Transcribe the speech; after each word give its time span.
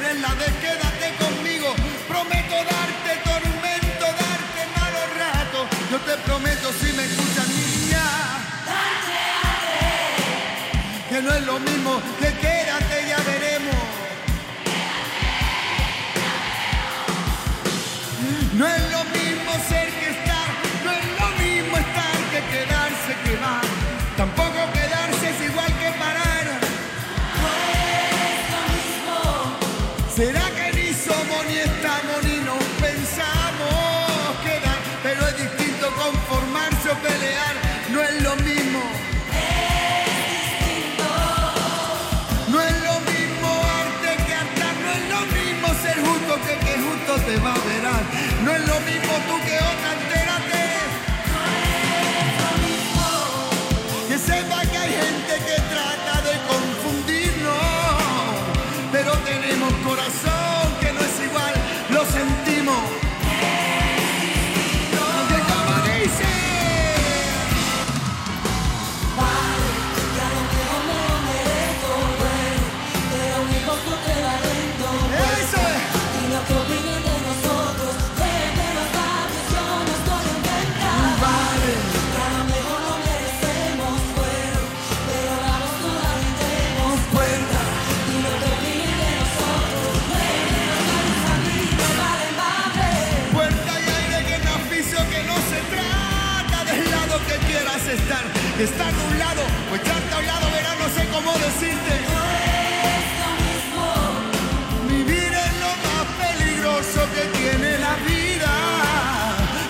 Quédate 0.00 1.14
conmigo, 1.18 1.74
prometo 2.06 2.54
darte 2.54 3.12
tormento, 3.24 4.04
darte 4.04 4.62
malos 4.76 5.08
ratos, 5.16 5.68
yo 5.90 5.98
te 6.00 6.16
prometo 6.18 6.72
si 6.72 6.92
me 6.92 7.04
escuchas 7.04 7.48
niña, 7.48 8.02
que 11.08 11.22
no 11.22 11.32
es 11.32 11.42
lo 11.44 11.58
mismo 11.60 12.02
que 12.20 12.32
quédate, 12.34 13.08
ya 13.08 13.16
veremos. 13.24 13.74
No 18.52 18.66
es 18.66 18.85
estar. 98.64 98.92
De 98.92 99.04
un 99.04 99.18
lado 99.18 99.42
o 99.70 99.76
echarte 99.76 100.14
a 100.14 100.18
un 100.18 100.26
lado, 100.26 100.46
verás, 100.50 100.76
no 100.78 100.88
sé 100.88 101.08
cómo 101.08 101.32
decirte. 101.32 101.92
Vivir 104.88 105.32
es 105.32 105.52
lo 105.64 105.72
más 105.86 106.04
peligroso 106.22 107.00
que 107.14 107.24
tiene 107.38 107.78
la 107.78 107.94
vida. 108.08 108.52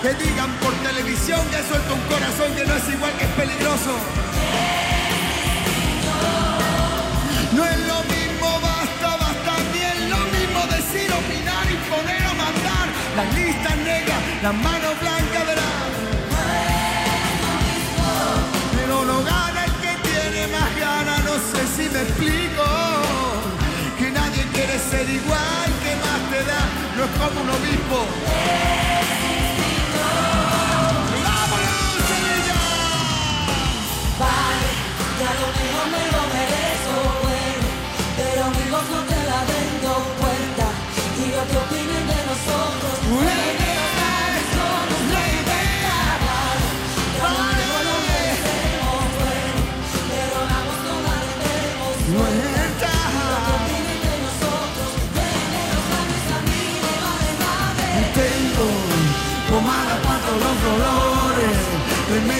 Que 0.02 0.14
digan 0.14 0.52
por 0.62 0.72
televisión 0.86 1.40
que 1.50 1.58
suelto 1.68 1.94
un 1.94 2.00
corazón 2.02 2.54
que 2.54 2.64
no 2.64 2.74
es 2.74 2.88
igual 2.88 3.12
que 3.18 3.24
es 3.24 3.30
peligroso. 3.30 3.92
No 7.52 7.64
es 7.64 7.78
lo 7.90 7.98
mismo, 8.14 8.48
basta, 8.60 9.16
basta, 9.16 9.52
ni 9.72 9.80
es 9.80 10.00
lo 10.10 10.22
mismo 10.36 10.60
decir, 10.76 11.10
opinar, 11.10 11.64
imponer 11.70 12.22
o 12.26 12.34
mandar. 12.34 12.86
Las 13.16 13.34
listas 13.34 13.76
negras, 13.78 14.20
las 14.42 14.54
manos 14.54 15.00
blancas 15.00 15.46
verán. 15.46 15.75
No 19.06 19.22
gana 19.22 19.64
el 19.64 19.72
que 19.82 19.92
tiene 20.08 20.48
más 20.48 20.70
ganas, 20.76 21.24
no 21.24 21.34
sé 21.34 21.62
si 21.76 21.88
me 21.94 22.00
explico. 22.02 22.64
Que 23.98 24.10
nadie 24.10 24.42
quiere 24.52 24.78
ser 24.78 25.08
igual, 25.08 25.68
que 25.82 25.92
más 26.04 26.20
te 26.30 26.40
da, 26.50 26.62
no 26.96 27.04
es 27.04 27.10
como 27.18 27.40
un 27.42 27.50
obispo. 27.50 27.98
¡Vámonos, 31.24 32.02
Sevilla! 32.10 32.60
Ya 35.20 35.30
lo 35.40 35.48
mejor 35.58 35.86
me 35.94 36.02
lo 36.14 36.22
merezco, 36.34 36.98
bueno, 37.22 37.68
pero 38.18 38.40
amigos 38.50 38.84
no 38.92 39.00
te 39.10 39.18
la 39.30 39.40
vendo 39.52 39.90
cuenta 40.20 40.66
y 41.22 41.26
lo 41.30 41.42
que 41.48 41.56
opinen 41.64 42.05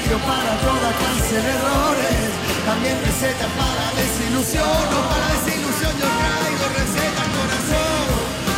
remedio 0.06 0.18
para 0.26 0.56
toda 0.58 0.92
clase 0.92 1.34
de 1.34 1.50
errores, 1.50 2.30
también 2.64 2.96
receta 3.04 3.46
para 3.56 3.92
desilusión, 4.00 4.90
no 4.90 5.08
para 5.08 5.26
desilusión 5.34 5.92
yo 5.92 6.06
traigo 6.06 6.68
receta 6.74 7.22
corazón. 7.34 8.06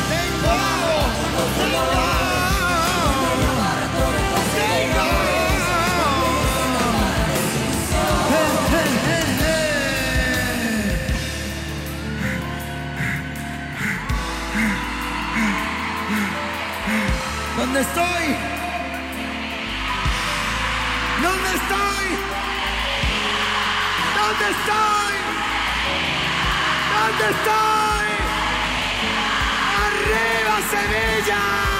Tengo, 0.08 0.56
tengo, 1.56 1.82
tengo. 4.54 5.06
Eh, 8.30 8.46
eh, 8.74 8.92
eh, 9.08 9.26
eh. 9.40 9.62
¿Dónde 17.56 17.80
estoy? 17.80 18.47
Estoy? 24.50 25.16
¿Dónde 26.92 27.24
estoy? 27.30 28.08
¡Arriba 29.84 30.54
Sevilla! 30.70 31.77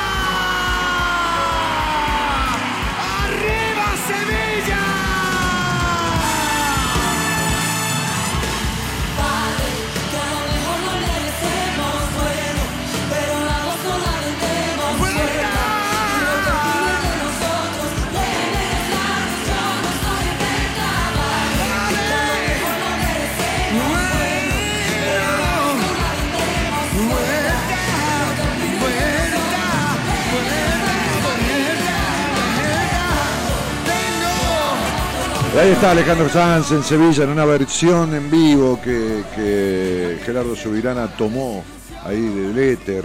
Ahí 35.58 35.70
está 35.70 35.90
Alejandro 35.90 36.28
Sanz 36.28 36.70
en 36.70 36.82
Sevilla 36.84 37.24
en 37.24 37.30
una 37.30 37.44
versión 37.44 38.14
en 38.14 38.30
vivo 38.30 38.80
que, 38.80 39.24
que 39.34 40.18
Gerardo 40.24 40.54
Subirana 40.54 41.08
tomó 41.16 41.64
ahí 42.04 42.20
del 42.20 42.56
éter, 42.58 43.04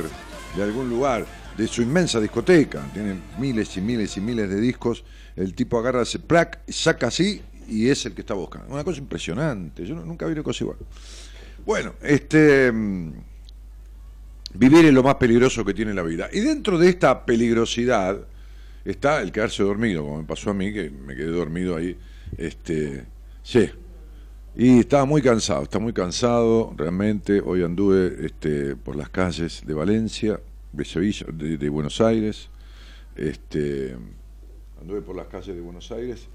de 0.55 0.63
algún 0.63 0.89
lugar, 0.89 1.25
de 1.57 1.67
su 1.67 1.81
inmensa 1.81 2.19
discoteca. 2.19 2.83
Tiene 2.93 3.15
miles 3.39 3.75
y 3.77 3.81
miles 3.81 4.15
y 4.17 4.21
miles 4.21 4.49
de 4.49 4.61
discos. 4.61 5.03
El 5.35 5.55
tipo 5.55 5.79
agarra 5.79 6.03
ese 6.03 6.19
plac, 6.19 6.59
saca 6.69 7.07
así 7.07 7.41
y 7.67 7.89
es 7.89 8.05
el 8.05 8.13
que 8.13 8.21
está 8.21 8.35
buscando. 8.35 8.71
Una 8.71 8.83
cosa 8.83 8.99
impresionante. 8.99 9.85
Yo 9.85 9.95
nunca 9.95 10.27
vi 10.27 10.33
una 10.33 10.43
cosa 10.43 10.63
igual. 10.63 10.77
Bueno, 11.65 11.95
este. 12.01 12.71
mm, 12.71 13.13
Vivir 14.55 14.85
es 14.85 14.93
lo 14.93 15.01
más 15.01 15.15
peligroso 15.15 15.65
que 15.65 15.73
tiene 15.73 15.95
la 15.95 16.03
vida. 16.03 16.29
Y 16.31 16.41
dentro 16.41 16.77
de 16.77 16.89
esta 16.89 17.25
peligrosidad 17.25 18.19
está 18.85 19.19
el 19.21 19.31
quedarse 19.31 19.63
dormido, 19.63 20.03
como 20.03 20.19
me 20.19 20.25
pasó 20.25 20.51
a 20.51 20.53
mí, 20.53 20.71
que 20.71 20.91
me 20.91 21.15
quedé 21.15 21.31
dormido 21.31 21.75
ahí. 21.75 21.97
Este, 22.37 23.05
sí. 23.41 23.69
Y 24.55 24.79
estaba 24.79 25.05
muy 25.05 25.21
cansado, 25.21 25.63
está 25.63 25.79
muy 25.79 25.93
cansado, 25.93 26.73
realmente. 26.77 27.41
Hoy 27.43 27.63
anduve 27.63 28.25
este, 28.25 28.75
por 28.75 28.95
las 28.95 29.09
calles 29.09 29.63
de 29.65 29.73
Valencia, 29.73 30.39
de 30.71 30.85
Sevilla, 30.85 31.25
de, 31.33 31.69
Buenos 31.69 31.99
Aires. 32.01 32.49
Este, 33.15 33.95
anduve 34.79 35.01
por 35.01 35.15
las 35.15 35.27
calles 35.27 35.55
de 35.55 35.61
Buenos 35.61 35.91
Aires. 35.91 36.27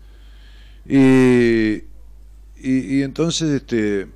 Y, 0.84 1.84
y, 2.56 3.02
entonces 3.02 3.50
este, 3.50 4.08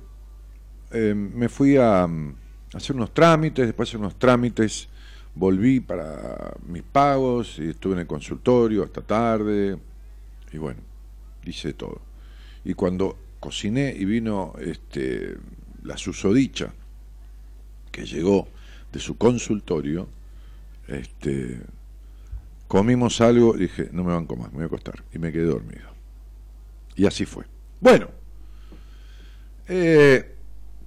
eh, 0.91 1.13
me 1.13 1.47
fui 1.47 1.77
a, 1.77 2.05
mm, 2.05 2.35
hacer 2.73 2.95
unos 2.95 3.13
trámites, 3.13 3.65
después 3.65 3.87
de 3.87 3.91
hacer 3.91 3.99
unos 4.01 4.19
trámites, 4.19 4.89
volví 5.35 5.79
para 5.79 6.53
mis 6.67 6.83
pagos 6.83 7.57
y 7.59 7.69
estuve 7.69 7.93
en 7.93 7.99
el 7.99 8.07
consultorio 8.07 8.83
hasta 8.83 9.01
tarde. 9.01 9.77
Y 10.51 10.57
bueno, 10.57 10.81
hice 11.45 11.73
todo. 11.73 12.01
Y 12.65 12.73
cuando 12.73 13.17
cociné 13.39 13.93
y 13.97 14.05
vino 14.05 14.53
este, 14.59 15.35
la 15.83 15.97
susodicha 15.97 16.73
que 17.91 18.05
llegó 18.05 18.47
de 18.91 18.99
su 18.99 19.17
consultorio, 19.17 20.07
este, 20.87 21.59
comimos 22.67 23.21
algo, 23.21 23.53
dije, 23.53 23.89
no 23.91 24.03
me 24.03 24.13
banco 24.13 24.35
más, 24.35 24.47
me 24.51 24.55
voy 24.55 24.63
a 24.63 24.67
acostar. 24.67 25.03
Y 25.13 25.19
me 25.19 25.31
quedé 25.31 25.45
dormido. 25.45 25.89
Y 26.95 27.05
así 27.05 27.25
fue. 27.25 27.45
Bueno, 27.81 28.07
eh, 29.67 30.35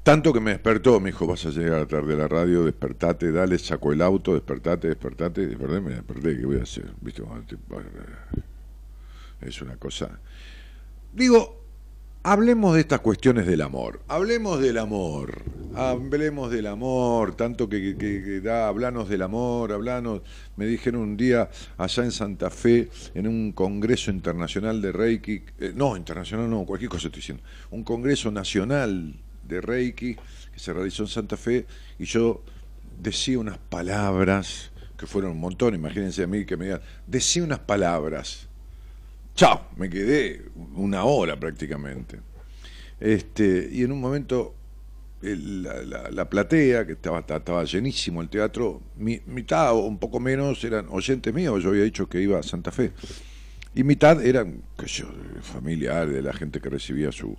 tanto 0.02 0.32
que 0.32 0.40
me 0.40 0.52
despertó, 0.52 1.00
me 1.00 1.10
dijo, 1.10 1.26
vas 1.26 1.44
a 1.46 1.50
llegar 1.50 1.86
tarde 1.86 2.14
a 2.14 2.16
la 2.16 2.28
radio, 2.28 2.64
despertate, 2.64 3.32
dale, 3.32 3.58
sacó 3.58 3.92
el 3.92 4.00
auto, 4.00 4.34
despertate, 4.34 4.88
despertate, 4.88 5.46
desperté, 5.46 5.80
me 5.80 5.90
desperté, 5.90 6.38
¿qué 6.38 6.46
voy 6.46 6.58
a 6.58 6.62
hacer? 6.62 6.92
¿Viste? 7.00 7.22
Es 9.40 9.60
una 9.60 9.76
cosa... 9.76 10.20
Digo, 11.16 11.64
hablemos 12.24 12.74
de 12.74 12.80
estas 12.80 13.00
cuestiones 13.00 13.46
del 13.46 13.62
amor, 13.62 14.02
hablemos 14.06 14.60
del 14.60 14.76
amor, 14.76 15.44
hablemos 15.74 16.50
del 16.50 16.66
amor, 16.66 17.34
tanto 17.34 17.70
que, 17.70 17.96
que- 17.96 18.42
da, 18.42 18.68
hablanos 18.68 19.08
del 19.08 19.22
amor, 19.22 19.72
hablanos, 19.72 20.20
me 20.56 20.66
dijeron 20.66 21.00
un 21.00 21.16
día 21.16 21.48
allá 21.78 22.04
en 22.04 22.12
Santa 22.12 22.50
Fe, 22.50 22.90
en 23.14 23.26
un 23.26 23.52
congreso 23.52 24.10
internacional 24.10 24.82
de 24.82 24.92
Reiki, 24.92 25.42
eh, 25.58 25.72
no, 25.74 25.96
internacional 25.96 26.50
no, 26.50 26.66
cualquier 26.66 26.90
cosa 26.90 27.06
estoy 27.06 27.20
diciendo, 27.20 27.42
un 27.70 27.82
congreso 27.82 28.30
nacional 28.30 29.14
de 29.42 29.60
Reiki 29.62 30.16
que 30.16 30.58
se 30.60 30.74
realizó 30.74 31.04
en 31.04 31.08
Santa 31.08 31.38
Fe 31.38 31.64
y 31.98 32.04
yo 32.04 32.42
decía 33.00 33.38
unas 33.38 33.56
palabras, 33.56 34.70
que 34.98 35.06
fueron 35.06 35.30
un 35.32 35.40
montón, 35.40 35.74
imagínense 35.74 36.22
a 36.24 36.26
mí 36.26 36.44
que 36.44 36.58
me 36.58 36.66
digan, 36.66 36.82
decía 37.06 37.42
unas 37.42 37.60
palabras, 37.60 38.45
Chao, 39.36 39.66
me 39.76 39.90
quedé 39.90 40.42
una 40.74 41.04
hora 41.04 41.38
prácticamente. 41.38 42.20
Este, 42.98 43.68
y 43.70 43.82
en 43.82 43.92
un 43.92 44.00
momento 44.00 44.54
la, 45.20 45.82
la- 45.82 46.10
la 46.10 46.28
platea, 46.30 46.86
que 46.86 46.92
estaba, 46.92 47.18
estaba 47.20 47.64
llenísimo 47.64 48.22
el 48.22 48.28
teatro, 48.30 48.80
mi- 48.96 49.20
mitad 49.26 49.72
o 49.72 49.80
un 49.80 49.98
poco 49.98 50.20
menos 50.20 50.64
eran 50.64 50.86
oyentes 50.88 51.34
míos, 51.34 51.62
yo 51.62 51.70
había 51.70 51.82
dicho 51.84 52.08
que 52.08 52.20
iba 52.20 52.38
a 52.38 52.42
Santa 52.42 52.70
Fe. 52.70 52.92
Y 53.74 53.84
mitad 53.84 54.24
eran, 54.24 54.62
qué 54.78 54.88
sé 54.88 55.02
yo, 55.02 55.08
familiares, 55.42 56.14
de 56.14 56.22
la 56.22 56.32
gente 56.32 56.60
que 56.60 56.70
recibía 56.70 57.12
su, 57.12 57.36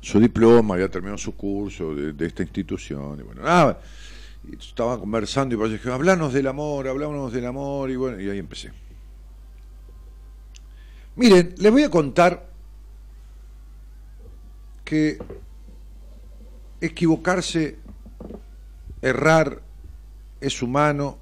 su 0.00 0.20
diploma, 0.20 0.74
había 0.74 0.88
terminado 0.88 1.18
su 1.18 1.34
curso 1.34 1.94
de, 1.96 2.26
esta 2.26 2.42
institución. 2.44 3.18
Y 3.18 3.22
bueno, 3.22 3.42
nada, 3.42 3.80
y 4.48 4.54
estaba 4.56 5.00
conversando 5.00 5.54
y 5.56 5.58
pues 5.58 5.72
dije, 5.72 5.90
hablanos 5.90 6.32
del 6.32 6.46
amor, 6.46 6.86
hablanos 6.86 7.32
del 7.32 7.46
amor, 7.46 7.90
y 7.90 7.96
bueno, 7.96 8.20
y 8.20 8.30
ahí 8.30 8.38
empecé. 8.38 8.70
Miren, 11.16 11.54
les 11.58 11.70
voy 11.72 11.82
a 11.82 11.90
contar 11.90 12.48
que 14.84 15.18
equivocarse, 16.80 17.76
errar, 19.02 19.60
es 20.40 20.62
humano, 20.62 21.18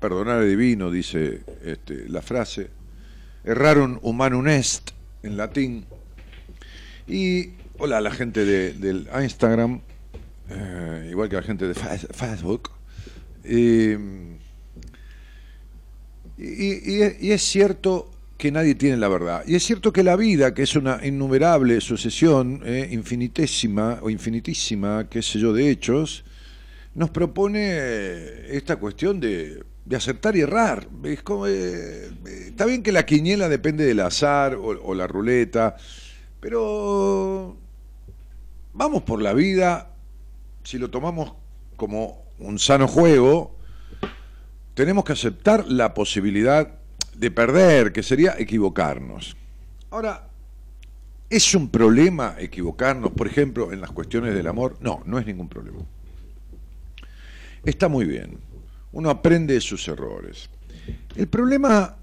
perdonar 0.00 0.42
es 0.42 0.48
divino, 0.48 0.90
dice 0.90 1.42
este, 1.64 2.08
la 2.08 2.22
frase, 2.22 2.70
erraron 3.44 3.98
humanum 4.02 4.46
est 4.48 4.90
en 5.22 5.36
latín. 5.36 5.84
Y 7.06 7.50
hola 7.78 7.98
a 7.98 8.00
la 8.00 8.10
gente 8.10 8.44
de, 8.44 8.72
del 8.74 9.08
Instagram, 9.22 9.80
eh, 10.50 11.08
igual 11.10 11.28
que 11.28 11.36
la 11.36 11.42
gente 11.42 11.66
de 11.66 11.74
Fa- 11.74 11.96
Facebook. 11.98 12.70
Y, 13.44 13.92
y- 13.92 13.96
y 16.38 17.16
y 17.20 17.32
es 17.32 17.42
cierto 17.42 18.10
que 18.38 18.52
nadie 18.52 18.76
tiene 18.76 18.96
la 18.96 19.08
verdad. 19.08 19.42
Y 19.46 19.56
es 19.56 19.64
cierto 19.64 19.92
que 19.92 20.04
la 20.04 20.14
vida, 20.14 20.54
que 20.54 20.62
es 20.62 20.76
una 20.76 21.04
innumerable 21.04 21.80
sucesión, 21.80 22.62
eh, 22.64 22.88
infinitésima 22.92 23.98
o 24.00 24.10
infinitísima, 24.10 25.08
qué 25.10 25.22
sé 25.22 25.40
yo, 25.40 25.52
de 25.52 25.68
hechos, 25.68 26.24
nos 26.94 27.10
propone 27.10 28.56
esta 28.56 28.76
cuestión 28.76 29.18
de, 29.18 29.64
de 29.84 29.96
aceptar 29.96 30.36
y 30.36 30.42
errar. 30.42 30.86
Es 31.02 31.22
como, 31.22 31.48
eh, 31.48 32.06
eh, 32.06 32.10
está 32.46 32.64
bien 32.64 32.84
que 32.84 32.92
la 32.92 33.04
quiniela 33.04 33.48
depende 33.48 33.84
del 33.84 33.98
azar 34.00 34.54
o, 34.54 34.66
o 34.68 34.94
la 34.94 35.08
ruleta, 35.08 35.76
pero 36.38 37.56
vamos 38.72 39.02
por 39.02 39.20
la 39.20 39.32
vida, 39.32 39.96
si 40.62 40.78
lo 40.78 40.90
tomamos 40.90 41.34
como 41.74 42.22
un 42.38 42.60
sano 42.60 42.86
juego, 42.86 43.56
tenemos 44.74 45.04
que 45.04 45.12
aceptar 45.12 45.66
la 45.66 45.92
posibilidad 45.92 46.77
de 47.18 47.30
perder, 47.30 47.92
que 47.92 48.02
sería 48.02 48.36
equivocarnos. 48.38 49.36
Ahora, 49.90 50.28
¿es 51.28 51.54
un 51.54 51.68
problema 51.68 52.36
equivocarnos, 52.38 53.12
por 53.12 53.26
ejemplo, 53.26 53.72
en 53.72 53.80
las 53.80 53.90
cuestiones 53.90 54.34
del 54.34 54.46
amor? 54.46 54.76
No, 54.80 55.02
no 55.04 55.18
es 55.18 55.26
ningún 55.26 55.48
problema. 55.48 55.80
Está 57.64 57.88
muy 57.88 58.04
bien. 58.04 58.38
Uno 58.92 59.10
aprende 59.10 59.54
de 59.54 59.60
sus 59.60 59.86
errores. 59.88 60.48
El 61.16 61.26
problema, 61.26 61.96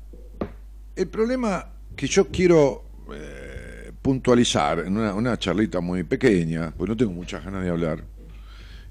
el 0.95 1.07
problema 1.07 1.65
que 1.95 2.07
yo 2.07 2.27
quiero 2.27 2.84
eh, 3.13 3.91
puntualizar 4.01 4.79
en 4.79 4.98
una, 4.98 5.13
una 5.13 5.39
charlita 5.39 5.79
muy 5.79 6.03
pequeña, 6.03 6.74
pues 6.75 6.89
no 6.89 6.98
tengo 6.98 7.13
muchas 7.13 7.43
ganas 7.43 7.63
de 7.63 7.69
hablar, 7.69 8.03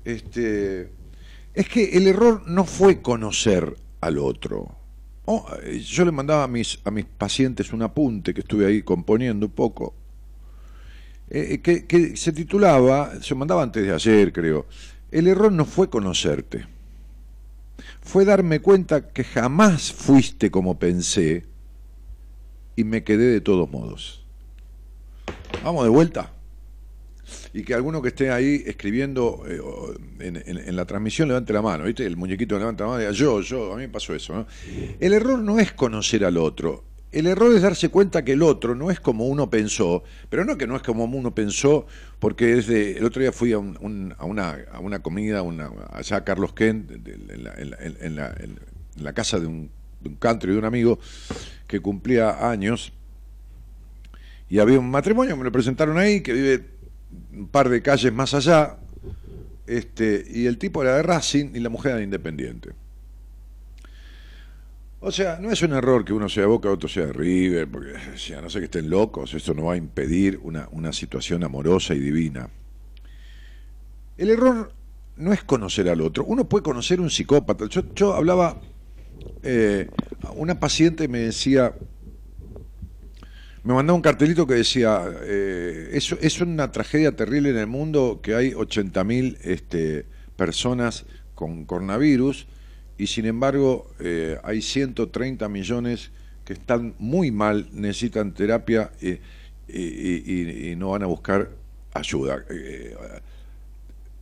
este, 0.04 0.90
es 1.52 1.68
que 1.68 1.96
el 1.96 2.06
error 2.06 2.42
no 2.46 2.64
fue 2.64 3.02
conocer 3.02 3.76
al 4.00 4.18
otro. 4.18 4.83
Oh, 5.26 5.46
eh, 5.62 5.80
yo 5.80 6.04
le 6.04 6.12
mandaba 6.12 6.44
a 6.44 6.48
mis, 6.48 6.78
a 6.84 6.90
mis 6.90 7.04
pacientes 7.04 7.72
un 7.72 7.82
apunte 7.82 8.34
que 8.34 8.40
estuve 8.40 8.66
ahí 8.66 8.82
componiendo 8.82 9.46
un 9.46 9.52
poco, 9.52 9.94
eh, 11.30 11.60
que, 11.62 11.86
que 11.86 12.16
se 12.16 12.32
titulaba, 12.32 13.22
se 13.22 13.34
mandaba 13.34 13.62
antes 13.62 13.82
de 13.82 13.94
ayer 13.94 14.32
creo, 14.32 14.66
el 15.10 15.26
error 15.26 15.50
no 15.50 15.64
fue 15.64 15.88
conocerte, 15.88 16.66
fue 18.02 18.24
darme 18.24 18.60
cuenta 18.60 19.08
que 19.08 19.24
jamás 19.24 19.92
fuiste 19.92 20.50
como 20.50 20.78
pensé 20.78 21.46
y 22.76 22.84
me 22.84 23.02
quedé 23.02 23.26
de 23.26 23.40
todos 23.40 23.70
modos. 23.70 24.24
Vamos 25.62 25.84
de 25.84 25.90
vuelta. 25.90 26.32
Y 27.54 27.62
que 27.62 27.72
alguno 27.72 28.02
que 28.02 28.08
esté 28.08 28.30
ahí 28.32 28.64
escribiendo 28.66 29.44
eh, 29.46 29.60
en, 30.18 30.74
la 30.74 30.84
transmisión 30.86 31.28
levante 31.28 31.52
la 31.52 31.62
mano, 31.62 31.84
¿viste? 31.84 32.04
El 32.04 32.16
muñequito 32.16 32.58
levanta 32.58 32.82
la 32.82 32.90
mano 32.90 33.00
y 33.00 33.04
diga, 33.04 33.12
yo, 33.16 33.40
yo, 33.42 33.72
a 33.72 33.76
mí 33.76 33.82
me 33.82 33.88
pasó 33.88 34.12
eso, 34.12 34.34
¿no? 34.34 34.46
El 34.98 35.12
error 35.12 35.38
no 35.38 35.60
es 35.60 35.72
conocer 35.72 36.24
al 36.24 36.36
otro. 36.36 36.82
El 37.12 37.28
error 37.28 37.54
es 37.54 37.62
darse 37.62 37.90
cuenta 37.90 38.24
que 38.24 38.32
el 38.32 38.42
otro 38.42 38.74
no 38.74 38.90
es 38.90 38.98
como 38.98 39.28
uno 39.28 39.48
pensó, 39.50 40.02
pero 40.28 40.44
no 40.44 40.58
que 40.58 40.66
no 40.66 40.74
es 40.74 40.82
como 40.82 41.04
uno 41.04 41.32
pensó, 41.32 41.86
porque 42.18 42.56
desde 42.56 42.98
el 42.98 43.04
otro 43.04 43.22
día 43.22 43.30
fui 43.30 43.52
a, 43.52 43.58
un- 43.58 43.78
un- 43.80 44.12
a 44.18 44.24
una, 44.24 44.58
a 44.72 44.80
una 44.80 44.98
comida 44.98 45.42
una, 45.42 45.70
allá 45.92 46.16
a 46.16 46.24
Carlos 46.24 46.54
Kent, 46.54 46.90
en 47.06 48.16
la, 48.16 49.12
casa 49.12 49.38
de 49.38 49.46
un, 49.46 49.70
de 50.00 50.08
un 50.08 50.38
de 50.40 50.58
un 50.58 50.64
amigo 50.64 50.98
que 51.68 51.78
cumplía 51.78 52.50
años, 52.50 52.92
y 54.50 54.58
había 54.58 54.78
un 54.80 54.90
matrimonio, 54.90 55.36
me 55.36 55.44
lo 55.44 55.52
presentaron 55.52 55.98
ahí, 55.98 56.20
que 56.20 56.32
vive 56.32 56.73
un 57.32 57.48
par 57.48 57.68
de 57.68 57.82
calles 57.82 58.12
más 58.12 58.34
allá, 58.34 58.78
este, 59.66 60.24
y 60.28 60.46
el 60.46 60.58
tipo 60.58 60.82
era 60.82 60.96
de 60.96 61.02
Racing 61.02 61.52
y 61.54 61.60
la 61.60 61.68
mujer 61.68 61.90
era 61.90 61.98
de 61.98 62.04
Independiente. 62.04 62.70
O 65.00 65.12
sea, 65.12 65.38
no 65.38 65.50
es 65.50 65.60
un 65.62 65.72
error 65.74 66.02
que 66.04 66.14
uno 66.14 66.30
sea 66.30 66.44
de 66.44 66.46
Boca, 66.46 66.70
otro 66.70 66.88
sea 66.88 67.06
de 67.06 67.12
River, 67.12 67.68
porque 67.68 67.92
o 67.92 68.40
no 68.40 68.48
sé 68.48 68.58
que 68.58 68.64
estén 68.64 68.88
locos, 68.88 69.34
esto 69.34 69.52
no 69.52 69.64
va 69.64 69.74
a 69.74 69.76
impedir 69.76 70.40
una, 70.42 70.68
una 70.72 70.94
situación 70.94 71.44
amorosa 71.44 71.94
y 71.94 71.98
divina. 71.98 72.48
El 74.16 74.30
error 74.30 74.72
no 75.16 75.32
es 75.32 75.44
conocer 75.44 75.88
al 75.88 76.00
otro. 76.00 76.24
Uno 76.24 76.48
puede 76.48 76.62
conocer 76.62 77.00
un 77.00 77.10
psicópata. 77.10 77.66
Yo, 77.68 77.82
yo 77.94 78.14
hablaba, 78.14 78.60
eh, 79.42 79.88
una 80.36 80.58
paciente 80.58 81.06
me 81.08 81.18
decía, 81.18 81.74
me 83.64 83.72
mandaba 83.72 83.96
un 83.96 84.02
cartelito 84.02 84.46
que 84.46 84.54
decía, 84.54 85.02
eh, 85.22 85.88
es, 85.92 86.40
una 86.40 86.70
tragedia 86.70 87.16
terrible 87.16 87.48
en 87.48 87.56
el 87.56 87.66
mundo 87.66 88.20
que 88.22 88.34
hay 88.34 88.52
80.000 88.52 89.38
este, 89.42 90.04
personas 90.36 91.06
con 91.34 91.64
coronavirus 91.64 92.46
y 92.98 93.06
sin 93.06 93.24
embargo 93.24 93.90
eh, 94.00 94.38
hay 94.44 94.60
130 94.60 95.48
millones 95.48 96.10
que 96.44 96.52
están 96.52 96.94
muy 96.98 97.30
mal, 97.30 97.68
necesitan 97.72 98.34
terapia 98.34 98.92
eh, 99.00 99.20
y, 99.66 100.74
no 100.76 100.90
van 100.90 101.02
a 101.02 101.06
buscar 101.06 101.48
ayuda. 101.94 102.44
Eh, 102.50 102.94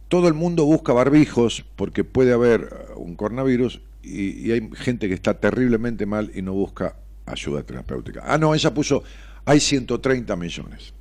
todo 0.07 0.29
el 0.29 0.35
mundo 0.35 0.65
busca 0.67 0.93
barbijos 0.93 1.65
porque 1.75 2.05
puede 2.05 2.33
haber 2.33 2.93
uh, 2.95 3.01
un 3.01 3.17
coronavirus 3.17 3.81
y 4.05 4.51
hay 4.51 4.69
gente 4.75 5.09
que 5.09 5.15
está 5.15 5.35
terriblemente 5.35 6.07
mal 6.07 6.31
y 6.35 6.43
no 6.43 6.53
busca 6.53 6.97
ayuda 7.27 7.63
terapéutica. 7.63 8.23
Ah, 8.25 8.39
no, 8.39 8.55
ella 8.55 8.75
puso, 8.75 9.03
hay 9.45 9.61
130 9.61 10.37
millones. 10.37 10.95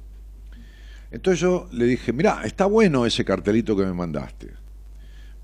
Entonces 1.11 1.41
yo 1.41 1.67
le 1.71 1.85
dije, 1.85 2.13
mirá, 2.13 2.43
está 2.45 2.65
bueno 2.65 3.05
ese 3.05 3.25
cartelito 3.25 3.75
que 3.75 3.83
me 3.83 3.93
mandaste, 3.93 4.49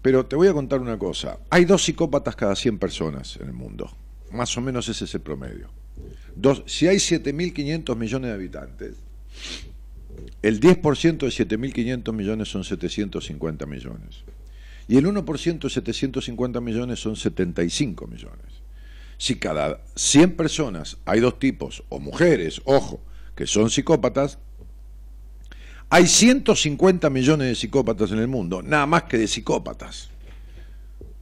pero 0.01 0.25
te 0.25 0.35
voy 0.35 0.47
a 0.47 0.53
contar 0.53 0.79
una 0.79 0.97
cosa. 0.97 1.39
Hay 1.49 1.65
dos 1.65 1.83
psicópatas 1.83 2.35
cada 2.35 2.55
100 2.55 2.79
personas 2.79 3.37
en 3.37 3.47
el 3.47 3.53
mundo. 3.53 3.91
Más 4.31 4.57
o 4.57 4.61
menos 4.61 4.87
ese 4.87 5.05
es 5.05 5.15
el 5.15 5.21
promedio. 5.21 5.69
Dos, 6.35 6.63
si 6.65 6.87
hay 6.87 6.97
7.500 6.97 7.95
millones 7.95 8.29
de 8.29 8.33
habitantes, 8.33 8.95
el 10.41 10.59
10% 10.59 11.17
de 11.17 11.27
7.500 11.27 12.13
millones 12.13 12.47
son 12.49 12.63
750 12.63 13.65
millones. 13.65 14.23
Y 14.87 14.97
el 14.97 15.05
1% 15.05 15.59
de 15.59 15.69
750 15.69 16.61
millones 16.61 16.99
son 16.99 17.15
75 17.15 18.07
millones. 18.07 18.56
Si 19.17 19.35
cada 19.35 19.81
100 19.95 20.35
personas 20.35 20.97
hay 21.05 21.19
dos 21.19 21.39
tipos, 21.39 21.83
o 21.89 21.99
mujeres, 21.99 22.61
ojo, 22.65 23.01
que 23.35 23.47
son 23.47 23.69
psicópatas, 23.69 24.37
hay 25.89 26.05
150 26.07 27.09
millones 27.09 27.47
de 27.47 27.55
psicópatas 27.55 28.11
en 28.11 28.19
el 28.19 28.27
mundo, 28.27 28.61
nada 28.61 28.85
más 28.85 29.03
que 29.03 29.17
de 29.17 29.27
psicópatas. 29.27 30.09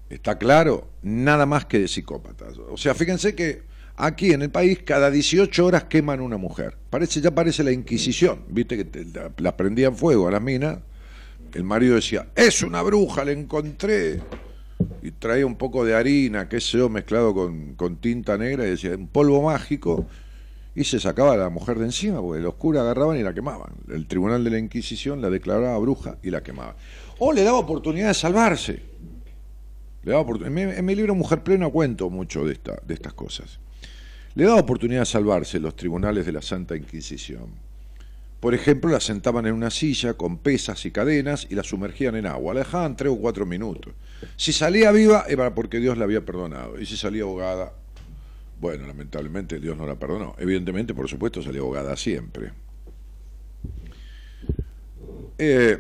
¿Está 0.10 0.38
claro? 0.38 0.88
Nada 1.04 1.46
más 1.46 1.66
que 1.66 1.80
de 1.80 1.88
psicópatas. 1.88 2.58
O 2.70 2.78
sea, 2.78 2.94
fíjense 2.94 3.34
que 3.36 3.64
aquí 3.96 4.32
en 4.34 4.42
el 4.44 4.50
país 4.52 4.80
cada 4.84 5.10
18 5.10 5.66
horas 5.66 5.86
queman 5.86 6.20
una 6.22 6.38
mujer. 6.38 6.78
Parece, 6.90 7.22
ya 7.22 7.32
parece 7.32 7.64
la 7.64 7.72
Inquisición. 7.72 8.42
Viste 8.50 8.78
que 8.78 8.86
te- 8.86 9.06
la, 9.06 9.32
la 9.38 9.58
prendían 9.58 9.96
fuego 9.96 10.28
a 10.28 10.32
las 10.32 10.42
minas. 10.42 10.80
El 11.54 11.64
marido 11.64 11.96
decía, 11.96 12.28
es 12.36 12.62
una 12.62 12.82
bruja, 12.82 13.24
la 13.26 13.32
encontré. 13.32 14.20
Y 15.02 15.12
traía 15.12 15.46
un 15.46 15.56
poco 15.56 15.86
de 15.86 15.96
harina, 15.96 16.50
qué 16.50 16.60
sé 16.60 16.78
yo, 16.78 16.90
mezclado 16.90 17.34
con, 17.34 17.76
con 17.76 17.98
tinta 17.98 18.38
negra 18.38 18.66
y 18.66 18.72
decía, 18.72 18.96
un 18.96 19.08
polvo 19.08 19.42
mágico. 19.42 20.06
Y 20.76 20.84
se 20.84 21.00
sacaba 21.00 21.34
a 21.34 21.38
la 21.38 21.50
mujer 21.50 21.80
de 21.80 21.86
encima, 21.86 22.22
porque 22.22 22.42
los 22.42 22.56
curas 22.56 22.84
agarraban 22.84 23.18
y 23.18 23.24
la 23.24 23.34
quemaban. 23.34 23.74
El 23.90 24.08
tribunal 24.08 24.44
de 24.44 24.50
la 24.50 24.60
Inquisición 24.60 25.22
la 25.22 25.30
declaraba 25.30 25.78
bruja 25.78 26.18
y 26.22 26.30
la 26.32 26.44
quemaba. 26.44 26.76
O 27.20 27.32
le 27.32 27.44
daba 27.44 27.60
oportunidad 27.60 28.10
de 28.10 28.14
salvarse. 28.14 28.82
Le 30.04 30.14
en, 30.14 30.54
mi, 30.54 30.62
en 30.62 30.86
mi 30.86 30.94
libro 30.94 31.16
Mujer 31.16 31.42
Plena 31.42 31.70
cuento 31.70 32.10
mucho 32.10 32.46
de, 32.46 32.54
esta, 32.54 32.78
de 32.86 32.94
estas 32.94 33.14
cosas. 33.14 33.60
Le 34.36 34.44
daba 34.44 34.60
oportunidad 34.60 35.00
de 35.02 35.06
salvarse 35.06 35.60
los 35.60 35.76
tribunales 35.76 36.26
de 36.26 36.34
la 36.34 36.42
Santa 36.42 36.76
Inquisición. 36.76 37.65
Por 38.46 38.54
ejemplo, 38.54 38.92
la 38.92 39.00
sentaban 39.00 39.48
en 39.48 39.56
una 39.56 39.72
silla 39.72 40.14
con 40.14 40.38
pesas 40.38 40.86
y 40.86 40.92
cadenas 40.92 41.48
y 41.50 41.56
la 41.56 41.64
sumergían 41.64 42.16
en 42.16 42.28
agua. 42.28 42.54
La 42.54 42.60
dejaban 42.60 42.96
tres 42.96 43.12
o 43.12 43.18
cuatro 43.18 43.44
minutos. 43.48 43.92
Si 44.38 44.54
salía 44.54 44.92
viva 44.92 45.26
era 45.28 45.56
porque 45.56 45.80
Dios 45.80 45.98
la 45.98 46.04
había 46.04 46.24
perdonado. 46.24 46.80
Y 46.80 46.86
si 46.86 46.96
salía 46.96 47.24
ahogada, 47.24 47.74
bueno, 48.62 48.86
lamentablemente 48.86 49.60
Dios 49.60 49.76
no 49.76 49.88
la 49.88 49.96
perdonó. 49.96 50.36
Evidentemente, 50.38 50.94
por 50.94 51.10
supuesto, 51.10 51.42
salía 51.42 51.62
ahogada 51.62 51.98
siempre. 51.98 52.52
Eh, 55.40 55.80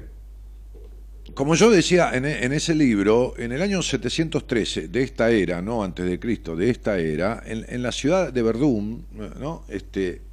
como 1.35 1.53
yo 1.53 1.69
decía 1.69 2.15
en, 2.15 2.25
e- 2.25 2.45
en 2.45 2.51
ese 2.51 2.73
libro, 2.73 3.35
en 3.37 3.51
el 3.51 3.61
año 3.61 3.83
713 3.83 4.87
de 4.87 5.03
esta 5.03 5.29
era, 5.29 5.61
no 5.61 5.83
antes 5.83 6.07
de 6.07 6.19
Cristo, 6.19 6.55
de 6.55 6.71
esta 6.71 6.97
era, 6.97 7.43
en, 7.45 7.63
en 7.69 7.83
la 7.83 7.91
ciudad 7.91 8.33
de 8.33 8.41
Verdún, 8.41 9.05
¿no? 9.39 9.65
este, 9.69 10.23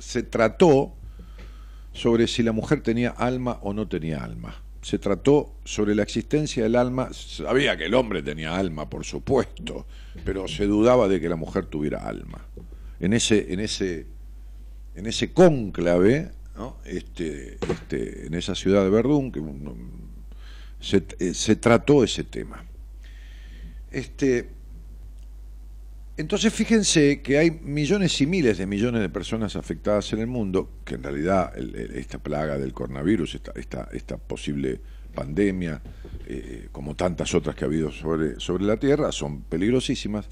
se 0.00 0.24
trató 0.24 0.96
sobre 1.92 2.26
si 2.26 2.42
la 2.42 2.52
mujer 2.52 2.82
tenía 2.82 3.10
alma 3.10 3.58
o 3.62 3.72
no 3.72 3.88
tenía 3.88 4.22
alma. 4.22 4.62
Se 4.82 4.98
trató 4.98 5.54
sobre 5.64 5.94
la 5.94 6.02
existencia 6.02 6.62
del 6.62 6.76
alma. 6.76 7.10
Sabía 7.12 7.76
que 7.76 7.84
el 7.86 7.94
hombre 7.94 8.22
tenía 8.22 8.56
alma, 8.56 8.88
por 8.88 9.04
supuesto, 9.04 9.86
pero 10.24 10.48
se 10.48 10.66
dudaba 10.66 11.06
de 11.08 11.20
que 11.20 11.28
la 11.28 11.36
mujer 11.36 11.66
tuviera 11.66 12.06
alma. 12.06 12.46
En 12.98 13.12
ese, 13.12 13.52
en 13.52 13.60
ese, 13.60 14.06
en 14.94 15.06
ese 15.06 15.32
cónclave, 15.32 16.30
¿no? 16.56 16.76
este, 16.84 17.58
este, 17.70 18.26
en 18.26 18.34
esa 18.34 18.54
ciudad 18.54 18.82
de 18.84 18.90
Verdún, 18.90 19.30
que 19.32 19.40
un- 19.40 20.10
se, 20.80 21.04
eh, 21.18 21.34
se 21.34 21.56
trató 21.56 22.02
ese 22.04 22.24
tema. 22.24 22.64
Este, 23.90 24.48
entonces 26.20 26.52
fíjense 26.52 27.22
que 27.22 27.38
hay 27.38 27.50
millones 27.50 28.20
y 28.20 28.26
miles 28.26 28.58
de 28.58 28.66
millones 28.66 29.00
de 29.00 29.08
personas 29.08 29.56
afectadas 29.56 30.12
en 30.12 30.20
el 30.20 30.26
mundo, 30.26 30.70
que 30.84 30.94
en 30.94 31.02
realidad 31.02 31.52
esta 31.56 32.18
plaga 32.18 32.58
del 32.58 32.74
coronavirus, 32.74 33.40
esta, 33.54 34.18
posible 34.18 34.80
pandemia, 35.14 35.80
eh, 36.26 36.68
como 36.72 36.94
tantas 36.94 37.34
otras 37.34 37.56
que 37.56 37.64
ha 37.64 37.68
habido 37.68 37.90
sobre, 37.90 38.38
sobre 38.38 38.64
la 38.64 38.76
Tierra, 38.76 39.10
son 39.12 39.42
peligrosísimas, 39.42 40.28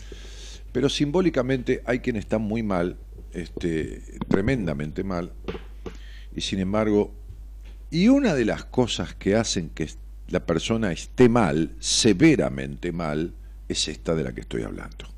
pero 0.72 0.90
simbólicamente 0.90 1.82
hay 1.86 2.00
quienes 2.00 2.24
están 2.24 2.42
muy 2.42 2.62
mal, 2.62 2.98
este, 3.32 4.02
tremendamente 4.28 5.02
mal, 5.02 5.32
y 6.36 6.42
sin 6.42 6.60
embargo, 6.60 7.14
y 7.90 8.08
una 8.08 8.34
de 8.34 8.44
las 8.44 8.66
cosas 8.66 9.14
que 9.14 9.36
hacen 9.36 9.70
que 9.70 9.88
la 10.28 10.44
persona 10.44 10.92
esté 10.92 11.30
mal, 11.30 11.74
severamente 11.78 12.92
mal, 12.92 13.32
es 13.68 13.88
esta 13.88 14.14
de 14.14 14.24
la 14.24 14.34
que 14.34 14.42
estoy 14.42 14.62
hablando. 14.62 15.17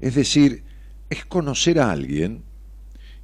Es 0.00 0.14
decir, 0.14 0.64
es 1.10 1.24
conocer 1.24 1.80
a 1.80 1.90
alguien 1.90 2.42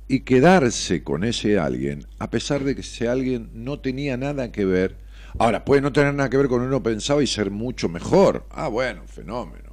y 0.09 0.21
quedarse 0.21 1.02
con 1.02 1.25
ese 1.25 1.59
alguien, 1.59 2.07
a 2.19 2.31
pesar 2.31 2.64
de 2.64 2.75
que 2.75 2.83
ese 2.83 3.09
alguien 3.09 3.50
no 3.55 3.81
tenía 3.81 4.17
nada 4.17 4.52
que 4.52 4.64
ver. 4.64 4.97
Ahora, 5.38 5.64
puede 5.64 5.81
no 5.81 5.93
tener 5.93 6.14
nada 6.14 6.29
que 6.29 6.37
ver 6.37 6.49
con 6.49 6.62
uno 6.62 6.83
pensaba 6.83 7.23
y 7.23 7.26
ser 7.26 7.50
mucho 7.50 7.88
mejor. 7.88 8.47
Ah, 8.50 8.69
bueno, 8.69 9.02
fenómeno. 9.07 9.73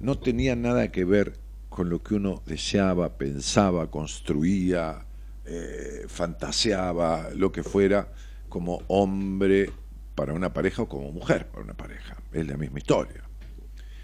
No 0.00 0.18
tenía 0.18 0.56
nada 0.56 0.90
que 0.90 1.04
ver 1.04 1.38
con 1.68 1.88
lo 1.88 2.02
que 2.02 2.16
uno 2.16 2.42
deseaba, 2.44 3.16
pensaba, 3.16 3.90
construía, 3.90 5.06
eh, 5.44 6.04
fantaseaba, 6.08 7.30
lo 7.34 7.52
que 7.52 7.62
fuera, 7.62 8.12
como 8.48 8.82
hombre 8.88 9.70
para 10.14 10.34
una 10.34 10.52
pareja 10.52 10.82
o 10.82 10.88
como 10.88 11.10
mujer 11.12 11.46
para 11.46 11.62
una 11.62 11.74
pareja. 11.74 12.16
Es 12.32 12.46
la 12.46 12.56
misma 12.56 12.78
historia. 12.78 13.22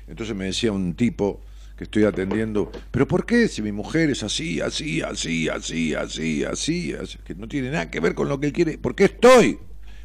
Entonces 0.07 0.35
me 0.35 0.47
decía 0.47 0.73
un 0.73 0.95
tipo 0.95 1.43
que 1.79 1.85
estoy 1.85 2.05
atendiendo, 2.05 2.71
pero 2.91 3.07
¿por 3.07 3.25
qué 3.25 3.49
si 3.49 3.63
mi 3.63 3.73
mujer 3.73 4.11
es 4.11 4.23
así, 4.25 4.61
así, 4.61 5.01
así, 5.01 5.49
así, 5.49 5.95
así, 5.95 6.45
así, 6.45 6.93
así, 6.93 7.19
que 7.25 7.35
no 7.37 7.47
tiene 7.49 7.71
nada 7.71 7.89
que 7.91 8.01
ver 8.01 8.15
con 8.15 8.29
lo 8.29 8.41
que 8.41 8.49
él 8.49 8.53
quiere? 8.53 8.79
¿Por 8.79 8.95
qué 8.97 9.05
estoy? 9.05 9.59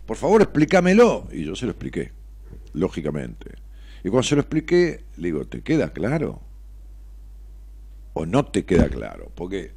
Por 0.06 0.16
favor, 0.18 0.42
explícamelo. 0.44 1.28
Y 1.32 1.44
yo 1.46 1.56
se 1.56 1.66
lo 1.66 1.72
expliqué, 1.72 2.12
lógicamente. 2.74 3.52
Y 4.04 4.10
cuando 4.10 4.24
se 4.24 4.36
lo 4.36 4.42
expliqué, 4.42 5.06
le 5.18 5.28
digo, 5.30 5.46
¿te 5.46 5.62
queda 5.62 5.92
claro? 5.92 6.42
¿O 8.14 8.26
no 8.26 8.46
te 8.46 8.64
queda 8.66 8.90
claro? 8.90 9.32
Porque 9.34 9.72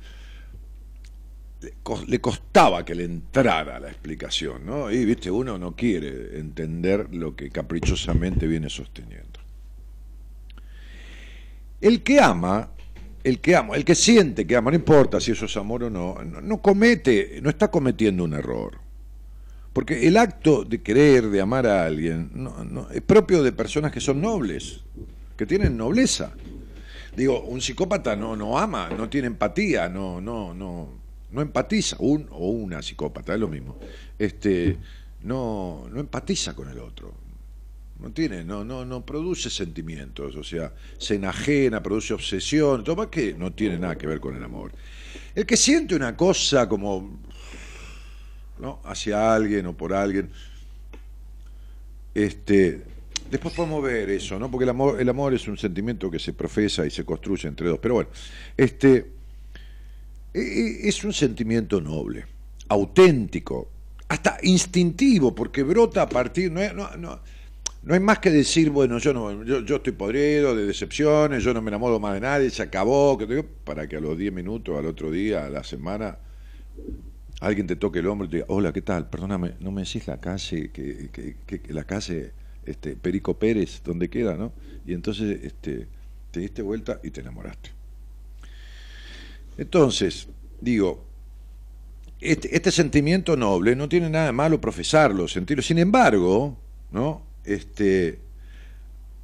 le 1.61 1.73
cos- 1.83 2.07
le 2.07 2.21
costaba 2.21 2.85
que 2.85 2.95
le 2.95 3.05
entrara 3.05 3.81
la 3.81 3.89
explicación, 3.89 4.67
¿no? 4.67 4.91
Y, 4.91 5.05
viste, 5.05 5.31
uno 5.31 5.59
no 5.59 5.75
quiere 5.75 6.39
entender 6.39 7.15
lo 7.15 7.35
que 7.35 7.51
caprichosamente 7.51 8.47
viene 8.47 8.69
sosteniendo. 8.69 9.26
El 11.81 12.03
que 12.03 12.21
ama, 12.21 12.71
el 13.23 13.41
que 13.41 13.57
ama, 13.57 13.77
el 13.77 13.85
que 13.85 13.95
siente 13.95 14.47
que 14.47 14.57
ama, 14.57 14.71
no 14.71 14.77
importa 14.77 15.21
si 15.21 15.33
eso 15.33 15.47
es 15.47 15.57
amor 15.57 15.85
o 15.85 15.91
no, 15.91 16.17
no, 16.23 16.59
comete, 16.63 17.41
no 17.43 17.51
está 17.51 17.71
cometiendo 17.71 18.25
un 18.25 18.35
error. 18.35 18.79
Porque 19.73 20.07
el 20.09 20.17
acto 20.17 20.65
de 20.65 20.81
querer, 20.81 21.29
de 21.29 21.41
amar 21.41 21.67
a 21.67 21.85
alguien, 21.85 22.31
no- 22.35 22.65
no- 22.65 22.89
es 22.91 23.03
propio 23.03 23.43
de 23.43 23.53
personas 23.53 23.93
que 23.93 24.01
son 24.01 24.21
nobles, 24.23 24.81
que 25.37 25.45
tienen 25.45 25.77
nobleza. 25.77 26.33
Digo, 27.15 27.41
un 27.43 27.61
psicópata 27.61 28.17
no, 28.17 28.37
no 28.37 28.59
ama, 28.59 28.89
no 28.97 29.09
tiene 29.11 29.27
empatía, 29.27 29.89
no, 29.89 30.21
no, 30.21 30.55
no, 30.55 30.89
no 31.31 31.43
empatiza, 31.43 31.97
un 31.99 32.27
o 32.31 32.49
una 32.51 32.81
psicópata, 32.83 33.35
es 33.35 33.41
lo 33.41 33.49
mismo. 33.49 33.77
Este, 34.19 34.77
no, 35.23 35.87
no 35.91 36.01
empatiza 36.01 36.55
con 36.55 36.69
el 36.71 36.79
otro. 36.79 37.13
No 37.99 38.13
tiene, 38.13 38.45
no, 38.45 38.65
no, 38.65 38.85
no 38.85 39.05
produce 39.07 39.49
sentimientos, 39.49 40.37
o 40.37 40.45
sea, 40.45 40.73
se 40.99 41.15
enajena, 41.15 41.83
produce 41.83 42.13
obsesión, 42.13 42.85
toma 42.85 43.11
que 43.11 43.33
no 43.33 43.53
tiene 43.53 43.79
nada 43.79 43.97
que 43.97 44.07
ver 44.07 44.21
con 44.21 44.37
el 44.37 44.45
amor. 44.45 44.73
El 45.35 45.47
que 45.47 45.57
siente 45.57 45.95
una 45.95 46.15
cosa 46.17 46.69
como 46.69 47.19
¿no? 48.59 48.81
hacia 48.85 49.35
alguien 49.35 49.67
o 49.67 49.77
por 49.77 49.95
alguien, 49.95 50.31
este, 52.15 52.83
después 53.31 53.55
podemos 53.55 53.83
ver 53.83 54.11
eso, 54.11 54.39
¿no? 54.39 54.51
Porque 54.51 54.65
el 54.65 54.71
amor, 54.71 55.01
el 55.01 55.09
amor 55.09 55.35
es 55.35 55.47
un 55.49 55.57
sentimiento 55.57 56.11
que 56.11 56.19
se 56.19 56.33
profesa 56.33 56.87
y 56.87 56.91
se 56.91 57.05
construye 57.05 57.49
entre 57.49 57.69
dos. 57.69 57.79
Pero 57.79 57.95
bueno, 57.95 58.11
este 58.57 59.11
e- 60.33 60.41
e- 60.41 60.89
es 60.89 61.03
un 61.05 61.13
sentimiento 61.13 61.81
noble, 61.81 62.27
auténtico, 62.69 63.71
hasta 64.09 64.39
instintivo, 64.43 65.35
porque 65.35 65.63
brota 65.63 66.03
a 66.03 66.09
partir, 66.09 66.53
no, 66.53 66.63
no 67.87 67.95
hay 67.95 68.01
más 68.01 68.19
que 68.19 68.31
decir, 68.31 68.71
bueno, 68.71 68.99
yo 68.99 69.15
no, 69.15 69.45
yo, 69.45 69.77
estoy 69.77 69.93
podrido 69.93 70.57
de 70.57 70.67
decepciones, 70.67 71.45
yo 71.45 71.55
no 71.55 71.63
me 71.63 71.69
enamoro 71.71 72.01
más 72.01 72.15
de 72.15 72.21
nadie, 72.21 72.51
se 72.51 72.63
acabó, 72.63 73.17
que 73.17 73.45
para 73.45 73.87
que 73.89 73.97
a 73.97 74.01
los 74.01 74.19
10 74.19 74.33
minutos, 74.33 74.77
al 74.77 74.87
otro 74.87 75.09
día, 75.09 75.47
a 75.47 75.51
la 75.51 75.63
semana, 75.63 76.19
alguien 77.41 77.67
te 77.67 77.77
toque 77.77 78.01
el 78.01 78.07
hombro 78.09 78.27
y 78.27 78.31
te 78.31 78.37
diga, 78.39 78.47
hola, 78.49 78.73
¿qué 78.73 78.83
tal? 78.83 79.09
Perdóname, 79.09 79.55
¿no 79.61 79.71
me 79.71 79.83
decís 79.83 80.07
la 80.09 80.19
calle, 80.21 80.71
que- 80.73 81.11
que 81.47 81.73
la 81.73 81.85
calle 81.85 82.33
este, 82.65 82.97
Perico 82.97 83.39
Pérez, 83.39 83.83
donde 83.85 84.11
queda, 84.11 84.37
no? 84.37 84.53
Y 84.85 84.93
entonces 84.93 85.39
este, 85.45 85.87
te 86.33 86.41
diste 86.41 86.63
vuelta 86.63 86.99
y 87.05 87.11
te 87.11 87.21
enamoraste. 87.21 87.71
Entonces, 89.59 90.29
digo, 90.61 91.05
este, 92.21 92.55
este 92.57 92.71
sentimiento 92.71 93.37
noble 93.37 93.77
no 93.77 93.89
tiene 93.89 94.09
nada 94.09 94.27
de 94.27 94.33
malo 94.33 94.61
profesarlo, 94.61 95.29
sentirlo. 95.29 95.63
Sin 95.63 95.79
embargo, 95.79 96.57
¿no? 96.91 97.26
Este, 97.47 98.19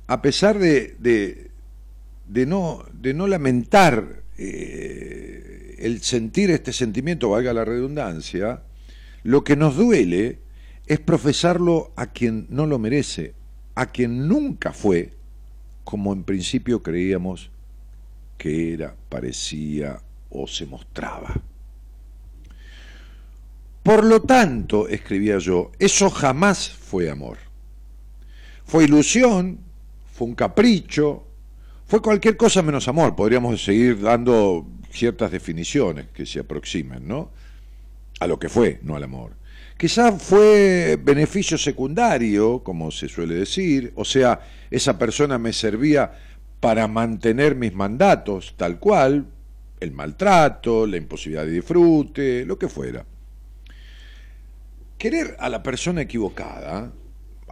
a 0.06 0.22
pesar 0.22 0.58
de, 0.58 0.96
de, 0.98 2.46
no, 2.46 2.84
de 2.92 3.14
no 3.14 3.26
lamentar 3.26 4.22
eh, 4.38 5.76
el 5.78 6.00
sentir 6.00 6.50
este 6.50 6.72
sentimiento, 6.72 7.30
valga 7.30 7.52
la 7.52 7.64
redundancia, 7.64 8.62
lo 9.24 9.44
que 9.44 9.56
nos 9.56 9.76
duele 9.76 10.38
es 10.86 11.00
profesarlo 11.00 11.92
a 11.96 12.06
quien 12.06 12.46
no 12.48 12.66
lo 12.66 12.78
merece, 12.78 13.34
a 13.74 13.86
quien 13.86 14.28
nunca 14.28 14.72
fue 14.72 15.12
como 15.84 16.12
en 16.12 16.24
principio 16.24 16.82
creíamos 16.82 17.50
que 18.38 18.72
era, 18.72 18.94
parecía 19.08 20.00
o 20.30 20.46
se 20.46 20.66
mostraba. 20.66 21.40
Por 23.82 24.04
lo 24.04 24.22
tanto, 24.22 24.88
escribía 24.88 25.38
yo, 25.38 25.72
eso 25.78 26.08
jamás 26.08 26.70
fue 26.70 27.10
amor. 27.10 27.38
Fue 28.72 28.84
ilusión, 28.84 29.58
fue 30.14 30.28
un 30.28 30.34
capricho, 30.34 31.26
fue 31.86 32.00
cualquier 32.00 32.38
cosa 32.38 32.62
menos 32.62 32.88
amor. 32.88 33.14
Podríamos 33.14 33.62
seguir 33.62 34.00
dando 34.00 34.66
ciertas 34.90 35.30
definiciones 35.30 36.06
que 36.08 36.24
se 36.24 36.40
aproximen, 36.40 37.06
¿no? 37.06 37.32
A 38.18 38.26
lo 38.26 38.38
que 38.38 38.48
fue, 38.48 38.80
no 38.82 38.96
al 38.96 39.02
amor. 39.02 39.32
Quizá 39.76 40.12
fue 40.12 40.98
beneficio 41.04 41.58
secundario, 41.58 42.62
como 42.64 42.90
se 42.90 43.08
suele 43.08 43.34
decir, 43.34 43.92
o 43.94 44.06
sea, 44.06 44.40
esa 44.70 44.96
persona 44.96 45.36
me 45.36 45.52
servía 45.52 46.10
para 46.58 46.88
mantener 46.88 47.54
mis 47.54 47.74
mandatos, 47.74 48.54
tal 48.56 48.78
cual, 48.78 49.26
el 49.80 49.92
maltrato, 49.92 50.86
la 50.86 50.96
imposibilidad 50.96 51.44
de 51.44 51.50
disfrute, 51.50 52.46
lo 52.46 52.58
que 52.58 52.70
fuera. 52.70 53.04
Querer 54.96 55.36
a 55.38 55.50
la 55.50 55.62
persona 55.62 56.00
equivocada, 56.00 56.90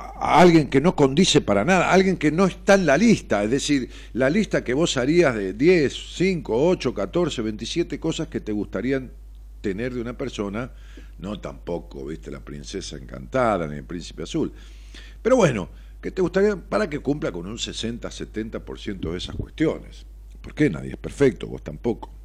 a 0.01 0.41
alguien 0.41 0.69
que 0.69 0.81
no 0.81 0.97
condice 0.97 1.41
para 1.41 1.65
nada, 1.65 1.91
a 1.91 1.93
alguien 1.93 2.17
que 2.17 2.31
no 2.31 2.47
está 2.47 2.75
en 2.75 2.87
la 2.87 2.97
lista, 2.97 3.43
es 3.45 3.51
decir, 3.51 3.91
la 4.13 4.31
lista 4.31 4.65
que 4.65 4.75
vos 4.75 4.97
harías 4.97 5.35
de 5.35 5.53
10, 5.53 6.15
5, 6.15 6.69
8, 6.69 6.95
14, 6.95 7.43
27 7.43 8.01
cosas 8.01 8.29
que 8.29 8.41
te 8.41 8.53
gustarían 8.53 9.11
tener 9.61 9.95
de 9.95 10.01
una 10.01 10.17
persona, 10.17 10.71
no 11.19 11.41
tampoco, 11.41 12.07
viste, 12.07 12.31
la 12.31 12.41
princesa 12.41 12.97
encantada 12.97 13.67
ni 13.67 13.77
el 13.77 13.85
príncipe 13.85 14.23
azul. 14.23 14.53
Pero 15.23 15.37
bueno, 15.37 15.69
que 16.01 16.11
te 16.11 16.23
gustaría 16.23 16.57
para 16.57 16.89
que 16.89 17.01
cumpla 17.01 17.31
con 17.31 17.47
un 17.47 17.59
60, 17.59 18.09
70% 18.09 19.11
de 19.13 19.19
esas 19.19 19.37
cuestiones. 19.37 20.07
¿Por 20.41 20.55
qué? 20.55 20.71
Nadie 20.71 20.93
es 20.93 20.97
perfecto, 20.97 21.47
vos 21.47 21.63
tampoco. 21.63 22.20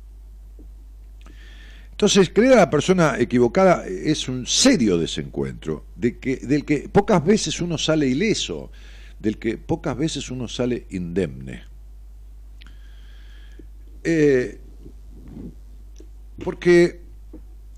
Entonces, 1.95 2.29
creer 2.29 2.53
a 2.53 2.57
la 2.57 2.69
persona 2.69 3.15
equivocada 3.17 3.87
es 3.87 4.27
un 4.27 4.45
serio 4.45 4.97
desencuentro, 4.97 5.85
del 5.95 6.19
que 6.19 6.89
pocas 6.91 7.23
veces 7.23 7.61
uno 7.61 7.77
sale 7.77 8.05
ileso, 8.05 8.69
del 9.17 9.37
que 9.37 9.57
pocas 9.57 9.95
veces 9.95 10.29
uno 10.29 10.49
sale 10.49 10.87
indemne. 10.89 11.63
Eh, 14.03 14.59
porque, 16.43 16.99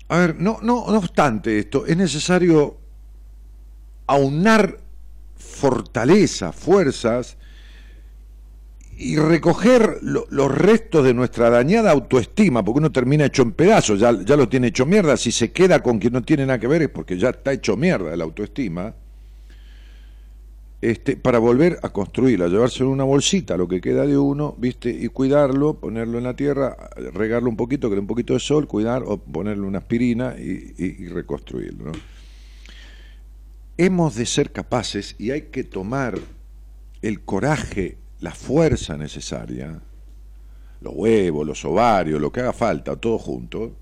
a 0.08 0.18
ver, 0.18 0.34
no, 0.34 0.58
no, 0.62 0.84
no 0.90 0.98
obstante 0.98 1.56
esto, 1.60 1.86
es 1.86 1.96
necesario 1.96 2.76
aunar 4.08 4.80
fortaleza, 5.36 6.50
fuerzas, 6.50 7.37
y 9.00 9.16
recoger 9.16 9.98
lo- 10.02 10.26
los 10.30 10.52
restos 10.52 11.04
de 11.04 11.14
nuestra 11.14 11.50
dañada 11.50 11.92
autoestima, 11.92 12.64
porque 12.64 12.78
uno 12.80 12.90
termina 12.90 13.26
hecho 13.26 13.42
en 13.42 13.52
pedazos, 13.52 14.00
ya, 14.00 14.12
ya 14.24 14.36
lo 14.36 14.48
tiene 14.48 14.66
hecho 14.68 14.86
mierda, 14.86 15.16
si 15.16 15.30
se 15.30 15.52
queda 15.52 15.82
con 15.82 16.00
quien 16.00 16.12
no 16.14 16.22
tiene 16.22 16.44
nada 16.44 16.58
que 16.58 16.66
ver 16.66 16.82
es 16.82 16.88
porque 16.88 17.16
ya 17.16 17.30
está 17.30 17.52
hecho 17.52 17.76
mierda 17.76 18.16
la 18.16 18.24
autoestima, 18.24 18.94
este, 20.80 21.16
para 21.16 21.38
volver 21.38 21.78
a 21.82 21.88
construirla, 21.90 22.48
llevarse 22.48 22.82
en 22.82 22.88
una 22.88 23.04
bolsita 23.04 23.56
lo 23.56 23.66
que 23.68 23.80
queda 23.80 24.04
de 24.06 24.18
uno, 24.18 24.54
viste, 24.58 24.90
y 24.90 25.08
cuidarlo, 25.08 25.74
ponerlo 25.74 26.18
en 26.18 26.24
la 26.24 26.34
tierra, 26.34 26.76
regarlo 27.14 27.50
un 27.50 27.56
poquito, 27.56 27.88
que 27.88 27.94
dé 27.96 28.00
un 28.00 28.06
poquito 28.06 28.34
de 28.34 28.40
sol, 28.40 28.66
cuidar, 28.68 29.02
o 29.06 29.16
ponerle 29.18 29.64
una 29.66 29.78
aspirina 29.78 30.34
y, 30.38 30.74
y- 30.76 31.04
y 31.04 31.08
reconstruirlo. 31.08 31.92
Hemos 33.76 34.16
de 34.16 34.26
ser 34.26 34.50
capaces 34.52 35.14
y 35.18 35.30
hay 35.30 35.42
que 35.42 35.62
tomar 35.64 36.18
el 37.02 37.20
coraje, 37.20 37.96
la 38.20 38.32
fuerza 38.32 38.96
necesaria, 38.96 39.80
los 40.80 40.94
huevos, 40.94 41.46
los 41.46 41.64
ovarios, 41.64 42.20
lo 42.20 42.32
que 42.32 42.40
haga 42.40 42.52
falta, 42.52 42.96
todo 42.96 43.18
junto, 43.18 43.76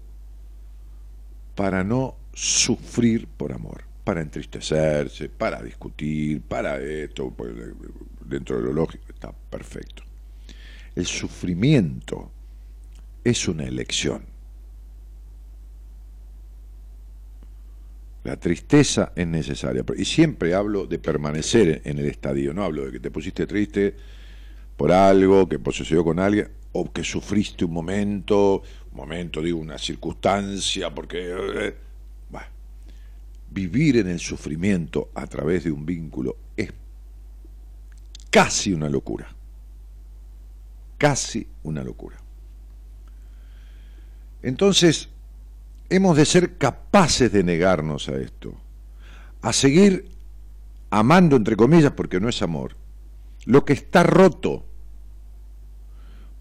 para 1.55 1.83
no 1.83 2.17
sufrir 2.33 3.27
por 3.27 3.53
amor, 3.53 3.85
para 4.05 4.21
entristecerse, 4.21 5.29
para 5.29 5.63
discutir, 5.63 6.43
para 6.43 6.79
esto, 6.79 7.31
pues, 7.31 7.55
dentro 8.25 8.59
de 8.59 8.65
lo 8.65 8.73
lógico, 8.73 9.05
está 9.09 9.33
perfecto. 9.33 10.03
El 10.95 11.07
sufrimiento 11.07 12.31
es 13.25 13.49
una 13.49 13.65
elección. 13.65 14.23
La 18.25 18.37
tristeza 18.37 19.13
es 19.15 19.27
necesaria. 19.27 19.85
Y 19.97 20.05
siempre 20.05 20.53
hablo 20.55 20.87
de 20.87 20.99
permanecer 20.99 21.83
en 21.85 21.99
el 21.99 22.07
estadio, 22.07 22.53
no 22.53 22.65
hablo 22.65 22.87
de 22.87 22.93
que 22.93 23.01
te 23.01 23.11
pusiste 23.11 23.47
triste 23.47 23.95
por 24.77 24.93
algo, 24.93 25.49
que 25.49 25.59
sucedió 25.73 26.05
con 26.05 26.19
alguien, 26.19 26.51
o 26.73 26.93
que 26.93 27.03
sufriste 27.03 27.65
un 27.65 27.73
momento, 27.73 28.63
un 28.93 28.97
momento, 28.97 29.41
digo, 29.41 29.59
una 29.59 29.79
circunstancia, 29.79 30.95
porque... 30.95 31.19
eh, 31.21 31.77
bueno, 32.29 32.47
vivir 33.51 33.97
en 33.97 34.09
el 34.09 34.21
sufrimiento 34.21 35.11
a 35.15 35.27
través 35.27 35.65
de 35.65 35.73
un 35.73 35.87
vínculo 35.87 36.37
es 36.57 36.71
casi 38.31 38.73
una 38.73 38.89
locura. 38.89 39.35
Casi 40.99 41.47
una 41.63 41.83
locura. 41.83 42.17
Entonces, 44.43 45.09
hemos 45.89 46.17
de 46.17 46.25
ser 46.25 46.57
capaces 46.57 47.33
de 47.33 47.43
negarnos 47.43 48.09
a 48.09 48.17
esto, 48.17 48.55
a 49.43 49.53
seguir 49.53 50.09
amando, 50.91 51.37
entre 51.37 51.57
comillas, 51.57 51.93
porque 51.93 52.21
no 52.21 52.29
es 52.29 52.43
amor, 52.43 52.77
lo 53.47 53.65
que 53.65 53.73
está 53.73 54.03
roto, 54.03 54.65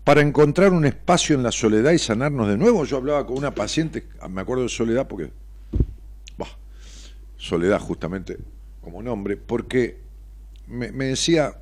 para 0.05 0.21
encontrar 0.21 0.71
un 0.71 0.85
espacio 0.85 1.35
en 1.35 1.41
la 1.41 1.51
soledad 1.51 1.91
y 1.91 1.97
sanarnos 1.97 2.47
de 2.47 2.57
nuevo. 2.57 2.85
Yo 2.85 2.97
hablaba 2.97 3.25
con 3.25 3.37
una 3.37 3.55
paciente, 3.55 4.07
me 4.29 4.41
acuerdo 4.41 4.63
de 4.63 4.69
Soledad, 4.69 5.07
porque, 5.07 5.31
bah, 6.37 6.47
Soledad 7.37 7.79
justamente 7.79 8.37
como 8.81 9.01
nombre, 9.01 9.35
porque 9.35 9.99
me, 10.67 10.91
me 10.91 11.05
decía, 11.05 11.55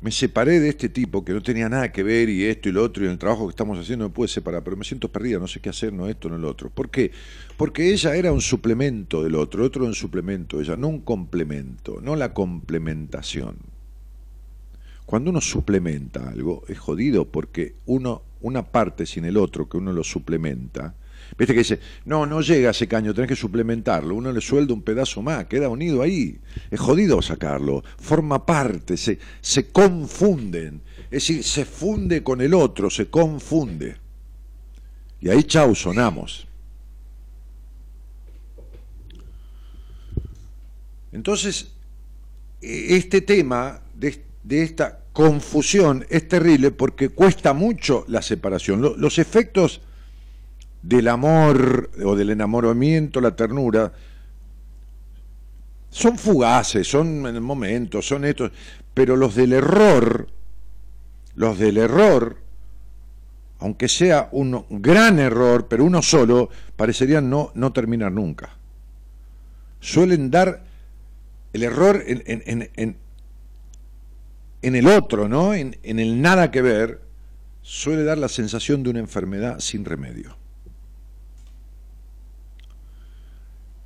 me 0.00 0.10
separé 0.10 0.60
de 0.60 0.68
este 0.68 0.88
tipo 0.88 1.24
que 1.24 1.32
no 1.32 1.42
tenía 1.42 1.68
nada 1.68 1.90
que 1.90 2.02
ver 2.02 2.28
y 2.28 2.44
esto 2.44 2.68
y 2.68 2.72
lo 2.72 2.82
otro 2.82 3.04
y 3.04 3.08
el 3.08 3.18
trabajo 3.18 3.46
que 3.46 3.50
estamos 3.50 3.78
haciendo 3.78 4.04
me 4.06 4.14
pude 4.14 4.28
separar, 4.28 4.62
pero 4.62 4.76
me 4.76 4.84
siento 4.84 5.08
perdida, 5.10 5.38
no 5.38 5.48
sé 5.48 5.60
qué 5.60 5.70
hacer, 5.70 5.92
no 5.92 6.06
esto, 6.06 6.28
no 6.28 6.36
lo 6.38 6.50
otro. 6.50 6.70
¿Por 6.70 6.90
qué? 6.90 7.10
Porque 7.56 7.92
ella 7.92 8.14
era 8.14 8.32
un 8.32 8.42
suplemento 8.42 9.22
del 9.22 9.34
otro, 9.34 9.60
el 9.60 9.66
otro 9.66 9.82
era 9.82 9.88
un 9.88 9.94
suplemento 9.94 10.58
de 10.58 10.64
ella, 10.64 10.76
no 10.76 10.88
un 10.88 11.00
complemento, 11.00 12.00
no 12.02 12.14
la 12.14 12.34
complementación. 12.34 13.56
Cuando 15.06 15.30
uno 15.30 15.40
suplementa 15.40 16.28
algo 16.28 16.64
es 16.68 16.78
jodido 16.78 17.26
porque 17.26 17.74
uno, 17.86 18.22
una 18.40 18.64
parte 18.64 19.06
sin 19.06 19.24
el 19.24 19.36
otro 19.36 19.68
que 19.68 19.76
uno 19.76 19.92
lo 19.92 20.04
suplementa, 20.04 20.94
Viste 21.38 21.52
que 21.52 21.60
dice, 21.60 21.80
no, 22.04 22.24
no 22.24 22.40
llega 22.40 22.70
ese 22.70 22.88
caño, 22.88 23.12
tenés 23.12 23.28
que 23.28 23.36
suplementarlo. 23.36 24.14
Uno 24.14 24.32
le 24.32 24.40
suelda 24.40 24.72
un 24.72 24.82
pedazo 24.82 25.22
más, 25.22 25.46
queda 25.46 25.68
unido 25.68 26.02
ahí. 26.02 26.38
Es 26.70 26.80
jodido 26.80 27.20
sacarlo, 27.20 27.84
forma 27.98 28.44
parte, 28.46 28.96
se, 28.96 29.18
se 29.40 29.70
confunden. 29.70 30.80
Es 31.04 31.26
decir, 31.26 31.44
se 31.44 31.64
funde 31.64 32.22
con 32.22 32.40
el 32.40 32.54
otro, 32.54 32.88
se 32.90 33.08
confunde. 33.08 33.96
Y 35.20 35.28
ahí, 35.28 35.42
chau, 35.44 35.74
sonamos. 35.74 36.46
Entonces, 41.12 41.72
e, 42.62 42.96
este 42.96 43.20
tema 43.20 43.80
de, 43.94 44.22
de 44.42 44.62
esta 44.62 45.00
confusión 45.12 46.04
es 46.10 46.28
terrible 46.28 46.70
porque 46.70 47.08
cuesta 47.08 47.54
mucho 47.54 48.04
la 48.08 48.20
separación. 48.20 48.82
Los 48.98 49.18
efectos 49.18 49.80
del 50.88 51.08
amor 51.08 51.90
o 52.04 52.14
del 52.14 52.30
enamoramiento, 52.30 53.20
la 53.20 53.34
ternura, 53.34 53.92
son 55.90 56.16
fugaces, 56.16 56.86
son 56.86 57.26
en 57.26 57.34
el 57.34 57.40
momento, 57.40 58.00
son 58.00 58.24
estos, 58.24 58.52
pero 58.94 59.16
los 59.16 59.34
del 59.34 59.52
error, 59.52 60.28
los 61.34 61.58
del 61.58 61.78
error, 61.78 62.36
aunque 63.58 63.88
sea 63.88 64.28
un 64.30 64.64
gran 64.70 65.18
error, 65.18 65.66
pero 65.68 65.84
uno 65.84 66.02
solo, 66.02 66.50
parecerían 66.76 67.28
no, 67.28 67.50
no 67.54 67.72
terminar 67.72 68.12
nunca. 68.12 68.56
Suelen 69.80 70.30
dar 70.30 70.62
el 71.52 71.62
error 71.64 72.04
en, 72.06 72.22
en, 72.26 72.70
en, 72.76 72.96
en 74.62 74.76
el 74.76 74.86
otro, 74.86 75.28
¿no? 75.28 75.52
En, 75.52 75.78
en 75.82 75.98
el 75.98 76.22
nada 76.22 76.50
que 76.52 76.62
ver, 76.62 77.00
suele 77.62 78.04
dar 78.04 78.18
la 78.18 78.28
sensación 78.28 78.84
de 78.84 78.90
una 78.90 79.00
enfermedad 79.00 79.58
sin 79.58 79.84
remedio. 79.84 80.36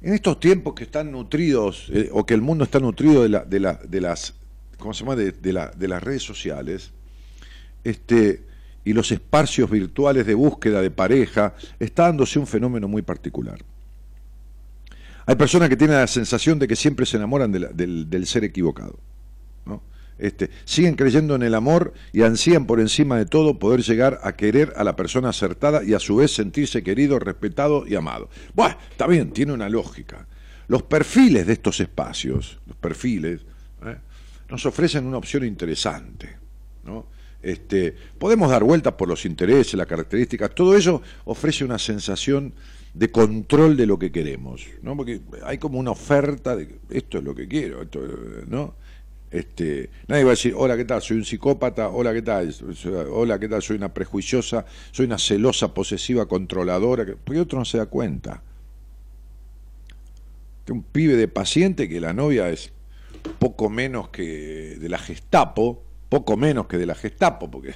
En 0.02 0.14
estos 0.14 0.40
tiempos 0.40 0.74
que 0.74 0.84
están 0.84 1.12
nutridos, 1.12 1.90
eh, 1.92 2.08
o 2.12 2.24
que 2.24 2.34
el 2.34 2.40
mundo 2.40 2.64
está 2.64 2.80
nutrido 2.80 3.22
de, 3.22 3.28
la, 3.28 3.44
de, 3.44 3.60
la, 3.60 3.74
de 3.74 4.00
las, 4.00 4.34
¿cómo 4.78 4.94
se 4.94 5.00
llama? 5.00 5.16
De, 5.16 5.32
de, 5.32 5.52
la, 5.52 5.70
de 5.70 5.88
las 5.88 6.02
redes 6.02 6.22
sociales, 6.22 6.90
este, 7.84 8.42
y 8.84 8.94
los 8.94 9.12
espacios 9.12 9.70
virtuales 9.70 10.26
de 10.26 10.34
búsqueda 10.34 10.80
de 10.80 10.90
pareja, 10.90 11.54
está 11.78 12.04
dándose 12.04 12.38
un 12.38 12.46
fenómeno 12.46 12.88
muy 12.88 13.02
particular. 13.02 13.58
Hay 15.26 15.36
personas 15.36 15.68
que 15.68 15.76
tienen 15.76 15.96
la 15.96 16.06
sensación 16.06 16.58
de 16.58 16.66
que 16.66 16.76
siempre 16.76 17.04
se 17.04 17.16
enamoran 17.18 17.52
del 17.52 18.26
ser 18.26 18.42
equivocado. 18.44 18.98
Este, 20.20 20.50
siguen 20.64 20.94
creyendo 20.94 21.34
en 21.34 21.42
el 21.42 21.54
amor 21.54 21.94
y 22.12 22.22
ansían 22.22 22.66
por 22.66 22.78
encima 22.78 23.16
de 23.16 23.24
todo 23.24 23.58
poder 23.58 23.82
llegar 23.82 24.20
a 24.22 24.36
querer 24.36 24.74
a 24.76 24.84
la 24.84 24.94
persona 24.94 25.30
acertada 25.30 25.82
y 25.82 25.94
a 25.94 25.98
su 25.98 26.16
vez 26.16 26.32
sentirse 26.32 26.82
querido, 26.82 27.18
respetado 27.18 27.86
y 27.86 27.94
amado. 27.94 28.28
Bueno, 28.54 28.76
está 28.90 29.06
bien, 29.06 29.32
tiene 29.32 29.52
una 29.52 29.68
lógica. 29.68 30.26
Los 30.68 30.82
perfiles 30.82 31.46
de 31.46 31.54
estos 31.54 31.80
espacios, 31.80 32.60
los 32.66 32.76
perfiles, 32.76 33.40
¿eh? 33.84 33.96
nos 34.50 34.66
ofrecen 34.66 35.06
una 35.06 35.16
opción 35.16 35.44
interesante. 35.44 36.36
¿no? 36.84 37.06
Este, 37.42 37.94
podemos 38.18 38.50
dar 38.50 38.62
vueltas 38.62 38.92
por 38.92 39.08
los 39.08 39.24
intereses, 39.24 39.74
las 39.74 39.86
características, 39.86 40.54
todo 40.54 40.76
ello 40.76 41.00
ofrece 41.24 41.64
una 41.64 41.78
sensación 41.78 42.52
de 42.92 43.10
control 43.10 43.76
de 43.76 43.86
lo 43.86 43.98
que 43.98 44.12
queremos, 44.12 44.66
¿no? 44.82 44.96
Porque 44.96 45.20
hay 45.44 45.58
como 45.58 45.78
una 45.78 45.92
oferta 45.92 46.56
de 46.56 46.68
esto 46.90 47.18
es 47.18 47.24
lo 47.24 47.34
que 47.34 47.46
quiero, 47.46 47.82
esto, 47.82 48.00
¿no? 48.48 48.74
Este, 49.30 49.90
nadie 50.08 50.24
va 50.24 50.30
a 50.30 50.32
decir, 50.32 50.54
hola, 50.56 50.76
¿qué 50.76 50.84
tal? 50.84 51.00
Soy 51.00 51.18
un 51.18 51.24
psicópata, 51.24 51.88
hola, 51.88 52.12
¿qué 52.12 52.22
tal? 52.22 52.52
Hola, 53.12 53.38
¿qué 53.38 53.48
tal? 53.48 53.62
Soy 53.62 53.76
una 53.76 53.94
prejuiciosa, 53.94 54.66
soy 54.90 55.06
una 55.06 55.18
celosa, 55.18 55.72
posesiva, 55.72 56.26
controladora, 56.26 57.06
porque 57.24 57.40
otro 57.40 57.58
no 57.58 57.64
se 57.64 57.78
da 57.78 57.86
cuenta. 57.86 58.42
Un 60.68 60.82
pibe 60.82 61.14
de 61.14 61.28
paciente 61.28 61.88
que 61.88 62.00
la 62.00 62.12
novia 62.12 62.48
es 62.48 62.72
poco 63.38 63.70
menos 63.70 64.08
que 64.08 64.76
de 64.80 64.88
la 64.88 64.98
Gestapo, 64.98 65.82
poco 66.08 66.36
menos 66.36 66.66
que 66.66 66.78
de 66.78 66.86
la 66.86 66.94
Gestapo, 66.96 67.50
porque 67.50 67.74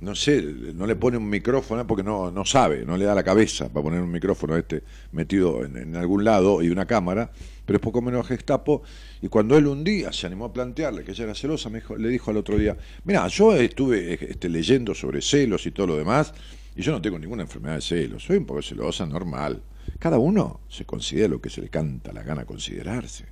no 0.00 0.14
sé, 0.14 0.42
no 0.42 0.86
le 0.86 0.96
pone 0.96 1.18
un 1.18 1.28
micrófono 1.28 1.86
porque 1.86 2.02
no, 2.02 2.30
no 2.30 2.44
sabe, 2.44 2.84
no 2.86 2.96
le 2.96 3.04
da 3.04 3.14
la 3.14 3.22
cabeza 3.22 3.68
para 3.68 3.84
poner 3.84 4.00
un 4.00 4.10
micrófono 4.10 4.56
este 4.56 4.82
metido 5.12 5.64
en 5.64 5.96
algún 5.96 6.24
lado 6.24 6.62
y 6.62 6.68
una 6.68 6.86
cámara 6.86 7.30
pero 7.64 7.76
es 7.76 7.82
poco 7.82 8.02
menos 8.02 8.26
Gestapo. 8.26 8.82
Y 9.22 9.28
cuando 9.28 9.56
él 9.56 9.66
un 9.66 9.84
día 9.84 10.12
se 10.12 10.26
animó 10.26 10.46
a 10.46 10.52
plantearle 10.52 11.04
que 11.04 11.12
ella 11.12 11.24
era 11.24 11.34
celosa, 11.34 11.70
me 11.70 11.82
le 11.98 12.08
dijo 12.08 12.30
al 12.30 12.36
otro 12.36 12.58
día, 12.58 12.76
mira, 13.04 13.26
yo 13.28 13.54
estuve 13.54 14.14
este, 14.30 14.48
leyendo 14.48 14.94
sobre 14.94 15.22
celos 15.22 15.66
y 15.66 15.70
todo 15.70 15.88
lo 15.88 15.96
demás, 15.96 16.32
y 16.76 16.82
yo 16.82 16.92
no 16.92 17.00
tengo 17.00 17.18
ninguna 17.18 17.42
enfermedad 17.42 17.76
de 17.76 17.80
celos, 17.80 18.24
soy 18.24 18.38
un 18.38 18.46
poco 18.46 18.62
celosa, 18.62 19.06
normal. 19.06 19.62
Cada 19.98 20.18
uno 20.18 20.60
se 20.68 20.84
considera 20.84 21.28
lo 21.28 21.40
que 21.40 21.50
se 21.50 21.60
le 21.60 21.68
canta 21.68 22.12
la 22.12 22.22
gana 22.22 22.44
considerarse. 22.44 23.26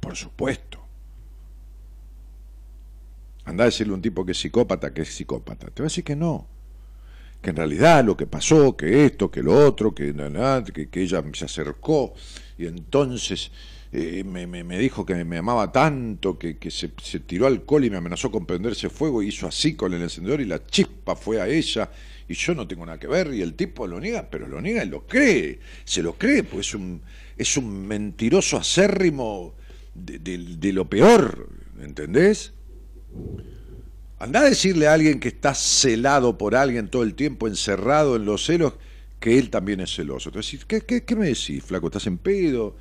Por 0.00 0.16
supuesto. 0.16 0.78
Anda 3.44 3.64
a 3.64 3.66
decirle 3.66 3.92
a 3.92 3.96
un 3.96 4.02
tipo 4.02 4.24
que 4.24 4.32
es 4.32 4.38
psicópata 4.38 4.92
que 4.94 5.02
es 5.02 5.08
psicópata. 5.08 5.68
Te 5.68 5.82
va 5.82 5.86
a 5.86 5.90
decir 5.90 6.04
que 6.04 6.16
no. 6.16 6.46
Que 7.42 7.50
en 7.50 7.56
realidad 7.56 8.04
lo 8.04 8.16
que 8.16 8.26
pasó, 8.26 8.76
que 8.76 9.04
esto, 9.06 9.30
que 9.30 9.42
lo 9.42 9.54
otro, 9.66 9.94
que, 9.94 10.14
que, 10.74 10.88
que 10.88 11.02
ella 11.02 11.22
se 11.32 11.46
acercó 11.46 12.14
y 12.60 12.66
entonces 12.66 13.50
eh, 13.90 14.22
me, 14.22 14.78
dijo 14.78 15.06
que 15.06 15.24
me 15.24 15.38
amaba 15.38 15.72
tanto, 15.72 16.38
que, 16.38 16.58
se, 16.70 16.90
se, 17.02 17.20
tiró 17.20 17.46
alcohol 17.46 17.86
y 17.86 17.90
me 17.90 17.96
amenazó 17.96 18.30
con 18.30 18.44
prenderse 18.44 18.90
fuego 18.90 19.22
y 19.22 19.28
hizo 19.28 19.48
así 19.48 19.74
con 19.74 19.94
el 19.94 20.02
encendedor 20.02 20.42
y 20.42 20.44
la 20.44 20.64
chispa 20.66 21.16
fue 21.16 21.40
a 21.40 21.48
ella 21.48 21.90
y 22.28 22.34
yo 22.34 22.54
no 22.54 22.68
tengo 22.68 22.84
nada 22.84 22.98
que 22.98 23.06
ver 23.06 23.32
y 23.32 23.40
el 23.40 23.54
tipo 23.54 23.86
lo 23.86 23.98
niega, 23.98 24.28
pero 24.30 24.46
lo 24.46 24.60
niega 24.60 24.84
y 24.84 24.88
lo 24.88 25.06
cree, 25.06 25.58
se 25.84 26.02
lo 26.02 26.18
cree, 26.18 26.42
pues 26.44 26.68
es 26.68 26.74
un, 26.74 27.00
es 27.38 27.56
un 27.56 27.86
mentiroso 27.86 28.58
acérrimo 28.58 29.54
de, 29.94 30.18
de, 30.18 30.36
de 30.36 30.72
lo 30.74 30.88
peor, 30.88 31.48
¿entendés? 31.80 32.52
Anda 34.18 34.40
a 34.40 34.44
decirle 34.44 34.86
a 34.86 34.92
alguien 34.92 35.18
que 35.18 35.28
está 35.28 35.54
celado 35.54 36.36
por 36.36 36.54
alguien 36.54 36.88
todo 36.88 37.04
el 37.04 37.14
tiempo, 37.14 37.48
encerrado 37.48 38.16
en 38.16 38.26
los 38.26 38.44
celos, 38.44 38.74
que 39.20 39.38
él 39.38 39.50
también 39.50 39.80
es 39.80 39.94
celoso. 39.94 40.30
Entonces, 40.30 40.64
¿qué, 40.64 40.80
qué, 40.80 41.04
qué 41.04 41.14
me 41.14 41.26
decís, 41.26 41.62
flaco? 41.62 41.86
¿Estás 41.86 42.06
en 42.06 42.18
pedo? 42.18 42.74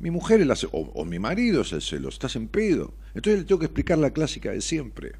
Mi 0.00 0.10
mujer 0.10 0.40
es 0.40 0.46
la, 0.46 0.56
o, 0.72 0.80
o, 0.94 1.04
mi 1.04 1.18
marido 1.18 1.62
es 1.62 1.72
el 1.72 1.82
celoso, 1.82 2.14
¿estás 2.14 2.36
en 2.36 2.48
pedo? 2.48 2.92
Entonces 3.14 3.40
le 3.40 3.44
tengo 3.46 3.60
que 3.60 3.66
explicar 3.66 3.98
la 3.98 4.10
clásica 4.10 4.50
de 4.50 4.60
siempre. 4.60 5.12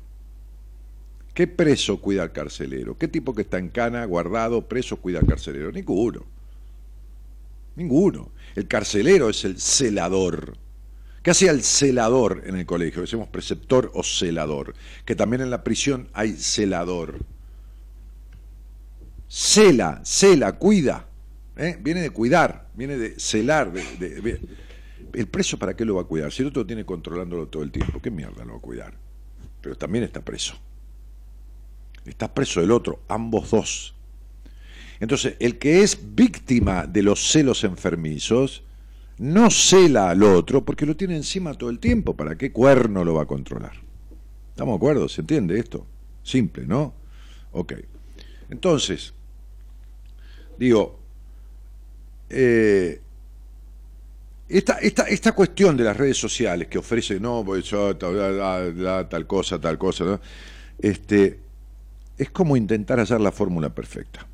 ¿Qué 1.33 1.47
preso 1.47 2.01
cuida 2.01 2.23
al 2.23 2.33
carcelero? 2.33 2.99
¿Qué 2.99 3.07
tipo 3.07 3.35
que 3.35 3.43
está 3.43 3.59
en 3.59 3.69
cana, 3.69 4.05
guardado, 4.05 4.67
preso 4.67 4.97
cuida 4.97 5.21
al 5.21 5.27
carcelero? 5.27 5.71
Ninguno. 5.71 6.25
Ninguno. 7.77 8.31
El 8.57 8.67
carcelero 8.67 9.31
es 9.31 9.45
el 9.45 9.61
celador. 9.61 10.57
¿Qué 11.23 11.31
hacía 11.31 11.53
el 11.53 11.63
celador 11.63 12.43
en 12.47 12.57
el 12.57 12.67
colegio? 12.67 13.03
Decimos 13.03 13.29
preceptor 13.29 13.91
o 13.95 14.03
celador. 14.03 14.75
Que 15.05 15.15
también 15.15 15.43
en 15.43 15.51
la 15.51 15.63
prisión 15.63 16.09
hay 16.13 16.33
celador 16.33 17.21
cela, 19.29 20.01
cela, 20.05 20.53
cuida. 20.53 21.07
¿eh? 21.57 21.79
Viene 21.81 22.01
de 22.01 22.11
cuidar, 22.11 22.69
viene 22.75 22.97
de 22.97 23.21
celar. 23.21 23.73
¿El 25.13 25.27
preso 25.29 25.59
para 25.59 25.77
qué 25.77 25.85
lo 25.85 25.97
va 25.97 26.03
a 26.03 26.05
cuidar? 26.05 26.33
Si 26.33 26.43
el 26.43 26.49
otro 26.49 26.67
tiene 26.67 26.85
controlándolo 26.85 27.47
todo 27.49 27.63
el 27.63 27.71
tiempo, 27.71 28.01
¿qué 28.01 28.11
mierda 28.11 28.45
lo 28.45 28.53
va 28.53 28.59
a 28.59 28.63
cuidar? 28.63 28.95
Pero 29.61 29.77
también 29.77 30.05
está 30.05 30.25
preso. 30.25 30.55
Está 32.05 32.33
preso 32.33 32.61
el 32.63 32.71
otro, 32.71 33.03
ambos 33.09 33.51
dos. 33.51 33.95
Entonces, 35.01 35.37
el 35.39 35.59
que 35.59 35.83
es 35.83 35.99
víctima 36.15 36.87
de 36.87 37.03
los 37.03 37.31
celos 37.31 37.65
enfermizos, 37.65 38.65
no 39.19 39.51
cela 39.51 40.11
al 40.11 40.23
otro 40.23 40.65
porque 40.65 40.87
lo 40.87 40.97
tiene 40.97 41.17
encima 41.17 41.55
todo 41.55 41.71
el 41.71 41.79
tiempo. 41.79 42.17
¿Para 42.17 42.37
qué 42.37 42.51
cuerno 42.53 43.05
lo 43.05 43.15
va 43.15 43.23
a 43.23 43.27
controlar? 43.27 43.73
¿Estamos 44.51 44.75
de 44.75 44.77
acuerdo? 44.77 45.09
¿Se 45.09 45.21
entiende 45.21 45.59
esto? 45.59 45.87
Simple, 46.23 46.67
¿no? 46.67 46.95
Ok. 47.53 47.75
Entonces, 48.51 49.15
Digo, 50.59 50.99
eh, 52.29 53.01
esta, 54.49 54.79
esta, 54.79 55.05
esta 55.05 55.33
cuestión 55.33 55.77
de 55.77 55.85
las 55.85 55.97
redes 55.97 56.17
sociales 56.17 56.69
que 56.69 56.79
ofrece, 56.79 57.21
no, 57.21 57.45
pues 57.45 57.65
yo, 57.65 57.97
tal, 57.97 59.09
tal 59.09 59.27
cosa, 59.27 59.61
tal 59.61 59.79
cosa, 59.79 60.21
este, 60.79 61.39
es 62.17 62.31
como 62.31 62.57
intentar 62.57 62.99
hallar 62.99 63.21
la 63.21 63.33
fórmula 63.33 63.75
perfecta. 63.75 64.27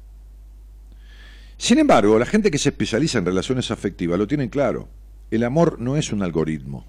Sin 1.56 1.78
embargo, 1.78 2.18
la 2.18 2.26
gente 2.26 2.50
que 2.50 2.58
se 2.58 2.70
especializa 2.70 3.18
en 3.18 3.26
relaciones 3.26 3.70
afectivas 3.70 4.18
lo 4.18 4.26
tiene 4.26 4.50
claro. 4.50 4.88
El 5.30 5.44
amor 5.44 5.80
no 5.80 5.96
es 5.96 6.12
un 6.12 6.22
algoritmo. 6.22 6.84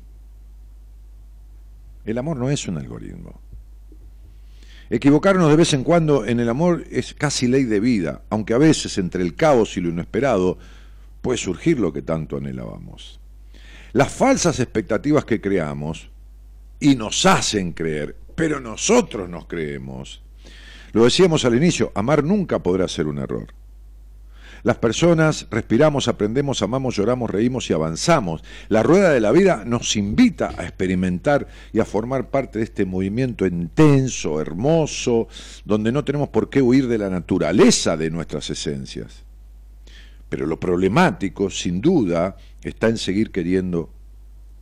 El 2.06 2.18
amor 2.18 2.38
no 2.38 2.50
es 2.50 2.68
un 2.68 2.78
algoritmo. 2.78 3.42
Equivocarnos 4.90 5.50
de 5.50 5.56
vez 5.56 5.74
en 5.74 5.84
cuando 5.84 6.26
en 6.26 6.40
el 6.40 6.48
amor 6.48 6.84
es 6.92 7.16
casi 7.16 7.48
ley 7.48 7.64
de 7.64 7.80
vida, 7.80 8.22
aunque 8.30 8.54
a 8.54 8.60
veces 8.60 8.98
entre 9.00 9.24
el 9.24 9.36
caos 9.36 9.78
y 9.78 9.82
lo 9.82 9.90
inesperado 9.90 10.60
puede 11.22 11.40
surgir 11.40 11.80
lo 11.80 11.92
que 11.92 12.04
tanto 12.04 12.38
anhelábamos. 12.38 13.20
Las 13.94 14.14
falsas 14.14 14.60
expectativas 14.60 15.26
que 15.26 15.42
creamos 15.42 16.10
y 16.80 16.96
nos 16.96 17.26
hacen 17.26 17.72
creer, 17.72 18.16
pero 18.36 18.60
nosotros 18.60 19.28
nos 19.28 19.48
creemos. 19.48 20.22
Lo 20.92 21.04
decíamos 21.04 21.46
al 21.46 21.56
inicio, 21.56 21.92
amar 21.96 22.24
nunca 22.24 22.60
podrá 22.60 22.88
ser 22.88 23.08
un 23.08 23.18
error. 23.18 23.48
Las 24.66 24.78
personas 24.78 25.46
respiramos, 25.52 26.08
aprendemos, 26.08 26.64
amamos, 26.64 26.96
lloramos, 26.96 27.30
reímos 27.30 27.70
y 27.70 27.74
avanzamos. 27.74 28.44
La 28.68 28.82
rueda 28.82 29.12
de 29.12 29.20
la 29.20 29.32
vida 29.32 29.64
nos 29.64 29.96
invita 29.96 30.56
a 30.58 30.64
experimentar 30.64 31.48
y 31.72 31.80
a 31.80 31.86
formar 31.86 32.32
parte 32.32 32.58
de 32.58 32.66
este 32.66 32.84
movimiento 32.84 33.46
intenso, 33.46 34.42
hermoso, 34.42 35.28
donde 35.66 35.92
no 35.92 36.04
tenemos 36.04 36.30
por 36.30 36.50
qué 36.50 36.64
huir 36.64 36.88
de 36.88 36.98
la 36.98 37.12
naturaleza 37.12 37.96
de 37.96 38.10
nuestras 38.10 38.50
esencias. 38.50 39.22
Pero 40.30 40.48
lo 40.48 40.60
problemático, 40.60 41.52
sin 41.52 41.80
duda, 41.80 42.36
está 42.64 42.88
en 42.88 42.98
seguir 42.98 43.30
queriendo 43.30 43.92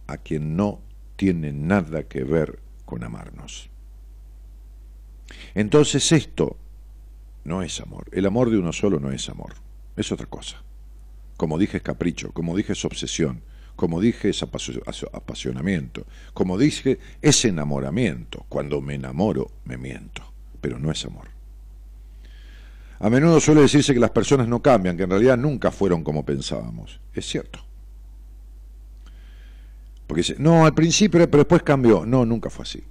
a 0.07 0.17
quien 0.17 0.57
no 0.57 0.81
tiene 1.15 1.53
nada 1.53 2.03
que 2.03 2.25
ver 2.25 2.59
con 2.83 3.05
amarnos. 3.05 3.69
Entonces 5.55 6.11
esto 6.11 6.57
no 7.45 7.63
es 7.63 7.79
amor. 7.79 8.09
El 8.11 8.25
amor 8.25 8.49
de 8.49 8.57
uno 8.57 8.73
solo 8.73 8.99
no 8.99 9.09
es 9.09 9.29
amor. 9.29 9.62
Es 9.95 10.11
otra 10.11 10.25
cosa. 10.25 10.61
Como 11.37 11.57
dije 11.57 11.77
es 11.77 11.83
capricho, 11.83 12.31
como 12.31 12.55
dije 12.55 12.73
es 12.73 12.85
obsesión, 12.85 13.41
como 13.75 13.99
dije 13.99 14.29
es 14.29 14.43
apasionamiento, 14.43 16.05
como 16.33 16.57
dije 16.57 16.99
es 17.21 17.45
enamoramiento. 17.45 18.45
Cuando 18.49 18.81
me 18.81 18.95
enamoro 18.95 19.51
me 19.65 19.77
miento, 19.77 20.23
pero 20.61 20.79
no 20.79 20.91
es 20.91 21.05
amor. 21.05 21.27
A 22.99 23.09
menudo 23.09 23.39
suele 23.41 23.61
decirse 23.61 23.93
que 23.93 23.99
las 23.99 24.11
personas 24.11 24.47
no 24.47 24.61
cambian, 24.61 24.95
que 24.95 25.03
en 25.03 25.09
realidad 25.09 25.37
nunca 25.37 25.71
fueron 25.71 26.03
como 26.03 26.23
pensábamos. 26.23 27.01
Es 27.13 27.25
cierto. 27.25 27.59
Porque 30.07 30.21
dice, 30.21 30.35
no, 30.37 30.65
al 30.65 30.73
principio, 30.73 31.19
pero 31.29 31.43
después 31.43 31.63
cambió. 31.63 32.05
No, 32.05 32.25
nunca 32.25 32.49
fue 32.49 32.63
así. 32.63 32.83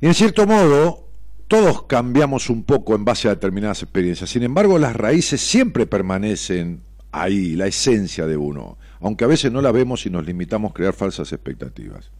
Y 0.00 0.06
en 0.06 0.14
cierto 0.14 0.46
modo, 0.46 1.08
todos 1.50 1.82
cambiamos 1.82 2.48
un 2.48 2.62
poco 2.62 2.94
en 2.94 3.04
base 3.04 3.26
a 3.26 3.32
determinadas 3.32 3.82
experiencias. 3.82 4.30
Sin 4.30 4.44
embargo, 4.44 4.78
las 4.78 4.94
raíces 4.94 5.40
siempre 5.40 5.84
permanecen 5.84 6.82
ahí, 7.10 7.56
la 7.56 7.66
esencia 7.66 8.24
de 8.28 8.36
uno, 8.36 8.78
aunque 9.00 9.24
a 9.24 9.26
veces 9.26 9.50
no 9.50 9.60
la 9.60 9.72
vemos 9.72 10.06
y 10.06 10.10
nos 10.10 10.24
limitamos 10.24 10.70
a 10.70 10.74
crear 10.74 10.92
falsas 10.92 11.32
expectativas. 11.32 12.12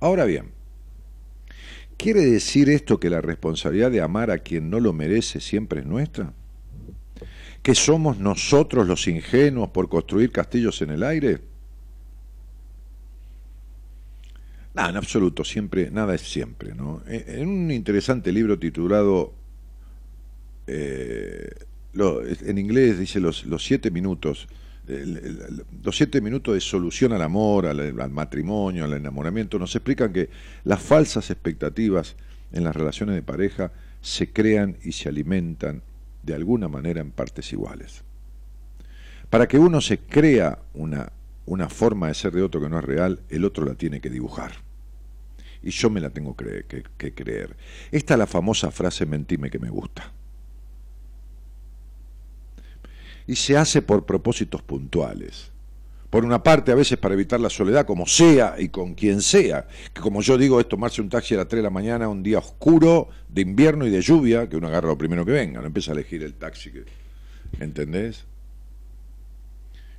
Ahora 0.00 0.24
bien, 0.24 0.50
¿quiere 1.96 2.26
decir 2.26 2.70
esto 2.70 2.98
que 2.98 3.08
la 3.08 3.20
responsabilidad 3.20 3.92
de 3.92 4.00
amar 4.00 4.32
a 4.32 4.38
quien 4.38 4.68
no 4.68 4.80
lo 4.80 4.92
merece 4.92 5.38
siempre 5.38 5.82
es 5.82 5.86
nuestra? 5.86 6.32
¿Que 7.62 7.76
somos 7.76 8.18
nosotros 8.18 8.88
los 8.88 9.06
ingenuos 9.06 9.68
por 9.68 9.88
construir 9.88 10.32
castillos 10.32 10.82
en 10.82 10.90
el 10.90 11.04
aire? 11.04 11.38
Nada, 14.74 14.90
en 14.90 14.96
absoluto, 14.96 15.44
siempre, 15.44 15.90
nada 15.90 16.14
es 16.14 16.22
siempre. 16.22 16.74
¿no? 16.74 17.02
Eh, 17.06 17.24
en 17.38 17.48
un 17.48 17.70
interesante 17.70 18.32
libro 18.32 18.58
titulado, 18.58 19.32
eh, 20.66 21.50
en 21.96 22.58
inglés 22.58 22.98
dice 22.98 23.20
los, 23.20 23.46
los 23.46 23.64
siete 23.64 23.90
minutos, 23.92 24.48
los 25.82 25.96
siete 25.96 26.20
minutos 26.20 26.54
de 26.54 26.60
solución 26.60 27.12
al 27.12 27.22
amor, 27.22 27.66
al, 27.66 28.10
matrimonio, 28.10 28.84
al 28.84 28.92
enamoramiento, 28.94 29.58
nos 29.58 29.74
explican 29.76 30.12
que 30.12 30.28
las 30.64 30.82
falsas 30.82 31.30
expectativas 31.30 32.16
en 32.52 32.64
las 32.64 32.74
relaciones 32.76 33.14
de 33.14 33.22
pareja 33.22 33.72
se 34.02 34.30
crean 34.30 34.76
y 34.84 34.92
se 34.92 35.08
alimentan 35.08 35.82
de 36.22 36.34
alguna 36.34 36.68
manera 36.68 37.00
en 37.00 37.12
partes 37.12 37.52
iguales. 37.52 38.02
Para 39.30 39.46
que 39.48 39.58
uno 39.58 39.80
se 39.80 39.98
crea 39.98 40.58
una, 40.74 41.10
una 41.46 41.68
forma 41.68 42.08
de 42.08 42.14
ser 42.14 42.32
de 42.32 42.42
otro 42.42 42.60
que 42.60 42.68
no 42.68 42.78
es 42.78 42.84
real, 42.84 43.20
el 43.28 43.44
otro 43.44 43.64
la 43.64 43.74
tiene 43.74 44.00
que 44.00 44.10
dibujar 44.10 44.52
y 45.64 45.70
yo 45.70 45.88
me 45.90 46.00
la 46.00 46.10
tengo 46.10 46.36
que, 46.36 47.14
creer. 47.14 47.56
Esta 47.90 48.14
es 48.14 48.18
la 48.18 48.26
famosa 48.26 48.70
frase 48.70 49.06
mentime 49.06 49.50
que 49.50 49.58
me 49.58 49.70
gusta. 49.70 50.12
Y 53.26 53.36
se 53.36 53.56
hace 53.56 53.80
por 53.80 54.04
propósitos 54.04 54.60
puntuales. 54.60 55.50
Por 56.10 56.24
una 56.24 56.42
parte, 56.42 56.70
a 56.70 56.74
veces 56.74 56.98
para 56.98 57.14
evitar 57.14 57.40
la 57.40 57.48
soledad, 57.48 57.86
como 57.86 58.06
sea 58.06 58.56
y 58.58 58.68
con 58.68 58.94
quien 58.94 59.22
sea. 59.22 59.66
Que 59.94 60.02
como 60.02 60.20
yo 60.20 60.36
digo, 60.36 60.60
es 60.60 60.68
tomarse 60.68 61.00
un 61.00 61.08
taxi 61.08 61.34
a 61.34 61.38
las 61.38 61.48
3 61.48 61.60
de 61.60 61.62
la 61.62 61.70
mañana, 61.70 62.08
un 62.08 62.22
día 62.22 62.38
oscuro, 62.38 63.08
de 63.28 63.40
invierno 63.40 63.86
y 63.86 63.90
de 63.90 64.02
lluvia, 64.02 64.48
que 64.48 64.58
uno 64.58 64.68
agarra 64.68 64.88
lo 64.88 64.98
primero 64.98 65.24
que 65.24 65.32
venga, 65.32 65.60
no 65.60 65.66
empieza 65.66 65.92
a 65.92 65.94
elegir 65.94 66.22
el 66.22 66.34
taxi. 66.34 66.70
¿Entendés? 67.58 68.26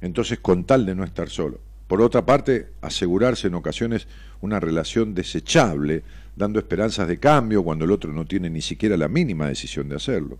Entonces, 0.05 0.37
con 0.37 0.65
tal 0.65 0.85
de 0.85 0.93
no 0.93 1.03
estar 1.03 1.29
solo. 1.29 1.59
Por 1.87 1.99
otra 1.99 2.23
parte, 2.23 2.67
asegurarse 2.81 3.47
en 3.47 3.55
ocasiones 3.55 4.07
una 4.39 4.59
relación 4.59 5.15
desechable, 5.15 6.03
dando 6.35 6.59
esperanzas 6.59 7.07
de 7.07 7.17
cambio 7.17 7.63
cuando 7.63 7.85
el 7.85 7.91
otro 7.91 8.13
no 8.13 8.23
tiene 8.25 8.51
ni 8.51 8.61
siquiera 8.61 8.97
la 8.97 9.07
mínima 9.07 9.47
decisión 9.47 9.89
de 9.89 9.95
hacerlo. 9.95 10.37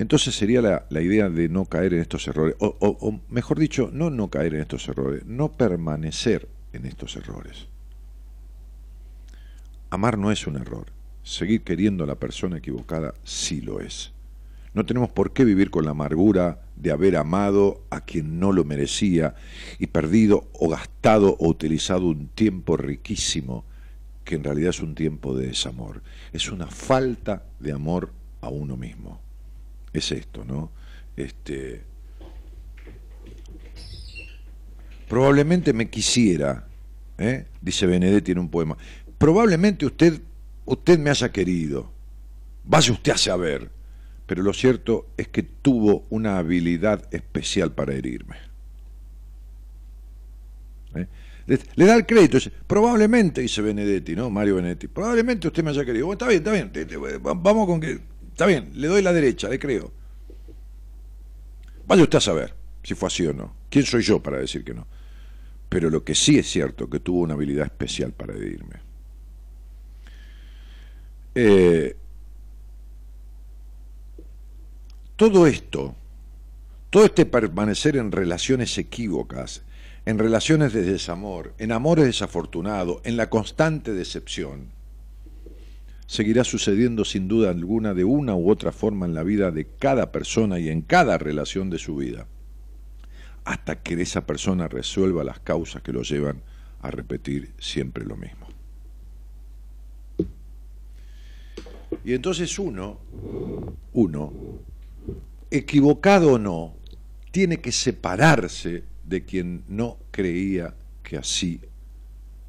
Entonces 0.00 0.34
sería 0.34 0.60
la, 0.60 1.00
idea 1.00 1.30
de 1.30 1.48
no 1.48 1.66
caer 1.66 1.94
en 1.94 2.00
estos 2.00 2.26
errores, 2.26 2.56
o, 2.58 2.74
o, 2.80 3.20
mejor 3.28 3.60
dicho, 3.60 3.90
no 3.92 4.10
no 4.10 4.28
caer 4.28 4.54
en 4.54 4.62
estos 4.62 4.88
errores, 4.88 5.24
no 5.24 5.52
permanecer 5.52 6.48
en 6.72 6.84
estos 6.84 7.14
errores. 7.14 7.68
Amar 9.90 10.18
no 10.18 10.32
es 10.32 10.48
un 10.48 10.56
error, 10.56 10.86
seguir 11.22 11.62
queriendo 11.62 12.02
a 12.02 12.08
la 12.08 12.16
persona 12.16 12.56
equivocada 12.56 13.14
sí 13.22 13.60
lo 13.60 13.80
es. 13.80 14.13
No 14.74 14.84
tenemos 14.84 15.10
por 15.10 15.32
qué 15.32 15.44
vivir 15.44 15.70
con 15.70 15.84
la 15.84 15.92
amargura 15.92 16.60
de 16.76 16.90
haber 16.90 17.16
amado 17.16 17.82
a 17.90 18.00
quien 18.00 18.40
no 18.40 18.52
lo 18.52 18.64
merecía 18.64 19.36
y 19.78 19.86
perdido 19.86 20.48
o 20.52 20.68
gastado 20.68 21.36
o 21.38 21.48
utilizado 21.48 22.06
un 22.06 22.28
tiempo 22.28 22.76
riquísimo 22.76 23.64
que 24.24 24.34
en 24.34 24.44
realidad 24.44 24.70
es 24.70 24.80
un 24.80 24.94
tiempo 24.94 25.36
de 25.36 25.46
desamor. 25.46 26.02
Es 26.32 26.50
una 26.50 26.66
falta 26.66 27.44
de 27.60 27.72
amor 27.72 28.10
a 28.40 28.48
uno 28.48 28.76
mismo. 28.76 29.20
Es 29.92 30.10
esto, 30.10 30.44
¿no? 30.44 30.70
Este, 31.16 31.82
probablemente 35.08 35.72
me 35.72 35.88
quisiera, 35.88 36.66
¿eh? 37.18 37.46
dice 37.60 37.86
Benedetti 37.86 38.32
en 38.32 38.38
un 38.40 38.48
poema, 38.48 38.76
probablemente 39.18 39.86
usted, 39.86 40.20
usted 40.64 40.98
me 40.98 41.10
haya 41.10 41.30
querido, 41.30 41.92
vaya 42.64 42.92
usted 42.92 43.12
a 43.12 43.18
saber, 43.18 43.70
pero 44.26 44.42
lo 44.42 44.52
cierto 44.52 45.08
es 45.16 45.28
que 45.28 45.42
tuvo 45.42 46.06
una 46.10 46.38
habilidad 46.38 47.06
especial 47.12 47.72
para 47.72 47.94
herirme. 47.94 48.36
¿Eh? 50.94 51.06
Le, 51.46 51.84
da 51.84 51.94
el 51.94 52.06
crédito, 52.06 52.38
probablemente, 52.66 53.42
dice 53.42 53.60
Benedetti, 53.60 54.16
¿no? 54.16 54.30
Mario 54.30 54.56
Benedetti, 54.56 54.88
probablemente 54.88 55.48
usted 55.48 55.62
me 55.62 55.70
haya 55.70 55.84
querido. 55.84 56.06
Bueno, 56.06 56.30
está 56.30 56.52
bien, 56.52 56.70
está 56.72 56.96
bien, 56.96 57.22
vamos 57.22 57.66
con 57.66 57.80
que, 57.80 58.00
está 58.30 58.46
bien, 58.46 58.70
le 58.74 58.88
doy 58.88 59.02
la 59.02 59.12
derecha, 59.12 59.48
le 59.48 59.58
creo. 59.58 59.92
Vaya 61.86 62.02
usted 62.02 62.18
a 62.18 62.22
saber 62.22 62.54
si 62.82 62.94
fue 62.94 63.08
así 63.08 63.26
o 63.26 63.34
no. 63.34 63.54
¿Quién 63.68 63.84
soy 63.84 64.02
yo 64.02 64.22
para 64.22 64.38
decir 64.38 64.64
que 64.64 64.72
no? 64.72 64.86
Pero 65.68 65.90
lo 65.90 66.02
que 66.02 66.14
sí 66.14 66.38
es 66.38 66.48
cierto, 66.48 66.88
que 66.88 67.00
tuvo 67.00 67.20
una 67.20 67.34
habilidad 67.34 67.66
especial 67.66 68.12
para 68.12 68.34
herirme. 68.34 68.76
Eh, 71.34 71.96
Todo 75.16 75.46
esto, 75.46 75.94
todo 76.90 77.04
este 77.04 77.24
permanecer 77.24 77.96
en 77.96 78.10
relaciones 78.10 78.76
equívocas, 78.78 79.62
en 80.06 80.18
relaciones 80.18 80.72
de 80.72 80.82
desamor, 80.82 81.54
en 81.58 81.70
amores 81.70 82.06
desafortunados, 82.06 83.00
en 83.04 83.16
la 83.16 83.30
constante 83.30 83.92
decepción, 83.92 84.70
seguirá 86.06 86.42
sucediendo 86.42 87.04
sin 87.04 87.28
duda 87.28 87.50
alguna 87.50 87.94
de 87.94 88.02
una 88.02 88.34
u 88.34 88.50
otra 88.50 88.72
forma 88.72 89.06
en 89.06 89.14
la 89.14 89.22
vida 89.22 89.52
de 89.52 89.66
cada 89.78 90.10
persona 90.10 90.58
y 90.58 90.68
en 90.68 90.82
cada 90.82 91.16
relación 91.16 91.70
de 91.70 91.78
su 91.78 91.94
vida, 91.94 92.26
hasta 93.44 93.82
que 93.82 93.94
esa 94.02 94.26
persona 94.26 94.66
resuelva 94.66 95.22
las 95.22 95.38
causas 95.38 95.80
que 95.82 95.92
lo 95.92 96.02
llevan 96.02 96.42
a 96.82 96.90
repetir 96.90 97.52
siempre 97.60 98.04
lo 98.04 98.16
mismo. 98.16 98.48
Y 102.04 102.12
entonces 102.12 102.58
uno, 102.58 102.98
uno, 103.92 104.32
equivocado 105.56 106.32
o 106.32 106.38
no, 106.38 106.74
tiene 107.30 107.58
que 107.58 107.72
separarse 107.72 108.84
de 109.04 109.24
quien 109.24 109.64
no 109.68 109.98
creía 110.10 110.74
que 111.02 111.16
así 111.16 111.60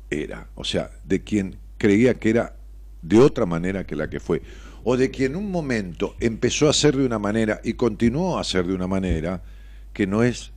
era, 0.10 0.48
o 0.56 0.63
sea, 0.63 0.91
de 1.04 1.24
quien 1.24 1.58
creía 1.78 2.15
que 2.15 2.30
era 2.30 2.56
de 3.02 3.20
otra 3.20 3.46
manera 3.46 3.86
que 3.86 3.96
la 3.96 4.10
que 4.10 4.20
fue, 4.20 4.41
o 4.84 4.98
de 4.98 5.12
quien 5.12 5.34
en 5.34 5.38
un 5.38 5.52
momento 5.52 6.15
empezó 6.20 6.70
a 6.70 6.74
ser 6.74 6.96
de 6.96 7.06
una 7.06 7.20
manera 7.20 7.62
y 7.63 7.74
continuó 7.74 8.38
a 8.38 8.44
ser 8.44 8.68
de 8.68 8.74
una 8.74 8.88
manera 8.88 9.44
que 9.94 10.08
no 10.08 10.24
es 10.24 10.52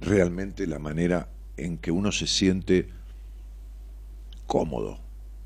realmente 0.00 0.66
la 0.66 0.78
manera 0.78 1.28
en 1.56 1.78
que 1.78 1.90
uno 1.90 2.12
se 2.12 2.26
siente 2.26 2.88
cómodo, 4.46 4.98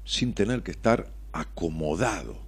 sin 0.04 0.34
tener 0.34 0.62
que 0.62 0.70
estar 0.70 1.10
acomodado 1.32 2.41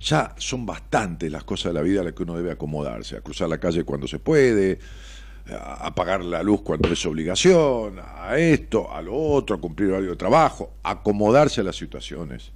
ya 0.00 0.34
son 0.38 0.64
bastantes 0.64 1.30
las 1.30 1.44
cosas 1.44 1.72
de 1.72 1.74
la 1.74 1.82
vida 1.82 2.00
a 2.00 2.04
las 2.04 2.14
que 2.14 2.22
uno 2.22 2.36
debe 2.36 2.50
acomodarse, 2.50 3.16
a 3.16 3.20
cruzar 3.20 3.48
la 3.48 3.58
calle 3.58 3.84
cuando 3.84 4.08
se 4.08 4.18
puede, 4.18 4.78
a 5.50 5.86
apagar 5.86 6.24
la 6.24 6.42
luz 6.42 6.62
cuando 6.62 6.88
es 6.88 7.04
obligación, 7.06 7.98
a 7.98 8.38
esto, 8.38 8.92
a 8.92 9.02
lo 9.02 9.14
otro, 9.14 9.56
a 9.56 9.60
cumplir 9.60 9.90
horario 9.90 10.10
de 10.10 10.16
trabajo, 10.16 10.72
acomodarse 10.82 11.60
a 11.60 11.64
las 11.64 11.76
situaciones. 11.76 12.52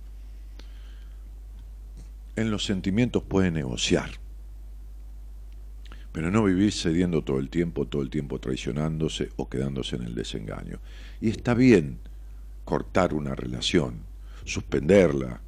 en 2.36 2.50
los 2.50 2.64
sentimientos 2.64 3.22
puede 3.22 3.52
negociar, 3.52 4.10
pero 6.10 6.32
no 6.32 6.42
vivir 6.42 6.72
cediendo 6.72 7.22
todo 7.22 7.38
el 7.38 7.48
tiempo, 7.48 7.86
todo 7.86 8.02
el 8.02 8.10
tiempo 8.10 8.40
traicionándose 8.40 9.30
o 9.36 9.48
quedándose 9.48 9.94
en 9.96 10.02
el 10.02 10.16
desengaño. 10.16 10.80
Y 11.20 11.30
está 11.30 11.54
bien 11.54 12.00
cortar 12.64 13.14
una 13.14 13.36
relación, 13.36 14.00
suspenderla, 14.44 15.40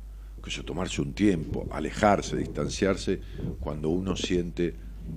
que 0.46 0.50
eso, 0.50 0.62
tomarse 0.62 1.02
un 1.02 1.12
tiempo, 1.12 1.66
alejarse, 1.72 2.36
distanciarse, 2.36 3.20
cuando 3.58 3.88
uno 3.88 4.14
siente 4.14 4.76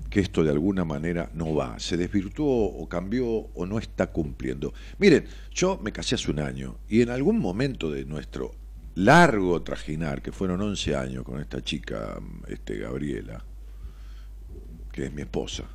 que 0.09 0.21
esto 0.21 0.43
de 0.43 0.49
alguna 0.49 0.85
manera 0.85 1.29
no 1.35 1.53
va, 1.53 1.77
se 1.77 1.97
desvirtuó 1.97 2.65
o 2.65 2.89
cambió 2.89 3.27
o 3.27 3.65
no 3.67 3.77
está 3.77 4.07
cumpliendo. 4.07 4.73
Miren, 4.97 5.25
yo 5.53 5.77
me 5.83 5.91
casé 5.91 6.15
hace 6.15 6.31
un 6.31 6.39
año 6.39 6.77
y 6.89 7.03
en 7.03 7.11
algún 7.11 7.37
momento 7.37 7.91
de 7.91 8.05
nuestro 8.05 8.55
largo 8.95 9.61
trajinar, 9.61 10.23
que 10.23 10.31
fueron 10.31 10.61
11 10.61 10.95
años 10.95 11.23
con 11.23 11.39
esta 11.39 11.61
chica, 11.61 12.19
este, 12.47 12.79
Gabriela, 12.79 13.45
que 14.91 15.05
es 15.05 15.13
mi 15.13 15.21
esposa, 15.21 15.65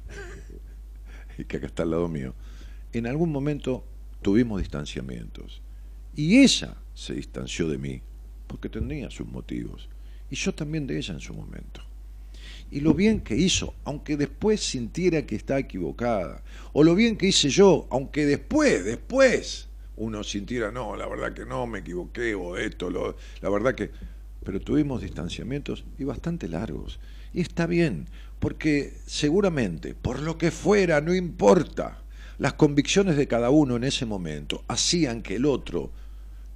y 1.38 1.45
que 1.45 1.59
acá 1.59 1.67
está 1.67 1.85
al 1.85 1.93
lado 1.93 2.09
mío, 2.09 2.35
en 2.93 3.07
algún 3.07 3.31
momento 3.31 3.87
tuvimos 4.21 4.59
distanciamientos. 4.59 5.62
Y 6.17 6.38
ella 6.40 6.75
se 6.93 7.14
distanció 7.14 7.69
de 7.69 7.79
mí, 7.79 8.03
porque 8.46 8.68
tenía 8.68 9.11
sus 9.11 9.26
motivos, 9.26 9.88
y 10.30 10.37
yo 10.37 10.54
también 10.54 10.87
de 10.87 10.96
ella 10.98 11.14
en 11.14 11.20
su 11.20 11.35
momento. 11.35 11.80
Y 12.70 12.80
lo 12.80 12.94
bien 12.94 13.20
que 13.20 13.37
hizo, 13.37 13.74
aunque 13.85 14.16
después 14.16 14.61
sintiera 14.61 15.26
que 15.26 15.37
está 15.37 15.59
equivocada, 15.59 16.42
o 16.72 16.83
lo 16.83 16.94
bien 16.94 17.16
que 17.16 17.26
hice 17.26 17.48
yo, 17.48 17.87
aunque 17.90 18.26
después, 18.26 18.85
después, 18.85 19.68
uno 19.96 20.24
sintiera, 20.24 20.72
no, 20.72 20.96
la 20.96 21.07
verdad 21.07 21.33
que 21.35 21.46
no, 21.46 21.66
me 21.66 21.80
equivoqué, 21.80 22.35
o 22.35 22.57
esto, 22.57 22.90
lo, 22.90 23.16
la 23.40 23.50
verdad 23.50 23.74
que... 23.74 23.90
Pero 24.44 24.61
tuvimos 24.61 25.00
distanciamientos 25.00 25.85
y 25.98 26.04
bastante 26.04 26.48
largos. 26.48 27.00
Y 27.33 27.40
está 27.40 27.66
bien, 27.66 28.09
porque 28.40 28.92
seguramente, 29.07 29.94
por 29.94 30.20
lo 30.20 30.37
que 30.37 30.50
fuera, 30.50 31.00
no 31.00 31.14
importa, 31.14 32.02
las 32.38 32.54
convicciones 32.54 33.16
de 33.16 33.26
cada 33.26 33.50
uno 33.50 33.76
en 33.76 33.85
ese 33.85 34.04
momento 34.04 34.62
hacían 34.68 35.22
que 35.22 35.37
el 35.37 35.46
otro 35.46 35.92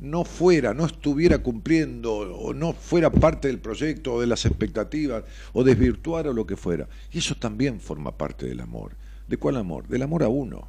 no 0.01 0.25
fuera, 0.25 0.75
no 0.75 0.87
estuviera 0.87 1.39
cumpliendo 1.39 2.15
o 2.15 2.55
no 2.55 2.73
fuera 2.73 3.11
parte 3.11 3.49
del 3.49 3.59
proyecto 3.59 4.15
o 4.15 4.21
de 4.21 4.27
las 4.27 4.45
expectativas 4.45 5.25
o 5.53 5.65
desvirtuara 5.65 6.31
o 6.31 6.33
lo 6.33 6.47
que 6.47 6.57
fuera. 6.57 6.89
Y 7.13 7.19
eso 7.19 7.35
también 7.35 7.81
forma 7.81 8.13
parte 8.13 8.47
del 8.47 8.61
amor. 8.61 8.93
¿De 9.27 9.37
cuál 9.37 9.57
amor? 9.57 9.89
Del 9.89 10.03
amor 10.03 10.23
a 10.23 10.29
uno. 10.29 10.69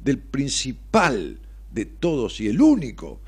Del 0.00 0.18
principal 0.18 1.38
de 1.72 1.86
todos 1.86 2.40
y 2.40 2.48
el 2.48 2.60
único, 2.60 3.20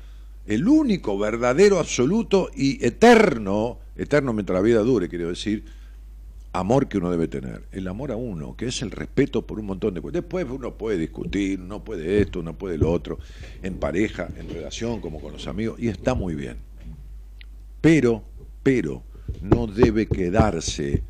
el 0.45 0.67
único 0.67 1.17
verdadero, 1.17 1.79
absoluto 1.79 2.49
y 2.55 2.83
eterno, 2.85 3.79
eterno 3.95 4.33
mientras 4.33 4.55
la 4.55 4.61
vida 4.61 4.79
dure, 4.79 5.09
quiero 5.09 5.29
decir, 5.29 5.63
amor 6.53 6.87
que 6.87 6.97
uno 6.97 7.11
debe 7.11 7.27
tener. 7.27 7.63
El 7.71 7.87
amor 7.87 8.11
a 8.11 8.15
uno, 8.15 8.55
que 8.55 8.67
es 8.67 8.81
el 8.81 8.91
respeto 8.91 9.45
por 9.45 9.59
un 9.59 9.67
montón 9.67 9.93
de 9.93 10.01
cosas. 10.01 10.13
Después 10.13 10.45
uno 10.49 10.75
puede 10.75 10.97
discutir, 10.97 11.59
uno 11.59 11.83
puede 11.83 12.21
esto, 12.21 12.39
uno 12.39 12.57
puede 12.57 12.77
lo 12.77 12.91
otro, 12.91 13.19
en 13.61 13.75
pareja, 13.75 14.29
en 14.37 14.49
relación, 14.49 15.01
como 15.01 15.19
con 15.19 15.33
los 15.33 15.47
amigos, 15.47 15.79
y 15.79 15.87
está 15.87 16.13
muy 16.13 16.35
bien. 16.35 16.57
Pero, 17.81 18.23
pero, 18.63 19.03
no 19.41 19.67
debe 19.67 20.07
quedarse, 20.07 21.03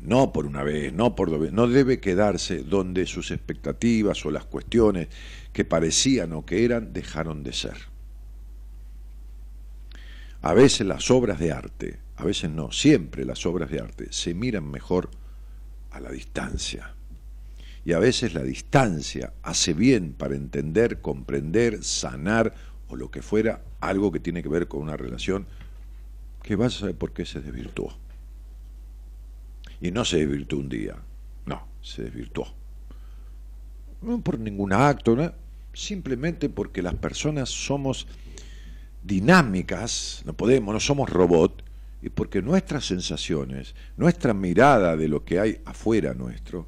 no 0.00 0.32
por 0.32 0.46
una 0.46 0.62
vez, 0.62 0.92
no 0.92 1.14
por 1.14 1.30
dos 1.30 1.40
veces, 1.40 1.54
no 1.54 1.68
debe 1.68 2.00
quedarse 2.00 2.62
donde 2.62 3.06
sus 3.06 3.30
expectativas 3.30 4.24
o 4.26 4.30
las 4.30 4.44
cuestiones 4.44 5.08
que 5.52 5.64
parecían 5.64 6.32
o 6.32 6.44
que 6.44 6.64
eran 6.64 6.92
dejaron 6.92 7.42
de 7.42 7.52
ser. 7.52 7.91
A 10.42 10.54
veces 10.54 10.86
las 10.86 11.10
obras 11.10 11.38
de 11.38 11.52
arte, 11.52 12.00
a 12.16 12.24
veces 12.24 12.50
no, 12.50 12.72
siempre 12.72 13.24
las 13.24 13.46
obras 13.46 13.70
de 13.70 13.80
arte 13.80 14.08
se 14.10 14.34
miran 14.34 14.68
mejor 14.68 15.08
a 15.92 16.00
la 16.00 16.10
distancia. 16.10 16.94
Y 17.84 17.92
a 17.92 18.00
veces 18.00 18.34
la 18.34 18.42
distancia 18.42 19.32
hace 19.42 19.72
bien 19.72 20.12
para 20.12 20.34
entender, 20.34 21.00
comprender, 21.00 21.84
sanar 21.84 22.54
o 22.88 22.96
lo 22.96 23.10
que 23.10 23.22
fuera 23.22 23.62
algo 23.80 24.10
que 24.10 24.20
tiene 24.20 24.42
que 24.42 24.48
ver 24.48 24.66
con 24.66 24.82
una 24.82 24.96
relación 24.96 25.46
que 26.42 26.56
vas 26.56 26.76
a 26.76 26.80
saber 26.80 26.96
por 26.96 27.12
qué 27.12 27.24
se 27.24 27.40
desvirtuó. 27.40 27.96
Y 29.80 29.92
no 29.92 30.04
se 30.04 30.18
desvirtuó 30.18 30.58
un 30.58 30.68
día, 30.68 30.96
no, 31.46 31.66
se 31.82 32.02
desvirtuó. 32.02 32.52
No 34.00 34.20
por 34.20 34.40
ningún 34.40 34.72
acto, 34.72 35.14
¿no? 35.14 35.32
simplemente 35.74 36.48
porque 36.48 36.82
las 36.82 36.94
personas 36.94 37.48
somos 37.48 38.06
dinámicas, 39.02 40.22
no 40.24 40.32
podemos, 40.32 40.72
no 40.72 40.80
somos 40.80 41.10
robot, 41.10 41.64
y 42.02 42.08
porque 42.08 42.42
nuestras 42.42 42.86
sensaciones, 42.86 43.74
nuestra 43.96 44.34
mirada 44.34 44.96
de 44.96 45.08
lo 45.08 45.24
que 45.24 45.38
hay 45.38 45.60
afuera 45.64 46.14
nuestro, 46.14 46.66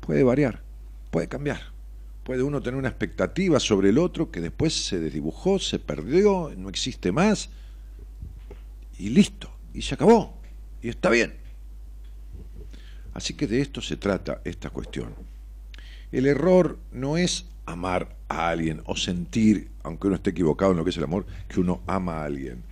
puede 0.00 0.22
variar, 0.22 0.62
puede 1.10 1.28
cambiar. 1.28 1.76
Puede 2.24 2.42
uno 2.42 2.60
tener 2.60 2.76
una 2.76 2.88
expectativa 2.88 3.60
sobre 3.60 3.90
el 3.90 3.98
otro 3.98 4.32
que 4.32 4.40
después 4.40 4.74
se 4.74 4.98
desdibujó, 4.98 5.60
se 5.60 5.78
perdió, 5.78 6.52
no 6.56 6.68
existe 6.68 7.12
más, 7.12 7.50
y 8.98 9.10
listo, 9.10 9.48
y 9.72 9.82
se 9.82 9.94
acabó, 9.94 10.40
y 10.82 10.88
está 10.88 11.08
bien. 11.08 11.34
Así 13.14 13.34
que 13.34 13.46
de 13.46 13.60
esto 13.60 13.80
se 13.80 13.96
trata 13.96 14.40
esta 14.44 14.70
cuestión. 14.70 15.14
El 16.10 16.26
error 16.26 16.78
no 16.90 17.16
es 17.16 17.46
amar 17.66 18.16
a 18.28 18.48
alguien 18.48 18.80
o 18.86 18.96
sentir, 18.96 19.70
aunque 19.82 20.06
uno 20.06 20.16
esté 20.16 20.30
equivocado 20.30 20.70
en 20.72 20.78
lo 20.78 20.84
que 20.84 20.90
es 20.90 20.96
el 20.96 21.04
amor, 21.04 21.26
que 21.48 21.60
uno 21.60 21.82
ama 21.86 22.20
a 22.20 22.24
alguien. 22.24 22.62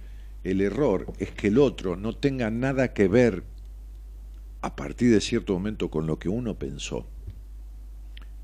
El 0.42 0.60
error 0.60 1.12
es 1.18 1.32
que 1.32 1.48
el 1.48 1.58
otro 1.58 1.96
no 1.96 2.16
tenga 2.16 2.50
nada 2.50 2.92
que 2.92 3.08
ver 3.08 3.44
a 4.62 4.76
partir 4.76 5.12
de 5.12 5.20
cierto 5.20 5.52
momento 5.52 5.90
con 5.90 6.06
lo 6.06 6.18
que 6.18 6.28
uno 6.28 6.54
pensó 6.54 7.06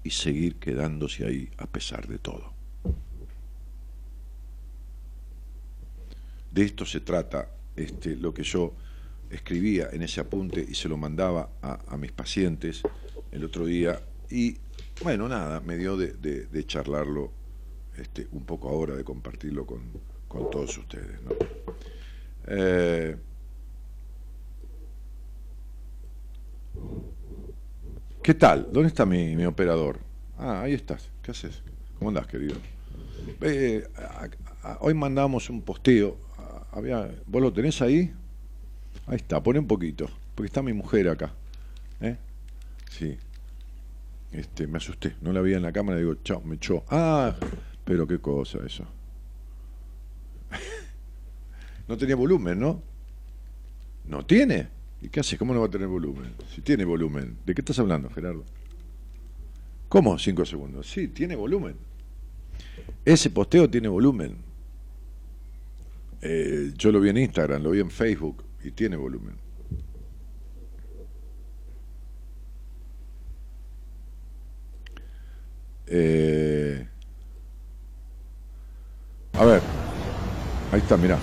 y 0.03 0.11
seguir 0.11 0.57
quedándose 0.57 1.25
ahí 1.25 1.49
a 1.59 1.67
pesar 1.67 2.07
de 2.09 2.19
todo. 2.19 2.53
De 6.51 6.65
esto 6.65 6.85
se 6.85 7.01
trata 7.01 7.49
este, 7.77 8.17
lo 8.17 8.35
que 8.35 8.43
yo 8.43 8.75
escribía 9.31 9.89
en 9.93 10.03
ese 10.03 10.21
apunte 10.21 10.65
y 10.69 10.75
se 10.75 10.89
lo 10.89 10.97
mandaba 10.97 11.51
a, 11.63 11.79
a 11.87 11.97
mis 11.97 12.11
pacientes 12.11 12.83
el 13.31 13.45
otro 13.45 13.65
día 13.65 14.01
y 14.29 14.57
bueno, 15.03 15.29
nada, 15.29 15.61
me 15.61 15.77
dio 15.77 15.97
de, 15.97 16.13
de, 16.13 16.67
charlarlo 16.67 17.33
este, 17.97 18.29
un 18.33 18.45
poco 18.45 18.69
ahora, 18.69 18.95
de 18.95 19.05
compartirlo 19.05 19.67
con, 19.67 19.81
todos 20.51 20.77
ustedes. 20.79 21.21
¿no? 21.23 21.31
Eh, 22.47 23.17
¿Qué 28.23 28.35
tal? 28.35 28.69
¿Dónde 28.71 28.89
está 28.89 29.07
mi, 29.07 29.45
operador? 29.45 29.99
Ah, 30.39 30.63
ahí 30.63 30.75
estás. 30.75 31.09
¿Qué 31.23 31.31
haces? 31.31 31.63
¿Cómo 31.99 32.11
andás, 32.11 32.27
querido? 32.27 32.57
Eh, 33.41 33.87
hoy 34.81 34.95
mandamos 34.95 35.49
un 35.51 35.63
posteo. 35.63 36.17
¿Vos 37.27 37.43
lo 37.43 37.53
tenés 37.53 37.81
ahí? 37.83 38.13
Ahí 39.07 39.17
está, 39.17 39.43
pone 39.43 39.59
un 39.59 39.67
poquito, 39.67 40.09
porque 40.35 40.47
está 40.47 40.63
mi 40.63 40.73
mujer 40.73 41.09
acá. 41.09 41.33
¿eh? 42.01 42.17
Sí. 42.91 43.19
Este, 44.33 44.67
me 44.67 44.79
asusté, 44.79 45.17
no 45.23 45.33
la 45.33 45.41
vi 45.41 45.55
en 45.55 45.63
la 45.63 45.73
cámara 45.73 45.99
digo, 45.99 46.15
chao, 46.23 46.41
me 46.43 46.57
echó. 46.57 46.85
Ah, 46.89 47.35
pero 47.85 48.07
qué 48.07 48.19
cosa 48.21 48.59
eso. 48.65 48.85
no 51.89 51.97
tenía 51.97 52.17
volumen, 52.17 52.61
¿no? 52.61 52.83
No 54.07 54.25
tiene. 54.25 54.69
¿Y 55.03 55.09
qué 55.09 55.21
haces? 55.21 55.39
¿Cómo 55.39 55.55
no 55.55 55.61
va 55.61 55.67
a 55.67 55.71
tener 55.71 55.89
volumen? 55.89 56.35
Si 56.55 56.61
tiene 56.61 56.85
volumen. 56.85 57.39
¿De 57.45 57.55
qué 57.55 57.61
estás 57.61 57.79
hablando, 57.79 58.11
Gerardo? 58.11 58.45
¿Cómo? 59.89 60.19
Cinco 60.19 60.45
segundos. 60.45 60.89
Sí, 60.89 61.09
tiene 61.09 61.35
volumen. 61.35 61.77
Ese 63.05 63.31
posteo 63.31 63.69
tiene 63.69 63.89
volumen. 63.89 64.37
Eh, 66.23 66.73
yo 66.77 66.93
lo 66.93 67.01
vi 67.01 67.09
en 67.09 67.17
Instagram, 67.17 67.63
lo 67.63 67.71
vi 67.71 67.81
en 67.81 67.91
Facebook 67.91 68.45
y 68.63 68.71
tiene 68.71 68.97
volumen. 68.97 69.35
Eh, 75.93 76.87
a 79.33 79.45
ver, 79.45 79.61
ahí 80.71 80.79
está, 80.79 80.97
mira. 80.97 81.19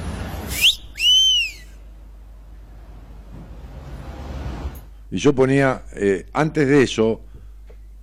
Y 5.10 5.18
yo 5.18 5.34
ponía, 5.34 5.84
eh, 5.96 6.26
antes 6.34 6.68
de 6.68 6.84
eso, 6.84 7.22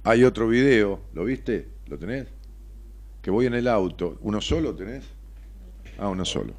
hay 0.05 0.25
otro 0.25 0.49
video, 0.49 1.01
¿lo 1.12 1.25
viste? 1.25 1.69
¿Lo 1.87 1.99
tenés? 1.99 2.29
Que 3.21 3.31
voy 3.31 3.45
en 3.45 3.55
el 3.55 3.69
auto, 3.69 4.17
¿uno 4.23 4.41
solo 4.41 4.75
tenés? 4.75 5.05
Ah, 5.99 6.09
uno 6.09 6.25
solo. 6.25 6.55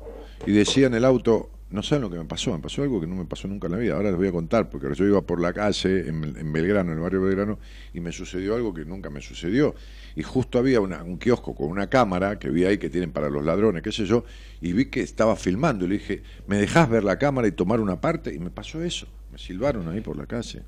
Y 0.46 0.52
decía 0.52 0.86
en 0.86 0.94
el 0.94 1.04
auto, 1.04 1.50
no 1.76 1.84
saben 1.84 2.02
lo 2.02 2.10
que 2.10 2.18
me 2.18 2.26
pasó, 2.26 2.52
me 2.52 2.60
pasó 2.60 2.82
algo 2.82 3.00
que 3.00 3.06
no 3.06 3.16
me 3.16 3.26
pasó 3.26 3.48
nunca 3.48 3.68
en 3.68 3.74
la 3.74 3.78
vida. 3.78 3.96
Ahora 3.96 4.10
les 4.10 4.18
voy 4.18 4.28
a 4.30 4.32
contar, 4.32 4.70
porque 4.70 4.94
yo 4.96 5.06
iba 5.06 5.22
por 5.22 5.40
la 5.40 5.54
calle 5.54 6.08
en, 6.08 6.54
Belgrano, 6.54 6.92
en 6.92 6.98
el 6.98 7.04
barrio 7.04 7.22
Belgrano, 7.22 7.60
y 7.94 8.00
me 8.00 8.12
sucedió 8.12 8.56
algo 8.56 8.74
que 8.74 8.86
nunca 8.86 9.10
me 9.10 9.22
sucedió. 9.22 9.76
Y 10.16 10.24
justo 10.24 10.58
había 10.58 10.80
un 10.80 11.18
kiosco 11.18 11.54
con 11.54 11.68
una 11.68 11.88
cámara 11.88 12.40
que 12.40 12.50
vi 12.50 12.66
ahí 12.66 12.78
que 12.78 12.90
tienen 12.90 13.12
para 13.12 13.30
los 13.30 13.46
ladrones, 13.46 13.84
qué 13.84 13.92
sé 13.92 14.06
yo, 14.06 14.24
y 14.62 14.74
vi 14.74 14.86
que 14.86 15.02
estaba 15.02 15.36
filmando. 15.36 15.86
Y 15.86 15.90
le 15.90 15.94
dije, 15.96 16.24
¿me 16.48 16.58
dejás 16.58 16.90
ver 16.90 17.04
la 17.04 17.20
cámara 17.20 17.48
y 17.48 17.52
tomar 17.52 17.80
una 17.82 18.02
parte? 18.02 18.34
Y 18.34 18.40
me 18.40 18.50
pasó 18.50 18.82
eso. 18.82 19.08
Me 19.32 19.38
silbaron 19.38 19.88
ahí 19.90 20.02
por 20.02 20.18
la 20.18 20.26
calle. 20.26 20.64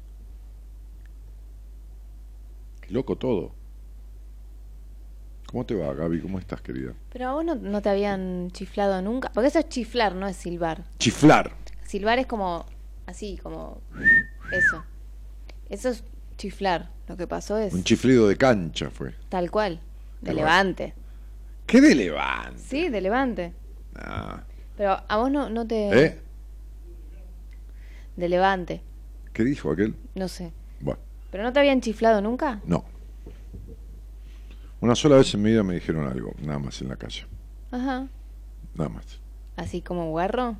Loco 2.89 3.15
todo. 3.15 3.53
¿Cómo 5.47 5.65
te 5.65 5.75
va, 5.75 5.93
Gaby? 5.93 6.19
¿Cómo 6.21 6.39
estás, 6.39 6.61
querida? 6.61 6.93
Pero 7.11 7.29
a 7.29 7.33
vos 7.33 7.45
no, 7.45 7.55
no 7.55 7.81
te 7.81 7.89
habían 7.89 8.51
chiflado 8.51 9.01
nunca. 9.01 9.31
Porque 9.33 9.47
eso 9.47 9.59
es 9.59 9.69
chiflar, 9.69 10.13
no 10.13 10.27
es 10.27 10.35
silbar. 10.35 10.83
Chiflar. 10.99 11.51
Silbar 11.85 12.19
es 12.19 12.25
como 12.27 12.65
así, 13.05 13.37
como 13.41 13.81
eso. 14.51 14.83
Eso 15.69 15.89
es 15.89 16.03
chiflar. 16.37 16.89
Lo 17.07 17.15
que 17.15 17.25
pasó 17.27 17.57
es 17.57 17.73
Un 17.73 17.83
chiflido 17.85 18.27
de 18.27 18.35
cancha 18.35 18.89
fue. 18.89 19.13
tal 19.29 19.49
cual. 19.49 19.79
De 20.21 20.27
Tal 20.27 20.35
levante. 20.35 20.93
¿Qué 21.65 21.79
de 21.79 21.95
levante? 21.95 22.59
Sí, 22.61 22.89
de 22.89 23.01
levante. 23.01 23.53
Ah, 23.95 24.43
Pero 24.75 24.97
a 25.07 25.17
vos 25.17 25.31
no, 25.31 25.49
no 25.49 25.65
te... 25.65 26.05
¿Eh? 26.05 26.19
De 28.17 28.27
levante. 28.29 28.81
¿Qué 29.31 29.43
dijo 29.43 29.71
aquel? 29.71 29.95
No 30.15 30.27
sé. 30.27 30.51
Bueno, 30.81 30.99
¿Pero 31.31 31.43
no 31.43 31.53
te 31.53 31.59
habían 31.59 31.79
chiflado 31.81 32.21
nunca? 32.21 32.59
no. 32.65 32.83
Una 34.79 34.95
sola 34.95 35.17
vez 35.17 35.33
en 35.33 35.41
mi 35.41 35.51
vida 35.51 35.63
me 35.63 35.73
dijeron 35.75 36.07
algo, 36.07 36.33
nada 36.41 36.59
más 36.59 36.81
en 36.81 36.89
la 36.89 36.95
calle. 36.95 37.25
Ajá. 37.71 38.07
Nada 38.75 38.89
más. 38.89 39.19
Así 39.55 39.81
como 39.81 40.09
guarro. 40.11 40.55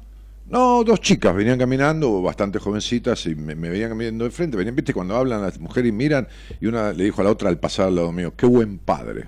No, 0.50 0.84
dos 0.84 1.02
chicas 1.02 1.36
venían 1.36 1.60
caminando, 1.60 2.22
bastante 2.22 2.58
jovencitas, 2.58 3.26
y 3.26 3.36
me, 3.36 3.54
me 3.54 3.70
venían 3.70 3.90
caminando 3.90 4.24
de 4.24 4.32
frente. 4.32 4.58
Venían, 4.58 4.76
viste, 4.76 4.94
cuando 4.94 5.16
hablan 5.16 5.42
las 5.42 5.60
mujeres 5.60 5.90
y 5.90 5.92
miran, 5.92 6.28
y 6.62 6.68
una 6.68 6.94
le 6.94 7.04
dijo 7.04 7.22
a 7.22 7.26
la 7.26 7.32
otra 7.32 7.50
al 7.50 7.60
pasar 7.60 7.88
al 7.88 7.96
lado 7.96 8.12
mío, 8.12 8.34
qué 8.36 8.46
buen 8.46 8.80
padre. 8.80 9.26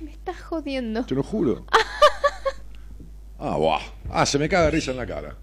Me 0.00 0.12
estás 0.12 0.40
jodiendo. 0.42 1.04
Te 1.04 1.14
lo 1.14 1.22
juro. 1.22 1.64
Ah, 3.40 3.56
buah. 3.56 3.78
Ah, 4.10 4.26
se 4.26 4.36
me 4.36 4.48
cae 4.48 4.64
de 4.64 4.70
risa 4.72 4.90
en 4.90 4.96
la 4.96 5.06
cara. 5.06 5.36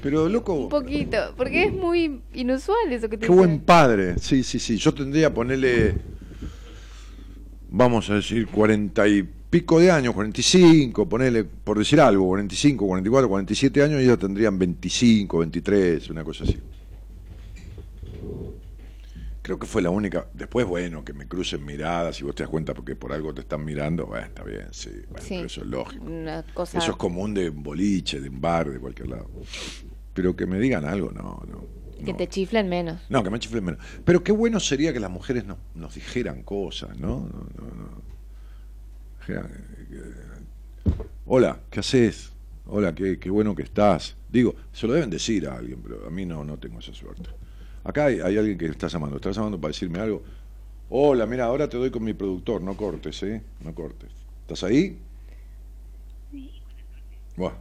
Pero, 0.00 0.28
loco, 0.28 0.54
Un 0.54 0.68
poquito. 0.68 1.16
Porque 1.36 1.64
es 1.64 1.72
muy 1.72 2.20
inusual 2.34 2.92
eso 2.92 3.08
que 3.08 3.18
te 3.18 3.26
qué 3.26 3.32
buen 3.32 3.58
padre. 3.58 4.16
Sí, 4.18 4.44
sí, 4.44 4.60
sí. 4.60 4.76
Yo 4.76 4.94
tendría 4.94 5.28
que 5.28 5.34
ponerle, 5.34 5.96
vamos 7.76 8.08
a 8.10 8.14
decir, 8.14 8.46
cuarenta 8.46 9.06
y 9.08 9.22
pico 9.50 9.80
de 9.80 9.90
años, 9.90 10.14
45, 10.14 11.08
ponerle, 11.08 11.44
por 11.44 11.78
decir 11.78 12.00
algo, 12.00 12.26
45, 12.28 12.86
44, 12.86 13.28
47 13.28 13.82
años, 13.82 14.00
y 14.00 14.04
ellos 14.04 14.18
tendrían 14.18 14.58
25, 14.58 15.38
23, 15.38 16.10
una 16.10 16.24
cosa 16.24 16.44
así. 16.44 16.58
Creo 19.42 19.58
que 19.58 19.66
fue 19.66 19.82
la 19.82 19.90
única. 19.90 20.26
Después, 20.32 20.66
bueno, 20.66 21.04
que 21.04 21.12
me 21.12 21.26
crucen 21.28 21.64
miradas 21.66 22.18
y 22.20 22.24
vos 22.24 22.34
te 22.34 22.44
das 22.44 22.50
cuenta 22.50 22.72
porque 22.72 22.96
por 22.96 23.12
algo 23.12 23.34
te 23.34 23.42
están 23.42 23.62
mirando, 23.64 24.06
bueno, 24.06 24.24
está 24.26 24.42
bien, 24.42 24.68
sí. 24.70 24.88
Bueno, 25.10 25.18
Sí. 25.26 25.34
pero 25.34 25.46
eso 25.46 25.60
es 25.60 25.66
lógico. 25.66 26.04
Cosa... 26.54 26.78
Eso 26.78 26.92
es 26.92 26.96
común 26.96 27.34
de 27.34 27.50
un 27.50 27.62
boliche, 27.62 28.20
de 28.20 28.28
un 28.30 28.40
bar, 28.40 28.70
de 28.70 28.78
cualquier 28.78 29.08
lado. 29.08 29.28
Pero 30.14 30.34
que 30.34 30.46
me 30.46 30.58
digan 30.58 30.86
algo, 30.86 31.10
no, 31.10 31.42
no. 31.50 31.83
Que 32.04 32.12
no. 32.12 32.18
te 32.18 32.28
chiflen 32.28 32.68
menos. 32.68 33.00
No, 33.08 33.22
que 33.22 33.30
me 33.30 33.38
chiflen 33.38 33.64
menos. 33.64 33.84
Pero 34.04 34.22
qué 34.22 34.32
bueno 34.32 34.60
sería 34.60 34.92
que 34.92 35.00
las 35.00 35.10
mujeres 35.10 35.44
no- 35.44 35.58
nos 35.74 35.94
dijeran 35.94 36.42
cosas, 36.42 36.98
¿no? 36.98 37.20
No, 37.20 37.46
no, 37.56 37.74
no. 37.74 38.02
Dijeran, 39.20 39.46
eh, 39.90 40.92
Hola, 41.26 41.58
¿qué 41.70 41.80
haces? 41.80 42.32
Hola, 42.66 42.94
qué, 42.94 43.18
qué 43.18 43.30
bueno 43.30 43.54
que 43.54 43.62
estás. 43.62 44.16
Digo, 44.30 44.54
se 44.72 44.86
lo 44.86 44.92
deben 44.94 45.10
decir 45.10 45.46
a 45.48 45.56
alguien, 45.56 45.80
pero 45.82 46.06
a 46.06 46.10
mí 46.10 46.24
no, 46.26 46.44
no 46.44 46.58
tengo 46.58 46.80
esa 46.80 46.92
suerte. 46.92 47.30
Acá 47.84 48.06
hay, 48.06 48.20
hay 48.20 48.36
alguien 48.36 48.56
que 48.58 48.66
está 48.66 48.88
llamando. 48.88 49.16
¿Estás 49.16 49.36
llamando 49.36 49.60
para 49.60 49.70
decirme 49.72 49.98
algo? 50.00 50.22
Hola, 50.90 51.26
mira, 51.26 51.44
ahora 51.46 51.68
te 51.68 51.76
doy 51.76 51.90
con 51.90 52.04
mi 52.04 52.12
productor. 52.14 52.60
No 52.62 52.76
cortes, 52.76 53.22
¿eh? 53.22 53.42
No 53.60 53.74
cortes. 53.74 54.10
¿Estás 54.42 54.62
ahí? 54.64 54.98
Bueno, 57.36 57.56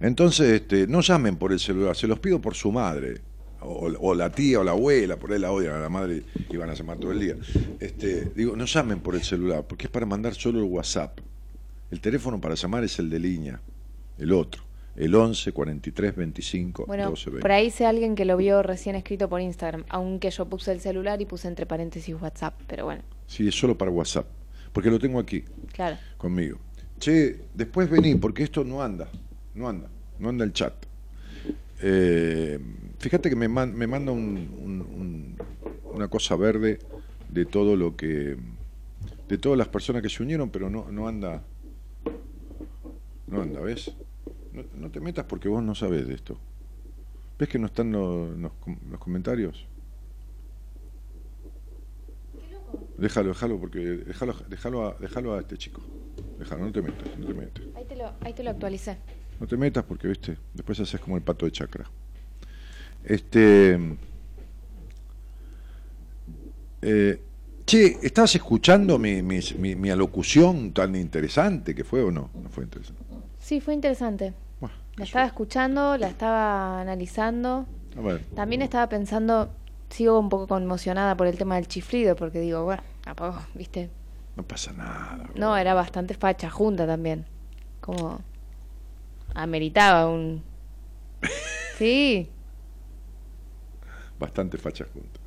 entonces 0.00 0.50
este, 0.60 0.86
no 0.86 1.00
llamen 1.00 1.36
por 1.36 1.52
el 1.52 1.60
celular, 1.60 1.96
se 1.96 2.06
los 2.06 2.18
pido 2.18 2.40
por 2.40 2.54
su 2.54 2.70
madre, 2.70 3.20
o, 3.60 3.86
o 4.00 4.14
la 4.14 4.30
tía 4.30 4.60
o 4.60 4.64
la 4.64 4.72
abuela, 4.72 5.16
por 5.18 5.32
ahí 5.32 5.38
la 5.38 5.50
odian 5.52 5.74
a 5.74 5.80
la 5.80 5.88
madre 5.88 6.22
y 6.50 6.56
van 6.56 6.70
a 6.70 6.74
llamar 6.74 6.98
todo 6.98 7.12
el 7.12 7.20
día. 7.20 7.36
Este, 7.80 8.26
digo, 8.34 8.56
no 8.56 8.64
llamen 8.64 9.00
por 9.00 9.14
el 9.14 9.22
celular, 9.22 9.64
porque 9.66 9.86
es 9.86 9.90
para 9.90 10.06
mandar 10.06 10.34
solo 10.34 10.58
el 10.58 10.64
WhatsApp. 10.64 11.18
El 11.90 12.00
teléfono 12.00 12.40
para 12.40 12.54
llamar 12.54 12.84
es 12.84 12.98
el 12.98 13.08
de 13.10 13.18
línea, 13.20 13.60
el 14.18 14.32
otro, 14.32 14.62
el 14.96 15.14
11 15.14 15.52
43 15.52 16.16
25 16.16 16.84
Bueno, 16.86 17.10
12 17.10 17.30
20. 17.30 17.42
por 17.42 17.52
ahí 17.52 17.70
sé 17.70 17.86
alguien 17.86 18.14
que 18.14 18.24
lo 18.24 18.36
vio 18.36 18.62
recién 18.62 18.96
escrito 18.96 19.28
por 19.28 19.40
Instagram, 19.40 19.84
aunque 19.88 20.30
yo 20.30 20.46
puse 20.46 20.72
el 20.72 20.80
celular 20.80 21.20
y 21.22 21.26
puse 21.26 21.46
entre 21.48 21.64
paréntesis 21.66 22.14
WhatsApp, 22.20 22.54
pero 22.66 22.84
bueno, 22.86 23.02
Sí, 23.26 23.46
es 23.48 23.54
solo 23.54 23.76
para 23.78 23.90
WhatsApp, 23.90 24.26
porque 24.72 24.90
lo 24.90 24.98
tengo 24.98 25.18
aquí. 25.20 25.44
claro. 25.72 25.96
conmigo. 26.16 26.58
Che, 26.98 27.40
después 27.54 27.90
vení, 27.90 28.14
porque 28.14 28.42
esto 28.42 28.64
no 28.64 28.82
anda, 28.82 29.06
no 29.54 29.68
anda, 29.68 29.88
no 30.18 30.28
anda 30.30 30.44
el 30.44 30.52
chat. 30.54 30.72
Eh, 31.82 32.58
fíjate 32.98 33.28
que 33.28 33.36
me, 33.36 33.48
me 33.48 33.86
manda 33.86 34.12
un- 34.12 34.54
un- 34.58 34.82
un- 34.82 35.38
una 35.90 36.08
cosa 36.08 36.36
verde 36.36 36.78
de 37.28 37.46
todo 37.46 37.76
lo 37.76 37.96
que, 37.96 38.36
de 39.28 39.38
todas 39.38 39.58
las 39.58 39.68
personas 39.68 40.02
que 40.02 40.08
se 40.08 40.22
unieron, 40.22 40.50
pero 40.50 40.70
no, 40.70 40.90
no 40.90 41.08
anda, 41.08 41.46
no 43.26 43.40
anda, 43.42 43.60
¿ves? 43.60 43.96
No, 44.52 44.64
no 44.72 44.90
te 44.90 45.00
metas 45.00 45.26
porque 45.26 45.48
vos 45.48 45.62
no 45.62 45.74
sabés 45.74 46.06
de 46.06 46.14
esto. 46.14 46.40
¿Ves 47.38 47.48
que 47.48 47.58
no 47.58 47.66
están 47.66 47.92
los, 47.92 48.36
los 48.38 48.52
los 48.90 49.00
comentarios? 49.00 49.66
Déjalo, 52.96 53.28
déjalo, 53.28 53.60
porque 53.60 53.78
déjalo, 53.78 54.34
déjalo, 54.48 54.86
a, 54.86 54.96
déjalo 54.98 55.34
a 55.34 55.40
este 55.40 55.58
chico. 55.58 55.82
Déjalo, 56.38 56.64
no 56.64 56.72
te 56.72 56.80
metas, 56.80 57.08
no 57.18 57.26
te 57.26 57.34
metas. 57.34 57.62
Ahí 57.74 57.84
te 57.84 57.96
lo, 57.96 58.14
ahí 58.22 58.32
te 58.32 58.42
lo 58.42 58.50
actualicé. 58.50 58.98
No 59.40 59.46
te 59.46 59.56
metas 59.56 59.84
porque, 59.84 60.08
viste, 60.08 60.36
después 60.54 60.80
haces 60.80 61.00
como 61.00 61.16
el 61.16 61.22
pato 61.22 61.44
de 61.46 61.52
chacra. 61.52 61.84
Este. 63.04 63.78
Eh, 66.82 67.20
che, 67.64 67.98
¿estabas 68.02 68.34
escuchando 68.34 68.98
mi, 68.98 69.22
mi, 69.22 69.40
mi- 69.58 69.74
mi 69.74 69.90
alocución 69.90 70.72
tan 70.72 70.94
interesante 70.96 71.74
que 71.74 71.84
fue 71.84 72.02
o 72.02 72.10
no? 72.10 72.30
No 72.42 72.48
fue 72.48 72.64
interesante. 72.64 73.02
Sí, 73.40 73.60
fue 73.60 73.74
interesante. 73.74 74.32
Bueno, 74.60 74.74
La 74.96 75.04
estaba 75.04 75.26
escuchando, 75.26 75.96
la 75.96 76.08
estaba 76.08 76.80
analizando. 76.80 77.66
A 77.96 78.00
ver, 78.00 78.20
También 78.34 78.62
estaba 78.62 78.88
pensando, 78.88 79.50
sigo 79.90 80.18
un 80.18 80.28
poco 80.28 80.46
conmocionada 80.46 81.16
por 81.16 81.26
el 81.26 81.36
tema 81.38 81.56
del 81.56 81.66
chiflido, 81.66 82.14
porque 82.14 82.40
digo, 82.40 82.64
bueno, 82.64 82.82
tampoco, 83.02 83.40
viste. 83.54 83.90
no 84.36 84.42
pasa 84.42 84.72
nada. 84.72 85.28
No, 85.34 85.56
era 85.56 85.74
bastante 85.74 86.14
facha 86.14 86.50
junta 86.50 86.86
también. 86.86 87.24
Como 87.80 88.20
ameritaba 89.36 90.08
un... 90.10 90.42
Sí, 91.78 92.30
Bastante 94.18 94.56
fachas 94.56 94.88
juntas. 94.92 95.20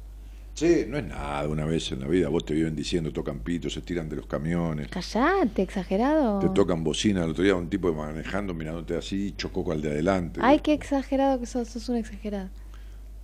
Che, 0.55 0.85
no 0.87 0.97
es 0.97 1.05
nada 1.05 1.47
una 1.47 1.65
vez 1.65 1.91
en 1.91 2.01
la 2.01 2.07
vida. 2.07 2.27
Vos 2.27 2.43
te 2.43 2.53
viven 2.53 2.75
diciendo, 2.75 3.13
tocan 3.13 3.39
pitos, 3.39 3.71
se 3.73 3.81
tiran 3.81 4.09
de 4.09 4.17
los 4.17 4.25
camiones. 4.25 4.87
callate, 4.89 5.61
exagerado. 5.61 6.39
Te 6.39 6.49
tocan 6.49 6.83
bocina, 6.83 7.23
el 7.23 7.31
otro 7.31 7.43
día 7.43 7.55
un 7.55 7.69
tipo 7.69 7.93
manejando, 7.93 8.53
mirándote 8.53 8.97
así, 8.97 9.33
chocó 9.37 9.63
con 9.63 9.75
el 9.75 9.81
de 9.81 9.91
adelante. 9.91 10.39
Ay, 10.43 10.59
qué 10.59 10.73
exagerado 10.73 11.39
que 11.39 11.45
sos, 11.45 11.69
sos 11.69 11.87
un 11.89 11.97
exagerado. 11.97 12.49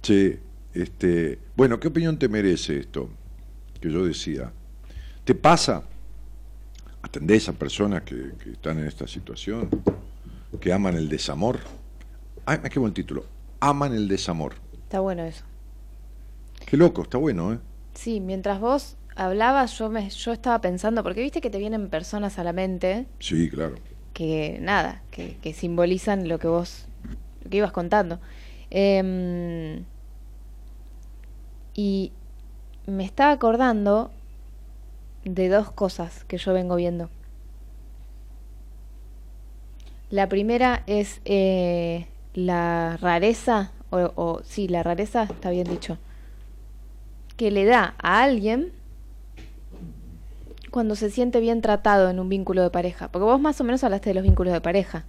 Che, 0.02 0.40
este, 0.74 1.40
bueno, 1.56 1.80
¿qué 1.80 1.88
opinión 1.88 2.18
te 2.18 2.30
merece 2.30 2.80
esto 2.80 3.10
que 3.82 3.92
yo 3.92 4.06
decía? 4.06 4.52
¿Te 5.24 5.34
pasa? 5.34 5.84
¿Atendés 7.02 7.50
a 7.50 7.54
personas 7.54 8.04
que, 8.04 8.34
que 8.42 8.52
están 8.52 8.80
en 8.80 8.86
esta 8.86 9.08
situación? 9.08 9.70
¿Que 10.60 10.74
aman 10.74 10.96
el 10.96 11.10
desamor? 11.10 11.60
Ay, 12.46 12.60
qué 12.72 12.80
buen 12.80 12.94
título. 12.94 13.26
Aman 13.60 13.94
el 13.94 14.08
desamor. 14.08 14.54
Está 14.74 15.00
bueno 15.00 15.24
eso. 15.24 15.44
Qué 16.66 16.78
loco, 16.78 17.04
está 17.04 17.18
bueno, 17.18 17.54
¿eh? 17.54 17.60
Sí, 17.94 18.20
mientras 18.20 18.60
vos 18.60 18.98
hablabas, 19.16 19.78
yo 19.78 19.90
me, 19.90 20.10
yo 20.10 20.32
estaba 20.34 20.60
pensando, 20.62 21.04
porque 21.04 21.22
viste 21.22 21.42
que 21.42 21.50
te 21.50 21.58
vienen 21.58 21.90
personas 21.90 22.38
a 22.40 22.44
la 22.44 22.54
mente 22.54 23.08
Sí, 23.20 23.50
claro. 23.50 23.76
que 24.14 24.58
nada, 24.62 25.02
que, 25.12 25.38
que 25.42 25.54
simbolizan 25.54 26.28
lo 26.28 26.40
que 26.40 26.48
vos, 26.48 26.86
lo 27.44 27.50
que 27.50 27.58
ibas 27.58 27.72
contando. 27.72 28.20
Em, 28.70 29.84
y 31.74 32.12
me 32.88 33.06
estaba 33.06 33.32
acordando 33.32 34.12
de 35.24 35.50
dos 35.50 35.72
cosas 35.72 36.24
que 36.26 36.38
yo 36.38 36.54
vengo 36.54 36.76
viendo. 36.76 37.10
La 40.10 40.30
primera 40.30 40.84
es 40.88 41.20
eh, 41.26 42.06
la 42.34 42.98
rareza, 43.02 43.72
o, 43.90 43.98
o 44.16 44.42
sí, 44.44 44.68
la 44.68 44.84
rareza, 44.84 45.24
está 45.24 45.50
bien 45.50 45.68
dicho, 45.68 45.98
que 47.38 47.52
le 47.52 47.66
da 47.66 47.96
a 48.02 48.24
alguien 48.24 48.72
cuando 50.72 50.96
se 50.96 51.10
siente 51.10 51.40
bien 51.40 51.62
tratado 51.62 52.10
en 52.10 52.20
un 52.20 52.30
vínculo 52.30 52.62
de 52.62 52.70
pareja. 52.70 53.08
Porque 53.10 53.24
vos 53.26 53.40
más 53.40 53.60
o 53.62 53.64
menos 53.64 53.84
hablaste 53.84 54.10
de 54.10 54.14
los 54.16 54.24
vínculos 54.24 54.54
de 54.54 54.62
pareja. 54.62 55.06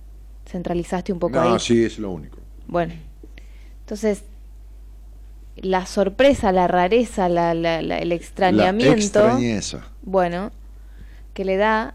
centralizaste 0.48 1.12
un 1.12 1.18
poco 1.18 1.40
No, 1.40 1.54
ahí. 1.54 1.58
sí, 1.60 1.84
es 1.84 1.98
lo 1.98 2.10
único. 2.12 2.38
Bueno, 2.68 2.94
entonces 3.80 4.22
la 5.56 5.86
sorpresa, 5.86 6.52
la 6.52 6.68
rareza, 6.68 7.28
la, 7.28 7.52
la- 7.54 7.82
la- 7.82 7.98
el 7.98 8.10
La 8.10 8.14
extrañamiento, 8.14 9.20
extrañeza. 9.20 9.88
bueno, 10.02 10.52
que 11.34 11.44
le 11.44 11.56
da 11.56 11.94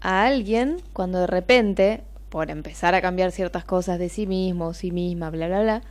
a 0.00 0.24
alguien 0.24 0.78
cuando 0.92 1.20
de 1.20 1.26
repente, 1.28 2.02
por 2.32 2.50
empezar 2.50 2.94
a 2.94 3.02
cambiar 3.02 3.30
ciertas 3.30 3.62
cosas 3.62 3.98
de 3.98 4.08
sí 4.08 4.26
mismo, 4.26 4.72
sí 4.72 4.90
misma, 4.90 5.28
bla, 5.28 5.48
bla, 5.48 5.60
bla, 5.62 5.82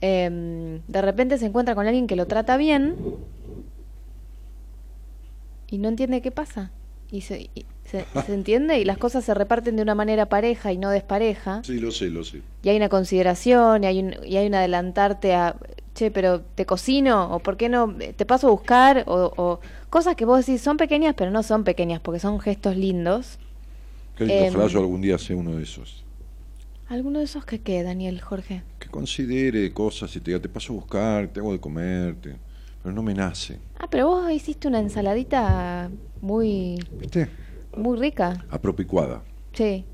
em, 0.00 0.80
de 0.88 1.00
repente 1.00 1.38
se 1.38 1.46
encuentra 1.46 1.76
con 1.76 1.86
alguien 1.86 2.08
que 2.08 2.16
lo 2.16 2.26
trata 2.26 2.56
bien 2.56 2.96
y 5.68 5.78
no 5.78 5.88
entiende 5.88 6.20
qué 6.22 6.32
pasa. 6.32 6.72
Y 7.12 7.20
se, 7.20 7.50
y 7.54 7.66
se, 7.84 8.04
se 8.26 8.34
entiende 8.34 8.80
y 8.80 8.84
las 8.84 8.98
cosas 8.98 9.24
se 9.24 9.32
reparten 9.32 9.76
de 9.76 9.82
una 9.82 9.94
manera 9.94 10.26
pareja 10.26 10.72
y 10.72 10.76
no 10.76 10.90
despareja 10.90 11.62
Sí, 11.62 11.78
lo 11.78 11.92
sé, 11.92 12.10
lo 12.10 12.24
sé. 12.24 12.42
y 12.64 12.68
hay 12.68 12.76
una 12.76 12.88
consideración 12.88 13.84
y 13.84 13.86
hay 13.86 14.00
un, 14.00 14.14
y 14.24 14.36
hay 14.38 14.48
un 14.48 14.54
adelantarte 14.56 15.34
a, 15.34 15.54
che, 15.94 16.10
pero 16.10 16.40
te 16.40 16.66
cocino 16.66 17.32
o 17.32 17.38
por 17.38 17.56
qué 17.56 17.68
no 17.68 17.94
te 18.16 18.26
paso 18.26 18.48
a 18.48 18.50
buscar 18.50 19.04
o, 19.06 19.32
o 19.36 19.60
cosas 19.88 20.16
que 20.16 20.24
vos 20.24 20.44
decís 20.44 20.60
son 20.62 20.76
pequeñas 20.78 21.14
pero 21.16 21.30
no 21.30 21.44
son 21.44 21.62
pequeñas 21.62 22.00
porque 22.00 22.18
son 22.18 22.40
gestos 22.40 22.76
lindos. 22.76 23.38
Qué 24.16 24.24
lindo, 24.24 24.42
Em, 24.44 24.48
ojalá 24.50 24.66
yo 24.68 24.78
algún 24.80 25.00
día 25.02 25.18
sea 25.18 25.36
uno 25.36 25.54
de 25.56 25.62
esos. 25.62 26.04
¿Alguno 26.88 27.18
de 27.18 27.24
esos 27.24 27.44
que 27.44 27.60
qué, 27.60 27.82
Daniel, 27.82 28.20
Jorge? 28.20 28.62
Que 28.78 28.88
considere 28.88 29.72
cosas 29.72 30.14
y 30.16 30.20
te 30.20 30.30
diga, 30.30 30.40
te 30.40 30.48
paso 30.48 30.72
a 30.72 30.76
buscar, 30.76 31.28
te 31.28 31.40
hago 31.40 31.52
de 31.52 31.60
comerte. 31.60 32.36
Pero 32.82 32.94
no 32.94 33.02
me 33.02 33.14
nace. 33.14 33.58
Ah, 33.78 33.88
pero 33.90 34.06
vos 34.06 34.30
hiciste 34.30 34.68
una 34.68 34.78
ensaladita 34.78 35.90
muy 36.20 36.78
¿Viste? 37.00 37.28
muy 37.76 37.98
rica. 37.98 38.44
Apropicuada. 38.50 39.22
Sí, 39.52 39.84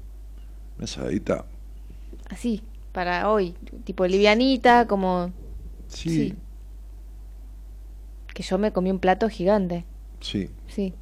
Una 0.76 0.84
ensaladita. 0.84 1.46
así, 2.30 2.62
para 2.92 3.30
hoy, 3.30 3.54
tipo 3.84 4.06
livianita, 4.06 4.86
como 4.86 5.32
Sí, 5.88 6.10
Sí. 6.10 6.34
que 8.34 8.42
yo 8.42 8.58
me 8.58 8.72
comí 8.72 8.90
un 8.90 8.98
plato 8.98 9.28
gigante. 9.28 9.84
sí. 10.20 10.48
Sí, 10.68 10.94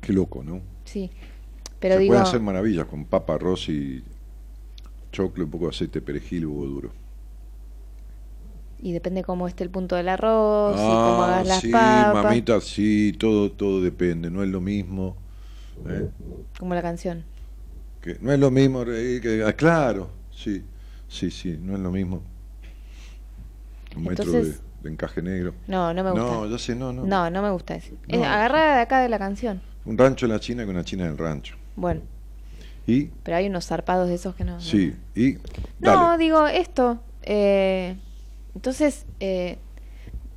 Qué 0.00 0.12
loco, 0.12 0.42
¿no? 0.44 0.60
Sí. 0.84 1.10
Pero 1.80 1.94
Se 1.96 2.00
digo, 2.00 2.12
pueden 2.12 2.26
hacer 2.26 2.40
maravillas 2.40 2.86
con 2.86 3.04
papa, 3.04 3.34
arroz 3.34 3.68
y 3.68 4.02
choclo, 5.12 5.44
un 5.44 5.50
poco 5.50 5.64
de 5.66 5.70
aceite, 5.70 6.00
perejil 6.00 6.42
y 6.42 6.46
huevo 6.46 6.66
duro. 6.66 6.90
y 8.80 8.92
depende 8.92 9.22
cómo 9.24 9.48
esté 9.48 9.64
el 9.64 9.70
punto 9.70 9.96
del 9.96 10.08
arroz, 10.10 10.74
y 10.76 10.78
cómo 10.78 11.22
Ah, 11.22 11.26
hagas 11.36 11.46
las 11.48 11.60
sí, 11.60 11.70
papas, 11.70 12.24
mamita, 12.24 12.60
sí, 12.60 13.14
todo, 13.18 13.50
todo 13.50 13.80
depende, 13.80 14.30
no 14.30 14.42
es 14.42 14.48
lo 14.50 14.60
mismo. 14.60 15.16
¿eh? 15.88 16.08
como 16.58 16.74
la 16.74 16.82
canción. 16.82 17.24
Que 18.02 18.18
no 18.20 18.30
es 18.32 18.38
lo 18.38 18.50
mismo 18.50 18.84
que. 18.84 19.42
ah, 19.46 19.52
claro, 19.54 20.10
sí, 20.30 20.62
sí, 21.08 21.30
sí, 21.30 21.58
no 21.60 21.74
es 21.74 21.80
lo 21.80 21.90
mismo. 21.90 22.22
Un 23.96 24.04
metro 24.04 24.24
Entonces- 24.24 24.60
de, 24.82 24.88
de 24.88 24.90
encaje 24.90 25.22
negro. 25.22 25.54
No, 25.66 25.94
no 25.94 26.04
me 26.04 26.10
gusta. 26.10 26.26
No, 26.26 26.46
ya 26.48 26.58
sé, 26.58 26.74
no, 26.74 26.92
no. 26.92 27.06
No, 27.06 27.30
no 27.30 27.42
me 27.42 27.50
gusta 27.50 27.74
eso. 27.76 27.94
Es 28.08 28.18
No. 28.18 28.24
agarrada 28.26 28.76
de 28.76 28.82
acá 28.82 29.00
de 29.00 29.08
la 29.08 29.18
canción. 29.18 29.62
Un 29.86 29.98
rancho 29.98 30.26
en 30.26 30.32
la 30.32 30.40
China 30.40 30.64
con 30.64 30.74
una 30.74 30.84
China 30.84 31.04
en 31.04 31.10
el 31.12 31.18
rancho. 31.18 31.56
Bueno, 31.76 32.00
Y, 32.86 33.06
pero 33.22 33.36
hay 33.36 33.46
unos 33.48 33.66
zarpados 33.66 34.08
de 34.08 34.14
esos 34.14 34.34
que 34.34 34.44
no. 34.44 34.54
no. 34.54 34.60
sí, 34.60 34.94
y. 35.14 35.38
No, 35.80 36.16
digo 36.18 36.46
esto. 36.46 37.00
eh, 37.22 37.96
entonces, 38.54 39.04
eh, 39.20 39.58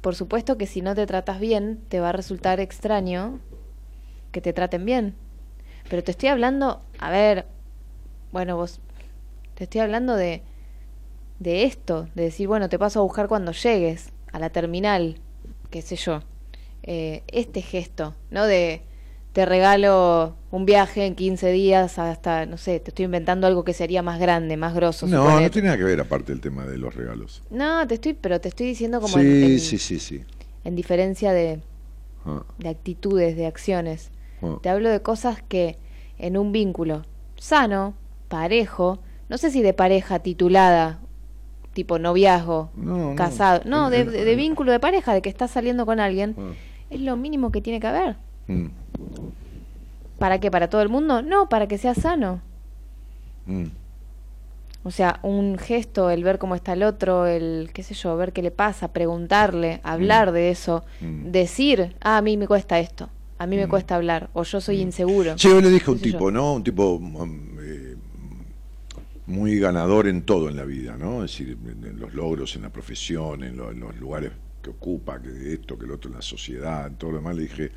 por 0.02 0.16
supuesto 0.16 0.58
que 0.58 0.66
si 0.68 0.82
no 0.82 0.96
te 0.96 1.06
tratas 1.06 1.40
bien, 1.40 1.80
te 1.90 2.00
va 2.00 2.10
a 2.10 2.12
resultar 2.14 2.60
extraño 2.60 3.40
que 4.32 4.42
te 4.42 4.54
traten 4.54 4.86
bien. 4.86 5.14
Pero 5.90 6.04
te 6.04 6.12
estoy 6.12 6.30
hablando, 6.30 6.82
a 7.00 7.10
ver, 7.12 7.46
bueno, 8.32 8.56
vos, 8.58 8.80
te 9.56 9.66
estoy 9.66 9.82
hablando 9.82 10.16
de, 10.16 10.42
de 11.40 11.64
esto, 11.64 12.10
de 12.16 12.24
decir, 12.24 12.48
bueno, 12.48 12.70
te 12.70 12.80
paso 12.80 13.00
a 13.00 13.04
buscar 13.04 13.28
cuando 13.28 13.52
llegues 13.52 14.12
a 14.32 14.40
la 14.40 14.50
terminal, 14.50 15.20
qué 15.70 15.82
sé 15.82 15.96
yo. 15.96 16.22
Eh, 16.84 17.24
este 17.28 17.62
gesto, 17.62 18.16
¿no? 18.32 18.46
De 18.46 18.82
te 19.38 19.46
regalo 19.46 20.34
un 20.50 20.66
viaje 20.66 21.06
en 21.06 21.14
15 21.14 21.52
días 21.52 22.00
hasta, 22.00 22.48
no 22.48 22.58
sé, 22.58 22.80
te 22.80 22.90
estoy 22.90 23.06
inventando 23.06 23.46
algo 23.46 23.64
que 23.64 23.72
sería 23.74 24.02
más 24.02 24.20
grande, 24.20 24.58
más 24.58 24.74
grosso. 24.74 25.06
No, 25.06 25.18
suponete. 25.26 25.44
no 25.44 25.52
tiene 25.52 25.66
nada 25.68 25.78
que 25.78 25.84
ver 25.84 26.00
aparte 26.02 26.34
el 26.34 26.42
tema 26.42 26.66
de 26.66 26.80
los 26.80 26.96
regalos. 26.96 27.44
No, 27.52 27.86
te 27.86 27.94
estoy, 27.94 28.14
pero 28.14 28.42
te 28.42 28.48
estoy 28.48 28.66
diciendo 28.66 29.00
como 29.00 29.14
Sí, 29.14 29.20
en, 29.20 29.44
en- 29.44 29.60
sí, 29.60 29.78
sí, 29.78 30.00
sí. 30.00 30.24
en 30.64 30.76
diferencia 30.76 31.34
de, 31.34 31.62
Ah, 32.26 32.42
de 32.58 32.68
actitudes, 32.70 33.38
de 33.38 33.46
acciones. 33.46 34.10
ah. 34.42 34.58
Te 34.64 34.70
hablo 34.70 34.90
de 34.90 35.04
cosas 35.04 35.44
que 35.48 35.78
en 36.18 36.36
un 36.36 36.52
vínculo 36.52 37.06
sano, 37.36 37.94
parejo, 38.30 38.98
no 39.30 39.38
sé 39.38 39.52
si 39.52 39.62
de 39.62 39.74
pareja 39.74 40.18
titulada, 40.18 41.00
tipo 41.74 42.00
noviazgo, 42.00 42.72
No, 42.76 43.10
no. 43.12 43.16
casado, 43.16 43.62
no, 43.66 43.92
de 43.92 44.34
vínculo 44.36 44.72
de 44.72 44.80
pareja, 44.80 45.14
de 45.14 45.22
que 45.22 45.30
estás 45.30 45.52
saliendo 45.52 45.86
con 45.86 46.00
alguien, 46.00 46.34
Ah. 46.40 46.54
es 46.90 47.02
lo 47.02 47.16
mínimo 47.18 47.52
que 47.52 47.62
tiene 47.62 47.80
que 47.80 47.86
haber. 47.86 48.16
Mm, 48.50 48.68
¿Para 50.20 50.40
qué? 50.40 50.50
¿Para 50.50 50.70
todo 50.70 50.82
el 50.82 50.90
mundo? 50.90 51.22
No, 51.22 51.48
para 51.50 51.68
que 51.68 51.78
sea 51.78 51.94
sano. 51.96 52.42
mm. 53.46 53.66
O 54.84 54.92
sea, 54.92 55.20
un 55.22 55.58
gesto, 55.58 56.10
el 56.12 56.24
ver 56.24 56.38
cómo 56.40 56.56
está 56.56 56.72
el 56.72 56.84
otro, 56.84 57.26
el, 57.26 57.72
qué 57.74 57.84
sé 57.84 57.94
yo, 57.94 58.16
ver 58.16 58.32
qué 58.32 58.42
le 58.42 58.52
pasa, 58.52 58.94
preguntarle, 58.94 59.82
hablar 59.84 60.32
de 60.32 60.50
eso, 60.50 60.86
Mm. 61.02 61.32
decir, 61.32 61.94
ah, 62.00 62.18
a 62.18 62.22
mí 62.22 62.38
me 62.38 62.48
cuesta 62.48 62.80
esto, 62.80 63.10
a 63.38 63.48
mí 63.48 63.58
me 63.58 63.68
Mm. 63.68 63.70
cuesta 63.70 63.96
hablar, 63.98 64.30
o 64.34 64.44
yo 64.44 64.62
soy 64.62 64.80
inseguro. 64.80 65.38
Sí, 65.38 65.50
hoy 65.50 65.62
le 65.62 65.72
dije 65.72 65.88
a 65.90 65.92
un 65.92 65.98
yo. 65.98 66.04
tipo, 66.04 66.32
¿no? 66.32 66.54
Un 66.54 66.64
tipo 66.64 67.00
mm, 67.02 67.58
eh, 67.60 67.96
muy 69.26 69.60
ganador 69.60 70.08
en 70.08 70.22
todo 70.22 70.48
en 70.48 70.56
la 70.56 70.64
vida, 70.64 70.96
¿no? 70.98 71.26
Es 71.26 71.32
decir, 71.32 71.58
en, 71.68 72.00
los 72.00 72.14
logros, 72.14 72.56
en 72.56 72.62
la 72.62 72.70
profesión, 72.70 73.44
en, 73.44 73.58
lo- 73.58 73.72
en 73.72 73.82
los 73.82 73.94
lugares 73.98 74.32
que 74.62 74.70
ocupa, 74.70 75.20
que 75.22 75.52
esto, 75.54 75.78
que 75.78 75.86
lo 75.86 75.96
otro, 75.96 76.10
en 76.10 76.16
la 76.16 76.22
sociedad, 76.22 76.88
en 76.88 76.96
todo 76.96 77.12
lo 77.12 77.18
demás. 77.18 77.36
Le 77.36 77.42
dije, 77.42 77.72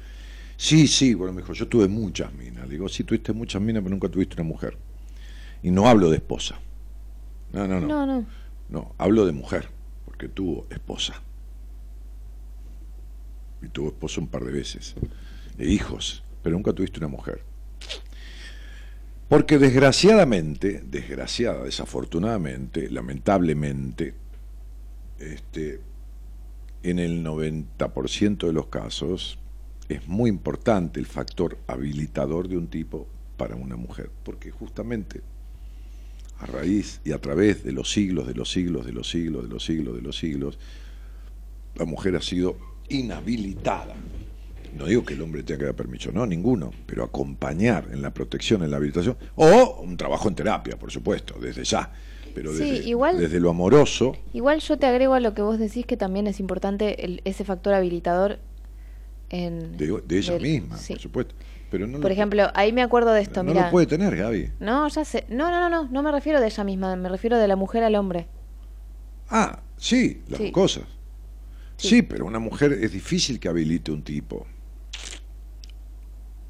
sí, 0.60 0.86
sí, 0.86 1.14
bueno, 1.14 1.32
me 1.32 1.40
dijo, 1.40 1.54
yo 1.54 1.66
tuve 1.66 1.88
muchas 1.88 2.32
minas. 2.34 2.66
Le 2.66 2.72
digo, 2.72 2.88
sí, 2.88 3.02
tuviste 3.02 3.32
muchas 3.32 3.62
minas, 3.62 3.82
pero 3.82 3.94
nunca 3.94 4.10
tuviste 4.10 4.34
una 4.34 4.44
mujer. 4.44 4.76
Y 5.62 5.70
no 5.70 5.88
hablo 5.88 6.10
de 6.10 6.16
esposa. 6.16 6.60
No, 7.52 7.66
no, 7.66 7.80
no. 7.80 7.86
No, 7.86 8.06
no. 8.06 8.26
No, 8.68 8.94
hablo 8.98 9.24
de 9.24 9.32
mujer, 9.32 9.68
porque 10.04 10.28
tuvo 10.28 10.66
esposa. 10.70 11.14
Y 13.62 13.68
tuvo 13.68 13.88
esposo 13.88 14.20
un 14.20 14.28
par 14.28 14.44
de 14.44 14.52
veces. 14.52 14.94
E 15.58 15.66
hijos, 15.66 16.22
pero 16.42 16.54
nunca 16.56 16.72
tuviste 16.74 16.98
una 16.98 17.08
mujer. 17.08 17.42
Porque 19.28 19.58
desgraciadamente, 19.58 20.82
desgraciada, 20.86 21.64
desafortunadamente, 21.64 22.90
lamentablemente, 22.90 24.14
este, 25.18 25.80
en 26.82 26.98
el 26.98 27.24
90% 27.24 28.46
de 28.46 28.52
los 28.52 28.66
casos 28.66 29.38
es 29.94 30.06
muy 30.08 30.30
importante 30.30 31.00
el 31.00 31.06
factor 31.06 31.58
habilitador 31.66 32.48
de 32.48 32.56
un 32.56 32.68
tipo 32.68 33.06
para 33.36 33.56
una 33.56 33.76
mujer, 33.76 34.10
porque 34.22 34.50
justamente 34.50 35.20
a 36.38 36.46
raíz 36.46 37.00
y 37.04 37.12
a 37.12 37.20
través 37.20 37.64
de 37.64 37.72
los 37.72 37.90
siglos, 37.90 38.26
de 38.26 38.34
los 38.34 38.50
siglos, 38.50 38.86
de 38.86 38.92
los 38.92 39.08
siglos, 39.10 39.42
de 39.44 39.48
los 39.50 39.64
siglos, 39.64 39.94
de 39.96 40.02
los 40.02 40.16
siglos, 40.16 40.58
la 41.74 41.84
mujer 41.84 42.16
ha 42.16 42.22
sido 42.22 42.56
inhabilitada. 42.88 43.94
No 44.76 44.86
digo 44.86 45.04
que 45.04 45.14
el 45.14 45.22
hombre 45.22 45.42
tenga 45.42 45.58
que 45.60 45.64
dar 45.66 45.74
permiso, 45.74 46.12
no, 46.12 46.24
ninguno, 46.26 46.70
pero 46.86 47.02
acompañar 47.02 47.88
en 47.92 48.02
la 48.02 48.14
protección, 48.14 48.62
en 48.62 48.70
la 48.70 48.76
habilitación, 48.76 49.16
o 49.34 49.80
un 49.82 49.96
trabajo 49.96 50.28
en 50.28 50.36
terapia, 50.36 50.78
por 50.78 50.92
supuesto, 50.92 51.34
desde 51.40 51.64
ya, 51.64 51.92
pero 52.34 52.52
Sí, 52.52 52.58
desde, 52.70 52.88
igual- 52.88 53.18
desde 53.18 53.40
lo 53.40 53.50
amoroso, 53.50 54.16
Igual 54.32 54.60
yo 54.60 54.78
te 54.78 54.86
agrego 54.86 55.14
a 55.14 55.20
lo 55.20 55.34
que 55.34 55.42
vos 55.42 55.58
decís 55.58 55.84
que 55.86 55.96
también 55.96 56.28
es 56.28 56.38
importante 56.38 57.04
el- 57.04 57.20
ese 57.24 57.44
factor 57.44 57.74
habilitador 57.74 58.38
en... 59.30 59.76
de, 59.76 60.02
de 60.06 60.18
ella 60.18 60.34
del- 60.34 60.42
misma, 60.42 60.76
sí. 60.76 60.92
por 60.94 61.02
supuesto. 61.02 61.34
Pero 61.70 61.86
no 61.86 62.00
Por 62.00 62.10
lo- 62.10 62.14
ejemplo, 62.14 62.50
ahí 62.54 62.72
me 62.72 62.82
acuerdo 62.82 63.12
de 63.12 63.20
esto, 63.22 63.42
no 63.44 63.54
lo 63.54 63.70
puede 63.70 63.86
tener, 63.86 64.16
Gaby. 64.16 64.50
No, 64.60 64.88
ya 64.88 65.04
sé. 65.04 65.24
No, 65.28 65.50
no, 65.50 65.60
no, 65.60 65.68
no, 65.70 65.88
no 65.90 66.02
me 66.02 66.10
refiero 66.10 66.40
de 66.40 66.46
ella 66.46 66.64
misma, 66.64 66.96
me 66.96 67.08
refiero 67.08 67.38
de 67.38 67.46
la 67.46 67.54
mujer 67.56 67.84
al 67.84 67.94
hombre. 67.94 68.26
Ah, 69.28 69.60
sí, 69.76 70.22
las 70.28 70.38
Sí. 70.38 70.44
dos 70.46 70.52
cosas. 70.52 70.84
Sí. 71.76 71.88
Sí. 71.88 72.02
pero 72.02 72.26
una 72.26 72.40
mujer 72.40 72.72
es 72.72 72.90
difícil 72.92 73.38
que 73.40 73.48
habilite 73.48 73.92
un 73.92 74.02
tipo. 74.02 74.46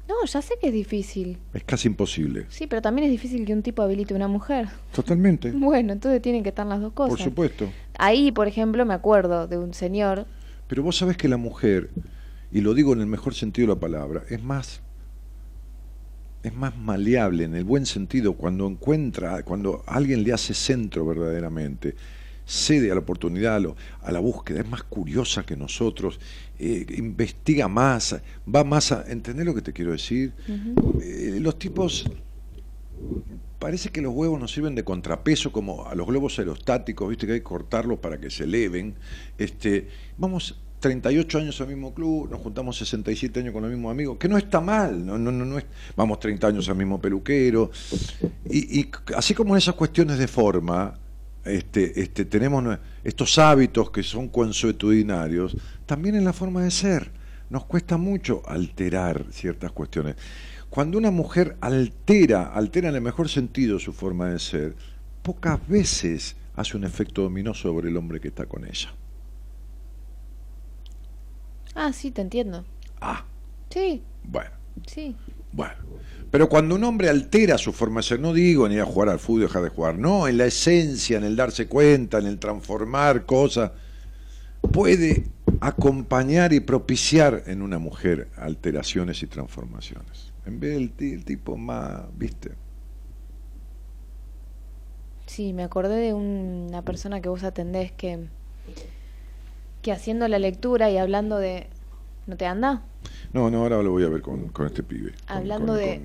No, 0.07 0.25
ya 0.25 0.41
sé 0.41 0.55
que 0.59 0.67
es 0.67 0.73
difícil. 0.73 1.37
Es 1.53 1.63
casi 1.63 1.87
imposible. 1.87 2.45
Sí, 2.49 2.67
pero 2.67 2.81
también 2.81 3.05
es 3.05 3.11
difícil 3.11 3.45
que 3.45 3.53
un 3.53 3.61
tipo 3.63 3.81
habilite 3.81 4.13
una 4.13 4.27
mujer. 4.27 4.67
Totalmente. 4.93 5.51
Bueno, 5.55 5.93
entonces 5.93 6.21
tienen 6.21 6.43
que 6.43 6.49
estar 6.49 6.65
las 6.67 6.81
dos 6.81 6.93
cosas. 6.93 7.11
Por 7.17 7.23
supuesto. 7.23 7.69
Ahí, 7.97 8.31
por 8.31 8.47
ejemplo, 8.47 8.85
me 8.85 8.93
acuerdo 8.93 9.47
de 9.47 9.57
un 9.57 9.73
señor. 9.73 10.25
Pero 10.67 10.83
vos 10.83 10.97
sabés 10.97 11.15
que 11.15 11.27
la 11.29 11.37
mujer, 11.37 11.91
y 12.51 12.61
lo 12.61 12.73
digo 12.73 12.93
en 12.93 13.01
el 13.01 13.07
mejor 13.07 13.33
sentido 13.33 13.67
de 13.67 13.73
la 13.75 13.79
palabra, 13.79 14.23
es 14.29 14.41
más 14.43 14.81
es 16.43 16.53
más 16.55 16.75
maleable 16.75 17.43
en 17.43 17.53
el 17.55 17.63
buen 17.63 17.85
sentido 17.85 18.33
cuando 18.33 18.65
encuentra, 18.67 19.43
cuando 19.43 19.83
alguien 19.85 20.23
le 20.23 20.33
hace 20.33 20.55
centro 20.55 21.05
verdaderamente, 21.05 21.95
cede 22.45 22.89
a 22.91 22.95
la 22.95 23.01
oportunidad, 23.01 23.57
a, 23.57 23.59
lo- 23.59 23.75
a 24.01 24.11
la 24.11 24.19
búsqueda, 24.19 24.61
es 24.61 24.67
más 24.67 24.81
curiosa 24.81 25.43
que 25.45 25.55
nosotros, 25.55 26.19
eh, 26.57 26.83
investiga 26.97 27.67
más, 27.67 28.19
va 28.53 28.63
más 28.63 28.91
a... 28.91 29.05
¿Entendés 29.07 29.45
lo 29.45 29.53
que 29.53 29.61
te 29.61 29.71
quiero 29.71 29.91
decir? 29.91 30.33
Eh, 31.03 31.37
los 31.39 31.59
tipos 31.59 32.09
parece 33.59 33.89
que 33.89 34.01
los 34.01 34.11
huevos 34.13 34.39
nos 34.39 34.51
sirven 34.51 34.73
de 34.73 34.83
contrapeso 34.83 35.51
como 35.51 35.87
a 35.87 35.93
los 35.93 36.07
globos 36.07 36.39
aerostáticos, 36.39 37.07
viste 37.07 37.27
que 37.27 37.33
hay 37.33 37.39
que 37.39 37.43
cortarlos 37.43 37.99
para 37.99 38.19
que 38.19 38.31
se 38.31 38.45
eleven. 38.45 38.95
Este, 39.37 39.87
vamos 40.17 40.59
38 40.81 41.37
años 41.37 41.61
al 41.61 41.67
mismo 41.67 41.93
club, 41.93 42.29
nos 42.29 42.41
juntamos 42.41 42.75
67 42.75 43.39
años 43.39 43.53
con 43.53 43.61
los 43.61 43.71
mismos 43.71 43.91
amigos, 43.91 44.17
que 44.17 44.27
no 44.27 44.37
está 44.37 44.59
mal, 44.59 45.05
no, 45.05 45.17
no, 45.17 45.31
no, 45.31 45.45
no 45.45 45.59
es, 45.59 45.65
vamos 45.95 46.19
30 46.19 46.47
años 46.47 46.67
al 46.67 46.75
mismo 46.75 46.99
peluquero. 46.99 47.69
Y, 48.49 48.89
así 49.15 49.33
como 49.33 49.53
en 49.53 49.59
esas 49.59 49.75
cuestiones 49.75 50.17
de 50.17 50.27
forma, 50.27 50.95
este, 51.45 52.01
este, 52.01 52.25
tenemos 52.25 52.77
estos 53.03 53.37
hábitos 53.37 53.91
que 53.91 54.01
son 54.01 54.27
consuetudinarios, 54.27 55.55
también 55.85 56.15
en 56.15 56.25
la 56.25 56.33
forma 56.33 56.63
de 56.63 56.71
ser. 56.71 57.11
Nos 57.51 57.65
cuesta 57.65 57.97
mucho 57.97 58.41
alterar 58.47 59.25
ciertas 59.31 59.71
cuestiones. 59.71 60.15
Cuando 60.69 60.97
una 60.97 61.11
mujer 61.11 61.57
altera, 61.61 62.53
altera 62.53 62.89
en 62.89 62.95
el 62.95 63.01
mejor 63.01 63.29
sentido 63.29 63.77
su 63.77 63.93
forma 63.93 64.29
de 64.29 64.39
ser, 64.39 64.75
pocas 65.21 65.59
veces 65.67 66.35
hace 66.55 66.75
un 66.75 66.85
efecto 66.85 67.21
dominó 67.21 67.53
sobre 67.53 67.89
el 67.89 67.97
hombre 67.97 68.19
que 68.19 68.29
está 68.29 68.45
con 68.47 68.65
ella. 68.65 68.93
Ah, 71.75 71.93
sí, 71.93 72.11
te 72.11 72.21
entiendo. 72.21 72.65
Ah, 72.99 73.25
Sí, 73.69 74.03
bueno. 74.23 74.51
sí. 74.85 75.15
Bueno, 75.53 75.73
pero 76.29 76.47
cuando 76.49 76.75
un 76.75 76.83
hombre 76.83 77.09
altera 77.09 77.57
su 77.57 77.73
forma 77.73 77.99
de 78.01 78.03
ser, 78.07 78.19
no 78.19 78.33
digo 78.33 78.65
en 78.65 78.73
ir 78.73 78.81
a 78.81 78.85
jugar 78.85 79.09
al 79.09 79.19
fútbol, 79.19 79.41
dejar 79.41 79.63
de 79.63 79.69
jugar, 79.69 79.97
no, 79.97 80.27
en 80.27 80.37
la 80.37 80.45
esencia, 80.45 81.17
en 81.17 81.23
el 81.23 81.35
darse 81.35 81.67
cuenta, 81.67 82.19
en 82.19 82.25
el 82.25 82.39
transformar 82.39 83.25
cosas, 83.25 83.71
puede 84.71 85.25
acompañar 85.59 86.53
y 86.53 86.59
propiciar 86.59 87.43
en 87.47 87.61
una 87.61 87.79
mujer 87.79 88.29
alteraciones 88.37 89.21
y 89.23 89.27
transformaciones. 89.27 90.33
En 90.45 90.59
vez 90.59 90.73
del 90.73 91.13
el 91.13 91.25
tipo 91.25 91.57
más, 91.57 92.03
¿viste? 92.17 92.51
Sí, 95.25 95.53
me 95.53 95.63
acordé 95.63 95.95
de 95.95 96.13
una 96.13 96.81
persona 96.81 97.21
que 97.21 97.29
vos 97.29 97.43
atendés 97.43 97.91
que, 97.91 98.27
que 99.81 99.91
haciendo 99.91 100.27
la 100.27 100.39
lectura 100.39 100.89
y 100.89 100.97
hablando 100.97 101.37
de... 101.37 101.67
¿No 102.27 102.37
te 102.37 102.45
anda? 102.45 102.83
No, 103.33 103.49
no, 103.49 103.59
ahora 103.63 103.81
lo 103.81 103.91
voy 103.91 104.03
a 104.03 104.09
ver 104.09 104.21
con, 104.21 104.49
con 104.49 104.67
este 104.67 104.83
pibe. 104.83 105.13
Hablando 105.27 105.73
con- 105.73 105.77
de- 105.81 105.95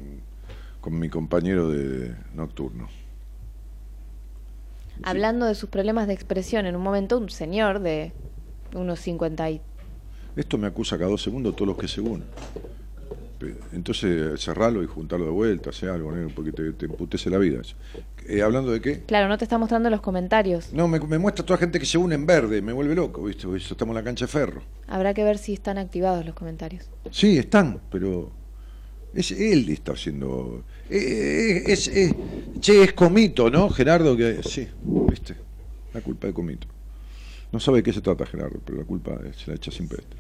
Con, 0.81 0.93
con 0.93 0.99
mi 0.99 1.09
compañero 1.09 1.69
de 1.69 2.15
nocturno. 2.35 2.89
Hablando 5.03 5.45
de 5.47 5.55
sus 5.55 5.69
problemas 5.69 6.07
de 6.07 6.15
expresión, 6.15 6.65
en 6.65 6.75
un 6.75 6.83
momento 6.83 7.19
un 7.19 7.29
señor 7.29 7.81
de 7.81 8.13
unos 8.75 8.99
50 9.01 9.51
y... 9.51 9.61
Esto 10.37 10.57
me 10.59 10.67
acusa 10.67 10.97
cada 10.97 11.11
dos 11.11 11.23
segundos 11.23 11.55
todos 11.55 11.69
los 11.69 11.77
que 11.77 11.87
según. 11.89 12.25
Entonces 13.73 14.41
cerralo 14.41 14.83
y 14.83 14.87
juntarlo 14.87 15.27
de 15.27 15.31
vuelta, 15.33 15.71
hace 15.71 15.89
algo, 15.89 16.13
¿no? 16.13 16.29
porque 16.29 16.53
te, 16.53 16.73
te 16.73 16.87
emputece 16.87 17.31
la 17.31 17.39
vida. 17.39 17.61
Eh, 18.29 18.43
¿Hablando 18.43 18.73
de 18.73 18.81
qué? 18.81 19.03
Claro, 19.05 19.29
no 19.29 19.39
te 19.39 19.45
está 19.45 19.57
mostrando 19.59 19.89
los 19.91 20.01
comentarios. 20.01 20.73
No, 20.73 20.89
me, 20.89 20.99
me 21.01 21.19
muestra 21.19 21.45
toda 21.47 21.59
gente 21.59 21.79
que 21.79 21.87
se 21.87 21.99
une 21.99 22.15
en 22.15 22.27
verde, 22.27 22.61
me 22.63 22.73
vuelve 22.73 22.95
loco, 22.95 23.23
¿viste? 23.25 23.47
Estamos 23.57 23.93
en 23.93 23.95
la 23.97 24.05
cancha 24.05 24.25
de 24.27 24.33
ferro. 24.33 24.63
Habrá 24.89 25.15
que 25.15 25.23
ver 25.25 25.39
si 25.39 25.53
están 25.53 25.79
activados 25.79 26.25
los 26.27 26.35
comentarios. 26.35 26.91
Sí, 27.11 27.39
están, 27.39 27.81
pero 27.91 28.31
es 29.15 29.31
él 29.31 29.69
está 29.71 29.93
haciendo. 29.93 30.65
eh, 30.91 31.63
eh, 31.67 31.73
es, 31.73 31.89
es- 31.89 32.15
che, 32.61 32.83
es 32.83 32.93
Comito, 32.93 33.51
¿no, 33.51 33.71
Gerardo? 33.71 34.17
Que, 34.17 34.43
sí, 34.43 34.67
¿viste? 34.83 35.35
La 35.95 36.01
culpa 36.01 36.27
de 36.27 36.33
Comito. 36.35 36.67
No 37.53 37.61
sabe 37.61 37.79
de 37.79 37.83
qué 37.85 37.93
se 37.93 38.01
trata 38.01 38.27
Gerardo, 38.27 38.61
pero 38.65 38.79
la 38.79 38.85
culpa 38.85 39.19
se 39.37 39.51
la 39.51 39.57
echa 39.57 39.71
siempre 39.71 39.99
este. 40.03 40.17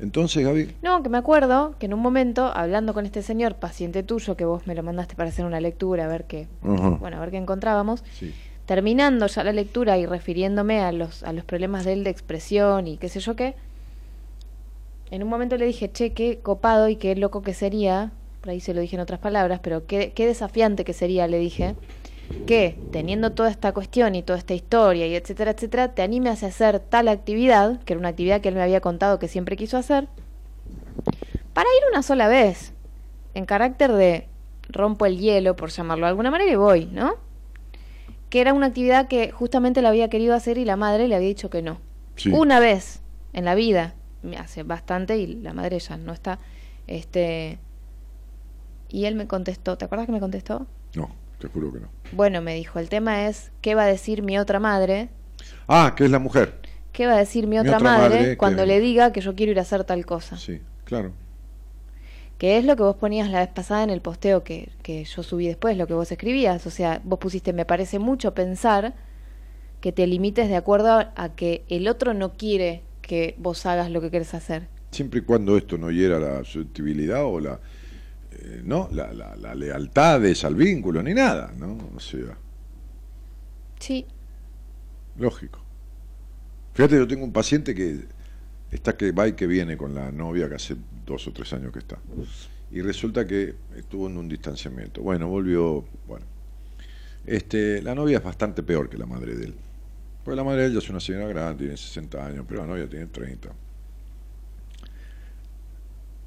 Entonces, 0.00 0.44
Gaby, 0.44 0.74
No, 0.82 1.02
que 1.02 1.08
me 1.08 1.18
acuerdo 1.18 1.76
que 1.78 1.86
en 1.86 1.94
un 1.94 2.00
momento, 2.00 2.46
hablando 2.46 2.94
con 2.94 3.06
este 3.06 3.22
señor, 3.22 3.54
paciente 3.54 4.02
tuyo, 4.02 4.36
que 4.36 4.44
vos 4.44 4.66
me 4.66 4.74
lo 4.74 4.82
mandaste 4.82 5.14
para 5.14 5.28
hacer 5.28 5.44
una 5.44 5.60
lectura, 5.60 6.04
a 6.04 6.08
ver 6.08 6.24
qué, 6.24 6.48
bueno, 6.62 7.16
a 7.16 7.20
ver 7.20 7.30
qué 7.30 7.36
encontrábamos, 7.36 8.02
sí. 8.12 8.34
terminando 8.66 9.26
ya 9.26 9.44
la 9.44 9.52
lectura 9.52 9.96
y 9.98 10.06
refiriéndome 10.06 10.80
a 10.80 10.90
los, 10.90 11.22
a 11.22 11.32
los 11.32 11.44
problemas 11.44 11.84
de 11.84 11.92
él 11.92 12.04
de 12.04 12.10
expresión 12.10 12.88
y 12.88 12.96
qué 12.96 13.08
sé 13.08 13.20
yo 13.20 13.36
qué, 13.36 13.54
en 15.10 15.22
un 15.22 15.28
momento 15.28 15.56
le 15.56 15.66
dije, 15.66 15.92
che, 15.92 16.12
qué 16.12 16.40
copado 16.42 16.88
y 16.88 16.96
qué 16.96 17.14
loco 17.14 17.42
que 17.42 17.54
sería, 17.54 18.10
por 18.40 18.50
ahí 18.50 18.60
se 18.60 18.74
lo 18.74 18.80
dije 18.80 18.96
en 18.96 19.00
otras 19.00 19.20
palabras, 19.20 19.60
pero 19.62 19.86
qué, 19.86 20.12
qué 20.12 20.26
desafiante 20.26 20.84
que 20.84 20.92
sería, 20.92 21.28
le 21.28 21.38
dije, 21.38 21.76
que 22.46 22.78
teniendo 22.92 23.32
toda 23.32 23.50
esta 23.50 23.72
cuestión 23.72 24.14
y 24.14 24.22
toda 24.22 24.38
esta 24.38 24.54
historia 24.54 25.06
y 25.06 25.14
etcétera, 25.14 25.52
etcétera, 25.52 25.94
te 25.94 26.02
animes 26.02 26.42
a 26.42 26.46
hacer 26.46 26.80
tal 26.80 27.08
actividad, 27.08 27.80
que 27.84 27.94
era 27.94 28.00
una 28.00 28.10
actividad 28.10 28.40
que 28.40 28.48
él 28.48 28.54
me 28.54 28.62
había 28.62 28.80
contado 28.80 29.18
que 29.18 29.28
siempre 29.28 29.56
quiso 29.56 29.76
hacer, 29.76 30.08
para 31.52 31.68
ir 31.68 31.90
una 31.90 32.02
sola 32.02 32.28
vez, 32.28 32.72
en 33.34 33.46
carácter 33.46 33.92
de 33.92 34.28
rompo 34.68 35.06
el 35.06 35.18
hielo, 35.18 35.56
por 35.56 35.70
llamarlo 35.70 36.06
de 36.06 36.10
alguna 36.10 36.30
manera, 36.30 36.50
y 36.50 36.56
voy, 36.56 36.86
¿no? 36.86 37.14
Que 38.30 38.40
era 38.40 38.52
una 38.52 38.66
actividad 38.66 39.08
que 39.08 39.30
justamente 39.30 39.82
la 39.82 39.90
había 39.90 40.08
querido 40.08 40.34
hacer 40.34 40.58
y 40.58 40.64
la 40.64 40.76
madre 40.76 41.08
le 41.08 41.14
había 41.14 41.28
dicho 41.28 41.50
que 41.50 41.62
no. 41.62 41.78
Sí. 42.16 42.30
Una 42.30 42.60
vez 42.60 43.00
en 43.32 43.44
la 43.44 43.54
vida, 43.54 43.94
hace 44.38 44.62
bastante 44.62 45.18
y 45.18 45.26
la 45.26 45.52
madre 45.52 45.78
ya 45.78 45.96
no 45.96 46.12
está. 46.12 46.38
Este. 46.86 47.58
Y 48.88 49.06
él 49.06 49.14
me 49.14 49.26
contestó, 49.26 49.76
¿te 49.76 49.84
acuerdas 49.84 50.06
que 50.06 50.12
me 50.12 50.20
contestó? 50.20 50.66
No, 50.94 51.10
te 51.46 51.52
juro 51.52 51.72
que 51.72 51.80
no. 51.80 51.88
Bueno, 52.12 52.40
me 52.40 52.54
dijo, 52.54 52.78
el 52.78 52.88
tema 52.88 53.28
es 53.28 53.50
qué 53.60 53.74
va 53.74 53.82
a 53.84 53.86
decir 53.86 54.22
mi 54.22 54.38
otra 54.38 54.58
madre, 54.60 55.08
Ah, 55.68 55.94
que 55.96 56.04
es 56.04 56.10
la 56.10 56.18
mujer. 56.18 56.54
qué 56.92 57.06
va 57.06 57.14
a 57.14 57.18
decir 57.18 57.44
mi 57.46 57.56
Mi 57.56 57.58
otra, 57.58 57.76
otra 57.76 57.90
madre, 57.90 58.08
madre 58.16 58.24
que- 58.30 58.36
cuando 58.36 58.64
le 58.66 58.80
diga 58.80 59.12
que 59.12 59.20
yo 59.20 59.34
quiero 59.34 59.52
ir 59.52 59.58
a 59.58 59.62
hacer 59.62 59.84
tal 59.84 60.06
cosa. 60.06 60.36
Sí, 60.36 60.60
claro. 60.84 61.12
Que 62.38 62.58
es 62.58 62.64
lo 62.64 62.76
que 62.76 62.82
vos 62.82 62.96
ponías 62.96 63.30
la 63.30 63.40
vez 63.40 63.48
pasada 63.48 63.84
en 63.84 63.90
el 63.90 64.00
posteo 64.00 64.42
que, 64.42 64.70
que 64.82 65.04
yo 65.04 65.22
subí 65.22 65.46
después, 65.46 65.76
lo 65.76 65.86
que 65.86 65.94
vos 65.94 66.10
escribías. 66.10 66.66
O 66.66 66.70
sea, 66.70 67.00
vos 67.04 67.18
pusiste, 67.18 67.52
me 67.52 67.64
parece 67.64 67.98
mucho 67.98 68.34
pensar 68.34 68.94
que 69.80 69.92
te 69.92 70.06
limites 70.06 70.48
de 70.48 70.56
acuerdo 70.56 70.92
a, 70.92 71.12
a 71.14 71.28
que 71.34 71.64
el 71.68 71.86
otro 71.88 72.12
no 72.14 72.32
quiere 72.32 72.82
que 73.02 73.34
vos 73.38 73.66
hagas 73.66 73.90
lo 73.90 74.00
que 74.00 74.10
querés 74.10 74.34
hacer. 74.34 74.66
Siempre 74.90 75.20
y 75.20 75.22
cuando 75.22 75.56
esto 75.56 75.76
no 75.78 75.90
hiera 75.90 76.18
la 76.18 76.38
susceptibilidad 76.44 77.24
o 77.24 77.38
la, 77.40 77.60
eh, 78.40 78.62
¿no? 78.64 78.88
La, 78.92 79.12
la, 79.12 79.36
la 79.36 79.54
lealtad 79.54 80.20
de 80.20 80.36
al 80.42 80.54
vínculo, 80.54 81.02
ni 81.02 81.14
nada, 81.14 81.52
¿no? 81.56 81.78
O 81.94 82.00
sea, 82.00 82.36
Sí, 83.78 84.06
lógico. 85.18 85.60
Fíjate, 86.72 86.96
yo 86.96 87.06
tengo 87.06 87.24
un 87.24 87.32
paciente 87.32 87.74
que 87.74 88.06
está 88.70 88.96
que 88.96 89.12
va 89.12 89.28
y 89.28 89.34
que 89.34 89.46
viene 89.46 89.76
con 89.76 89.94
la 89.94 90.10
novia 90.10 90.48
que 90.48 90.54
hace 90.56 90.76
dos 91.06 91.26
o 91.28 91.32
tres 91.32 91.52
años 91.52 91.72
que 91.72 91.80
está. 91.80 91.98
Y 92.70 92.80
resulta 92.80 93.26
que 93.26 93.54
estuvo 93.76 94.08
en 94.08 94.16
un 94.16 94.28
distanciamiento. 94.28 95.02
Bueno, 95.02 95.28
volvió, 95.28 95.84
bueno. 96.08 96.26
Este, 97.26 97.80
la 97.82 97.94
novia 97.94 98.18
es 98.18 98.24
bastante 98.24 98.62
peor 98.62 98.88
que 98.88 98.98
la 98.98 99.06
madre 99.06 99.34
de 99.36 99.46
él. 99.46 99.54
Porque 100.24 100.36
la 100.36 100.44
madre 100.44 100.62
de 100.62 100.66
él 100.68 100.72
ya 100.72 100.78
es 100.78 100.90
una 100.90 101.00
señora 101.00 101.26
grande, 101.28 101.64
tiene 101.64 101.76
60 101.76 102.26
años, 102.26 102.44
pero 102.48 102.62
la 102.62 102.66
novia 102.66 102.88
tiene 102.88 103.06
30. 103.06 103.50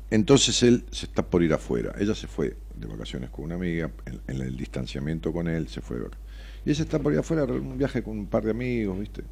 Entonces 0.10 0.64
él 0.64 0.86
se 0.92 1.06
está 1.06 1.26
por 1.26 1.44
ir 1.44 1.54
afuera. 1.54 1.94
Ella 2.00 2.16
se 2.16 2.28
fue 2.28 2.56
de 2.76 2.88
vacaciones 2.88 3.30
con 3.30 3.46
una 3.46 3.56
amiga, 3.56 3.92
en, 4.06 4.22
en 4.28 4.42
el 4.42 4.56
distanciamiento 4.56 5.34
con 5.34 5.48
él 5.48 5.68
se 5.68 5.82
fue 5.82 5.98
de 5.98 6.04
vacaciones. 6.04 6.28
Y 6.66 6.72
ella 6.72 6.84
está 6.84 7.00
por 7.00 7.14
ir 7.14 7.20
afuera, 7.20 7.46
un 7.46 7.78
viaje 7.78 8.04
con 8.04 8.18
un 8.18 8.28
par 8.28 8.44
de 8.44 8.52
amigos, 8.52 9.00
¿viste? 9.00 9.24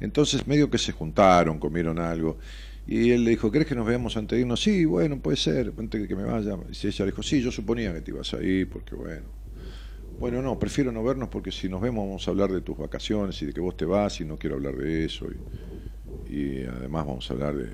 Entonces 0.00 0.46
medio 0.46 0.68
que 0.68 0.78
se 0.78 0.92
juntaron, 0.92 1.58
comieron 1.58 1.98
algo. 1.98 2.38
Y 2.86 3.10
él 3.10 3.24
le 3.24 3.30
dijo, 3.30 3.50
¿querés 3.50 3.68
que 3.68 3.76
nos 3.76 3.86
veamos 3.86 4.16
antes 4.16 4.36
de 4.36 4.40
irnos? 4.40 4.60
Sí, 4.60 4.84
bueno, 4.84 5.20
puede 5.20 5.36
ser, 5.36 5.72
antes 5.78 6.08
que 6.08 6.16
me 6.16 6.24
vaya. 6.24 6.56
Y 6.68 6.86
ella 6.86 7.04
le 7.04 7.12
dijo, 7.12 7.22
sí, 7.22 7.40
yo 7.40 7.52
suponía 7.52 7.94
que 7.94 8.00
te 8.00 8.10
ibas 8.10 8.34
a 8.34 8.42
ir, 8.42 8.68
porque 8.68 8.96
bueno. 8.96 9.42
Bueno, 10.18 10.42
no, 10.42 10.58
prefiero 10.58 10.92
no 10.92 11.02
vernos 11.02 11.28
porque 11.28 11.50
si 11.50 11.68
nos 11.68 11.80
vemos 11.80 12.06
vamos 12.06 12.28
a 12.28 12.30
hablar 12.30 12.52
de 12.52 12.60
tus 12.60 12.76
vacaciones 12.76 13.40
y 13.42 13.46
de 13.46 13.52
que 13.52 13.60
vos 13.60 13.76
te 13.76 13.84
vas 13.84 14.20
y 14.20 14.24
no 14.24 14.36
quiero 14.36 14.56
hablar 14.56 14.76
de 14.76 15.04
eso. 15.04 15.26
Y 16.28 16.64
además 16.64 17.06
vamos 17.06 17.30
a 17.30 17.34
hablar 17.34 17.54
de, 17.56 17.66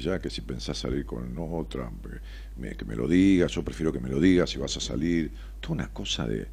ya 0.00 0.20
que 0.20 0.30
si 0.30 0.40
pensás 0.40 0.78
salir 0.78 1.04
con 1.06 1.34
otra, 1.38 1.90
me- 2.56 2.74
que 2.76 2.84
me 2.84 2.96
lo 2.96 3.06
digas, 3.08 3.52
yo 3.52 3.62
prefiero 3.64 3.92
que 3.92 4.00
me 4.00 4.08
lo 4.08 4.20
digas 4.20 4.50
si 4.50 4.58
vas 4.58 4.76
a 4.76 4.80
salir. 4.80 5.30
Toda 5.60 5.74
una 5.74 5.88
cosa 5.88 6.26
de 6.26 6.46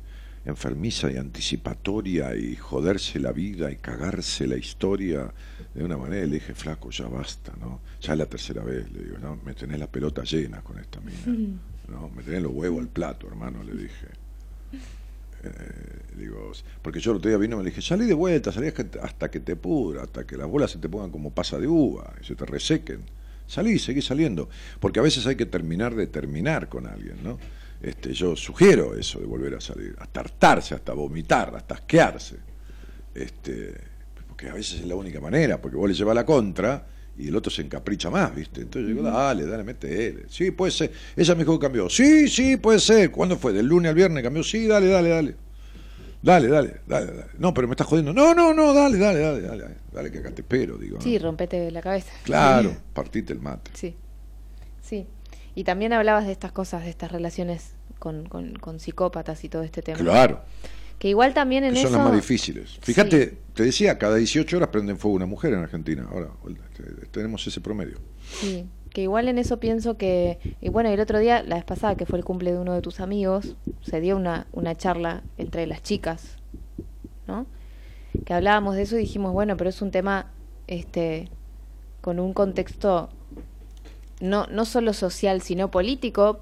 enfermiza 0.46 1.12
y 1.12 1.18
anticipatoria 1.18 2.36
y 2.36 2.56
joderse 2.56 3.20
la 3.20 3.32
vida 3.32 3.72
y 3.72 3.76
cagarse 3.76 4.48
la 4.48 4.56
historia 4.58 5.32
de 5.74 5.84
una 5.84 5.98
manera. 5.98 6.26
Le 6.26 6.36
dije, 6.36 6.54
flaco, 6.56 6.90
ya 6.92 7.08
basta, 7.08 7.54
¿no? 7.60 7.82
Ya 8.02 8.14
es 8.14 8.20
la 8.20 8.26
tercera 8.26 8.64
vez, 8.64 8.92
le 8.92 9.04
digo, 9.04 9.18
¿no? 9.20 9.38
Me 9.46 9.54
tenés 9.54 9.80
las 9.80 9.90
pelotas 9.90 10.30
llenas 10.32 10.64
con 10.64 10.80
esta 10.80 11.00
mina, 11.02 11.18
¿no? 11.90 12.10
Me 12.16 12.24
tenés 12.24 12.42
los 12.42 12.52
huevos 12.54 12.80
al 12.82 12.88
plato, 12.88 13.28
hermano, 13.28 13.64
le 13.64 13.74
dije. 13.74 14.08
Eh, 15.42 15.50
digo, 16.18 16.52
porque 16.82 17.00
yo 17.00 17.12
el 17.12 17.18
otro 17.18 17.30
día 17.30 17.38
vino 17.38 17.56
y 17.56 17.60
me 17.64 17.70
dije, 17.70 17.82
salí 17.82 18.06
de 18.06 18.14
vuelta, 18.14 18.52
salí 18.52 18.68
hasta 19.02 19.32
que 19.32 19.40
te 19.40 19.56
pudra, 19.56 20.04
hasta 20.04 20.26
que 20.28 20.36
las 20.36 20.48
bolas 20.48 20.72
se 20.72 20.80
te 20.80 20.90
pongan 20.90 21.12
como 21.12 21.32
pasa 21.32 21.58
de 21.58 21.68
uva 21.68 22.14
y 22.22 22.26
se 22.26 22.36
te 22.36 22.46
resequen. 22.46 23.00
Salí, 23.50 23.80
seguí 23.80 24.00
saliendo. 24.02 24.47
Porque 24.80 25.00
a 25.00 25.04
veces 25.04 25.26
hay 25.26 25.36
que 25.36 25.47
terminar 25.47 25.95
de 25.95 26.06
terminar 26.06 26.70
con 26.70 26.86
alguien, 26.86 27.18
¿no? 27.24 27.39
Este, 27.82 28.14
yo 28.14 28.36
sugiero 28.36 28.95
eso 28.95 29.20
de 29.20 29.26
volver 29.26 29.56
a 29.56 29.62
salir, 29.62 29.95
hasta 29.97 30.20
hartarse, 30.20 30.76
hasta 30.76 30.93
vomitar, 30.93 31.56
hasta 31.56 31.74
asquearse. 31.74 32.36
Este, 33.16 33.74
porque 34.28 34.50
a 34.50 34.54
veces 34.54 34.82
es 34.82 34.86
la 34.86 34.93
única 34.93 35.20
manera, 35.20 35.60
porque 35.60 35.78
vos 35.78 35.89
le 35.89 35.95
llevas 35.95 36.14
la 36.14 36.26
contra 36.26 36.86
y 37.18 37.30
el 37.30 37.36
otro 37.36 37.52
se 37.52 37.64
encapricha 37.64 38.12
más, 38.12 38.36
¿viste? 38.36 38.62
Entonces 38.62 38.84
yo 38.84 38.95
digo, 38.95 39.02
dale, 39.02 39.47
dale, 39.47 39.64
mete 39.64 40.26
Sí, 40.30 40.52
puede 40.52 40.72
ser. 40.72 40.91
Ella 41.16 41.34
me 41.34 41.39
dijo 41.39 41.58
que 41.58 41.66
cambió. 41.66 41.89
Sí, 41.89 42.28
sí, 42.28 42.58
puede 42.58 42.78
ser. 42.80 43.10
¿Cuándo 43.10 43.36
fue? 43.36 43.52
¿Del 43.52 43.66
lunes 43.66 43.89
al 43.89 43.95
viernes 43.95 44.24
cambió? 44.24 44.43
Sí, 44.43 44.68
dale, 44.68 44.88
dale, 44.89 45.10
dale. 45.10 45.36
Dale, 46.22 46.47
dale, 46.49 46.82
dale, 46.86 47.05
dale. 47.07 47.26
No, 47.38 47.53
pero 47.53 47.67
me 47.67 47.74
estás 47.74 47.88
jodiendo. 47.88 48.11
No, 48.13 48.34
no, 48.34 48.53
no, 48.53 48.74
dale, 48.74 48.97
dale, 48.97 49.20
dale, 49.20 49.41
dale. 49.41 49.65
Dale, 49.91 50.11
que 50.11 50.17
acá 50.20 50.32
te 50.32 50.41
espero, 50.41 50.78
digo. 50.78 50.99
Sí, 51.01 51.17
¿no? 51.17 51.24
rompete 51.26 51.72
la 51.72 51.82
cabeza. 51.82 52.11
Claro, 52.24 52.76
partite 52.93 53.32
el 53.34 53.39
mate. 53.39 53.72
Sí, 53.74 53.95
sí. 54.82 55.07
Y 55.55 55.63
también 55.63 55.93
hablabas 55.93 56.26
de 56.26 56.32
estas 56.32 56.51
cosas, 56.51 56.84
de 56.84 56.89
estas 56.89 57.11
relaciones 57.11 57.74
con, 57.99 58.28
con, 58.28 58.53
con 58.55 58.80
psicópatas 58.80 59.43
y 59.43 59.49
todo 59.49 59.63
este 59.63 59.82
tema. 59.82 59.97
Claro, 59.99 60.41
Que 60.99 61.07
igual 61.09 61.34
también 61.34 61.63
en 61.63 61.74
que 61.74 61.80
eso... 61.80 61.89
son 61.89 61.99
las 61.99 62.07
más 62.07 62.15
difíciles. 62.15 62.78
Fíjate, 62.82 63.30
Sí. 63.30 63.38
te 63.53 63.63
decía, 63.63 63.97
cada 63.97 64.15
18 64.17 64.57
horas 64.57 64.70
prenden 64.70 64.97
fuego 64.97 65.15
una 65.15 65.26
mujer 65.26 65.53
en 65.53 65.59
Argentina. 65.59 66.07
Ahora, 66.11 66.30
este, 66.47 67.07
tenemos 67.07 67.45
ese 67.47 67.61
promedio. 67.61 67.97
Sí, 68.41 68.65
que 68.92 69.02
igual 69.02 69.28
en 69.28 69.38
eso 69.38 69.60
pienso 69.60 69.98
que, 69.98 70.40
y 70.62 70.70
bueno, 70.70 70.90
el 70.90 71.00
otro 71.00 71.20
día, 71.20 71.44
la 71.44 71.56
vez 71.56 71.66
pasada, 71.66 71.96
que 71.96 72.06
fue 72.06 72.18
el 72.20 72.26
cumple 72.26 72.52
de 72.52 72.60
uno 72.60 72.74
de 72.74 72.82
tus 72.82 73.00
amigos, 73.00 73.56
se 73.82 74.02
dio 74.02 74.16
una, 74.16 74.48
una 74.52 74.76
charla 74.76 75.22
entre 75.38 75.68
las 75.68 75.84
chicas, 75.84 76.38
¿no? 77.28 77.46
Que 78.26 78.34
hablábamos 78.34 78.76
de 78.76 78.84
eso 78.84 78.98
y 78.98 79.02
dijimos, 79.02 79.34
bueno, 79.34 79.56
pero 79.58 79.70
es 79.70 79.82
un 79.82 79.92
tema 79.92 80.28
este, 80.68 81.30
con 82.02 82.20
un 82.20 82.34
contexto 82.34 83.10
no, 84.20 84.48
no 84.48 84.66
solo 84.66 84.94
social, 84.94 85.42
sino 85.42 85.72
político, 85.72 86.40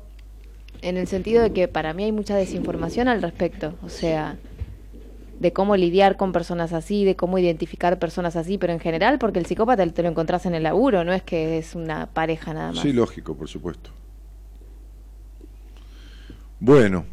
en 0.81 0.97
el 0.97 1.07
sentido 1.07 1.41
de 1.43 1.51
que 1.51 1.67
para 1.67 1.93
mí 1.93 2.03
hay 2.03 2.11
mucha 2.11 2.35
desinformación 2.35 3.07
al 3.07 3.21
respecto, 3.21 3.73
o 3.83 3.89
sea, 3.89 4.37
de 5.39 5.53
cómo 5.53 5.75
lidiar 5.75 6.17
con 6.17 6.31
personas 6.31 6.73
así, 6.73 7.05
de 7.05 7.15
cómo 7.15 7.37
identificar 7.37 7.99
personas 7.99 8.35
así, 8.35 8.57
pero 8.57 8.73
en 8.73 8.79
general 8.79 9.19
porque 9.19 9.39
el 9.39 9.45
psicópata 9.45 9.85
te 9.87 10.03
lo 10.03 10.09
encontrás 10.09 10.45
en 10.45 10.55
el 10.55 10.63
laburo, 10.63 11.03
no 11.03 11.13
es 11.13 11.23
que 11.23 11.57
es 11.57 11.75
una 11.75 12.07
pareja 12.07 12.53
nada 12.53 12.71
más. 12.71 12.81
Sí, 12.81 12.93
lógico, 12.93 13.35
por 13.35 13.47
supuesto. 13.47 13.91
Bueno, 16.59 17.05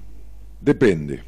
depende. 0.60 1.22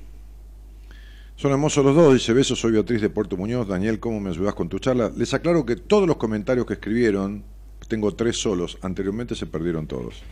Son 1.36 1.52
hermosos 1.52 1.84
los 1.84 1.94
dos, 1.94 2.14
dice 2.14 2.32
Besos, 2.32 2.58
soy 2.58 2.72
Beatriz 2.72 3.02
de 3.02 3.10
Puerto 3.10 3.36
Muñoz. 3.36 3.68
Daniel, 3.68 4.00
¿cómo 4.00 4.20
me 4.20 4.30
ayudas 4.30 4.54
con 4.54 4.70
tu 4.70 4.78
charla? 4.78 5.12
Les 5.14 5.34
aclaro 5.34 5.66
que 5.66 5.76
todos 5.76 6.06
los 6.06 6.16
comentarios 6.16 6.64
que 6.64 6.74
escribieron, 6.74 7.44
tengo 7.88 8.14
tres 8.14 8.38
solos, 8.38 8.78
anteriormente 8.80 9.34
se 9.34 9.44
perdieron 9.44 9.86
todos. 9.86 10.22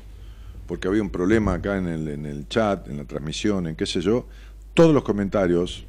Porque 0.67 0.89
había 0.89 1.03
un 1.03 1.11
problema 1.11 1.53
acá 1.53 1.77
en 1.77 1.89
el, 1.89 2.09
en 2.09 2.25
el 2.25 2.49
chat, 2.49 2.89
en 2.89 2.97
la 2.97 3.05
transmisión, 3.05 3.67
en 3.67 3.77
qué 3.77 3.85
sé 3.85 4.01
yo. 4.01 4.27
Todos 4.73 4.95
los 4.95 5.05
comentarios 5.05 5.85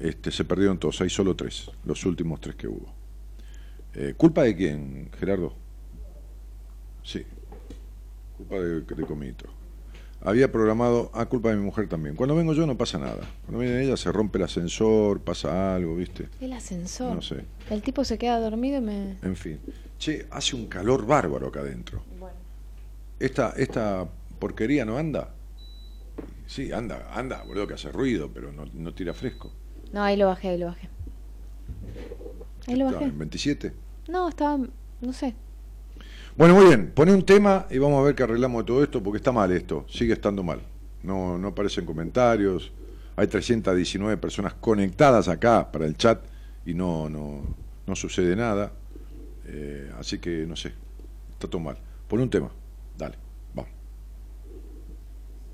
este, 0.00 0.30
se 0.30 0.44
perdieron 0.44 0.78
todos, 0.78 1.00
hay 1.00 1.10
solo 1.10 1.36
tres, 1.36 1.70
los 1.84 2.04
últimos 2.06 2.40
tres 2.40 2.56
que 2.56 2.66
hubo. 2.66 2.92
Eh, 3.94 4.14
¿Culpa 4.16 4.42
de 4.42 4.56
quién, 4.56 5.10
Gerardo? 5.18 5.54
Sí, 7.02 7.24
culpa 8.36 8.56
de, 8.56 8.80
de 8.80 9.06
Comito. 9.06 9.46
Había 10.22 10.52
programado, 10.52 11.10
ah, 11.14 11.26
culpa 11.26 11.48
de 11.48 11.56
mi 11.56 11.62
mujer 11.62 11.88
también. 11.88 12.14
Cuando 12.14 12.34
vengo 12.36 12.52
yo 12.52 12.66
no 12.66 12.76
pasa 12.76 12.98
nada. 12.98 13.26
Cuando 13.46 13.60
viene 13.60 13.82
ella 13.82 13.96
se 13.96 14.12
rompe 14.12 14.36
el 14.36 14.44
ascensor, 14.44 15.22
pasa 15.22 15.74
algo, 15.74 15.96
¿viste? 15.96 16.28
El 16.40 16.52
ascensor. 16.52 17.14
No 17.14 17.22
sé. 17.22 17.44
El 17.70 17.80
tipo 17.80 18.04
se 18.04 18.18
queda 18.18 18.38
dormido 18.38 18.78
y 18.78 18.80
me... 18.82 19.16
En 19.22 19.34
fin. 19.34 19.58
Che, 19.98 20.26
hace 20.30 20.56
un 20.56 20.66
calor 20.66 21.06
bárbaro 21.06 21.48
acá 21.48 21.60
adentro. 21.60 22.02
Bueno. 22.18 22.36
¿Esta, 23.18 23.54
esta 23.56 24.06
porquería 24.38 24.84
no 24.84 24.98
anda? 24.98 25.34
Sí, 26.46 26.70
anda, 26.70 27.08
anda, 27.14 27.42
boludo, 27.44 27.66
que 27.66 27.74
hace 27.74 27.90
ruido, 27.90 28.30
pero 28.32 28.52
no, 28.52 28.66
no 28.66 28.92
tira 28.92 29.14
fresco. 29.14 29.50
No, 29.92 30.02
ahí 30.02 30.16
lo 30.16 30.26
bajé, 30.26 30.48
ahí 30.50 30.58
lo 30.58 30.66
bajé. 30.66 30.88
Ahí 32.66 32.76
lo 32.76 32.84
bajé. 32.86 33.04
en 33.04 33.18
27. 33.18 33.72
No, 34.08 34.28
estaba, 34.28 34.58
no 35.00 35.12
sé. 35.12 35.34
Bueno, 36.36 36.54
muy 36.54 36.66
bien, 36.66 36.92
poné 36.94 37.12
un 37.12 37.24
tema 37.24 37.66
y 37.70 37.78
vamos 37.78 38.00
a 38.00 38.02
ver 38.02 38.14
qué 38.14 38.22
arreglamos 38.22 38.62
de 38.62 38.66
todo 38.66 38.82
esto, 38.82 39.02
porque 39.02 39.18
está 39.18 39.32
mal 39.32 39.50
esto, 39.52 39.84
sigue 39.88 40.12
estando 40.12 40.42
mal. 40.42 40.60
No, 41.02 41.36
no 41.38 41.48
aparecen 41.48 41.84
comentarios, 41.84 42.72
hay 43.16 43.26
319 43.26 44.16
personas 44.16 44.54
conectadas 44.54 45.28
acá 45.28 45.70
para 45.70 45.86
el 45.86 45.96
chat 45.96 46.22
y 46.64 46.74
no, 46.74 47.08
no, 47.10 47.42
no 47.86 47.96
sucede 47.96 48.36
nada. 48.36 48.72
Eh, 49.46 49.90
así 49.98 50.18
que 50.18 50.46
no 50.46 50.56
sé, 50.56 50.72
está 51.32 51.48
todo 51.48 51.60
mal. 51.60 51.76
Pon 52.08 52.20
un 52.20 52.30
tema, 52.30 52.50
dale, 52.96 53.16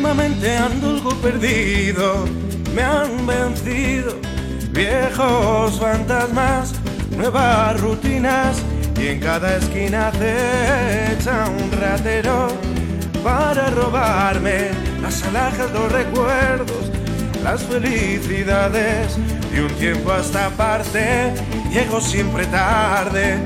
Últimamente 0.00 0.56
ando 0.56 0.88
algo 0.88 1.10
perdido, 1.16 2.24
me 2.74 2.82
han 2.82 3.26
vencido 3.26 4.16
viejos 4.70 5.78
fantasmas, 5.78 6.72
nuevas 7.18 7.78
rutinas 7.78 8.56
y 8.98 9.08
en 9.08 9.20
cada 9.20 9.58
esquina 9.58 10.08
acecha 10.08 11.44
un 11.50 11.70
ratero 11.78 12.48
para 13.22 13.68
robarme 13.68 14.70
las 15.02 15.22
alhajas, 15.24 15.70
los 15.70 15.92
recuerdos, 15.92 16.90
las 17.44 17.62
felicidades 17.64 19.18
de 19.52 19.64
un 19.64 19.72
tiempo 19.74 20.12
a 20.12 20.20
esta 20.20 20.48
parte. 20.48 21.34
Llego 21.70 22.00
siempre 22.00 22.46
tarde 22.46 23.36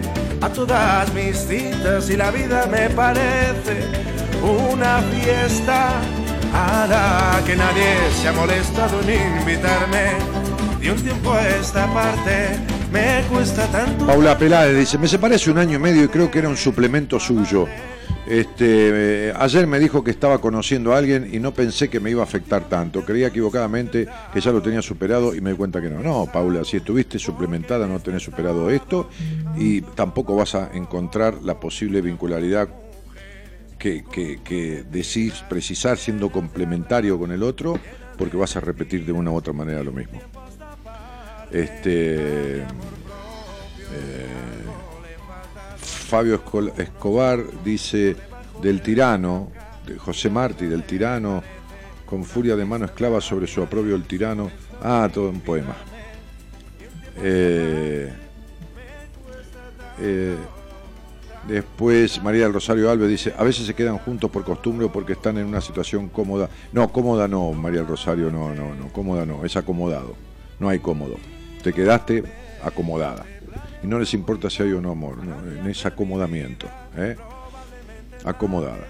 a 0.40 0.48
todas 0.50 1.12
mis 1.14 1.36
citas 1.36 2.08
y 2.10 2.16
la 2.16 2.30
vida 2.30 2.68
me 2.70 2.90
parece 2.90 3.88
una 4.40 5.02
fiesta 5.02 6.00
que 7.44 7.56
nadie 7.56 8.10
se 8.12 8.28
ha 8.28 8.32
molestado 8.32 9.00
en 9.02 9.40
invitarme. 9.40 10.12
De 10.80 10.90
un 10.90 11.02
tiempo 11.02 11.32
a 11.32 11.48
esta 11.48 11.92
parte 11.92 12.58
me 12.92 13.22
cuesta 13.30 13.66
tanto. 13.66 14.06
Paula 14.06 14.38
Peláez 14.38 14.76
dice, 14.76 14.98
me 14.98 15.08
separé 15.08 15.34
hace 15.34 15.50
un 15.50 15.58
año 15.58 15.76
y 15.76 15.78
medio 15.78 16.04
y 16.04 16.08
creo 16.08 16.30
que 16.30 16.38
era 16.38 16.48
un 16.48 16.56
suplemento 16.56 17.18
suyo. 17.18 17.66
Este, 18.26 19.28
eh, 19.28 19.34
ayer 19.36 19.66
me 19.66 19.78
dijo 19.78 20.02
que 20.02 20.10
estaba 20.10 20.38
conociendo 20.38 20.94
a 20.94 20.98
alguien 20.98 21.28
y 21.30 21.38
no 21.38 21.52
pensé 21.52 21.90
que 21.90 22.00
me 22.00 22.10
iba 22.10 22.22
a 22.22 22.24
afectar 22.24 22.68
tanto. 22.68 23.04
Creía 23.04 23.26
equivocadamente 23.26 24.06
que 24.32 24.40
ya 24.40 24.50
lo 24.50 24.62
tenía 24.62 24.80
superado 24.80 25.34
y 25.34 25.40
me 25.40 25.50
di 25.50 25.56
cuenta 25.56 25.80
que 25.80 25.90
no. 25.90 26.00
No, 26.02 26.30
Paula, 26.32 26.64
si 26.64 26.78
estuviste 26.78 27.18
suplementada 27.18 27.86
no 27.86 27.98
tenés 28.00 28.22
superado 28.22 28.70
esto 28.70 29.10
y 29.56 29.82
tampoco 29.82 30.36
vas 30.36 30.54
a 30.54 30.70
encontrar 30.72 31.42
la 31.42 31.60
posible 31.60 32.00
vincularidad 32.00 32.68
que, 33.84 34.84
decís 34.90 35.44
precisar 35.48 35.98
siendo 35.98 36.30
complementario 36.30 37.18
con 37.18 37.32
el 37.32 37.42
otro 37.42 37.78
porque 38.16 38.36
vas 38.36 38.56
a 38.56 38.60
repetir 38.60 39.04
de 39.04 39.12
una 39.12 39.30
u 39.30 39.36
otra 39.36 39.52
manera 39.52 39.82
lo 39.82 39.92
mismo. 39.92 40.20
Este. 41.50 42.58
eh, 42.58 42.64
Fabio 45.76 46.40
Escobar 46.76 47.44
dice 47.64 48.16
del 48.62 48.80
tirano, 48.80 49.50
de 49.86 49.98
José 49.98 50.30
Martí, 50.30 50.66
del 50.66 50.84
tirano, 50.84 51.42
con 52.06 52.24
furia 52.24 52.56
de 52.56 52.64
mano 52.64 52.86
esclava 52.86 53.20
sobre 53.20 53.46
su 53.46 53.62
aprobio 53.62 53.96
el 53.96 54.04
tirano. 54.04 54.50
Ah, 54.82 55.08
todo 55.12 55.28
un 55.28 55.40
poema. 55.40 55.74
Eh, 57.16 58.12
eh, 60.00 60.36
después 61.48 62.22
María 62.22 62.44
del 62.44 62.52
Rosario 62.52 62.90
Alves 62.90 63.08
dice, 63.08 63.34
a 63.36 63.44
veces 63.44 63.66
se 63.66 63.74
quedan 63.74 63.98
juntos 63.98 64.30
por 64.30 64.44
costumbre 64.44 64.86
o 64.86 64.92
porque 64.92 65.12
están 65.14 65.38
en 65.38 65.46
una 65.46 65.60
situación 65.60 66.08
cómoda. 66.08 66.48
No, 66.72 66.90
cómoda 66.92 67.28
no, 67.28 67.52
María 67.52 67.80
del 67.80 67.88
Rosario, 67.88 68.30
no, 68.30 68.54
no, 68.54 68.74
no, 68.74 68.88
cómoda 68.92 69.24
no, 69.26 69.44
es 69.44 69.56
acomodado. 69.56 70.14
No 70.60 70.68
hay 70.68 70.78
cómodo. 70.78 71.16
Te 71.62 71.72
quedaste 71.72 72.22
acomodada. 72.62 73.24
Y 73.82 73.86
no 73.86 73.98
les 73.98 74.14
importa 74.14 74.48
si 74.48 74.62
hay 74.62 74.72
o 74.72 74.80
no 74.80 74.90
amor, 74.92 75.18
no, 75.24 75.68
ese 75.68 75.88
acomodamiento. 75.88 76.66
¿eh? 76.96 77.16
Acomodada. 78.24 78.86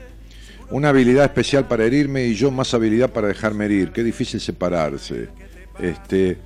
Una 0.71 0.91
habilidad 0.91 1.25
especial 1.25 1.67
para 1.67 1.85
herirme 1.85 2.25
y 2.25 2.35
yo 2.35 2.51
más 2.51 2.73
habilidad 2.75 3.11
para 3.11 3.29
dejarme 3.29 3.67
herir. 3.67 3.91
Qué 3.93 4.03
difícil 4.03 4.41
separarse. 4.41 5.29
Este, 5.79 6.39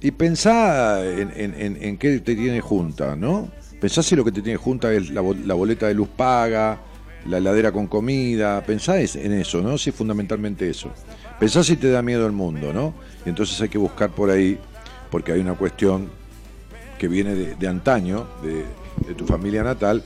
y 0.00 0.10
pensá 0.10 1.04
en, 1.06 1.32
en, 1.36 1.54
en- 1.60 1.78
en 1.82 1.96
qué 1.98 2.18
te 2.18 2.34
tiene 2.34 2.60
junta, 2.60 3.14
¿no? 3.16 3.48
Pensá 3.82 4.00
si 4.00 4.14
lo 4.14 4.24
que 4.24 4.30
te 4.30 4.42
tiene 4.42 4.56
junta 4.56 4.92
es 4.92 5.10
la, 5.10 5.22
la 5.44 5.54
boleta 5.54 5.88
de 5.88 5.94
luz 5.94 6.06
paga, 6.16 6.78
la 7.26 7.38
heladera 7.38 7.72
con 7.72 7.88
comida. 7.88 8.62
Pensá 8.64 9.00
en 9.00 9.32
eso, 9.32 9.60
¿no? 9.60 9.76
Si 9.76 9.90
fundamentalmente 9.90 10.70
eso. 10.70 10.92
Pensá 11.40 11.64
si 11.64 11.74
te 11.74 11.90
da 11.90 12.00
miedo 12.00 12.24
el 12.24 12.30
mundo, 12.30 12.72
¿no? 12.72 12.94
Y 13.26 13.30
entonces 13.30 13.60
hay 13.60 13.68
que 13.68 13.78
buscar 13.78 14.10
por 14.10 14.30
ahí, 14.30 14.56
porque 15.10 15.32
hay 15.32 15.40
una 15.40 15.54
cuestión 15.54 16.08
que 16.96 17.08
viene 17.08 17.34
de, 17.34 17.56
de 17.56 17.66
antaño, 17.66 18.28
de, 18.40 18.64
de 19.04 19.14
tu 19.16 19.26
familia 19.26 19.64
natal, 19.64 20.04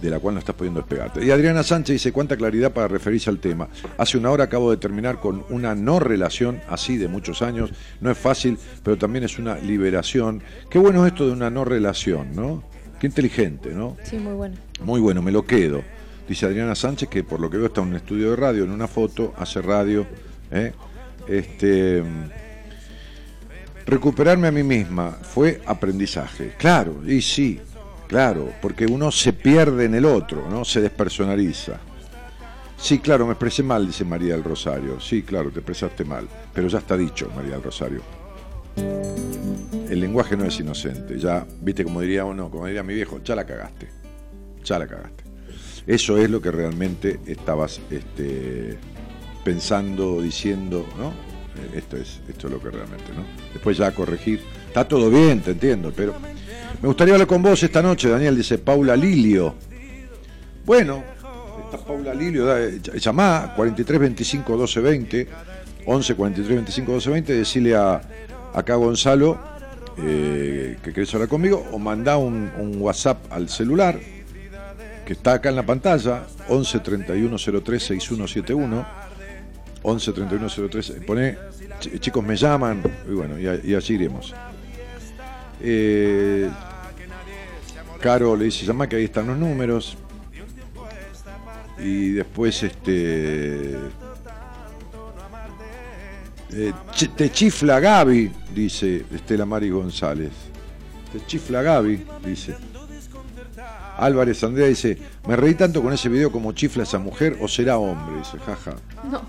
de 0.00 0.10
la 0.10 0.18
cual 0.18 0.34
no 0.34 0.40
estás 0.40 0.56
pudiendo 0.56 0.80
despegarte. 0.80 1.24
Y 1.24 1.30
Adriana 1.30 1.62
Sánchez 1.62 1.94
dice, 1.94 2.10
cuánta 2.10 2.36
claridad 2.36 2.72
para 2.72 2.88
referirse 2.88 3.30
al 3.30 3.38
tema. 3.38 3.68
Hace 3.98 4.18
una 4.18 4.32
hora 4.32 4.42
acabo 4.42 4.68
de 4.72 4.78
terminar 4.78 5.20
con 5.20 5.44
una 5.48 5.76
no 5.76 6.00
relación 6.00 6.60
así 6.68 6.96
de 6.96 7.06
muchos 7.06 7.40
años. 7.40 7.70
No 8.00 8.10
es 8.10 8.18
fácil, 8.18 8.58
pero 8.82 8.98
también 8.98 9.22
es 9.22 9.38
una 9.38 9.58
liberación. 9.58 10.42
Qué 10.68 10.80
bueno 10.80 11.06
esto 11.06 11.24
de 11.24 11.32
una 11.32 11.50
no 11.50 11.64
relación, 11.64 12.34
¿no? 12.34 12.71
Qué 13.02 13.08
inteligente, 13.08 13.70
¿no? 13.70 13.96
Sí, 14.04 14.16
muy 14.16 14.34
bueno. 14.34 14.54
Muy 14.80 15.00
bueno, 15.00 15.22
me 15.22 15.32
lo 15.32 15.44
quedo. 15.44 15.82
Dice 16.28 16.46
Adriana 16.46 16.76
Sánchez 16.76 17.08
que 17.08 17.24
por 17.24 17.40
lo 17.40 17.50
que 17.50 17.56
veo 17.56 17.66
está 17.66 17.80
en 17.80 17.88
un 17.88 17.96
estudio 17.96 18.30
de 18.30 18.36
radio, 18.36 18.62
en 18.62 18.70
una 18.70 18.86
foto, 18.86 19.34
hace 19.36 19.60
radio. 19.60 20.06
¿eh? 20.52 20.72
Este, 21.26 22.00
recuperarme 23.86 24.46
a 24.46 24.52
mí 24.52 24.62
misma 24.62 25.10
fue 25.20 25.60
aprendizaje. 25.66 26.54
Claro, 26.56 27.02
y 27.04 27.20
sí, 27.22 27.60
claro, 28.06 28.52
porque 28.62 28.86
uno 28.86 29.10
se 29.10 29.32
pierde 29.32 29.86
en 29.86 29.96
el 29.96 30.04
otro, 30.04 30.48
¿no? 30.48 30.64
Se 30.64 30.80
despersonaliza. 30.80 31.80
Sí, 32.76 33.00
claro, 33.00 33.26
me 33.26 33.32
expresé 33.32 33.64
mal, 33.64 33.84
dice 33.84 34.04
María 34.04 34.34
del 34.34 34.44
Rosario. 34.44 35.00
Sí, 35.00 35.24
claro, 35.24 35.50
te 35.50 35.58
expresaste 35.58 36.04
mal. 36.04 36.28
Pero 36.54 36.68
ya 36.68 36.78
está 36.78 36.96
dicho, 36.96 37.28
María 37.34 37.54
del 37.54 37.64
Rosario. 37.64 38.00
El 39.92 40.00
lenguaje 40.00 40.38
no 40.38 40.46
es 40.46 40.58
inocente. 40.58 41.18
Ya, 41.18 41.44
viste, 41.60 41.84
como 41.84 42.00
diría 42.00 42.24
uno, 42.24 42.50
como 42.50 42.66
diría 42.66 42.82
mi 42.82 42.94
viejo, 42.94 43.20
ya 43.22 43.34
la 43.36 43.44
cagaste. 43.44 43.88
Ya 44.64 44.78
la 44.78 44.86
cagaste. 44.86 45.22
Eso 45.86 46.16
es 46.16 46.30
lo 46.30 46.40
que 46.40 46.50
realmente 46.50 47.20
estabas 47.26 47.78
este, 47.90 48.78
pensando, 49.44 50.22
diciendo, 50.22 50.86
¿no? 50.96 51.08
Eh, 51.10 51.76
Esto 51.78 51.98
es, 51.98 52.20
esto 52.26 52.46
es 52.46 52.52
lo 52.54 52.58
que 52.62 52.70
realmente, 52.70 53.12
¿no? 53.14 53.22
Después 53.52 53.76
ya 53.76 53.90
corregir. 53.92 54.40
Está 54.68 54.88
todo 54.88 55.10
bien, 55.10 55.42
te 55.42 55.50
entiendo, 55.50 55.92
pero 55.94 56.14
me 56.80 56.88
gustaría 56.88 57.12
hablar 57.12 57.28
con 57.28 57.42
vos 57.42 57.62
esta 57.62 57.82
noche, 57.82 58.08
Daniel, 58.08 58.34
dice 58.34 58.56
Paula 58.56 58.96
Lilio. 58.96 59.54
Bueno, 60.64 61.04
está 61.66 61.76
Paula 61.84 62.14
Lilio, 62.14 62.46
ll- 62.46 62.98
llamá 62.98 63.52
43 63.54 64.00
25 64.00 64.56
12 64.56 64.80
20, 64.80 65.28
11 65.84 66.14
43 66.14 66.56
25 66.56 66.92
12 66.92 67.10
20, 67.10 67.32
decirle 67.34 67.74
a 67.76 68.00
acá 68.54 68.76
Gonzalo 68.76 69.51
eh, 69.98 70.76
que 70.82 70.92
querés 70.92 71.12
hablar 71.14 71.28
conmigo 71.28 71.64
o 71.72 71.78
mandá 71.78 72.16
un, 72.16 72.50
un 72.58 72.80
WhatsApp 72.80 73.30
al 73.30 73.48
celular 73.48 73.98
que 75.06 75.12
está 75.14 75.34
acá 75.34 75.48
en 75.48 75.56
la 75.56 75.66
pantalla, 75.66 76.24
11 76.48 76.78
31 76.80 77.36
03 77.64 77.82
6171. 77.82 78.86
11 79.84 80.12
31 80.12 80.48
03, 80.70 80.90
pone, 81.04 81.36
"Ch- 81.80 81.98
chicos 81.98 82.22
me 82.24 82.36
llaman, 82.36 82.80
y 83.08 83.12
bueno, 83.12 83.36
y, 83.38 83.70
y 83.70 83.74
allí 83.74 83.94
iremos. 83.96 84.32
Eh, 85.60 86.48
Caro 88.00 88.36
le 88.36 88.44
dice, 88.46 88.64
llama 88.64 88.88
que 88.88 88.96
ahí 88.96 89.04
están 89.04 89.26
los 89.26 89.36
números. 89.36 89.96
Y 91.78 92.10
después 92.10 92.62
este. 92.62 93.76
Eh, 96.54 96.72
ch- 96.94 97.14
te 97.14 97.30
chifla 97.30 97.80
Gaby, 97.80 98.30
dice 98.54 99.04
Estela 99.14 99.44
Mari 99.46 99.70
González. 99.70 100.32
Te 101.12 101.24
chifla 101.26 101.62
Gaby, 101.62 102.04
dice. 102.24 102.56
Álvarez 103.98 104.42
Andrea 104.42 104.66
dice, 104.68 104.96
me 105.28 105.36
reí 105.36 105.54
tanto 105.54 105.82
con 105.82 105.92
ese 105.92 106.08
video 106.08 106.32
como 106.32 106.52
chifla 106.52 106.82
esa 106.84 106.98
mujer 106.98 107.36
o 107.40 107.46
será 107.48 107.76
hombre, 107.78 108.16
dice, 108.18 108.38
jaja. 108.38 108.72
No. 109.10 109.20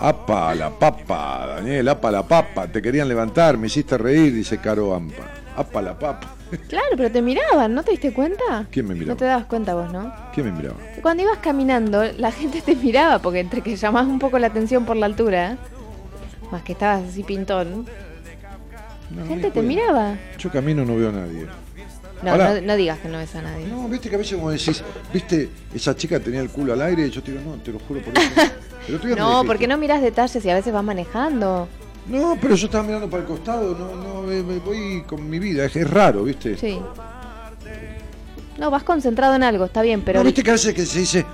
Apa 0.00 0.54
la 0.54 0.70
papa, 0.70 1.44
Daniel, 1.56 1.88
apa 1.88 2.10
la 2.12 2.22
papa, 2.22 2.68
te 2.68 2.80
querían 2.80 3.08
levantar, 3.08 3.58
me 3.58 3.66
hiciste 3.66 3.98
reír, 3.98 4.32
dice 4.32 4.58
Caro 4.58 4.94
Ampa. 4.94 5.24
Apa 5.56 5.82
la 5.82 5.98
papa. 5.98 6.34
Claro, 6.68 6.86
pero 6.96 7.10
te 7.12 7.20
miraban, 7.20 7.74
¿no 7.74 7.82
te 7.82 7.90
diste 7.90 8.10
cuenta? 8.14 8.64
¿Quién 8.70 8.86
me 8.88 8.94
miraba? 8.94 9.12
No 9.12 9.16
te 9.18 9.24
dabas 9.26 9.44
cuenta 9.46 9.74
vos, 9.74 9.92
¿no? 9.92 10.10
¿Quién 10.32 10.46
me 10.46 10.52
miraba? 10.52 10.76
Cuando 11.02 11.22
ibas 11.24 11.36
caminando, 11.42 12.02
la 12.16 12.32
gente 12.32 12.62
te 12.62 12.74
miraba, 12.74 13.18
porque 13.18 13.40
entre 13.40 13.60
que 13.60 13.76
llamabas 13.76 14.08
un 14.08 14.18
poco 14.18 14.38
la 14.38 14.46
atención 14.46 14.86
por 14.86 14.96
la 14.96 15.04
altura, 15.04 15.58
más 16.50 16.62
que 16.62 16.72
estabas 16.72 17.08
así 17.08 17.22
pintón, 17.22 17.86
la 19.16 19.24
gente 19.26 19.50
te 19.50 19.62
miraba. 19.62 20.16
Yo 20.38 20.50
camino 20.50 20.84
no 20.84 20.96
veo 20.96 21.08
a 21.08 21.12
nadie. 21.12 21.46
No, 22.22 22.36
no, 22.36 22.60
no 22.60 22.76
digas 22.76 22.98
que 22.98 23.08
no 23.08 23.18
ves 23.18 23.34
a 23.36 23.42
nadie. 23.42 23.66
No, 23.68 23.88
viste 23.88 24.08
que 24.08 24.16
a 24.16 24.18
veces 24.18 24.34
como 24.36 24.50
decís, 24.50 24.82
viste, 25.12 25.48
esa 25.72 25.94
chica 25.94 26.18
tenía 26.18 26.40
el 26.40 26.50
culo 26.50 26.72
al 26.72 26.82
aire 26.82 27.06
y 27.06 27.10
yo 27.10 27.22
te 27.22 27.30
digo, 27.32 27.44
no, 27.44 27.62
te 27.62 27.72
lo 27.72 27.78
juro 27.78 28.00
por 28.02 28.16
eso. 28.16 28.30
No, 29.18 29.44
porque 29.44 29.66
no 29.66 29.76
miras 29.76 30.00
detalles 30.00 30.42
y 30.42 30.48
a 30.48 30.54
veces 30.54 30.72
vas 30.72 30.82
manejando. 30.82 31.68
No, 32.06 32.38
pero 32.40 32.54
yo 32.54 32.66
estaba 32.66 32.84
mirando 32.84 33.10
para 33.10 33.22
el 33.22 33.28
costado, 33.28 33.76
no, 33.76 33.94
no, 33.96 34.22
me, 34.22 34.42
me 34.42 34.58
voy 34.60 35.02
con 35.06 35.28
mi 35.28 35.38
vida, 35.38 35.66
es, 35.66 35.76
es 35.76 35.90
raro, 35.90 36.24
viste. 36.24 36.56
Sí. 36.56 36.80
No, 38.56 38.70
vas 38.70 38.84
concentrado 38.84 39.36
en 39.36 39.42
algo, 39.42 39.66
está 39.66 39.82
bien, 39.82 40.00
pero... 40.00 40.20
No, 40.20 40.24
viste 40.24 40.42
que 40.42 40.48
a 40.48 40.54
veces 40.54 40.72
que 40.72 40.86
se 40.86 41.00
dice, 41.00 41.26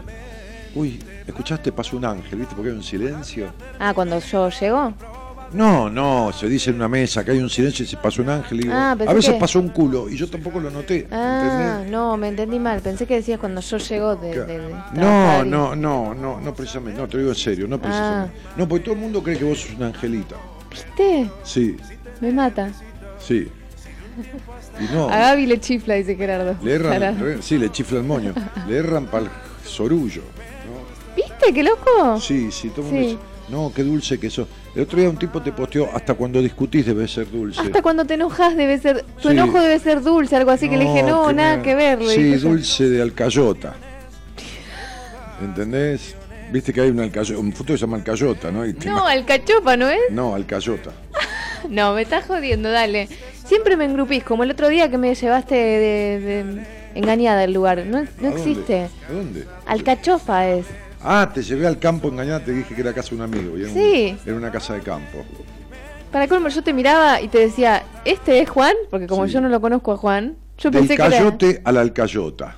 uy, 0.74 0.98
escuchaste, 1.26 1.72
pasó 1.72 1.96
un 1.96 2.04
ángel, 2.04 2.38
viste, 2.40 2.54
porque 2.54 2.70
hay 2.70 2.76
un 2.76 2.82
silencio. 2.82 3.52
Ah, 3.78 3.92
cuando 3.94 4.18
yo 4.20 4.48
llego. 4.50 4.92
No, 5.52 5.88
no, 5.88 6.32
se 6.32 6.48
dice 6.48 6.70
en 6.70 6.76
una 6.76 6.88
mesa 6.88 7.24
que 7.24 7.30
hay 7.30 7.38
un 7.38 7.48
silencio 7.48 7.84
y 7.84 7.88
se 7.88 7.96
pasó 7.96 8.22
un 8.22 8.28
ángel 8.30 8.58
y 8.58 8.62
digo, 8.64 8.74
Ah, 8.76 8.90
a 8.92 8.94
veces 9.14 9.34
que- 9.34 9.38
pasó 9.38 9.60
un 9.60 9.68
culo 9.68 10.08
y 10.08 10.16
yo 10.16 10.28
tampoco 10.28 10.58
lo 10.58 10.68
noté, 10.68 11.06
Ah, 11.12 11.42
¿entendés? 11.44 11.92
no, 11.92 12.16
me 12.16 12.26
entendí 12.28 12.58
mal. 12.58 12.80
Pensé 12.80 13.06
que 13.06 13.14
decías 13.16 13.38
cuando 13.38 13.60
yo 13.60 13.76
llego 13.76 14.16
de... 14.16 14.30
de- 14.44 14.58
de 14.58 14.74
No, 14.94 15.44
no, 15.44 15.76
no, 15.76 16.12
no, 16.12 16.40
no 16.40 16.54
precisamente, 16.54 17.00
no, 17.00 17.06
te 17.06 17.14
lo 17.14 17.18
digo 17.20 17.32
en 17.32 17.38
serio, 17.38 17.68
no 17.68 17.78
precisamente. 17.80 18.36
Ah. 18.48 18.52
No, 18.56 18.66
porque 18.68 18.84
todo 18.84 18.94
el 18.94 19.00
mundo 19.00 19.22
cree 19.22 19.38
que 19.38 19.44
vos 19.44 19.60
sos 19.60 19.74
una 19.76 19.86
angelita. 19.88 20.34
¿Viste? 20.70 21.30
Sí, 21.44 21.76
Me 22.20 22.32
mata. 22.32 22.70
sí. 23.20 23.48
Y 24.80 24.92
no, 24.94 25.08
A 25.08 25.18
Gaby 25.18 25.46
le 25.46 25.60
chifla, 25.60 25.94
dice 25.94 26.16
Gerardo. 26.16 26.56
le 26.62 26.72
erran, 26.72 27.18
re- 27.20 27.42
sí, 27.42 27.58
le 27.58 27.70
chifla 27.70 27.98
el 27.98 28.04
moño, 28.04 28.32
le 28.66 28.76
erran 28.76 29.06
para 29.06 29.26
el 29.26 29.30
sorullo. 29.64 30.22
¡Qué 31.52 31.62
loco! 31.62 32.20
Sí, 32.20 32.50
sí, 32.50 32.70
el 32.76 32.90
dice, 32.90 33.18
no, 33.48 33.72
qué 33.74 33.82
dulce 33.82 34.18
que 34.18 34.30
sos. 34.30 34.46
El 34.74 34.82
otro 34.82 34.98
día 34.98 35.10
un 35.10 35.16
tipo 35.18 35.40
te 35.42 35.52
posteó, 35.52 35.88
hasta 35.94 36.14
cuando 36.14 36.40
discutís 36.40 36.86
debe 36.86 37.06
ser 37.06 37.30
dulce. 37.30 37.60
Hasta 37.60 37.82
cuando 37.82 38.04
te 38.04 38.14
enojas 38.14 38.56
debe 38.56 38.78
ser... 38.78 39.04
Tu 39.20 39.28
Sí. 39.28 39.34
enojo 39.34 39.60
debe 39.60 39.78
ser 39.78 40.02
dulce, 40.02 40.36
algo 40.36 40.50
así 40.50 40.68
que 40.68 40.76
le 40.76 40.84
dije, 40.84 41.02
no, 41.02 41.28
que 41.28 41.34
nada 41.34 41.56
me- 41.58 41.62
que 41.62 41.74
ver. 41.74 41.98
Sí, 42.08 42.22
dije 42.22 42.38
dulce 42.38 42.88
de 42.88 43.02
alcayota. 43.02 43.74
¿Entendés? 45.42 46.14
Viste 46.52 46.72
que 46.72 46.80
hay 46.82 46.90
una 46.90 47.02
alcayota, 47.04 47.40
un 47.40 47.52
fruto 47.52 47.72
que 47.72 47.78
se 47.78 47.82
llama 47.86 47.96
alcayota, 47.98 48.50
¿no? 48.50 48.64
Y 48.66 48.72
No, 48.84 49.06
alcachofa, 49.06 49.76
¿no 49.76 49.88
es? 49.88 49.98
no, 50.10 50.34
alcayota. 50.34 50.92
No, 51.70 51.94
me 51.94 52.02
estás 52.02 52.26
jodiendo, 52.26 52.70
dale. 52.70 53.08
Siempre 53.46 53.78
me 53.78 53.86
engrupís, 53.86 54.22
como 54.22 54.42
el 54.44 54.50
otro 54.50 54.68
día 54.68 54.90
que 54.90 54.98
me 54.98 55.14
llevaste 55.14 55.54
de, 55.54 56.20
de- 56.20 56.66
engañada 56.94 57.42
al 57.44 57.54
lugar. 57.54 57.84
No, 57.86 57.98
¿A 57.98 58.00
no 58.02 58.08
dónde? 58.20 58.36
existe. 58.36 58.88
¿A 59.08 59.12
dónde? 59.12 59.46
Alcachofa 59.64 60.46
es. 60.50 60.66
Ah, 61.04 61.30
te 61.32 61.42
llevé 61.42 61.66
al 61.66 61.78
campo 61.78 62.08
engañada, 62.08 62.40
te 62.40 62.52
dije 62.52 62.74
que 62.74 62.80
era 62.80 62.92
casa 62.94 63.10
de 63.10 63.16
un 63.16 63.22
amigo. 63.22 63.58
Y 63.58 63.62
era, 63.62 63.68
un- 63.70 63.74
Sí. 63.74 64.16
era 64.24 64.36
una 64.36 64.50
casa 64.50 64.74
de 64.74 64.80
campo. 64.80 65.18
Para 66.10 66.26
colmo, 66.28 66.48
yo 66.48 66.62
te 66.62 66.72
miraba 66.72 67.20
y 67.20 67.28
te 67.28 67.38
decía, 67.40 67.82
¿este 68.04 68.40
es 68.40 68.48
Juan? 68.48 68.74
Porque 68.90 69.06
como 69.06 69.26
Sí. 69.26 69.32
yo 69.34 69.40
no 69.40 69.48
lo 69.48 69.60
conozco 69.60 69.92
a 69.92 69.96
Juan, 69.96 70.36
yo 70.58 70.70
Del 70.70 70.80
pensé 70.80 70.96
que 70.96 71.02
era... 71.02 71.10
cayote 71.10 71.60
a 71.64 71.72
la 71.72 71.80
alcayota. 71.82 72.56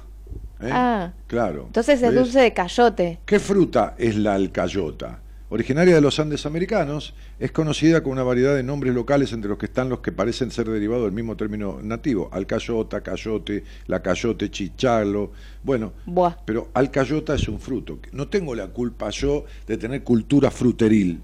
¿eh? 0.61 0.71
Ah. 0.73 1.13
Claro. 1.27 1.65
Entonces 1.67 1.97
es 2.03 2.11
¿Ves? 2.11 2.15
dulce 2.15 2.41
de 2.41 2.53
cayote. 2.53 3.19
¿Qué 3.27 3.39
fruta 3.41 3.95
es 3.99 4.17
la 4.17 4.35
alcayota? 4.35 5.19
Originaria 5.49 5.95
de 5.95 6.01
los 6.01 6.19
Andes 6.19 6.45
americanos, 6.45 7.15
es 7.39 7.53
conocida 7.53 8.03
con 8.03 8.13
una 8.13 8.25
variedad 8.25 8.57
de 8.57 8.65
nombres 8.65 8.93
locales 8.95 9.33
entre 9.33 9.49
los 9.49 9.59
que 9.59 9.67
están 9.67 9.89
los 9.89 10.01
que 10.01 10.11
parecen 10.11 10.51
ser 10.51 10.69
derivados 10.69 11.05
del 11.05 11.13
mismo 11.13 11.37
término 11.37 11.79
nativo, 11.83 12.29
alcayota, 12.33 13.01
cayote, 13.01 13.63
la 13.87 14.03
cayote, 14.03 14.51
chichalo, 14.51 15.31
bueno, 15.63 15.93
Buah. 16.05 16.35
pero 16.45 16.71
alcayota 16.75 17.37
es 17.37 17.47
un 17.47 17.61
fruto. 17.61 18.01
No 18.11 18.27
tengo 18.27 18.57
la 18.57 18.67
culpa 18.69 19.11
yo 19.11 19.45
de 19.69 19.77
tener 19.77 20.03
cultura 20.03 20.51
fruteril. 20.51 21.21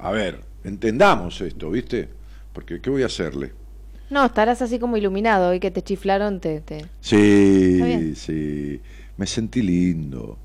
A 0.00 0.10
ver, 0.10 0.40
entendamos 0.64 1.40
esto, 1.42 1.70
¿viste? 1.70 2.08
Porque 2.52 2.80
¿qué 2.80 2.90
voy 2.90 3.04
a 3.04 3.06
hacerle? 3.06 3.52
No, 4.10 4.24
estarás 4.24 4.62
así 4.62 4.80
como 4.80 4.96
iluminado 4.96 5.54
y 5.54 5.60
que 5.60 5.70
te 5.70 5.82
chiflaron, 5.82 6.40
te... 6.40 6.62
Sí, 7.00 8.14
sí, 8.16 8.80
me 9.16 9.26
sentí 9.26 9.62
lindo. 9.62 10.38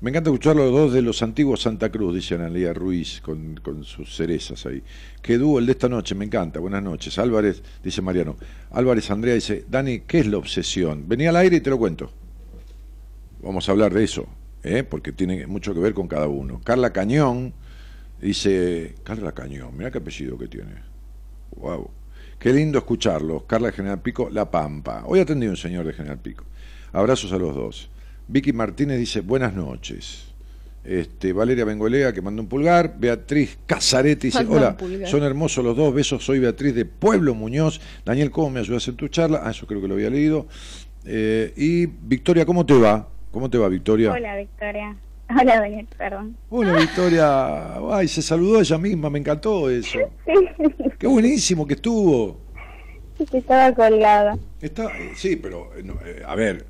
Me 0.00 0.10
encanta 0.10 0.30
escuchar 0.30 0.54
los 0.54 0.70
dos 0.70 0.92
de 0.92 1.02
los 1.02 1.24
antiguos 1.24 1.62
Santa 1.62 1.90
Cruz, 1.90 2.14
dice 2.14 2.36
Analia 2.36 2.72
Ruiz, 2.72 3.20
con, 3.20 3.60
sus 3.82 4.14
cerezas 4.14 4.64
ahí. 4.64 4.80
Qué 5.20 5.38
dúo 5.38 5.58
el 5.58 5.66
de 5.66 5.72
esta 5.72 5.88
noche, 5.88 6.14
me 6.14 6.24
encanta. 6.24 6.60
Buenas 6.60 6.84
noches. 6.84 7.18
Álvarez, 7.18 7.64
dice 7.82 8.00
Mariano. 8.00 8.36
Álvarez 8.70 9.10
Andrea 9.10 9.34
dice, 9.34 9.64
Dani, 9.68 10.02
¿qué 10.06 10.20
es 10.20 10.28
la 10.28 10.38
obsesión? 10.38 11.08
Vení 11.08 11.26
al 11.26 11.34
aire 11.34 11.56
y 11.56 11.60
te 11.60 11.70
lo 11.70 11.78
cuento. 11.78 12.12
Vamos 13.42 13.68
a 13.68 13.72
hablar 13.72 13.92
de 13.92 14.04
eso, 14.04 14.28
¿eh? 14.62 14.84
porque 14.84 15.10
tiene 15.10 15.48
mucho 15.48 15.74
que 15.74 15.80
ver 15.80 15.94
con 15.94 16.06
cada 16.06 16.28
uno. 16.28 16.60
Carla 16.62 16.92
Cañón 16.92 17.52
dice, 18.20 18.94
Carla 19.02 19.32
Cañón, 19.32 19.76
mira 19.76 19.90
qué 19.90 19.98
apellido 19.98 20.38
que 20.38 20.46
tiene. 20.46 20.76
Wow. 21.56 21.90
Qué 22.38 22.52
lindo 22.52 22.78
escucharlos. 22.78 23.42
Carla 23.48 23.72
General 23.72 24.00
Pico, 24.00 24.30
La 24.30 24.48
Pampa. 24.48 25.02
Hoy 25.06 25.18
atendí 25.18 25.48
un 25.48 25.56
señor 25.56 25.84
de 25.84 25.92
General 25.92 26.20
Pico. 26.20 26.44
Abrazos 26.92 27.32
a 27.32 27.38
los 27.38 27.52
dos. 27.52 27.90
Vicky 28.28 28.52
Martínez 28.52 28.98
dice, 28.98 29.22
buenas 29.22 29.54
noches. 29.54 30.26
Este, 30.84 31.32
Valeria 31.32 31.64
Bengolea, 31.64 32.12
que 32.12 32.22
mandó 32.22 32.42
un 32.42 32.48
pulgar. 32.48 32.94
Beatriz 32.98 33.58
Casaretti 33.66 34.28
dice, 34.28 34.46
hola, 34.46 34.76
son 35.06 35.22
hermosos 35.22 35.64
los 35.64 35.76
dos. 35.76 35.92
Besos, 35.92 36.24
soy 36.24 36.38
Beatriz 36.38 36.74
de 36.74 36.84
Pueblo 36.84 37.34
Muñoz. 37.34 37.80
Daniel, 38.04 38.30
¿cómo 38.30 38.50
me 38.50 38.60
ayudas 38.60 38.86
en 38.88 38.96
tu 38.96 39.08
charla? 39.08 39.40
Ah, 39.44 39.50
eso 39.50 39.66
creo 39.66 39.80
que 39.80 39.88
lo 39.88 39.94
había 39.94 40.10
leído. 40.10 40.46
Eh, 41.04 41.52
y 41.56 41.86
Victoria, 41.86 42.44
¿cómo 42.44 42.66
te 42.66 42.74
va? 42.74 43.08
¿Cómo 43.30 43.48
te 43.48 43.56
va, 43.56 43.68
Victoria? 43.68 44.12
Hola, 44.12 44.36
Victoria. 44.36 44.96
Hola, 45.30 45.60
Daniel, 45.60 45.88
perdón. 45.96 46.36
Hola, 46.50 46.74
Victoria. 46.74 47.76
Ay, 47.90 48.08
se 48.08 48.20
saludó 48.20 48.60
ella 48.60 48.78
misma, 48.78 49.08
me 49.08 49.18
encantó 49.18 49.70
eso. 49.70 49.98
Qué 50.98 51.06
buenísimo 51.06 51.66
que 51.66 51.74
estuvo. 51.74 52.40
Sí, 53.16 53.24
que 53.26 53.38
estaba 53.38 53.74
colgada. 53.74 54.38
Está, 54.60 54.84
eh, 54.98 55.12
sí, 55.16 55.36
pero 55.36 55.70
no, 55.82 55.94
eh, 56.04 56.22
a 56.26 56.34
ver, 56.34 56.66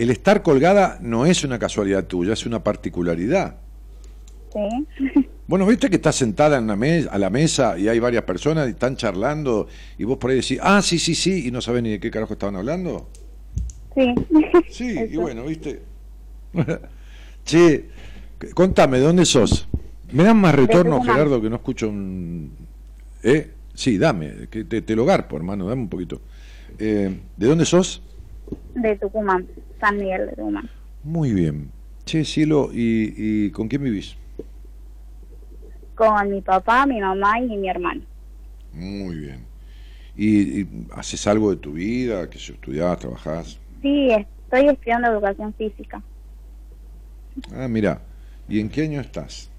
el 0.00 0.10
estar 0.10 0.42
colgada 0.42 0.98
no 1.02 1.26
es 1.26 1.44
una 1.44 1.58
casualidad 1.58 2.06
tuya, 2.06 2.32
es 2.32 2.46
una 2.46 2.64
particularidad. 2.64 3.56
Sí. 4.50 5.28
Bueno, 5.46 5.66
viste 5.66 5.90
que 5.90 5.96
estás 5.96 6.16
sentada 6.16 6.56
en 6.56 6.68
la 6.68 7.12
a 7.12 7.18
la 7.18 7.28
mesa 7.28 7.78
y 7.78 7.86
hay 7.86 7.98
varias 7.98 8.22
personas 8.22 8.66
y 8.66 8.70
están 8.70 8.96
charlando 8.96 9.68
y 9.98 10.04
vos 10.04 10.16
por 10.16 10.30
ahí 10.30 10.36
decís, 10.36 10.58
ah, 10.62 10.80
sí, 10.80 10.98
sí, 10.98 11.14
sí, 11.14 11.48
y 11.48 11.50
no 11.50 11.60
sabés 11.60 11.82
ni 11.82 11.90
de 11.90 12.00
qué 12.00 12.10
carajo 12.10 12.32
estaban 12.32 12.56
hablando. 12.56 13.10
Sí. 13.94 14.14
Sí, 14.70 14.98
y 15.10 15.16
bueno, 15.18 15.44
viste. 15.44 15.82
che, 17.44 17.90
contame, 18.54 19.00
¿de 19.00 19.04
dónde 19.04 19.26
sos? 19.26 19.68
¿Me 20.12 20.24
dan 20.24 20.38
más 20.38 20.54
retorno. 20.54 21.02
Gerardo, 21.02 21.42
que 21.42 21.50
no 21.50 21.56
escucho 21.56 21.90
un... 21.90 22.52
¿Eh? 23.22 23.50
Sí, 23.74 23.98
dame, 23.98 24.48
que 24.50 24.64
te, 24.64 24.80
te 24.80 24.96
lo 24.96 25.04
garpo, 25.04 25.36
hermano, 25.36 25.68
dame 25.68 25.82
un 25.82 25.88
poquito. 25.90 26.22
Eh, 26.78 27.20
¿De 27.36 27.46
dónde 27.46 27.66
sos? 27.66 28.02
De 28.74 28.96
Tucumán, 28.96 29.46
San 29.80 29.96
Miguel 29.98 30.26
de 30.26 30.32
Tucumán. 30.36 30.70
Muy 31.02 31.32
bien. 31.32 31.70
Che, 32.04 32.24
cielo, 32.24 32.70
¿y, 32.72 33.46
y 33.46 33.50
con 33.50 33.68
quién 33.68 33.82
vivís? 33.82 34.16
Con 35.94 36.30
mi 36.30 36.40
papá, 36.40 36.86
mi 36.86 37.00
mamá 37.00 37.38
y 37.40 37.56
mi 37.56 37.68
hermano. 37.68 38.02
Muy 38.72 39.16
bien. 39.16 39.46
¿Y, 40.16 40.62
y 40.62 40.68
haces 40.92 41.26
algo 41.26 41.50
de 41.50 41.56
tu 41.56 41.72
vida? 41.74 42.28
¿Que 42.30 42.38
si 42.38 42.52
estudiás, 42.52 42.98
trabajás? 42.98 43.60
Sí, 43.82 44.10
estoy 44.10 44.68
estudiando 44.68 45.08
educación 45.08 45.54
física. 45.54 46.02
Ah, 47.52 47.68
mira. 47.68 48.02
¿Y 48.48 48.60
en 48.60 48.68
qué 48.68 48.82
año 48.82 49.00
estás? 49.00 49.50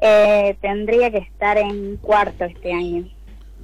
Eh, 0.00 0.56
tendría 0.60 1.10
que 1.10 1.18
estar 1.18 1.56
en 1.58 1.96
cuarto 1.98 2.44
este 2.44 2.72
año, 2.72 3.08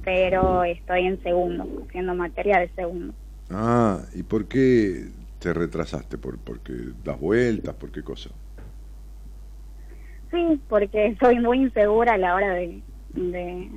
pero 0.03 0.63
estoy 0.63 1.05
en 1.05 1.21
segundo, 1.21 1.67
haciendo 1.87 2.15
materia 2.15 2.59
de 2.59 2.69
segundo. 2.69 3.13
Ah, 3.49 4.01
¿y 4.13 4.23
por 4.23 4.47
qué 4.47 5.07
te 5.39 5.53
retrasaste? 5.53 6.17
¿Por, 6.17 6.37
¿Porque 6.39 6.73
das 7.03 7.19
vueltas? 7.19 7.75
¿Por 7.75 7.91
qué 7.91 8.03
cosa? 8.03 8.29
Sí, 10.31 10.61
porque 10.67 11.17
soy 11.19 11.39
muy 11.39 11.59
insegura 11.59 12.13
a 12.13 12.17
la 12.17 12.35
hora 12.35 12.53
de, 12.53 12.83
de, 13.09 13.69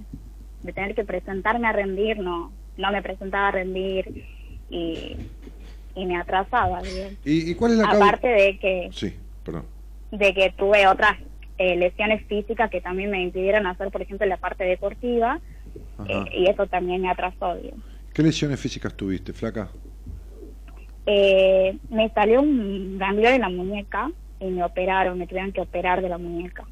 de 0.62 0.72
tener 0.72 0.94
que 0.94 1.04
presentarme 1.04 1.66
a 1.68 1.72
rendir, 1.72 2.18
no, 2.18 2.52
no 2.76 2.92
me 2.92 3.02
presentaba 3.02 3.48
a 3.48 3.52
rendir 3.52 4.12
y, 4.68 5.16
y 5.94 6.06
me 6.06 6.16
atrasaba. 6.18 6.82
bien. 6.82 7.18
¿Y, 7.24 7.50
y 7.50 7.54
cuál 7.54 7.72
es 7.72 7.78
la 7.78 7.88
causa? 7.88 8.06
Aparte 8.06 8.28
de 8.28 8.58
que, 8.58 8.90
Sí, 8.90 9.14
perdón. 9.44 9.64
de 10.10 10.34
que 10.34 10.52
tuve 10.56 10.86
otras 10.86 11.18
eh, 11.58 11.76
lesiones 11.76 12.22
físicas 12.26 12.70
que 12.70 12.80
también 12.80 13.10
me 13.10 13.22
impidieron 13.22 13.66
hacer, 13.66 13.90
por 13.90 14.02
ejemplo, 14.02 14.26
la 14.26 14.36
parte 14.36 14.64
deportiva 14.64 15.40
eh, 16.08 16.24
y 16.36 16.46
eso 16.50 16.66
también 16.66 17.02
me 17.02 17.10
atrasó. 17.10 17.54
bien. 17.56 17.82
¿Qué 18.12 18.22
lesiones 18.22 18.60
físicas 18.60 18.94
tuviste, 18.94 19.32
flaca? 19.32 19.70
Eh, 21.06 21.76
me 21.90 22.08
salió 22.10 22.40
un 22.42 22.98
ganglio 22.98 23.30
en 23.30 23.40
la 23.40 23.48
muñeca 23.48 24.10
y 24.40 24.46
me 24.46 24.62
operaron, 24.64 25.18
me 25.18 25.26
tuvieron 25.26 25.52
que 25.52 25.60
operar 25.60 26.02
de 26.02 26.08
la 26.08 26.18
muñeca. 26.18 26.64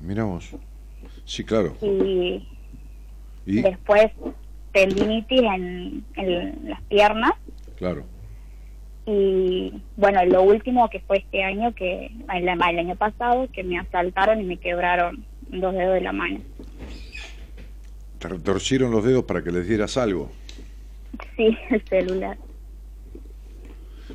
Mira 0.00 0.24
vos. 0.24 0.50
Sí, 1.24 1.44
claro. 1.44 1.76
Y 1.80 2.46
Y, 3.46 3.62
después 3.62 4.06
tendinitis 4.72 5.40
en, 5.40 6.04
en 6.16 6.68
las 6.68 6.82
piernas 6.82 7.32
claro. 7.78 8.04
y 9.06 9.72
bueno 9.96 10.22
lo 10.26 10.42
último 10.42 10.90
que 10.90 11.00
fue 11.00 11.18
este 11.18 11.42
año 11.42 11.74
que 11.74 12.12
el, 12.34 12.48
el 12.48 12.60
año 12.78 12.94
pasado 12.96 13.48
que 13.50 13.64
me 13.64 13.78
asaltaron 13.78 14.38
y 14.42 14.44
me 14.44 14.58
quebraron 14.58 15.24
dos 15.48 15.72
dedos 15.72 15.94
de 15.94 16.00
la 16.02 16.12
mano 16.12 16.40
Te 18.18 18.28
retorcieron 18.28 18.90
los 18.90 19.02
dedos 19.04 19.24
para 19.24 19.42
que 19.42 19.50
les 19.50 19.66
dieras 19.66 19.96
algo, 19.96 20.30
sí 21.38 21.56
el 21.70 21.82
celular 21.88 22.36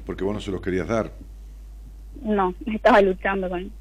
porque 0.06 0.24
vos 0.24 0.34
no 0.36 0.42
se 0.42 0.52
los 0.52 0.62
querías 0.62 0.88
dar. 0.88 1.12
no 2.22 2.54
estaba 2.68 3.02
luchando 3.02 3.50
con 3.50 3.72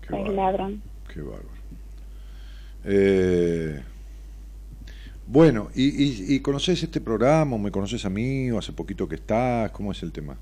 Qué 0.00 0.08
con 0.08 0.26
el 0.26 0.36
ladrón 0.36 0.82
Qué 1.12 1.20
bárbaro. 1.20 1.48
Eh, 2.84 3.82
bueno, 5.26 5.68
¿y, 5.74 5.88
y, 5.88 6.34
y 6.36 6.40
conoces 6.40 6.82
este 6.82 7.00
programa? 7.00 7.56
¿O 7.56 7.58
me 7.58 7.70
conoces 7.70 8.04
a 8.04 8.10
mí? 8.10 8.50
¿O 8.50 8.58
hace 8.58 8.72
poquito 8.72 9.08
que 9.08 9.16
estás? 9.16 9.70
¿Cómo 9.72 9.92
es 9.92 10.02
el 10.02 10.12
tema? 10.12 10.36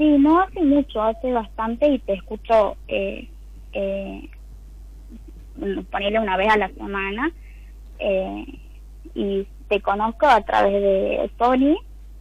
sí 0.00 0.16
no 0.18 0.40
hace 0.40 0.62
mucho 0.62 1.02
hace 1.02 1.30
bastante 1.30 1.86
y 1.86 1.98
te 1.98 2.14
escucho 2.14 2.76
eh, 2.88 3.28
eh, 3.74 4.30
ponerle 5.90 6.18
una 6.18 6.38
vez 6.38 6.48
a 6.48 6.56
la 6.56 6.68
semana 6.70 7.30
eh, 7.98 8.46
y 9.14 9.46
te 9.70 9.80
conozco 9.80 10.26
a 10.26 10.40
través 10.42 10.72
de 10.82 11.30
Sony 11.38 11.76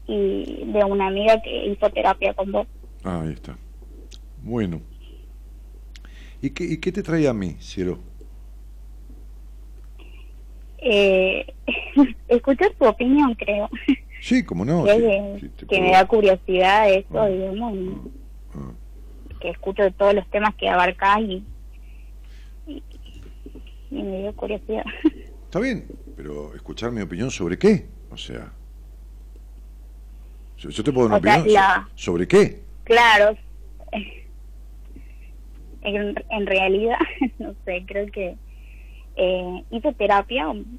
y 0.08 0.64
de 0.72 0.84
una 0.86 1.08
amiga 1.08 1.42
que 1.42 1.66
hizo 1.68 1.90
terapia 1.90 2.34
con 2.36 2.52
vos 2.52 2.68
Ah, 3.04 3.22
ahí 3.24 3.34
está. 3.34 3.58
Bueno. 4.44 4.82
¿Y 6.42 6.52
qué, 6.52 6.64
y 6.64 6.78
qué 6.78 6.92
te 6.92 7.02
trae 7.04 7.28
a 7.28 7.34
mí, 7.34 7.56
cielo? 7.60 8.00
eh, 10.82 11.46
escuchar 12.28 12.72
tu 12.80 12.86
opinión, 12.86 13.34
creo. 13.36 13.70
Sí, 14.22 14.44
como 14.46 14.64
no. 14.64 14.84
que, 14.86 14.96
sí, 14.96 15.06
es- 15.06 15.42
sí, 15.42 15.50
te 15.50 15.66
que 15.66 15.66
puedo- 15.66 15.82
me 15.82 15.92
da 15.92 16.06
curiosidad 16.08 16.90
esto, 16.92 17.20
Ah. 17.22 17.28
digamos, 17.28 17.78
Ah, 18.54 18.72
que 19.42 19.50
escucho 19.50 19.84
de 19.84 19.92
todos 19.92 20.14
los 20.14 20.28
temas 20.30 20.56
que 20.56 20.70
abarcás 20.70 21.20
y, 21.22 21.44
y, 22.68 22.84
y 23.92 24.04
me 24.04 24.20
dio 24.22 24.36
curiosidad. 24.36 24.84
Está 25.46 25.60
bien, 25.60 25.86
pero 26.20 26.54
escuchar 26.54 26.92
mi 26.92 27.00
opinión 27.00 27.32
sobre 27.32 27.58
qué? 27.58 27.86
O 28.12 28.18
sea, 28.18 28.52
yo, 30.58 30.70
yo 30.70 30.84
te 30.84 30.92
puedo 30.92 31.08
dar 31.08 31.22
una 31.22 31.30
O 31.32 31.34
sea, 31.34 31.42
opinión 31.42 31.48
so- 31.48 31.54
la- 31.54 31.90
sobre 31.96 32.28
qué. 32.28 32.60
claro, 32.84 33.38
en, 35.82 36.16
en 36.30 36.46
realidad, 36.46 36.98
no 37.40 37.56
sé, 37.64 37.86
creo 37.88 38.08
que 38.12 38.36
eh, 39.16 39.64
hice 39.72 39.94
terapia 39.94 40.50
un, 40.50 40.78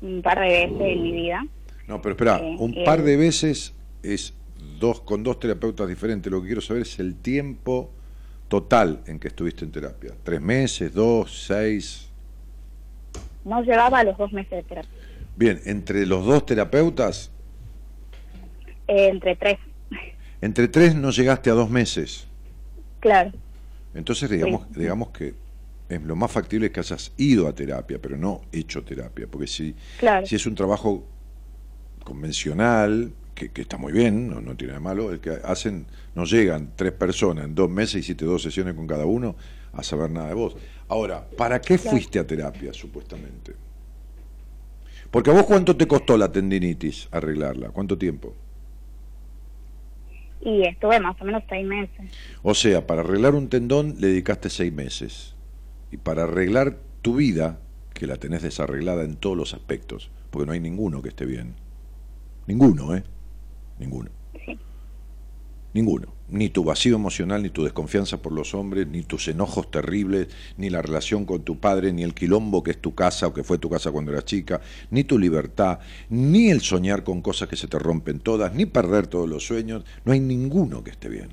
un 0.00 0.22
par 0.22 0.40
de 0.40 0.46
veces 0.46 0.80
en 0.80 1.02
mi 1.02 1.12
vida. 1.12 1.46
No, 1.86 2.00
pero 2.00 2.12
espera, 2.14 2.38
Eh, 2.38 2.56
un 2.58 2.72
eh. 2.72 2.82
par 2.82 3.02
de 3.02 3.18
veces 3.18 3.74
es 4.02 4.32
dos 4.80 5.02
con 5.02 5.22
dos 5.22 5.38
terapeutas 5.38 5.86
diferentes. 5.86 6.32
Lo 6.32 6.40
que 6.40 6.46
quiero 6.46 6.62
saber 6.62 6.82
es 6.84 6.98
el 6.98 7.14
tiempo 7.16 7.90
total 8.48 9.02
en 9.06 9.18
que 9.18 9.28
estuviste 9.28 9.66
en 9.66 9.70
terapia. 9.70 10.14
¿Tres 10.24 10.40
meses, 10.40 10.94
dos, 10.94 11.44
seis? 11.44 12.07
No 13.48 13.62
llevaba 13.62 14.04
los 14.04 14.16
dos 14.18 14.32
meses 14.32 14.50
de 14.50 14.62
terapia, 14.62 14.90
Bien, 15.36 15.60
entre 15.64 16.04
los 16.04 16.24
dos 16.26 16.44
terapeutas, 16.44 17.30
eh, 18.86 19.08
entre 19.08 19.36
tres, 19.36 19.58
entre 20.40 20.68
tres 20.68 20.94
no 20.94 21.10
llegaste 21.10 21.50
a 21.50 21.54
dos 21.54 21.70
meses. 21.70 22.26
claro. 23.00 23.32
Entonces 23.94 24.28
digamos, 24.30 24.70
digamos 24.72 25.08
que 25.10 25.34
es 25.88 26.02
lo 26.02 26.14
más 26.14 26.30
factible 26.30 26.66
es 26.66 26.72
que 26.72 26.80
hayas 26.80 27.12
ido 27.16 27.48
a 27.48 27.54
terapia, 27.54 27.98
pero 28.00 28.16
no 28.18 28.42
hecho 28.52 28.84
terapia, 28.84 29.26
porque 29.30 29.46
si, 29.46 29.74
Claro. 29.98 30.26
si 30.26 30.36
es 30.36 30.46
un 30.46 30.54
trabajo 30.54 31.04
convencional, 32.04 33.12
que, 33.34 33.50
que 33.50 33.62
está 33.62 33.76
muy 33.78 33.92
bien, 33.92 34.28
no, 34.28 34.40
no 34.40 34.56
tiene 34.56 34.72
nada 34.74 34.80
malo, 34.80 35.10
el 35.12 35.20
que 35.20 35.30
hacen, 35.44 35.86
no 36.14 36.24
llegan 36.24 36.72
tres 36.76 36.92
personas 36.92 37.44
en 37.46 37.54
dos 37.54 37.70
meses, 37.70 37.96
hiciste 38.00 38.24
dos 38.24 38.42
sesiones 38.42 38.74
con 38.74 38.86
cada 38.86 39.06
uno, 39.06 39.36
a 39.72 39.82
saber 39.82 40.10
nada 40.10 40.28
de 40.28 40.34
vos. 40.34 40.56
Ahora, 40.88 41.28
¿para 41.36 41.60
qué 41.60 41.76
fuiste 41.76 42.18
a 42.18 42.26
terapia, 42.26 42.72
supuestamente? 42.72 43.54
Porque 45.10 45.30
a 45.30 45.34
vos 45.34 45.44
cuánto 45.44 45.76
te 45.76 45.86
costó 45.86 46.16
la 46.16 46.30
tendinitis 46.30 47.08
arreglarla, 47.10 47.70
¿cuánto 47.70 47.96
tiempo? 47.96 48.34
Y 50.40 50.62
estuve 50.66 51.00
más 51.00 51.20
o 51.20 51.24
menos 51.24 51.42
seis 51.48 51.66
meses. 51.66 52.10
O 52.42 52.54
sea, 52.54 52.86
para 52.86 53.02
arreglar 53.02 53.34
un 53.34 53.48
tendón 53.48 53.96
le 53.98 54.08
dedicaste 54.08 54.50
seis 54.50 54.72
meses. 54.72 55.34
Y 55.90 55.96
para 55.96 56.24
arreglar 56.24 56.78
tu 57.02 57.16
vida, 57.16 57.58
que 57.92 58.06
la 58.06 58.16
tenés 58.16 58.42
desarreglada 58.42 59.04
en 59.04 59.16
todos 59.16 59.36
los 59.36 59.54
aspectos, 59.54 60.10
porque 60.30 60.46
no 60.46 60.52
hay 60.52 60.60
ninguno 60.60 61.02
que 61.02 61.08
esté 61.08 61.26
bien. 61.26 61.54
Ninguno, 62.46 62.94
¿eh? 62.94 63.02
Ninguno. 63.78 64.10
Ninguno. 65.74 66.14
Ni 66.30 66.48
tu 66.50 66.64
vacío 66.64 66.96
emocional, 66.96 67.42
ni 67.42 67.50
tu 67.50 67.62
desconfianza 67.64 68.20
por 68.20 68.32
los 68.32 68.54
hombres, 68.54 68.86
ni 68.86 69.02
tus 69.02 69.28
enojos 69.28 69.70
terribles, 69.70 70.28
ni 70.56 70.68
la 70.70 70.82
relación 70.82 71.24
con 71.24 71.42
tu 71.42 71.58
padre, 71.58 71.92
ni 71.92 72.02
el 72.02 72.14
quilombo 72.14 72.62
que 72.62 72.70
es 72.72 72.78
tu 72.80 72.94
casa 72.94 73.26
o 73.28 73.34
que 73.34 73.44
fue 73.44 73.58
tu 73.58 73.70
casa 73.70 73.90
cuando 73.90 74.12
eras 74.12 74.24
chica, 74.26 74.60
ni 74.90 75.04
tu 75.04 75.18
libertad, 75.18 75.78
ni 76.10 76.50
el 76.50 76.60
soñar 76.60 77.02
con 77.04 77.22
cosas 77.22 77.48
que 77.48 77.56
se 77.56 77.66
te 77.68 77.78
rompen 77.78 78.20
todas, 78.20 78.54
ni 78.54 78.66
perder 78.66 79.06
todos 79.06 79.28
los 79.28 79.46
sueños. 79.46 79.84
No 80.04 80.12
hay 80.12 80.20
ninguno 80.20 80.82
que 80.84 80.90
esté 80.90 81.08
bien. 81.08 81.28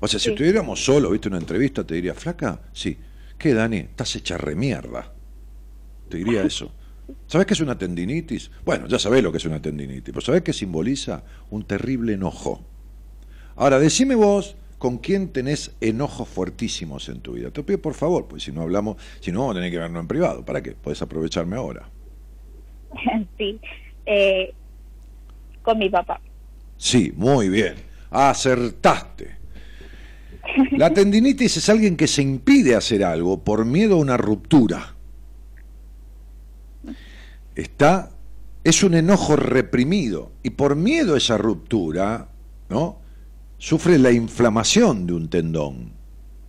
O 0.00 0.06
sea, 0.08 0.18
si 0.18 0.24
Sí. 0.26 0.30
estuviéramos 0.30 0.84
solos, 0.84 1.10
viste 1.10 1.28
una 1.28 1.38
entrevista, 1.38 1.84
te 1.84 1.94
diría, 1.94 2.14
flaca, 2.14 2.60
sí, 2.72 2.96
¿qué, 3.38 3.54
Dani? 3.54 3.78
Estás 3.78 4.14
hecha 4.16 4.36
remierda. 4.38 5.12
Te 6.08 6.18
diría 6.18 6.42
eso. 6.42 6.70
¿Sabés 7.26 7.46
qué 7.46 7.54
es 7.54 7.60
una 7.60 7.76
tendinitis? 7.78 8.50
Bueno, 8.64 8.86
ya 8.86 8.98
sabés 8.98 9.22
lo 9.22 9.32
que 9.32 9.38
es 9.38 9.44
una 9.46 9.60
tendinitis, 9.62 10.04
pero 10.12 10.20
¿sabés 10.20 10.42
qué 10.42 10.52
simboliza? 10.52 11.24
Un 11.50 11.64
terrible 11.64 12.12
enojo. 12.14 12.64
Ahora, 13.58 13.78
decime 13.80 14.14
vos 14.14 14.56
con 14.78 14.98
quién 14.98 15.28
tenés 15.28 15.74
enojos 15.80 16.28
fuertísimos 16.28 17.08
en 17.08 17.20
tu 17.20 17.32
vida. 17.32 17.50
Te 17.50 17.62
pido 17.64 17.82
por 17.82 17.94
favor, 17.94 18.28
pues 18.28 18.44
si 18.44 18.52
no 18.52 18.62
hablamos, 18.62 18.96
si 19.20 19.32
no 19.32 19.40
vamos 19.40 19.56
a 19.56 19.58
tener 19.58 19.72
que 19.72 19.78
vernos 19.78 20.00
en 20.00 20.08
privado. 20.08 20.44
¿Para 20.44 20.62
qué? 20.62 20.72
Podés 20.72 21.02
aprovecharme 21.02 21.56
ahora. 21.56 21.88
sí, 23.38 23.60
eh, 24.06 24.54
con 25.62 25.78
mi 25.78 25.90
papá. 25.90 26.20
Sí, 26.76 27.12
muy 27.16 27.48
bien. 27.48 27.74
Acertaste. 28.10 29.36
La 30.72 30.94
tendinitis 30.94 31.56
es 31.56 31.68
alguien 31.68 31.96
que 31.96 32.06
se 32.06 32.22
impide 32.22 32.76
hacer 32.76 33.04
algo 33.04 33.42
por 33.42 33.64
miedo 33.64 33.96
a 33.96 33.98
una 33.98 34.16
ruptura. 34.16 34.94
Está 37.54 38.12
es 38.62 38.82
un 38.82 38.94
enojo 38.94 39.34
reprimido 39.36 40.32
y 40.42 40.50
por 40.50 40.76
miedo 40.76 41.14
a 41.14 41.18
esa 41.18 41.38
ruptura, 41.38 42.28
¿no? 42.68 42.98
Sufre 43.58 43.98
la 43.98 44.12
inflamación 44.12 45.06
de 45.06 45.12
un 45.12 45.28
tendón, 45.28 45.92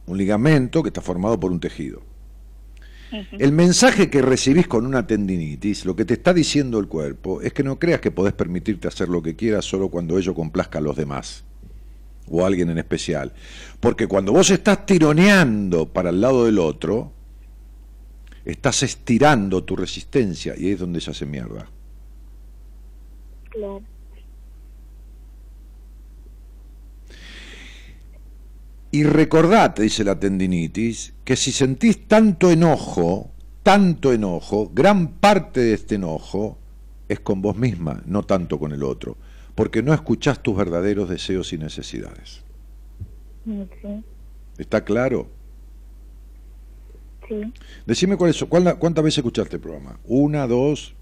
un 0.06 0.18
ligamento 0.18 0.84
que 0.84 0.90
está 0.90 1.02
formado 1.02 1.40
por 1.40 1.52
un 1.52 1.60
tejido. 1.60 2.02
El 3.32 3.52
mensaje 3.52 4.12
que 4.12 4.22
recibís 4.22 4.68
con 4.68 4.86
una 4.86 5.08
tendinitis, 5.08 5.86
lo 5.86 5.96
que 5.96 6.06
te 6.06 6.14
está 6.14 6.34
diciendo 6.34 6.78
el 6.78 6.88
cuerpo, 6.88 7.42
es 7.42 7.54
que 7.54 7.64
no 7.64 7.80
creas 7.80 8.02
que 8.02 8.12
podés 8.12 8.34
permitirte 8.34 8.88
hacer 8.88 9.10
lo 9.10 9.24
que 9.24 9.36
quieras 9.36 9.66
solo 9.66 9.90
cuando 9.90 10.20
ello 10.20 10.36
complazca 10.36 10.78
a 10.78 10.82
los 10.82 10.96
demás 10.96 11.44
o 12.30 12.44
a 12.44 12.48
alguien 12.48 12.70
en 12.70 12.78
especial. 12.78 13.34
Porque 13.80 14.06
cuando 14.06 14.32
vos 14.32 14.52
estás 14.52 14.86
tironeando 14.86 15.90
para 15.90 16.12
el 16.12 16.22
lado 16.22 16.46
del 16.46 16.60
otro, 16.60 17.12
estás 18.46 18.84
estirando 18.84 19.64
tu 19.64 19.76
resistencia 19.76 20.54
y 20.56 20.68
ahí 20.68 20.72
es 20.74 20.80
donde 20.80 21.02
se 21.02 21.10
hace 21.10 21.26
mierda. 21.26 21.68
Claro. 23.50 23.82
Y 28.92 29.04
recordate, 29.04 29.84
dice 29.84 30.04
la 30.04 30.20
tendinitis, 30.20 31.14
que 31.24 31.36
si 31.36 31.52
sentís 31.52 32.08
tanto 32.08 32.50
enojo, 32.50 33.32
tanto 33.62 34.12
enojo, 34.14 34.72
gran 34.74 35.10
parte 35.20 35.60
de 35.60 35.74
este 35.74 35.96
enojo 35.96 36.58
es 37.08 37.20
con 37.20 37.42
vos 37.42 37.56
misma, 37.56 38.02
no 38.06 38.24
tanto 38.24 38.58
con 38.60 38.72
el 38.72 38.82
otro, 38.84 39.16
porque 39.54 39.84
no 39.84 39.94
escuchás 39.94 40.42
tus 40.42 40.56
verdaderos 40.58 41.08
deseos 41.10 41.54
y 41.54 41.58
necesidades. 41.58 42.44
¿Está 44.58 44.84
claro? 44.84 45.28
sí. 47.28 47.54
Decime 47.86 48.18
cuál 48.18 48.32
es, 48.32 48.44
cuál- 48.46 48.78
cuántas 48.80 49.04
veces 49.04 49.20
escuchaste 49.20 49.58
el 49.58 49.62
programa. 49.62 50.00
¿Una, 50.06 50.48
dos? 50.48 50.96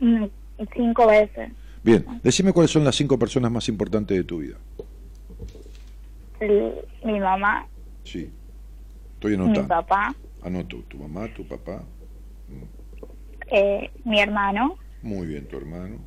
Mm, 0.00 0.24
Cinco 0.74 1.06
veces. 1.06 1.50
Bien, 1.82 2.06
decime 2.22 2.52
cuáles 2.52 2.70
son 2.70 2.84
las 2.84 2.94
cinco 2.96 3.18
personas 3.18 3.50
más 3.50 3.68
importantes 3.68 4.16
de 4.16 4.24
tu 4.24 4.38
vida. 4.38 4.56
El- 6.42 6.84
mi 7.04 7.20
mamá, 7.20 7.66
Sí. 8.04 8.32
Estoy 9.14 9.36
mi 9.36 9.44
anotando. 9.44 9.68
papá, 9.68 10.14
Anoto, 10.42 10.78
tu 10.88 10.98
mamá, 10.98 11.32
tu 11.32 11.46
papá. 11.46 11.84
eh, 13.48 13.90
mi 14.04 14.20
hermano, 14.20 14.76
Muy 15.02 15.26
bien, 15.26 15.46
tu 15.46 15.56
hermano, 15.56 15.98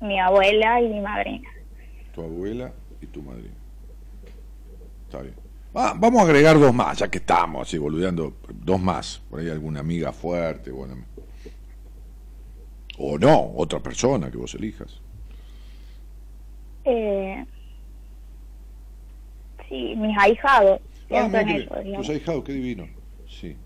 mi 0.00 0.18
abuela 0.18 0.80
y 0.80 0.88
mi 0.88 1.00
madrina. 1.00 1.48
tu 2.14 2.22
abuela 2.22 2.72
y 3.00 3.06
tu 3.06 3.22
madrina. 3.22 3.54
Está 5.04 5.22
bien. 5.22 5.34
Ah, 5.74 5.94
vamos 5.96 6.20
a 6.20 6.24
agregar 6.24 6.58
dos 6.58 6.74
más, 6.74 6.98
ya 6.98 7.08
que 7.08 7.18
estamos 7.18 7.68
así 7.68 7.78
boludeando. 7.78 8.36
Dos 8.52 8.80
más. 8.80 9.22
Por 9.30 9.38
ahí 9.40 9.48
alguna 9.48 9.80
amiga 9.80 10.12
fuerte. 10.12 10.72
Bueno. 10.72 11.04
O 12.98 13.16
no, 13.18 13.52
otra 13.56 13.78
persona 13.80 14.30
que 14.30 14.36
vos 14.36 14.54
elijas. 14.56 15.00
Eh, 16.84 17.44
sí, 19.70 19.94
mis 19.96 20.16
ahijados. 20.18 20.80
Ah, 21.10 21.28
eso. 21.32 21.74
Tus 21.96 22.08
ahijados, 22.10 22.44
qué 22.44 22.52
divino. 22.52 22.86
Sí. 23.26 23.56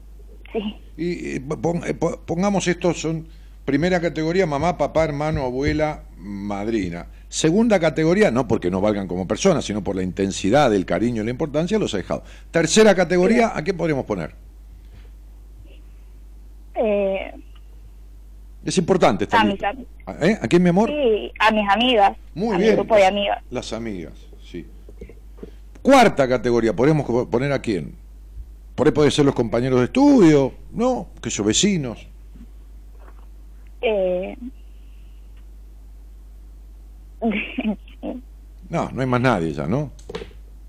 Sí, 0.53 0.77
Y 0.97 1.37
eh, 1.37 1.41
pon- 1.41 1.83
eh, 1.85 1.95
po- 1.95 2.21
pongamos 2.25 2.69
estos 2.69 3.01
son 3.01 3.27
primera 3.65 4.01
categoría 4.01 4.47
mamá, 4.47 4.79
papá, 4.79 5.03
hermano, 5.05 5.43
abuela, 5.43 6.05
madrina. 6.17 7.09
Segunda 7.29 7.81
categoría, 7.81 8.31
no 8.31 8.47
porque 8.47 8.71
no 8.71 8.81
valgan 8.81 9.09
como 9.09 9.27
personas, 9.27 9.65
sino 9.65 9.83
por 9.83 9.97
la 9.97 10.05
intensidad, 10.05 10.73
el 10.73 10.87
cariño 10.87 11.23
y 11.23 11.25
la 11.25 11.33
importancia, 11.33 11.77
los 11.79 11.93
ahijados. 11.95 12.23
Tercera 12.53 12.95
categoría, 12.95 13.51
¿a 13.57 13.65
qué 13.65 13.75
podríamos 13.75 14.05
poner? 14.05 14.37
eh, 16.77 17.33
Es 18.65 18.79
importante 18.79 19.25
esta 19.25 19.41
a, 19.41 19.45
mis, 19.45 19.61
¿Eh? 20.21 20.39
¿A 20.41 20.47
quién, 20.49 20.63
mi 20.63 20.69
amor? 20.71 20.89
sí, 20.91 21.33
a 21.41 21.51
mis 21.51 21.69
amigas, 21.69 22.17
Muy 22.35 22.55
a 22.55 22.59
bien. 22.59 22.71
mi 22.71 22.77
grupo 22.77 22.97
de 22.97 23.07
amigas. 23.07 23.43
Las 23.51 23.73
amigas. 23.73 24.13
Cuarta 25.85 26.27
categoría, 26.27 26.75
¿podemos 26.75 27.05
co- 27.05 27.29
poner 27.29 27.53
a 27.53 27.59
quién? 27.61 27.95
Por 28.75 28.87
ahí 28.87 28.93
pueden 28.95 29.11
ser 29.13 29.27
los 29.27 29.35
compañeros 29.35 29.81
de 29.81 29.85
estudio, 29.85 30.55
¿no? 30.73 31.09
Que 31.21 31.29
son 31.29 31.45
vecinos. 31.47 32.09
Eh, 33.83 34.35
No, 38.71 38.91
no 38.91 39.01
hay 39.03 39.07
más 39.07 39.21
nadie 39.21 39.53
ya, 39.53 39.67
¿no? 39.67 39.93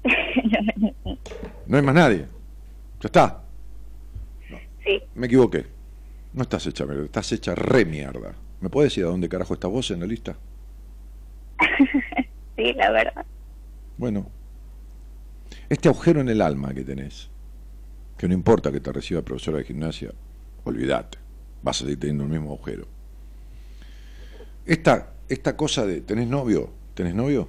No 1.68 1.78
hay 1.78 1.82
más 1.84 1.95
nadie. 1.95 2.28
Ya 2.99 3.07
está. 3.07 3.41
sí, 4.84 5.01
Me 5.16 5.28
equivoqué. 5.28 5.66
No 6.34 6.41
estás 6.43 6.68
hecha 6.68 6.86
mierda, 6.86 7.05
estás 7.05 7.32
hecha 7.32 7.55
re 7.55 7.86
mierda. 7.86 8.36
¿Me 8.59 8.70
puedes 8.70 8.91
decir 8.91 9.05
a 9.05 9.07
dónde 9.07 9.30
carajo 9.30 9.53
estás 9.53 9.72
vos 9.72 9.89
en 9.91 10.01
la 10.01 10.05
lista? 10.07 10.36
sí, 12.57 12.74
la 12.74 12.91
verdad. 12.91 13.26
Bueno, 13.97 14.28
este 15.76 15.89
agujero 15.89 16.21
en 16.21 16.30
el 16.30 16.41
alma 16.41 16.73
que 16.73 16.84
tenés, 16.84 17.30
que 18.17 18.28
no 18.30 18.34
importa 18.34 18.71
que 18.71 18.80
te 18.80 18.91
reciba 18.93 19.21
profesora 19.21 19.57
de 19.57 19.65
gimnasia, 19.65 20.11
olvídate, 20.63 21.17
vas 21.61 21.78
a 21.78 21.80
seguir 21.84 21.99
teniendo 21.99 22.23
el 22.23 22.30
mismo 22.30 22.53
agujero. 22.53 22.88
Esta, 24.65 25.13
esta 25.28 25.55
cosa 25.57 25.86
de, 25.86 26.01
¿tenés 26.01 26.28
novio? 26.28 26.69
¿Tenés 26.93 27.13
novio? 27.13 27.47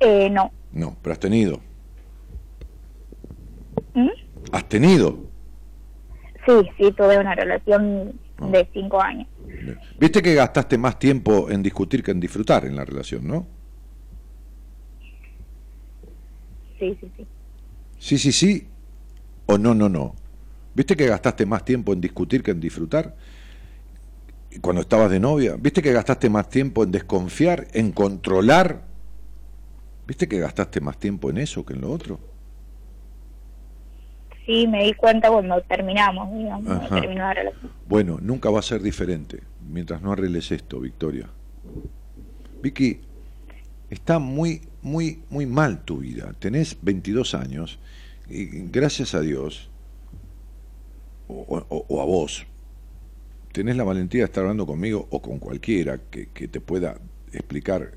Eh, 0.00 0.28
no. 0.30 0.50
No, 0.72 0.96
pero 1.00 1.12
has 1.12 1.20
tenido. 1.20 1.60
¿Mm? 3.94 4.08
¿Has 4.50 4.68
tenido? 4.68 5.16
Sí, 6.44 6.52
sí, 6.76 6.92
tuve 6.92 7.16
una 7.18 7.34
relación 7.36 8.18
Ah. 8.36 8.48
de 8.48 8.68
cinco 8.72 9.00
años. 9.00 9.28
Viste 9.98 10.20
que 10.20 10.34
gastaste 10.34 10.76
más 10.76 10.98
tiempo 10.98 11.48
en 11.50 11.62
discutir 11.62 12.02
que 12.02 12.10
en 12.10 12.18
disfrutar 12.18 12.64
en 12.64 12.74
la 12.74 12.84
relación, 12.84 13.28
¿no? 13.28 13.46
Sí, 16.84 16.98
sí, 17.00 17.12
sí. 17.16 17.26
Sí, 17.98 18.18
sí, 18.18 18.32
sí, 18.32 18.68
o 19.46 19.56
no, 19.56 19.74
no, 19.74 19.88
no. 19.88 20.14
¿Viste 20.74 20.96
que 20.96 21.06
gastaste 21.06 21.46
más 21.46 21.64
tiempo 21.64 21.92
en 21.94 22.00
discutir 22.00 22.42
que 22.42 22.50
en 22.50 22.60
disfrutar? 22.60 23.14
Cuando 24.60 24.82
estabas 24.82 25.10
de 25.10 25.18
novia, 25.18 25.56
¿viste 25.58 25.80
que 25.80 25.92
gastaste 25.92 26.28
más 26.28 26.48
tiempo 26.48 26.84
en 26.84 26.92
desconfiar, 26.92 27.68
en 27.72 27.92
controlar? 27.92 28.82
¿Viste 30.06 30.28
que 30.28 30.38
gastaste 30.38 30.80
más 30.80 30.98
tiempo 30.98 31.30
en 31.30 31.38
eso 31.38 31.64
que 31.64 31.72
en 31.72 31.80
lo 31.80 31.90
otro? 31.90 32.20
Sí, 34.44 34.66
me 34.66 34.84
di 34.84 34.92
cuenta 34.92 35.30
cuando 35.30 35.62
terminamos, 35.62 36.36
digamos, 36.36 36.70
Ajá. 36.70 36.80
cuando 36.88 37.00
terminó 37.00 37.22
la 37.22 37.34
relación. 37.34 37.72
Bueno, 37.88 38.18
nunca 38.20 38.50
va 38.50 38.58
a 38.58 38.62
ser 38.62 38.82
diferente 38.82 39.40
mientras 39.66 40.02
no 40.02 40.12
arregles 40.12 40.52
esto, 40.52 40.80
Victoria. 40.80 41.30
Vicky, 42.60 43.00
está 43.94 44.18
muy, 44.18 44.62
muy, 44.82 45.22
muy 45.30 45.46
mal 45.46 45.84
tu 45.84 45.98
vida. 45.98 46.34
Tenés 46.38 46.76
22 46.82 47.34
años 47.34 47.78
y 48.28 48.44
gracias 48.68 49.14
a 49.14 49.20
Dios, 49.20 49.70
o, 51.28 52.00
a 52.00 52.04
vos, 52.04 52.46
tenés 53.52 53.76
la 53.76 53.84
valentía 53.84 54.22
de 54.22 54.26
estar 54.26 54.42
hablando 54.42 54.66
conmigo 54.66 55.06
o 55.10 55.22
con 55.22 55.38
cualquiera 55.38 55.98
que, 56.10 56.26
te 56.26 56.60
pueda 56.60 56.98
explicar 57.32 57.94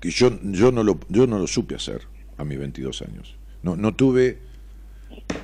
que 0.00 0.10
yo, 0.10 0.40
yo, 0.42 0.72
no 0.72 0.82
lo, 0.82 0.98
yo 1.08 1.26
no 1.26 1.38
lo 1.38 1.46
supe 1.46 1.74
hacer 1.74 2.02
a 2.36 2.44
mis 2.44 2.58
22 2.58 3.02
años. 3.02 3.36
No, 3.62 3.76
no 3.76 3.94
tuve 3.94 4.38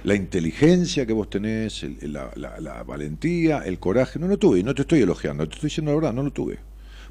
la 0.03 0.15
inteligencia 0.15 1.07
que 1.07 1.13
vos 1.13 1.29
tenés, 1.31 1.83
el- 1.83 2.13
la, 2.13 2.31
la- 2.37 2.59
la 2.61 2.83
valentía, 2.83 3.59
el 3.59 3.79
coraje, 3.79 4.19
no 4.19 4.27
lo 4.29 4.39
tuve, 4.39 4.61
y 4.61 4.63
no 4.63 4.75
te 4.75 4.83
estoy 4.83 5.01
elogiando, 5.03 5.47
te 5.49 5.55
estoy 5.55 5.69
diciendo 5.69 5.93
la 5.93 5.97
verdad, 5.97 6.13
no 6.15 6.23
lo 6.23 6.33
tuve. 6.33 6.59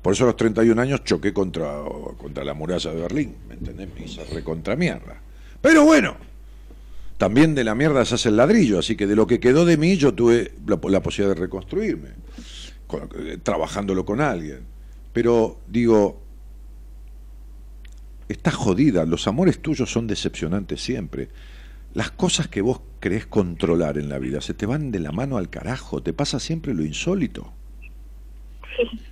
Por 0.02 0.14
eso 0.14 0.24
a 0.24 0.28
los 0.28 0.38
31 0.38 0.82
años 0.82 1.04
choqué 1.04 1.34
contra, 1.34 1.82
contra 2.18 2.44
la 2.44 2.54
muralla 2.54 2.92
de 2.94 3.02
Berlín, 3.02 3.36
¿me 3.48 3.56
entendés? 3.56 3.90
Me 3.94 4.06
hice 4.06 4.24
recontra 4.26 4.76
mierda. 4.76 5.22
Pero 5.62 5.84
bueno, 5.84 6.16
también 7.18 7.54
de 7.54 7.66
la 7.66 7.76
mierda 7.76 8.06
se 8.06 8.16
hace 8.16 8.30
el 8.30 8.38
ladrillo, 8.38 8.80
así 8.80 8.96
que 8.96 9.08
de 9.08 9.16
lo 9.16 9.28
que 9.28 9.40
quedó 9.42 9.66
de 9.66 9.76
mí 9.78 9.98
yo 9.98 10.14
tuve 10.14 10.54
la, 10.66 10.78
posibilidad 11.02 11.36
de 11.36 11.42
reconstruirme, 11.42 12.10
con- 12.88 13.10
eh, 13.18 13.38
trabajándolo 13.44 14.06
con 14.06 14.22
alguien. 14.22 14.62
Pero 15.12 15.60
digo, 15.68 16.22
estás 18.30 18.54
jodida, 18.56 19.06
los 19.06 19.28
amores 19.28 19.62
tuyos 19.62 19.92
son 19.92 20.08
decepcionantes 20.08 20.82
siempre. 20.82 21.30
las 21.96 22.12
cosas 22.12 22.48
que 22.48 22.62
vos 22.62 22.82
crees 23.00 23.26
controlar 23.26 23.98
en 23.98 24.10
la 24.10 24.20
vida 24.20 24.42
se 24.42 24.54
te 24.54 24.68
van 24.68 24.92
de 24.92 25.00
la 25.00 25.12
mano 25.12 25.38
al 25.38 25.50
carajo, 25.50 26.04
te 26.04 26.14
pasa 26.14 26.40
siempre 26.40 26.76
lo 26.76 26.86
insólito. 26.86 27.52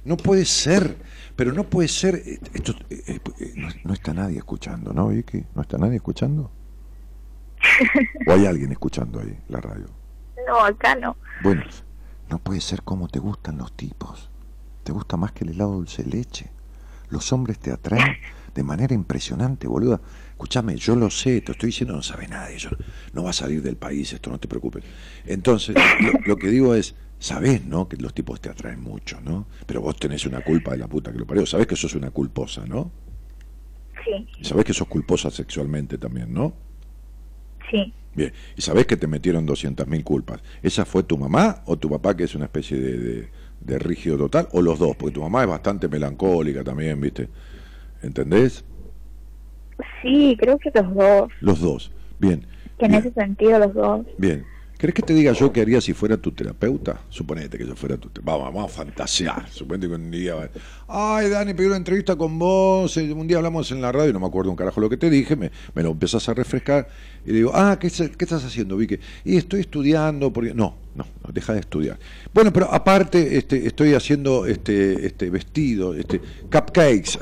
No 0.05 0.17
puede 0.17 0.45
ser, 0.45 0.97
pero 1.35 1.51
no 1.53 1.63
puede 1.63 1.87
ser. 1.87 2.15
eh, 2.15 2.39
Esto, 2.53 2.73
eh, 2.89 3.03
eh, 3.07 3.19
eh, 3.39 3.53
no, 3.55 3.69
no 3.83 3.93
está 3.93 4.13
nadie 4.13 4.37
escuchando, 4.37 4.93
¿no, 4.93 5.07
Vicky? 5.09 5.43
¿No 5.55 5.61
está 5.61 5.77
nadie 5.77 5.95
escuchando? 5.97 6.51
¿O 8.27 8.31
hay 8.31 8.45
alguien 8.45 8.71
escuchando 8.71 9.19
ahí 9.19 9.37
la 9.49 9.59
radio? 9.59 9.85
No, 10.47 10.63
acá 10.63 10.95
no. 10.95 11.17
Bueno, 11.43 11.63
no 12.29 12.39
puede 12.39 12.61
ser 12.61 12.83
como 12.83 13.07
te 13.07 13.19
gustan 13.19 13.57
los 13.57 13.73
tipos. 13.73 14.29
Te 14.83 14.91
gusta 14.91 15.17
más 15.17 15.31
que 15.33 15.43
el 15.43 15.51
helado 15.51 15.73
dulce 15.73 16.03
de 16.03 16.09
leche. 16.09 16.49
Los 17.09 17.31
hombres 17.33 17.59
te 17.59 17.71
atraen 17.71 18.17
de 18.53 18.63
manera 18.63 18.93
impresionante, 18.93 19.67
boluda. 19.67 19.99
Escúchame, 20.31 20.75
yo 20.75 20.95
lo 20.95 21.09
sé, 21.09 21.41
te 21.41 21.51
estoy 21.53 21.67
diciendo, 21.67 21.95
no 21.95 22.01
sabe 22.03 22.27
nadie. 22.27 22.57
Yo, 22.57 22.69
no 23.13 23.23
va 23.23 23.31
a 23.31 23.33
salir 23.33 23.61
del 23.61 23.75
país 23.77 24.13
esto, 24.13 24.29
no 24.29 24.39
te 24.39 24.47
preocupes. 24.47 24.83
Entonces, 25.25 25.75
lo, 25.99 26.11
lo 26.25 26.35
que 26.37 26.49
digo 26.49 26.75
es, 26.75 26.95
sabés, 27.19 27.65
¿no? 27.65 27.87
Que 27.87 27.97
los 27.97 28.13
tipos 28.13 28.41
te 28.41 28.49
atraen 28.49 28.81
mucho, 28.81 29.19
¿no? 29.21 29.47
Pero 29.65 29.81
vos 29.81 29.97
tenés 29.97 30.25
una 30.25 30.41
culpa 30.41 30.71
de 30.71 30.77
la 30.77 30.87
puta 30.87 31.11
que 31.11 31.19
lo 31.19 31.25
parió. 31.27 31.45
Sabés 31.45 31.67
que 31.67 31.75
sos 31.75 31.95
una 31.95 32.11
culposa, 32.11 32.65
¿no? 32.65 32.91
Sí, 34.05 34.27
Y 34.39 34.45
sabés 34.45 34.65
que 34.65 34.73
sos 34.73 34.87
culposa 34.87 35.29
sexualmente 35.29 35.97
también, 35.97 36.33
¿no? 36.33 36.53
sí. 37.71 37.93
Bien, 38.13 38.33
y 38.55 38.61
sabés 38.61 38.87
que 38.87 38.97
te 38.97 39.05
metieron 39.07 39.45
200.000 39.45 40.03
culpas. 40.03 40.41
¿Esa 40.63 40.85
fue 40.85 41.03
tu 41.03 41.17
mamá 41.17 41.61
o 41.67 41.77
tu 41.77 41.89
papá, 41.89 42.15
que 42.17 42.23
es 42.23 42.33
una 42.35 42.45
especie 42.45 42.79
de, 42.79 42.97
de- 42.97 43.29
de 43.59 43.79
rígido 43.79 44.17
total? 44.17 44.47
¿O 44.53 44.61
los 44.61 44.79
dos? 44.79 44.95
Porque 44.95 45.13
tu 45.13 45.21
mamá 45.21 45.43
es 45.43 45.49
bastante 45.49 45.87
melancólica 45.87 46.63
también, 46.63 46.99
¿viste? 46.99 47.29
¿Entendés? 48.01 48.63
Sí, 50.01 50.35
creo 50.39 50.57
que 50.57 50.71
los 50.73 50.93
dos. 50.95 51.31
Los 51.39 51.59
dos. 51.59 51.91
Bien. 52.19 52.47
Que 52.77 52.85
en 52.85 52.91
Bien. 52.91 53.01
ese 53.01 53.11
sentido 53.13 53.59
los 53.59 53.73
dos. 53.73 54.05
Bien. 54.17 54.45
¿Crees 54.77 54.93
que 54.93 55.01
te 55.01 55.13
diga 55.13 55.33
yo 55.33 55.51
qué 55.51 55.61
haría 55.61 55.81
si 55.81 55.93
fuera 55.93 56.17
tu 56.17 56.31
terapeuta? 56.31 57.01
Suponete 57.09 57.57
que 57.57 57.65
yo 57.65 57.75
fuera 57.75 57.97
tu 57.97 58.09
terapeuta. 58.09 58.37
Vamos, 58.37 58.53
vamos 58.53 58.71
a 58.71 58.75
fantasear. 58.75 59.49
Suponete 59.49 59.87
que 59.87 59.93
un 59.95 60.11
día... 60.11 60.51
Ay, 60.87 61.29
Dani, 61.29 61.53
pedí 61.55 61.65
una 61.67 61.77
entrevista 61.77 62.15
con 62.15 62.37
vos. 62.37 62.95
eh, 62.97 63.11
Un 63.11 63.27
día 63.27 63.37
hablamos 63.37 63.71
en 63.71 63.81
la 63.81 63.91
radio, 63.91 64.13
no 64.13 64.19
me 64.19 64.27
acuerdo 64.27 64.51
un 64.51 64.55
carajo 64.55 64.79
lo 64.79 64.89
que 64.89 64.97
te 64.97 65.09
dije. 65.09 65.35
Me, 65.35 65.51
me 65.73 65.81
lo 65.81 65.89
empezás 65.91 66.29
a 66.29 66.33
refrescar. 66.35 66.87
Y 67.25 67.29
le 67.31 67.37
digo, 67.37 67.51
ah, 67.55 67.77
¿qué, 67.79 67.89
qué 67.89 68.25
estás 68.25 68.43
haciendo, 68.45 68.77
Vicky? 68.77 68.99
Y 69.25 69.37
estoy 69.37 69.61
estudiando. 69.61 70.31
porque 70.31 70.53
No, 70.53 70.75
no, 70.95 71.05
no, 71.25 71.33
deja 71.33 71.53
de 71.53 71.59
estudiar. 71.61 71.97
Bueno, 72.33 72.53
pero 72.53 72.71
aparte 72.71 73.35
este, 73.37 73.65
estoy 73.65 73.95
haciendo 73.95 74.45
este, 74.45 75.07
este 75.07 75.29
vestido, 75.31 75.95
este 75.95 76.21
cupcakes. 76.51 77.17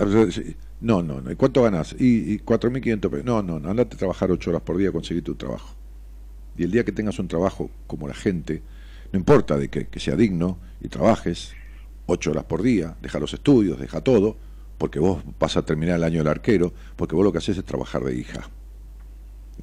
No, 0.81 1.01
no, 1.01 1.21
no. 1.21 1.31
¿Y 1.31 1.35
cuánto 1.35 1.63
ganás? 1.63 1.95
Y, 1.97 2.33
y 2.33 2.39
4.500 2.39 3.09
pesos. 3.09 3.25
No, 3.25 3.41
no, 3.41 3.59
no. 3.61 3.69
Andate 3.69 3.95
a 3.95 3.97
trabajar 3.99 4.29
8 4.29 4.49
horas 4.49 4.61
por 4.61 4.77
día, 4.77 4.91
conseguir 4.91 5.23
tu 5.23 5.35
trabajo. 5.35 5.73
Y 6.57 6.63
el 6.63 6.71
día 6.71 6.83
que 6.83 6.91
tengas 6.91 7.19
un 7.19 7.27
trabajo 7.27 7.69
como 7.87 8.07
la 8.07 8.13
gente, 8.13 8.61
no 9.11 9.19
importa 9.19 9.57
de 9.57 9.69
que, 9.69 9.87
sea 9.99 10.15
digno 10.15 10.57
y 10.81 10.87
trabajes 10.87 11.53
ocho 12.05 12.31
horas 12.31 12.45
por 12.45 12.61
día, 12.61 12.95
deja 13.01 13.19
los 13.19 13.33
estudios, 13.33 13.79
deja 13.79 14.01
todo, 14.01 14.37
porque 14.77 14.99
vos 14.99 15.23
vas 15.39 15.57
a 15.57 15.63
terminar 15.63 15.95
el 15.97 16.03
año 16.03 16.19
del 16.19 16.27
arquero, 16.27 16.73
porque 16.95 17.15
vos 17.15 17.23
lo 17.23 17.31
que 17.31 17.39
haces 17.39 17.57
es 17.57 17.65
trabajar 17.65 18.03
de 18.03 18.15
hija. 18.15 18.49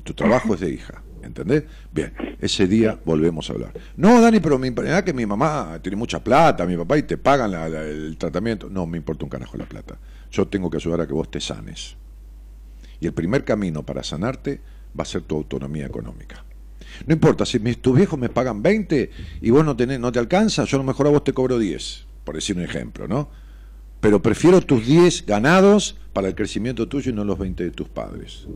Tu 0.04 0.14
trabajo 0.14 0.54
es 0.54 0.60
de 0.60 0.70
hija, 0.70 1.02
¿entendés? 1.22 1.64
Bien, 1.92 2.12
ese 2.40 2.66
día 2.66 2.98
volvemos 3.04 3.48
a 3.48 3.52
hablar. 3.52 3.72
No, 3.96 4.20
Dani, 4.20 4.40
pero 4.40 4.58
me 4.58 4.66
importa 4.66 5.04
que 5.04 5.12
mi 5.12 5.26
mamá 5.26 5.78
tiene 5.82 5.96
mucha 5.96 6.22
plata, 6.24 6.66
mi 6.66 6.76
papá, 6.76 6.98
y 6.98 7.02
te 7.02 7.18
pagan 7.18 7.52
el 7.52 8.16
tratamiento. 8.16 8.68
No, 8.70 8.86
me 8.86 8.96
importa 8.96 9.24
un 9.24 9.30
carajo 9.30 9.56
la 9.56 9.66
plata. 9.66 9.98
Yo 10.30 10.48
tengo 10.48 10.70
que 10.70 10.78
ayudar 10.78 11.02
a 11.02 11.06
que 11.06 11.12
vos 11.12 11.30
te 11.30 11.40
sanes. 11.40 11.96
Y 13.00 13.06
el 13.06 13.12
primer 13.12 13.44
camino 13.44 13.82
para 13.82 14.02
sanarte 14.02 14.60
va 14.98 15.02
a 15.02 15.06
ser 15.06 15.22
tu 15.22 15.36
autonomía 15.36 15.86
económica. 15.86 16.44
No 17.06 17.14
importa, 17.14 17.44
si 17.46 17.58
mis, 17.58 17.78
tus 17.78 17.96
viejos 17.96 18.18
me 18.18 18.28
pagan 18.28 18.62
20 18.62 19.10
y 19.40 19.50
vos 19.50 19.64
no, 19.64 19.76
tenés, 19.76 20.00
no 20.00 20.12
te 20.12 20.18
alcanza, 20.18 20.64
yo 20.64 20.76
a 20.76 20.80
lo 20.80 20.84
mejor 20.84 21.06
a 21.06 21.10
vos 21.10 21.24
te 21.24 21.32
cobro 21.32 21.58
10, 21.58 22.06
por 22.24 22.34
decir 22.34 22.56
un 22.56 22.62
ejemplo, 22.62 23.08
¿no? 23.08 23.28
Pero 24.00 24.20
prefiero 24.20 24.60
tus 24.60 24.86
10 24.86 25.26
ganados 25.26 25.96
para 26.12 26.28
el 26.28 26.34
crecimiento 26.34 26.88
tuyo 26.88 27.12
y 27.12 27.14
no 27.14 27.24
los 27.24 27.38
20 27.38 27.64
de 27.64 27.70
tus 27.70 27.88
padres. 27.88 28.46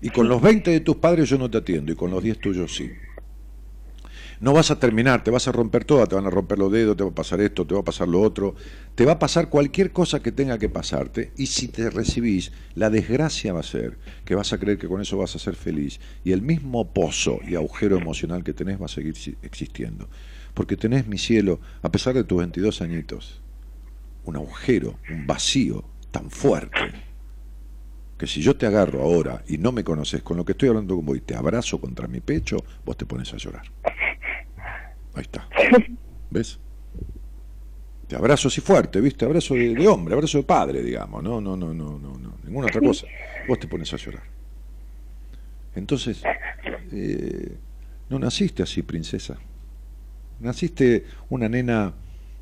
Y 0.00 0.10
con 0.10 0.28
los 0.28 0.40
20 0.40 0.70
de 0.70 0.80
tus 0.80 0.96
padres 0.96 1.28
yo 1.28 1.38
no 1.38 1.50
te 1.50 1.58
atiendo 1.58 1.92
y 1.92 1.94
con 1.94 2.10
los 2.10 2.22
10 2.22 2.38
tuyos 2.38 2.74
sí. 2.74 2.90
No 4.40 4.52
vas 4.52 4.70
a 4.70 4.78
terminar, 4.78 5.22
te 5.22 5.30
vas 5.30 5.48
a 5.48 5.52
romper 5.52 5.84
toda, 5.84 6.06
te 6.06 6.14
van 6.14 6.26
a 6.26 6.30
romper 6.30 6.58
los 6.58 6.72
dedos, 6.72 6.96
te 6.96 7.04
va 7.04 7.10
a 7.10 7.14
pasar 7.14 7.40
esto, 7.40 7.66
te 7.66 7.74
va 7.74 7.80
a 7.80 7.84
pasar 7.84 8.08
lo 8.08 8.20
otro, 8.20 8.54
te 8.94 9.04
va 9.04 9.12
a 9.12 9.18
pasar 9.18 9.48
cualquier 9.48 9.92
cosa 9.92 10.22
que 10.22 10.32
tenga 10.32 10.58
que 10.58 10.68
pasarte 10.68 11.32
y 11.36 11.46
si 11.46 11.68
te 11.68 11.90
recibís, 11.90 12.52
la 12.74 12.90
desgracia 12.90 13.52
va 13.52 13.60
a 13.60 13.64
ser 13.64 13.98
que 14.24 14.34
vas 14.34 14.52
a 14.52 14.58
creer 14.58 14.78
que 14.78 14.88
con 14.88 15.00
eso 15.00 15.16
vas 15.16 15.36
a 15.36 15.38
ser 15.38 15.54
feliz 15.54 16.00
y 16.24 16.32
el 16.32 16.42
mismo 16.42 16.92
pozo 16.92 17.38
y 17.46 17.54
agujero 17.54 17.96
emocional 17.96 18.44
que 18.44 18.52
tenés 18.52 18.80
va 18.80 18.86
a 18.86 18.88
seguir 18.88 19.14
existiendo. 19.42 20.08
Porque 20.54 20.76
tenés, 20.76 21.06
mi 21.06 21.18
cielo, 21.18 21.60
a 21.82 21.90
pesar 21.90 22.14
de 22.14 22.24
tus 22.24 22.38
22 22.38 22.82
añitos, 22.82 23.40
un 24.24 24.36
agujero, 24.36 24.98
un 25.10 25.26
vacío 25.26 25.84
tan 26.10 26.30
fuerte 26.30 27.12
que 28.22 28.28
si 28.28 28.40
yo 28.40 28.54
te 28.54 28.66
agarro 28.66 29.02
ahora 29.02 29.42
y 29.48 29.58
no 29.58 29.72
me 29.72 29.82
conoces 29.82 30.22
con 30.22 30.36
lo 30.36 30.44
que 30.44 30.52
estoy 30.52 30.68
hablando 30.68 30.94
con 30.94 31.04
vos 31.04 31.16
y 31.16 31.20
te 31.22 31.34
abrazo 31.34 31.80
contra 31.80 32.06
mi 32.06 32.20
pecho, 32.20 32.58
vos 32.84 32.96
te 32.96 33.04
pones 33.04 33.32
a 33.34 33.36
llorar. 33.36 33.64
Ahí 35.14 35.22
está. 35.22 35.48
¿Ves? 36.30 36.58
Te 38.08 38.16
abrazo 38.16 38.48
así 38.48 38.60
fuerte, 38.60 39.00
¿viste? 39.00 39.24
Abrazo 39.24 39.54
de, 39.54 39.74
de 39.74 39.88
hombre, 39.88 40.14
abrazo 40.14 40.38
de 40.38 40.44
padre, 40.44 40.82
digamos. 40.82 41.22
No, 41.22 41.40
no, 41.40 41.56
no, 41.56 41.72
no, 41.72 41.98
no, 41.98 42.18
no. 42.18 42.34
Ninguna 42.44 42.66
otra 42.66 42.80
cosa. 42.80 43.06
Vos 43.48 43.58
te 43.58 43.66
pones 43.66 43.92
a 43.92 43.96
llorar. 43.96 44.22
Entonces, 45.74 46.22
eh, 46.92 47.56
no 48.10 48.18
naciste 48.18 48.62
así, 48.62 48.82
princesa. 48.82 49.38
Naciste 50.40 51.06
una 51.30 51.48
nena 51.48 51.94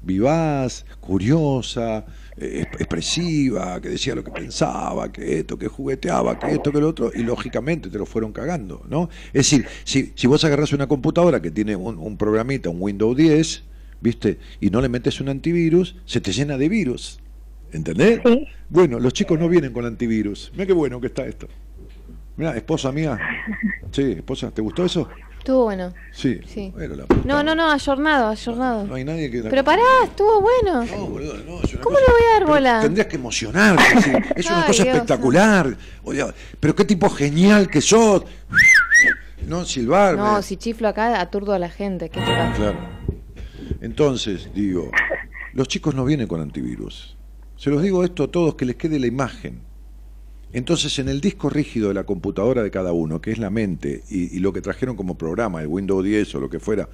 vivaz, 0.02 0.84
curiosa, 1.00 2.04
eh, 2.40 2.66
expresiva, 2.78 3.80
que 3.80 3.90
decía 3.90 4.14
lo 4.14 4.24
que 4.24 4.30
pensaba, 4.30 5.12
que 5.12 5.40
esto, 5.40 5.58
que 5.58 5.68
jugueteaba, 5.68 6.38
que 6.38 6.52
esto, 6.52 6.72
que 6.72 6.80
lo 6.80 6.88
otro, 6.88 7.12
y 7.14 7.22
lógicamente 7.22 7.90
te 7.90 7.98
lo 7.98 8.06
fueron 8.06 8.32
cagando, 8.32 8.84
¿no? 8.88 9.10
Es 9.28 9.50
decir, 9.50 9.66
si, 9.84 10.12
si 10.14 10.26
vos 10.26 10.42
agarrás 10.44 10.72
una 10.72 10.86
computadora 10.86 11.42
que 11.42 11.50
tiene 11.50 11.76
un, 11.76 11.98
un 11.98 12.16
programita, 12.16 12.70
un 12.70 12.80
Windows 12.80 13.16
10, 13.16 13.64
¿viste? 14.00 14.38
Y 14.60 14.70
no 14.70 14.80
le 14.80 14.88
metes 14.88 15.20
un 15.20 15.28
antivirus, 15.28 15.96
se 16.06 16.20
te 16.20 16.32
llena 16.32 16.56
de 16.56 16.68
virus. 16.68 17.20
¿Entendés? 17.72 18.20
Sí. 18.24 18.46
Bueno, 18.68 18.98
los 18.98 19.12
chicos 19.12 19.38
no 19.38 19.48
vienen 19.48 19.72
con 19.72 19.84
antivirus. 19.84 20.50
Mira 20.54 20.66
qué 20.66 20.72
bueno 20.72 21.00
que 21.00 21.06
está 21.08 21.26
esto. 21.26 21.46
Mira, 22.36 22.56
esposa 22.56 22.90
mía. 22.90 23.18
Sí, 23.92 24.12
esposa, 24.12 24.50
¿te 24.50 24.62
gustó 24.62 24.84
eso? 24.84 25.08
Estuvo 25.40 25.64
bueno. 25.64 25.94
Sí. 26.12 26.38
Sí. 26.46 26.70
Bueno, 26.74 26.96
la 26.96 27.06
puta 27.06 27.22
No, 27.26 27.42
no, 27.42 27.54
no, 27.54 27.70
ayornado, 27.70 28.28
ayornado. 28.28 28.84
No 28.86 28.94
hay 28.94 29.04
nadie 29.04 29.30
que. 29.30 29.42
Pero 29.42 29.64
pará, 29.64 29.82
estuvo 30.04 30.40
bueno. 30.42 30.84
No, 30.84 31.06
boludo, 31.06 31.34
no, 31.46 31.62
es 31.62 31.72
una 31.72 31.82
¿Cómo 31.82 31.96
cosa- 31.96 32.06
le 32.06 32.12
voy 32.12 32.22
a 32.22 32.32
dar 32.34 32.38
pero 32.40 32.46
bola? 32.52 32.80
Tendrías 32.82 33.06
que 33.06 33.16
emocionarte, 33.16 33.82
sí. 34.02 34.10
es 34.36 34.46
una 34.46 34.60
Ay, 34.60 34.66
cosa 34.66 34.82
Dios. 34.84 34.94
espectacular. 34.96 35.76
Oye, 36.04 36.24
pero 36.60 36.74
qué 36.76 36.84
tipo 36.84 37.08
genial 37.08 37.68
que 37.70 37.80
sos. 37.80 38.24
No, 39.46 39.64
silbar. 39.64 40.14
No, 40.16 40.42
si 40.42 40.58
chiflo 40.58 40.88
acá 40.88 41.18
aturdo 41.20 41.54
a 41.54 41.58
la 41.58 41.70
gente. 41.70 42.10
¿Qué 42.10 42.20
te 42.20 42.26
pasa? 42.26 42.52
Claro. 42.56 42.78
Entonces, 43.80 44.50
digo, 44.54 44.90
los 45.54 45.68
chicos 45.68 45.94
no 45.94 46.04
vienen 46.04 46.26
con 46.26 46.40
antivirus. 46.42 47.16
Se 47.56 47.70
los 47.70 47.82
digo 47.82 48.04
esto 48.04 48.24
a 48.24 48.28
todos 48.30 48.54
que 48.56 48.66
les 48.66 48.76
quede 48.76 48.98
la 49.00 49.06
imagen. 49.06 49.62
Entonces, 50.52 50.98
en 50.98 51.08
el 51.08 51.20
disco 51.20 51.48
rígido 51.48 51.88
de 51.88 51.94
la 51.94 52.04
computadora 52.04 52.62
de 52.62 52.70
cada 52.70 52.92
uno, 52.92 53.20
que 53.20 53.30
es 53.30 53.38
la 53.38 53.50
mente, 53.50 54.02
y, 54.10 54.38
lo 54.40 54.52
que 54.52 54.60
trajeron 54.60 54.96
como 54.96 55.16
programa, 55.16 55.62
el 55.62 55.68
Windows 55.68 56.04
10 56.04 56.34
o 56.34 56.40
lo 56.40 56.50
que 56.50 56.58
fuera, 56.58 56.88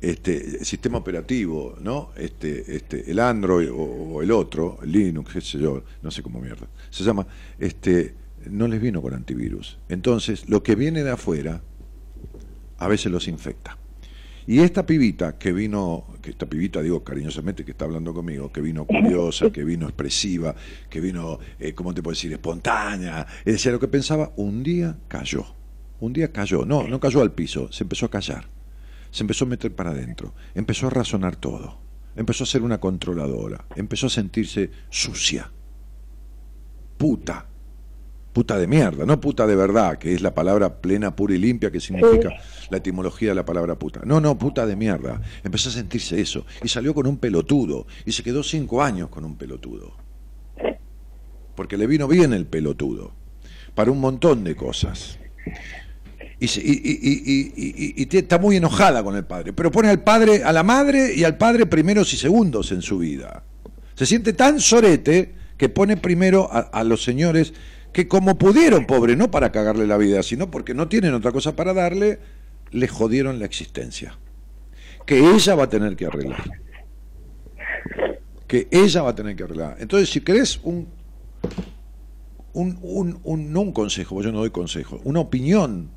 este 0.00 0.64
sistema 0.64 0.98
operativo, 0.98 1.76
¿no? 1.80 2.10
Este, 2.16 2.76
este, 2.76 3.10
el 3.10 3.18
Android 3.18 3.68
o, 3.72 4.22
el 4.22 4.30
otro, 4.30 4.78
el 4.82 4.92
Linux, 4.92 5.32
qué 5.32 5.40
sé 5.40 5.58
yo, 5.58 5.82
no 6.02 6.10
sé 6.10 6.22
cómo 6.22 6.40
mierda. 6.40 6.68
Se 6.90 7.02
llama, 7.02 7.26
este, 7.58 8.14
no 8.50 8.68
les 8.68 8.80
vino 8.80 9.00
con 9.02 9.14
antivirus. 9.14 9.78
Entonces, 9.88 10.48
lo 10.48 10.62
que 10.62 10.74
viene 10.74 11.02
de 11.02 11.10
afuera 11.10 11.62
a 12.78 12.86
veces 12.86 13.10
los 13.10 13.28
infecta. 13.28 13.76
Y 14.48 14.60
esta 14.60 14.86
pibita 14.86 15.36
que 15.36 15.52
vino, 15.52 16.06
que 16.22 16.30
esta 16.30 16.46
pibita 16.46 16.80
digo 16.80 17.04
cariñosamente 17.04 17.66
que 17.66 17.72
está 17.72 17.84
hablando 17.84 18.14
conmigo, 18.14 18.50
que 18.50 18.62
vino 18.62 18.86
curiosa, 18.86 19.50
que 19.50 19.62
vino 19.62 19.84
expresiva, 19.84 20.54
que 20.88 21.02
vino, 21.02 21.38
eh, 21.60 21.74
¿cómo 21.74 21.92
te 21.92 22.02
puedo 22.02 22.14
decir?, 22.14 22.32
espontánea, 22.32 23.26
es 23.40 23.52
decir, 23.52 23.72
lo 23.72 23.78
que 23.78 23.88
pensaba, 23.88 24.32
un 24.36 24.62
día 24.62 24.96
cayó, 25.06 25.44
un 26.00 26.14
día 26.14 26.32
cayó, 26.32 26.64
no, 26.64 26.88
no 26.88 26.98
cayó 26.98 27.20
al 27.20 27.32
piso, 27.32 27.70
se 27.70 27.84
empezó 27.84 28.06
a 28.06 28.10
callar, 28.10 28.46
se 29.10 29.22
empezó 29.22 29.44
a 29.44 29.48
meter 29.48 29.74
para 29.74 29.90
adentro, 29.90 30.32
empezó 30.54 30.86
a 30.86 30.90
razonar 30.90 31.36
todo, 31.36 31.78
empezó 32.16 32.44
a 32.44 32.46
ser 32.46 32.62
una 32.62 32.80
controladora, 32.80 33.66
empezó 33.76 34.06
a 34.06 34.10
sentirse 34.10 34.70
sucia, 34.88 35.52
puta, 36.96 37.44
puta 38.32 38.56
de 38.58 38.66
mierda, 38.66 39.04
no 39.04 39.20
puta 39.20 39.46
de 39.46 39.56
verdad, 39.56 39.98
que 39.98 40.14
es 40.14 40.20
la 40.20 40.32
palabra 40.34 40.80
plena, 40.80 41.14
pura 41.16 41.34
y 41.34 41.38
limpia 41.38 41.70
que 41.72 41.80
significa 41.80 42.30
la 42.70 42.76
etimología 42.76 43.30
de 43.30 43.34
la 43.34 43.44
palabra 43.44 43.76
puta. 43.76 44.00
No, 44.04 44.20
no, 44.20 44.38
puta 44.38 44.64
de 44.66 44.76
mierda. 44.76 45.20
Empezó 45.42 45.70
a 45.70 45.72
sentirse 45.72 46.20
eso 46.20 46.44
y 46.62 46.68
salió 46.68 46.94
con 46.94 47.06
un 47.06 47.16
pelotudo 47.16 47.86
y 48.04 48.12
se 48.12 48.22
quedó 48.22 48.42
cinco 48.42 48.82
años 48.82 49.08
con 49.08 49.24
un 49.24 49.36
pelotudo. 49.36 49.92
Porque 51.54 51.76
le 51.76 51.86
vino 51.88 52.06
bien 52.06 52.32
el 52.32 52.46
pelotudo, 52.46 53.12
para 53.74 53.90
un 53.90 54.00
montón 54.00 54.44
de 54.44 54.54
cosas. 54.54 55.18
y, 56.40 56.46
se- 56.46 56.60
y- 56.60 56.70
y- 56.70 57.00
y- 57.02 57.52
y- 57.56 57.68
y- 57.96 58.02
y 58.02 58.06
te- 58.06 58.18
está 58.18 58.38
muy 58.38 58.54
enojada 58.56 59.02
con 59.02 59.16
el 59.16 59.24
padre, 59.24 59.52
pero 59.52 59.72
pone 59.72 59.88
al 59.88 60.04
padre, 60.04 60.44
a 60.44 60.52
la 60.52 60.62
madre 60.62 61.12
y 61.16 61.24
al 61.24 61.36
padre 61.36 61.66
primeros 61.66 62.14
y 62.14 62.16
segundos 62.16 62.70
en 62.70 62.80
su 62.80 62.98
vida. 62.98 63.42
Se 63.96 64.06
siente 64.06 64.32
tan 64.34 64.60
sorete 64.60 65.34
que 65.56 65.68
pone 65.68 65.96
primero 65.96 66.48
a, 66.52 66.60
a 66.60 66.84
los 66.84 67.02
señores 67.02 67.54
que 67.92 68.08
como 68.08 68.38
pudieron, 68.38 68.86
pobre, 68.86 69.16
no 69.16 69.30
para 69.30 69.52
cagarle 69.52 69.86
la 69.86 69.96
vida, 69.96 70.22
sino 70.22 70.50
porque 70.50 70.74
no 70.74 70.88
tienen 70.88 71.14
otra 71.14 71.32
cosa 71.32 71.56
para 71.56 71.72
darle, 71.74 72.20
le 72.70 72.88
jodieron 72.88 73.38
la 73.38 73.46
existencia. 73.46 74.18
Que 75.06 75.18
ella 75.18 75.54
va 75.54 75.64
a 75.64 75.68
tener 75.68 75.96
que 75.96 76.06
arreglar. 76.06 76.44
Que 78.46 78.68
ella 78.70 79.02
va 79.02 79.10
a 79.10 79.14
tener 79.14 79.36
que 79.36 79.44
arreglar. 79.44 79.76
Entonces, 79.80 80.10
si 80.10 80.20
querés 80.20 80.60
un 80.62 80.88
un, 82.54 82.78
un, 82.82 83.20
un- 83.22 83.52
no 83.52 83.60
un 83.60 83.72
consejo, 83.72 84.22
yo 84.22 84.32
no 84.32 84.38
doy 84.38 84.50
consejo, 84.50 85.00
una 85.04 85.20
opinión 85.20 85.90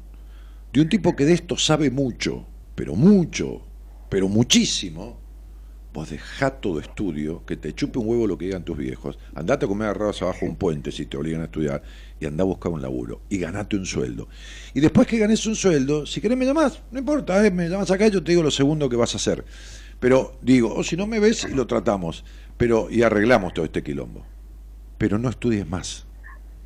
de 0.73 0.81
un 0.81 0.89
tipo 0.89 1.15
que 1.15 1.25
de 1.25 1.33
esto 1.33 1.57
sabe 1.57 1.89
mucho, 1.89 2.45
pero 2.75 2.95
mucho, 2.95 3.61
pero 4.09 4.27
muchísimo, 4.27 5.20
vos 5.93 6.09
dejá 6.09 6.51
todo 6.51 6.79
estudio, 6.79 7.43
que 7.45 7.57
te 7.57 7.73
chupe 7.73 7.99
un 7.99 8.07
huevo 8.07 8.25
lo 8.27 8.37
que 8.37 8.45
digan 8.45 8.63
tus 8.63 8.77
viejos, 8.77 9.19
andate 9.35 9.65
a 9.65 9.67
comer 9.67 9.89
arroz 9.89 10.21
abajo 10.21 10.45
un 10.45 10.55
puente 10.55 10.91
si 10.91 11.05
te 11.05 11.17
obligan 11.17 11.41
a 11.41 11.45
estudiar, 11.45 11.83
y 12.19 12.25
andá 12.25 12.43
a 12.43 12.45
buscar 12.45 12.71
un 12.71 12.81
laburo, 12.81 13.21
y 13.29 13.37
ganate 13.39 13.75
un 13.75 13.85
sueldo. 13.85 14.27
Y 14.73 14.79
después 14.79 15.05
que 15.07 15.17
ganes 15.17 15.45
un 15.45 15.55
sueldo, 15.55 16.05
si 16.05 16.21
querés 16.21 16.37
me 16.37 16.45
llamás, 16.45 16.81
no 16.91 16.99
importa, 16.99 17.45
eh, 17.45 17.51
me 17.51 17.67
llamas 17.67 17.91
acá 17.91 18.07
y 18.07 18.11
yo 18.11 18.23
te 18.23 18.31
digo 18.31 18.43
lo 18.43 18.51
segundo 18.51 18.87
que 18.89 18.95
vas 18.95 19.13
a 19.13 19.17
hacer. 19.17 19.43
Pero 19.99 20.37
digo, 20.41 20.73
o 20.73 20.83
si 20.83 20.95
no 20.97 21.05
me 21.07 21.19
ves 21.19 21.49
lo 21.49 21.67
tratamos, 21.67 22.23
pero 22.57 22.89
y 22.89 23.03
arreglamos 23.03 23.53
todo 23.53 23.65
este 23.65 23.83
quilombo. 23.83 24.25
Pero 24.97 25.17
no 25.19 25.29
estudies 25.29 25.67
más. 25.67 26.05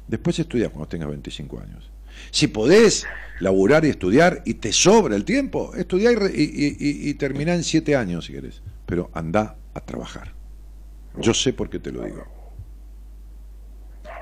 Después 0.08 0.38
estudias 0.40 0.70
cuando 0.70 0.88
tengas 0.88 1.10
25 1.10 1.60
años. 1.60 1.90
Si 2.32 2.48
podés 2.48 3.06
laburar 3.40 3.84
y 3.84 3.90
estudiar 3.90 4.42
y 4.46 4.54
te 4.56 4.72
sobra 4.72 5.16
el 5.16 5.26
tiempo, 5.26 5.74
estudiá 5.76 6.12
y, 6.12 6.16
y- 6.16 6.78
y- 6.80 7.10
y 7.10 7.14
terminá 7.16 7.56
en 7.56 7.64
7 7.64 7.96
años 7.96 8.26
si 8.26 8.34
querés. 8.34 8.62
Pero 8.86 9.10
anda 9.14 9.58
a 9.74 9.80
trabajar. 9.82 10.34
Yo 11.18 11.34
sé 11.34 11.54
por 11.54 11.70
qué 11.70 11.80
te 11.80 11.92
lo 11.92 12.04
digo. 12.04 12.26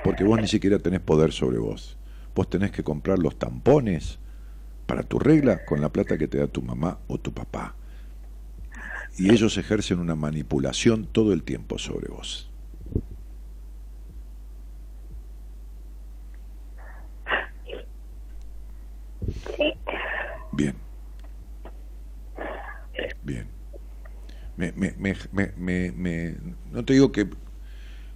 Porque 0.03 0.23
vos 0.23 0.39
ni 0.39 0.47
siquiera 0.47 0.79
tenés 0.79 0.99
poder 0.99 1.31
sobre 1.31 1.57
vos. 1.57 1.97
Vos 2.35 2.49
tenés 2.49 2.71
que 2.71 2.83
comprar 2.83 3.19
los 3.19 3.37
tampones 3.37 4.19
para 4.85 5.03
tu 5.03 5.19
regla 5.19 5.65
con 5.65 5.81
la 5.81 5.89
plata 5.89 6.17
que 6.17 6.27
te 6.27 6.37
da 6.37 6.47
tu 6.47 6.61
mamá 6.61 6.99
o 7.07 7.17
tu 7.17 7.33
papá. 7.33 7.75
Y 9.17 9.31
ellos 9.31 9.57
ejercen 9.57 9.99
una 9.99 10.15
manipulación 10.15 11.05
todo 11.05 11.33
el 11.33 11.43
tiempo 11.43 11.77
sobre 11.77 12.09
vos. 12.09 12.49
Sí. 19.55 19.73
Bien. 20.51 20.75
Bien. 23.23 23.52
Me, 24.57 24.71
me, 24.71 24.93
me, 25.31 25.91
me, 25.91 26.35
no 26.71 26.85
te 26.85 26.93
digo 26.93 27.11
que 27.11 27.27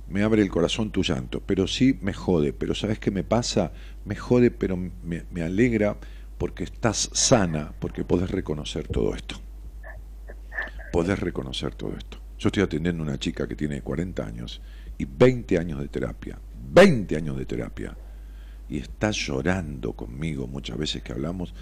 me 0.07 0.23
abre 0.23 0.41
el 0.41 0.49
corazón 0.49 0.91
tu 0.91 1.03
llanto, 1.03 1.41
pero 1.41 1.67
sí 1.67 1.97
me 2.01 2.13
jode. 2.13 2.53
Pero 2.53 2.75
¿sabes 2.75 2.99
qué 2.99 3.11
me 3.11 3.23
pasa? 3.23 3.71
Me 4.05 4.15
jode, 4.15 4.51
pero 4.51 4.77
me, 4.77 5.25
me 5.31 5.41
alegra 5.41 5.97
porque 6.37 6.63
estás 6.63 7.09
sana, 7.13 7.73
porque 7.79 8.03
podés 8.03 8.29
reconocer 8.29 8.87
todo 8.87 9.15
esto. 9.15 9.35
Podés 10.91 11.19
reconocer 11.19 11.75
todo 11.75 11.95
esto. 11.97 12.19
Yo 12.37 12.49
estoy 12.49 12.63
atendiendo 12.63 13.03
a 13.03 13.07
una 13.07 13.17
chica 13.17 13.47
que 13.47 13.55
tiene 13.55 13.81
40 13.81 14.25
años 14.25 14.61
y 14.97 15.05
20 15.05 15.57
años 15.57 15.79
de 15.79 15.87
terapia. 15.87 16.39
20 16.71 17.15
años 17.15 17.37
de 17.37 17.45
terapia 17.45 17.97
y 18.69 18.77
está 18.77 19.11
llorando 19.11 19.93
conmigo 19.93 20.47
muchas 20.47 20.77
veces 20.77 21.01
que 21.01 21.13
hablamos 21.13 21.53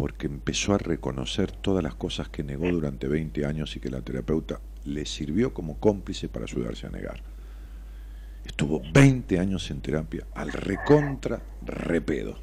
porque 0.00 0.26
empezó 0.26 0.72
a 0.72 0.78
reconocer 0.78 1.52
todas 1.52 1.84
las 1.84 1.94
cosas 1.94 2.30
que 2.30 2.42
negó 2.42 2.66
durante 2.70 3.06
20 3.06 3.44
años 3.44 3.76
y 3.76 3.80
que 3.80 3.90
la 3.90 4.00
terapeuta 4.00 4.58
le 4.84 5.04
sirvió 5.04 5.52
como 5.52 5.78
cómplice 5.78 6.30
para 6.30 6.46
ayudarse 6.46 6.86
a 6.86 6.90
negar. 6.90 7.22
Estuvo 8.46 8.80
20 8.94 9.38
años 9.38 9.70
en 9.70 9.82
terapia 9.82 10.26
al 10.34 10.52
recontra 10.52 11.42
repedo. 11.60 12.38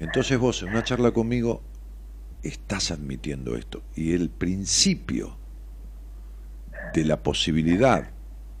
Entonces 0.00 0.36
vos 0.36 0.60
en 0.64 0.70
una 0.70 0.82
charla 0.82 1.12
conmigo 1.12 1.62
estás 2.42 2.90
admitiendo 2.90 3.56
esto 3.56 3.82
y 3.94 4.12
el 4.12 4.28
principio 4.28 5.36
de 6.92 7.04
la 7.04 7.22
posibilidad 7.22 8.10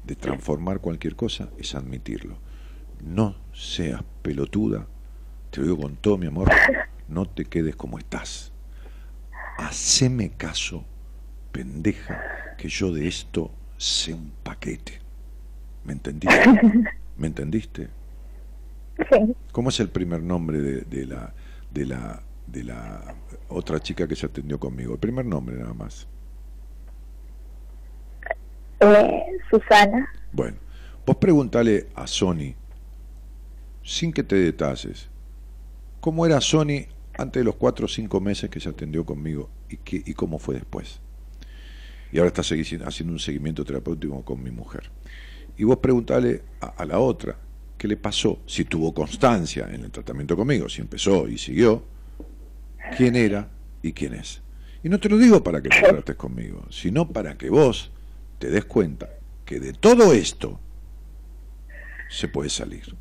de 0.04 0.14
transformar 0.14 0.78
cualquier 0.78 1.16
cosa 1.16 1.50
es 1.58 1.74
admitirlo 1.74 2.38
no 3.02 3.34
seas 3.52 4.02
pelotuda, 4.22 4.86
te 5.50 5.60
lo 5.60 5.66
digo 5.66 5.82
con 5.82 5.96
todo 5.96 6.16
mi 6.16 6.26
amor, 6.26 6.48
no 7.12 7.26
te 7.26 7.44
quedes 7.44 7.76
como 7.76 7.98
estás. 7.98 8.52
Haceme 9.58 10.30
caso, 10.30 10.84
pendeja, 11.52 12.20
que 12.56 12.68
yo 12.68 12.92
de 12.92 13.06
esto 13.06 13.50
sé 13.76 14.14
un 14.14 14.32
paquete. 14.42 15.00
¿Me 15.84 15.92
entendiste? 15.92 16.44
¿Me 17.16 17.26
entendiste? 17.26 17.88
Sí. 19.10 19.34
¿Cómo 19.52 19.68
es 19.68 19.80
el 19.80 19.88
primer 19.88 20.22
nombre 20.22 20.60
de, 20.60 20.82
de 20.82 21.06
la 21.06 21.32
de 21.70 21.86
la 21.86 22.22
de 22.46 22.64
la 22.64 23.14
otra 23.48 23.80
chica 23.80 24.06
que 24.06 24.16
se 24.16 24.26
atendió 24.26 24.58
conmigo? 24.58 24.94
El 24.94 25.00
primer 25.00 25.24
nombre 25.24 25.56
nada 25.56 25.74
más. 25.74 26.06
Eh, 28.80 29.22
Susana. 29.50 30.08
Bueno, 30.32 30.56
vos 31.06 31.16
preguntale 31.16 31.88
a 31.94 32.06
Sony, 32.06 32.54
sin 33.82 34.12
que 34.12 34.22
te 34.22 34.36
detalles, 34.36 35.08
cómo 36.00 36.26
era 36.26 36.40
Sony 36.40 36.86
antes 37.16 37.40
de 37.40 37.44
los 37.44 37.56
cuatro 37.56 37.86
o 37.86 37.88
cinco 37.88 38.20
meses 38.20 38.50
que 38.50 38.60
se 38.60 38.68
atendió 38.68 39.04
conmigo 39.04 39.50
y, 39.68 39.76
qué, 39.78 40.02
y 40.04 40.14
cómo 40.14 40.38
fue 40.38 40.54
después. 40.54 41.00
Y 42.10 42.18
ahora 42.18 42.28
está 42.28 42.42
haciendo 42.42 43.12
un 43.12 43.18
seguimiento 43.18 43.64
terapéutico 43.64 44.22
con 44.22 44.42
mi 44.42 44.50
mujer. 44.50 44.90
Y 45.56 45.64
vos 45.64 45.78
preguntale 45.78 46.42
a, 46.60 46.66
a 46.68 46.84
la 46.84 46.98
otra 46.98 47.36
qué 47.78 47.88
le 47.88 47.96
pasó, 47.96 48.40
si 48.46 48.64
tuvo 48.64 48.94
constancia 48.94 49.68
en 49.72 49.84
el 49.84 49.90
tratamiento 49.90 50.36
conmigo, 50.36 50.68
si 50.68 50.80
empezó 50.80 51.28
y 51.28 51.38
siguió, 51.38 51.82
quién 52.96 53.16
era 53.16 53.48
y 53.82 53.92
quién 53.92 54.14
es. 54.14 54.42
Y 54.84 54.88
no 54.88 54.98
te 54.98 55.08
lo 55.08 55.16
digo 55.16 55.42
para 55.42 55.62
que 55.62 55.68
te 55.68 55.80
trates 55.80 56.16
conmigo, 56.16 56.64
sino 56.70 57.08
para 57.08 57.36
que 57.36 57.50
vos 57.50 57.90
te 58.38 58.50
des 58.50 58.64
cuenta 58.64 59.10
que 59.44 59.60
de 59.60 59.72
todo 59.72 60.12
esto 60.12 60.58
se 62.08 62.28
puede 62.28 62.50
salir. 62.50 62.94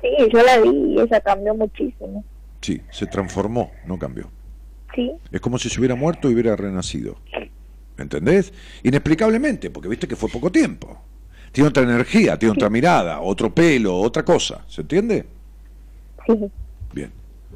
Sí, 0.00 0.28
yo 0.32 0.42
la 0.42 0.58
vi 0.58 0.70
y 0.70 1.00
ella 1.00 1.20
cambió 1.20 1.54
muchísimo. 1.54 2.24
Sí, 2.66 2.82
se 2.90 3.06
transformó, 3.06 3.70
no 3.86 3.96
cambió. 3.96 4.28
Sí, 4.92 5.12
Es 5.30 5.40
como 5.40 5.56
si 5.56 5.68
se 5.68 5.78
hubiera 5.78 5.94
muerto 5.94 6.28
y 6.28 6.34
hubiera 6.34 6.56
renacido. 6.56 7.16
¿Entendés? 7.96 8.52
Inexplicablemente, 8.82 9.70
porque 9.70 9.88
viste 9.88 10.08
que 10.08 10.16
fue 10.16 10.28
poco 10.28 10.50
tiempo. 10.50 11.00
Tiene 11.52 11.68
otra 11.68 11.84
energía, 11.84 12.36
tiene 12.36 12.54
otra 12.54 12.68
mirada, 12.68 13.20
otro 13.20 13.54
pelo, 13.54 13.96
otra 14.00 14.24
cosa. 14.24 14.64
¿Se 14.66 14.80
entiende? 14.80 15.26
sí. 16.26 16.50
Bien, 16.92 17.12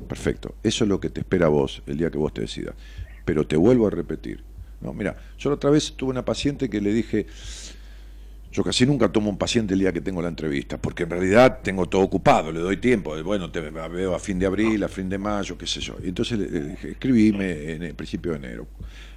perfecto. 0.06 0.54
Eso 0.62 0.84
es 0.84 0.88
lo 0.88 1.00
que 1.00 1.10
te 1.10 1.22
espera 1.22 1.46
a 1.46 1.48
vos 1.48 1.82
el 1.88 1.96
día 1.96 2.08
que 2.08 2.18
vos 2.18 2.32
te 2.32 2.42
decidas. 2.42 2.76
Pero 3.24 3.44
te 3.44 3.56
vuelvo 3.56 3.88
a 3.88 3.90
repetir. 3.90 4.44
No, 4.80 4.92
mira, 4.92 5.16
yo 5.38 5.50
la 5.50 5.56
otra 5.56 5.70
vez 5.70 5.92
tuve 5.96 6.10
una 6.10 6.24
paciente 6.24 6.70
que 6.70 6.80
le 6.80 6.92
dije, 6.92 7.26
yo 8.52 8.64
casi 8.64 8.84
nunca 8.84 9.08
tomo 9.12 9.30
un 9.30 9.38
paciente 9.38 9.74
el 9.74 9.80
día 9.80 9.92
que 9.92 10.00
tengo 10.00 10.20
la 10.20 10.28
entrevista, 10.28 10.76
porque 10.76 11.04
en 11.04 11.10
realidad 11.10 11.60
tengo 11.62 11.86
todo 11.86 12.02
ocupado, 12.02 12.50
le 12.50 12.58
doy 12.60 12.78
tiempo, 12.78 13.14
bueno, 13.22 13.50
te 13.52 13.60
veo 13.60 14.14
a 14.14 14.18
fin 14.18 14.38
de 14.40 14.46
abril, 14.46 14.82
a 14.82 14.88
fin 14.88 15.08
de 15.08 15.18
mayo, 15.18 15.56
qué 15.56 15.66
sé 15.66 15.80
yo. 15.80 15.96
Y 16.02 16.08
entonces 16.08 16.38
le, 16.38 16.48
dije, 16.70 16.90
escribime 16.90 17.72
en 17.72 17.82
el 17.84 17.94
principio 17.94 18.32
de 18.32 18.38
enero. 18.38 18.66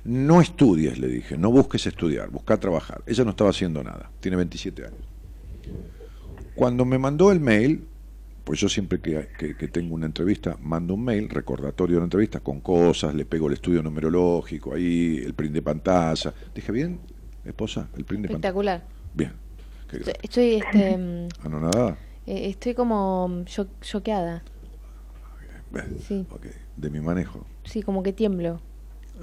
No 0.04 0.40
estudies, 0.42 1.00
le 1.00 1.08
dije, 1.08 1.38
no 1.38 1.50
busques 1.52 1.88
estudiar, 1.88 2.30
busca 2.30 2.60
trabajar. 2.60 3.02
Ella 3.08 3.24
no 3.24 3.32
estaba 3.32 3.50
haciendo 3.50 3.84
nada, 3.84 4.12
tiene 4.20 4.38
27 4.38 4.86
años. 4.86 4.98
Cuando 6.56 6.86
me 6.86 6.98
mandó 7.00 7.32
el 7.32 7.40
mail, 7.40 7.88
pues 8.44 8.60
yo 8.60 8.70
siempre 8.70 9.00
que, 9.00 9.30
que- 9.38 9.56
que 9.56 9.68
tengo 9.68 9.96
una 9.96 10.06
entrevista, 10.06 10.58
mando 10.62 10.94
un 10.94 11.04
mail, 11.06 11.30
recordatorio 11.30 11.96
de 11.96 12.02
la 12.02 12.06
entrevista, 12.06 12.40
con 12.42 12.60
cosas, 12.60 13.16
le 13.16 13.26
pego 13.26 13.48
el 13.48 13.54
estudio 13.54 13.82
numerológico, 13.82 14.76
ahí, 14.76 15.22
el 15.26 15.34
print 15.34 15.54
de 15.54 15.62
pantalla. 15.62 16.34
Dije, 16.54 16.72
¿bien, 16.72 17.00
esposa? 17.46 17.90
El 17.98 18.04
print 18.06 18.24
de 18.24 18.28
pantalla. 18.34 18.50
Espectacular. 18.50 18.93
Bien. 19.14 19.34
Qué 19.90 19.98
Estoy, 20.24 20.56
este, 20.56 20.98
mm, 20.98 21.28
¿Anonadada? 21.46 21.98
eh, 22.26 22.50
estoy 22.50 22.74
como 22.74 23.28
mm, 23.28 23.44
cho- 23.46 23.68
choqueada. 23.82 24.44
Bien. 25.72 25.98
Sí. 26.08 26.26
Ok. 26.32 26.46
De 26.78 26.90
mi 26.90 27.00
manejo. 27.00 27.46
Sí, 27.64 27.82
como 27.82 28.04
que 28.04 28.14
tiemblo. 28.14 28.60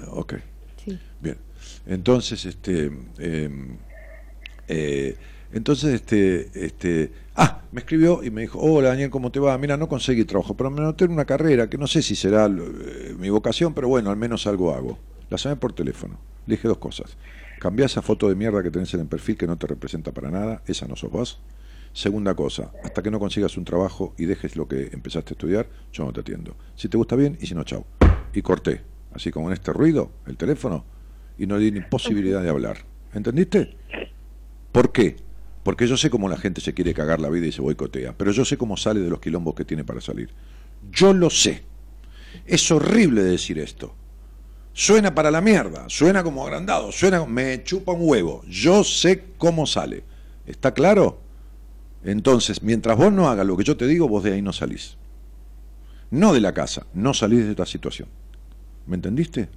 Ok. 0.09 0.35
Sí. 0.83 0.99
Bien. 1.19 1.37
Entonces, 1.85 2.45
este. 2.45 2.91
eh, 3.19 3.49
eh, 4.67 5.17
entonces, 5.53 5.93
este, 5.93 6.49
este. 6.65 7.11
Ah, 7.35 7.61
me 7.71 7.81
escribió 7.81 8.23
y 8.23 8.31
me 8.31 8.41
dijo: 8.41 8.59
Hola 8.59 8.89
Daniel, 8.89 9.09
¿cómo 9.09 9.31
te 9.31 9.39
va? 9.39 9.57
Mira, 9.57 9.77
no 9.77 9.87
conseguí 9.87 10.23
trabajo, 10.25 10.55
pero 10.55 10.69
me 10.69 10.79
anoté 10.81 11.05
en 11.05 11.11
una 11.11 11.25
carrera 11.25 11.69
que 11.69 11.77
no 11.77 11.87
sé 11.87 12.01
si 12.01 12.15
será 12.15 12.45
eh, 12.47 13.15
mi 13.17 13.29
vocación, 13.29 13.73
pero 13.73 13.87
bueno, 13.87 14.09
al 14.09 14.17
menos 14.17 14.47
algo 14.47 14.73
hago. 14.73 14.97
La 15.29 15.37
llamé 15.37 15.55
por 15.57 15.73
teléfono. 15.73 16.17
Le 16.47 16.55
dije 16.55 16.67
dos 16.67 16.77
cosas. 16.79 17.15
Cambiá 17.61 17.85
esa 17.85 18.01
foto 18.01 18.27
de 18.27 18.33
mierda 18.33 18.63
que 18.63 18.71
tenés 18.71 18.91
en 18.95 19.01
el 19.01 19.05
perfil 19.05 19.37
que 19.37 19.45
no 19.45 19.55
te 19.55 19.67
representa 19.67 20.11
para 20.11 20.31
nada, 20.31 20.63
esa 20.65 20.87
no 20.87 20.95
sos 20.95 21.11
vos. 21.11 21.39
Segunda 21.93 22.33
cosa, 22.33 22.71
hasta 22.83 23.03
que 23.03 23.11
no 23.11 23.19
consigas 23.19 23.55
un 23.55 23.65
trabajo 23.65 24.15
y 24.17 24.25
dejes 24.25 24.55
lo 24.55 24.67
que 24.67 24.89
empezaste 24.91 25.33
a 25.33 25.35
estudiar, 25.35 25.69
yo 25.93 26.03
no 26.03 26.11
te 26.11 26.21
atiendo. 26.21 26.55
Si 26.75 26.89
te 26.89 26.97
gusta 26.97 27.15
bien 27.15 27.37
y 27.39 27.45
si 27.45 27.53
no, 27.53 27.63
chao. 27.63 27.85
Y 28.33 28.41
corté, 28.41 28.81
así 29.13 29.29
como 29.29 29.49
en 29.49 29.53
este 29.53 29.71
ruido, 29.73 30.11
el 30.25 30.37
teléfono, 30.37 30.85
y 31.37 31.45
no 31.45 31.59
di 31.59 31.71
ni 31.71 31.81
posibilidad 31.81 32.41
de 32.41 32.49
hablar. 32.49 32.77
¿Entendiste? 33.13 33.77
¿Por 34.71 34.91
qué? 34.91 35.17
Porque 35.61 35.85
yo 35.85 35.97
sé 35.97 36.09
cómo 36.09 36.27
la 36.29 36.37
gente 36.37 36.61
se 36.61 36.73
quiere 36.73 36.95
cagar 36.95 37.19
la 37.19 37.29
vida 37.29 37.45
y 37.45 37.51
se 37.51 37.61
boicotea, 37.61 38.17
pero 38.17 38.31
yo 38.31 38.43
sé 38.43 38.57
cómo 38.57 38.75
sale 38.75 39.01
de 39.01 39.09
los 39.11 39.19
quilombos 39.19 39.53
que 39.53 39.65
tiene 39.65 39.83
para 39.83 40.01
salir. 40.01 40.31
Yo 40.91 41.13
lo 41.13 41.29
sé. 41.29 41.61
Es 42.43 42.71
horrible 42.71 43.21
decir 43.21 43.59
esto. 43.59 43.93
Suena 44.73 45.13
para 45.13 45.31
la 45.31 45.41
mierda, 45.41 45.85
suena 45.89 46.23
como 46.23 46.45
agrandado, 46.45 46.91
suena 46.91 47.25
me 47.25 47.63
chupa 47.63 47.91
un 47.91 48.07
huevo. 48.07 48.41
Yo 48.47 48.83
sé 48.83 49.25
cómo 49.37 49.65
sale. 49.65 50.03
¿Está 50.45 50.73
claro? 50.73 51.19
Entonces, 52.03 52.63
mientras 52.63 52.97
vos 52.97 53.11
no 53.11 53.29
hagas 53.29 53.45
lo 53.45 53.57
que 53.57 53.63
yo 53.63 53.77
te 53.77 53.85
digo, 53.85 54.07
vos 54.07 54.23
de 54.23 54.33
ahí 54.33 54.41
no 54.41 54.53
salís. 54.53 54.97
No 56.09 56.33
de 56.33 56.41
la 56.41 56.53
casa, 56.53 56.87
no 56.93 57.13
salís 57.13 57.45
de 57.45 57.51
esta 57.51 57.65
situación. 57.65 58.07
¿Me 58.87 58.95
entendiste? 58.95 59.49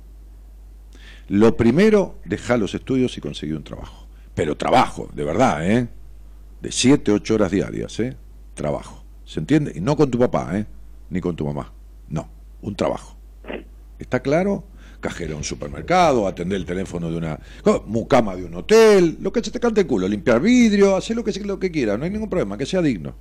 Lo 1.28 1.57
primero, 1.57 2.19
dejá 2.24 2.57
los 2.57 2.74
estudios 2.74 3.16
y 3.16 3.20
conseguí 3.20 3.53
un 3.53 3.65
trabajo. 3.65 4.07
Pero 4.35 4.57
trabajo, 4.57 5.09
de 5.15 5.24
verdad, 5.24 5.69
¿eh? 5.69 5.89
De 6.61 6.70
7, 6.70 7.12
8 7.12 7.35
horas 7.35 7.51
diarias, 7.51 7.99
¿eh? 8.01 8.16
Trabajo. 8.55 9.05
¿Se 9.24 9.41
entiende? 9.41 9.73
Y 9.74 9.81
no 9.81 9.97
con 9.97 10.11
tu 10.11 10.19
papá, 10.19 10.59
¿eh? 10.59 10.66
Ni 11.09 11.20
con 11.20 11.35
tu 11.35 11.47
mamá. 11.47 11.73
No, 12.09 12.28
un 12.61 12.77
trabajo. 12.77 13.16
¿Está 13.99 14.20
claro? 14.20 14.65
Cajero 15.05 15.32
de 15.32 15.36
un 15.36 15.44
supermercado, 15.44 16.26
atender 16.26 16.56
el 16.56 16.64
teléfono 16.64 17.10
de 17.10 17.18
una 17.18 17.39
mucama 17.85 18.35
de 18.35 18.47
un 18.47 18.55
hotel, 18.55 19.18
lo 19.20 19.31
que 19.31 19.44
se 19.44 19.51
te 19.51 19.60
cante 19.60 19.82
el 19.82 19.86
culo, 19.86 20.09
limpiar 20.09 20.40
vidrio, 20.40 20.97
hacer 20.97 21.14
lo 21.14 21.22
que, 21.22 21.39
lo 21.40 21.59
que 21.59 21.70
quiera, 21.70 21.98
no 21.98 22.05
hay 22.05 22.10
ningún 22.10 22.31
problema, 22.31 22.56
que 22.56 22.64
sea 22.64 22.81
digno. 22.81 23.14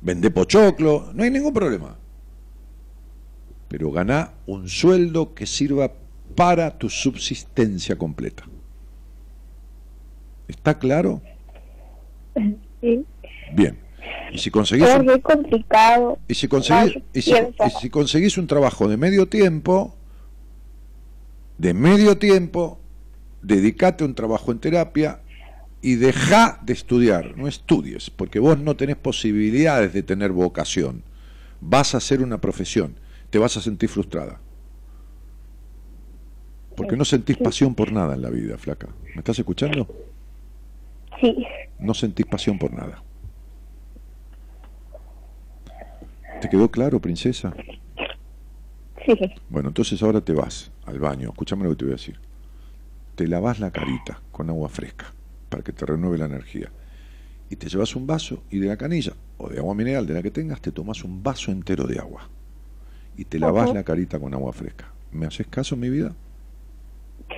Vende 0.00 0.30
pochoclo, 0.30 1.10
no 1.12 1.22
hay 1.22 1.30
ningún 1.30 1.52
problema. 1.52 1.98
Pero 3.68 3.90
ganá 3.90 4.32
un 4.46 4.66
sueldo 4.66 5.34
que 5.34 5.44
sirva 5.44 5.92
para 6.34 6.78
tu 6.78 6.88
subsistencia 6.88 7.96
completa. 7.96 8.44
¿Está 10.48 10.78
claro? 10.78 11.20
Sí. 12.80 13.04
Bien. 13.52 13.81
Y 14.32 14.38
si 14.38 14.50
conseguís 14.50 14.88
Es 14.88 15.04
muy 15.04 15.20
complicado. 15.20 16.18
y 16.26 16.34
si 16.34 16.48
conseguís, 16.48 16.94
si, 17.14 17.30
y 17.32 17.70
si 17.80 17.90
conseguís 17.90 18.38
un 18.38 18.46
trabajo 18.46 18.88
de 18.88 18.96
medio 18.96 19.28
tiempo, 19.28 19.94
de 21.58 21.74
medio 21.74 22.16
tiempo, 22.18 22.80
dedicate 23.42 24.04
a 24.04 24.06
un 24.06 24.14
trabajo 24.14 24.50
en 24.50 24.58
terapia 24.58 25.20
y 25.82 25.96
deja 25.96 26.60
de 26.62 26.72
estudiar, 26.72 27.36
no 27.36 27.46
estudies, 27.46 28.08
porque 28.08 28.38
vos 28.38 28.58
no 28.58 28.74
tenés 28.76 28.96
posibilidades 28.96 29.92
de 29.92 30.02
tener 30.02 30.32
vocación. 30.32 31.02
Vas 31.60 31.94
a 31.94 31.98
hacer 31.98 32.22
una 32.22 32.38
profesión, 32.40 32.94
te 33.30 33.38
vas 33.38 33.56
a 33.56 33.60
sentir 33.60 33.88
frustrada. 33.88 34.40
Porque 36.76 36.96
no 36.96 37.04
sentís 37.04 37.36
pasión 37.36 37.74
por 37.74 37.92
nada 37.92 38.14
en 38.14 38.22
la 38.22 38.30
vida, 38.30 38.56
flaca. 38.56 38.88
¿Me 39.14 39.18
estás 39.18 39.38
escuchando? 39.38 39.86
Sí. 41.20 41.44
No 41.78 41.92
sentís 41.92 42.24
pasión 42.24 42.58
por 42.58 42.72
nada. 42.72 43.02
¿Te 46.42 46.48
quedó 46.48 46.72
claro, 46.72 47.00
princesa? 47.00 47.54
Sí. 49.06 49.14
Bueno, 49.48 49.68
entonces 49.68 50.02
ahora 50.02 50.20
te 50.20 50.32
vas 50.32 50.72
al 50.86 50.98
baño. 50.98 51.28
Escúchame 51.30 51.62
lo 51.62 51.70
que 51.70 51.76
te 51.76 51.84
voy 51.84 51.92
a 51.92 51.96
decir. 51.96 52.18
Te 53.14 53.28
lavas 53.28 53.60
la 53.60 53.70
carita 53.70 54.20
con 54.32 54.50
agua 54.50 54.68
fresca 54.68 55.14
para 55.48 55.62
que 55.62 55.72
te 55.72 55.86
renueve 55.86 56.18
la 56.18 56.26
energía. 56.26 56.72
Y 57.48 57.54
te 57.54 57.68
llevas 57.68 57.94
un 57.94 58.08
vaso 58.08 58.42
y 58.50 58.58
de 58.58 58.66
la 58.66 58.76
canilla 58.76 59.12
o 59.38 59.48
de 59.48 59.58
agua 59.58 59.76
mineral, 59.76 60.04
de 60.04 60.14
la 60.14 60.22
que 60.22 60.32
tengas, 60.32 60.60
te 60.60 60.72
tomas 60.72 61.04
un 61.04 61.22
vaso 61.22 61.52
entero 61.52 61.86
de 61.86 62.00
agua. 62.00 62.28
Y 63.16 63.24
te 63.24 63.38
lavas 63.38 63.72
la 63.72 63.84
carita 63.84 64.18
con 64.18 64.34
agua 64.34 64.52
fresca. 64.52 64.90
¿Me 65.12 65.26
haces 65.26 65.46
caso, 65.46 65.76
mi 65.76 65.90
vida? 65.90 66.12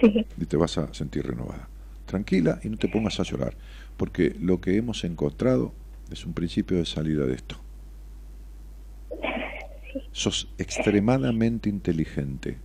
Sí. 0.00 0.26
y 0.40 0.46
te 0.46 0.56
vas 0.56 0.78
a 0.78 0.94
sentir 0.94 1.26
renovada. 1.26 1.68
Tranquila 2.06 2.58
y 2.64 2.70
no 2.70 2.78
te 2.78 2.88
pongas 2.88 3.20
a 3.20 3.22
llorar, 3.22 3.54
porque 3.98 4.34
lo 4.40 4.62
que 4.62 4.78
hemos 4.78 5.04
encontrado 5.04 5.74
es 6.10 6.24
un 6.24 6.32
principio 6.32 6.78
de 6.78 6.86
salida 6.86 7.26
de 7.26 7.34
esto. 7.34 7.63
Sos 10.12 10.48
extremadamente 10.58 11.68
inteligente, 11.68 12.56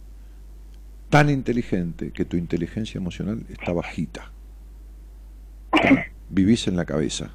tan 1.10 1.30
inteligente 1.30 2.12
que 2.12 2.26
tu 2.26 2.38
inteligencia 2.38 2.98
emocional 2.98 3.46
está 3.50 3.72
bajita. 3.74 4.32
Vivís 6.30 6.68
en 6.68 6.76
la 6.76 6.86
cabeza. 6.86 7.32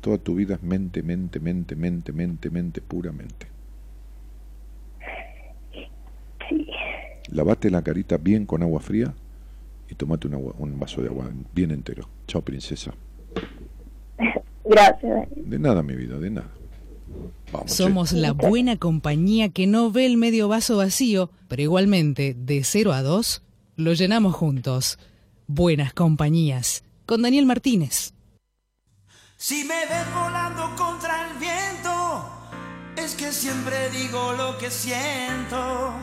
Toda 0.00 0.18
tu 0.18 0.34
vida 0.34 0.54
es 0.54 0.62
mente, 0.62 1.02
mente, 1.02 1.40
mente, 1.40 1.76
mente, 1.76 2.12
mente, 2.12 2.50
mente, 2.50 2.80
puramente. 2.80 3.46
Lavate 7.28 7.70
la 7.70 7.82
carita 7.82 8.16
bien 8.16 8.46
con 8.46 8.62
agua 8.62 8.80
fría 8.80 9.14
y 9.88 9.94
tomate 9.94 10.26
un, 10.26 10.34
agua- 10.34 10.54
un 10.58 10.78
vaso 10.78 11.00
de 11.02 11.08
agua 11.08 11.30
bien 11.54 11.70
entero. 11.70 12.08
Chao, 12.26 12.42
princesa. 12.42 12.92
Gracias. 14.64 15.28
De 15.36 15.58
nada, 15.58 15.82
mi 15.82 15.94
vida, 15.94 16.18
de 16.18 16.30
nada. 16.30 16.50
Vamos, 17.52 17.72
Somos 17.72 18.12
la 18.12 18.32
buena 18.32 18.76
compañía 18.76 19.48
que 19.48 19.66
no 19.66 19.90
ve 19.90 20.06
el 20.06 20.16
medio 20.16 20.48
vaso 20.48 20.76
vacío, 20.76 21.30
pero 21.48 21.62
igualmente, 21.62 22.34
de 22.38 22.62
0 22.62 22.92
a 22.92 23.02
2, 23.02 23.42
lo 23.76 23.92
llenamos 23.92 24.34
juntos. 24.34 24.98
Buenas 25.46 25.92
compañías. 25.92 26.84
Con 27.06 27.22
Daniel 27.22 27.46
Martínez. 27.46 28.14
Si 29.36 29.64
me 29.64 29.86
ves 29.86 30.14
volando 30.14 30.76
contra 30.76 31.30
el 31.30 31.38
viento, 31.38 32.30
es 32.96 33.14
que 33.14 33.32
siempre 33.32 33.90
digo 33.90 34.32
lo 34.34 34.58
que 34.58 34.70
siento. 34.70 35.94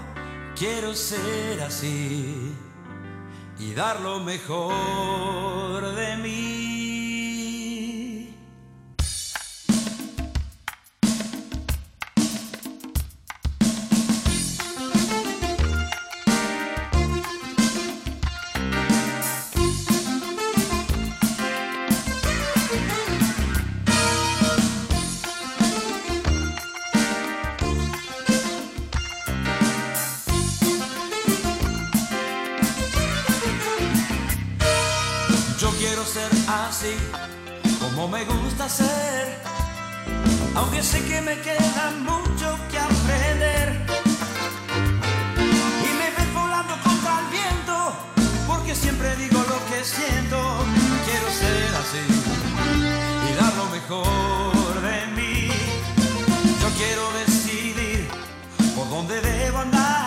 Quiero 0.57 0.95
ser 0.95 1.61
así 1.61 2.51
y 3.59 3.73
dar 3.73 4.01
lo 4.01 4.19
mejor 4.19 5.95
de 5.95 6.17
mí. 6.17 6.66
Me 38.09 38.23
gusta 38.23 38.69
ser, 38.69 39.37
aunque 40.55 40.81
sé 40.81 41.03
que 41.03 41.21
me 41.21 41.39
queda 41.41 41.91
mucho 41.99 42.57
que 42.71 42.79
aprender. 42.79 43.85
Y 45.87 45.89
me 45.99 46.07
ves 46.15 46.33
volando 46.33 46.73
contra 46.83 47.19
el 47.19 47.25
viento, 47.37 47.75
porque 48.47 48.73
siempre 48.75 49.15
digo 49.17 49.39
lo 49.39 49.59
que 49.69 49.83
siento. 49.83 50.37
Quiero 51.05 51.27
ser 51.41 51.69
así 51.81 52.03
y 53.27 53.35
dar 53.41 53.53
lo 53.55 53.65
mejor 53.77 54.81
de 54.81 54.97
mí. 55.17 55.49
Yo 56.61 56.69
quiero 56.77 57.03
decidir 57.13 58.07
por 58.75 58.89
dónde 58.89 59.19
debo 59.21 59.59
andar, 59.59 60.06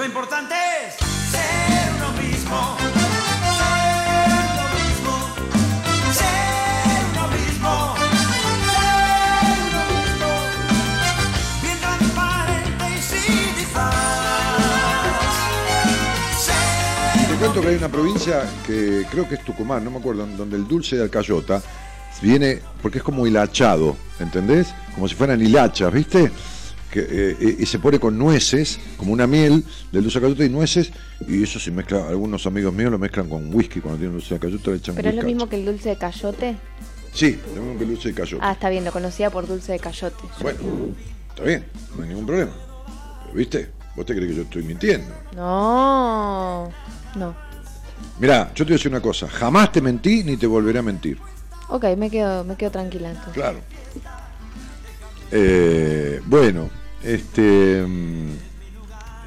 Lo 0.00 0.06
importante 0.06 0.54
es 0.54 0.94
ser 1.30 1.92
uno 1.98 2.12
mismo. 2.12 2.78
Ser 6.14 7.04
uno 7.12 7.28
mismo. 7.28 7.94
Te 17.28 17.34
cuento 17.36 17.60
que 17.60 17.68
hay 17.68 17.74
una 17.74 17.90
provincia 17.90 18.48
que 18.66 19.04
creo 19.10 19.28
que 19.28 19.34
es 19.34 19.44
Tucumán, 19.44 19.84
no 19.84 19.90
me 19.90 19.98
acuerdo, 19.98 20.26
donde 20.26 20.56
el 20.56 20.66
dulce 20.66 20.96
de 20.96 21.02
alcayota 21.02 21.60
viene, 22.22 22.60
porque 22.80 22.96
es 22.98 23.04
como 23.04 23.26
hilachado, 23.26 23.98
¿entendés? 24.18 24.68
Como 24.94 25.06
si 25.08 25.14
fueran 25.14 25.42
hilachas, 25.42 25.92
¿viste? 25.92 26.32
Que, 26.90 27.06
eh, 27.08 27.56
y 27.58 27.66
se 27.66 27.78
pone 27.78 27.98
con 27.98 28.18
nueces, 28.18 28.78
como 28.96 29.12
una 29.12 29.26
miel 29.26 29.64
del 29.92 30.02
dulce 30.02 30.18
de 30.18 30.26
cayote 30.26 30.44
y 30.46 30.48
nueces, 30.48 30.90
y 31.26 31.42
eso 31.42 31.58
se 31.58 31.70
mezcla, 31.70 32.08
algunos 32.08 32.46
amigos 32.46 32.74
míos 32.74 32.90
lo 32.90 32.98
mezclan 32.98 33.28
con 33.28 33.54
whisky 33.54 33.80
cuando 33.80 33.98
tienen 33.98 34.16
dulce 34.16 34.34
de 34.34 34.40
cayote, 34.40 34.70
le 34.70 34.76
echan 34.76 34.94
Pero 34.94 35.10
es 35.10 35.14
lo 35.14 35.22
mismo 35.22 35.48
que 35.48 35.56
el 35.56 35.64
dulce 35.64 35.90
de 35.90 35.96
cayote. 35.96 36.56
Sí, 37.12 37.38
lo 37.54 37.62
mismo 37.62 37.78
que 37.78 37.84
el 37.84 37.90
dulce 37.90 38.08
de 38.08 38.14
cayote. 38.14 38.44
Ah, 38.44 38.52
está 38.52 38.68
bien, 38.68 38.84
lo 38.84 38.92
conocía 38.92 39.30
por 39.30 39.46
dulce 39.46 39.72
de 39.72 39.78
cayote. 39.78 40.22
Bueno, 40.40 40.58
está 41.28 41.44
bien, 41.44 41.64
no 41.96 42.02
hay 42.02 42.08
ningún 42.08 42.26
problema. 42.26 42.52
Pero, 43.24 43.34
¿Viste? 43.34 43.70
¿Vos 43.94 44.06
te 44.06 44.14
crees 44.14 44.30
que 44.30 44.36
yo 44.36 44.42
estoy 44.42 44.62
mintiendo? 44.62 45.12
No, 45.34 46.70
no. 47.16 47.34
Mirá, 48.18 48.48
yo 48.54 48.64
te 48.64 48.70
voy 48.70 48.72
a 48.72 48.76
decir 48.76 48.90
una 48.90 49.00
cosa, 49.00 49.28
jamás 49.28 49.72
te 49.72 49.80
mentí 49.80 50.24
ni 50.24 50.36
te 50.36 50.46
volveré 50.46 50.78
a 50.78 50.82
mentir. 50.82 51.18
Ok, 51.68 51.84
me 51.96 52.10
quedo, 52.10 52.44
me 52.44 52.56
quedo 52.56 52.70
tranquila 52.70 53.10
entonces. 53.10 53.34
Claro. 53.34 53.58
Eh, 55.30 56.20
bueno, 56.26 56.68
este. 57.02 57.84
mm, 57.86 58.30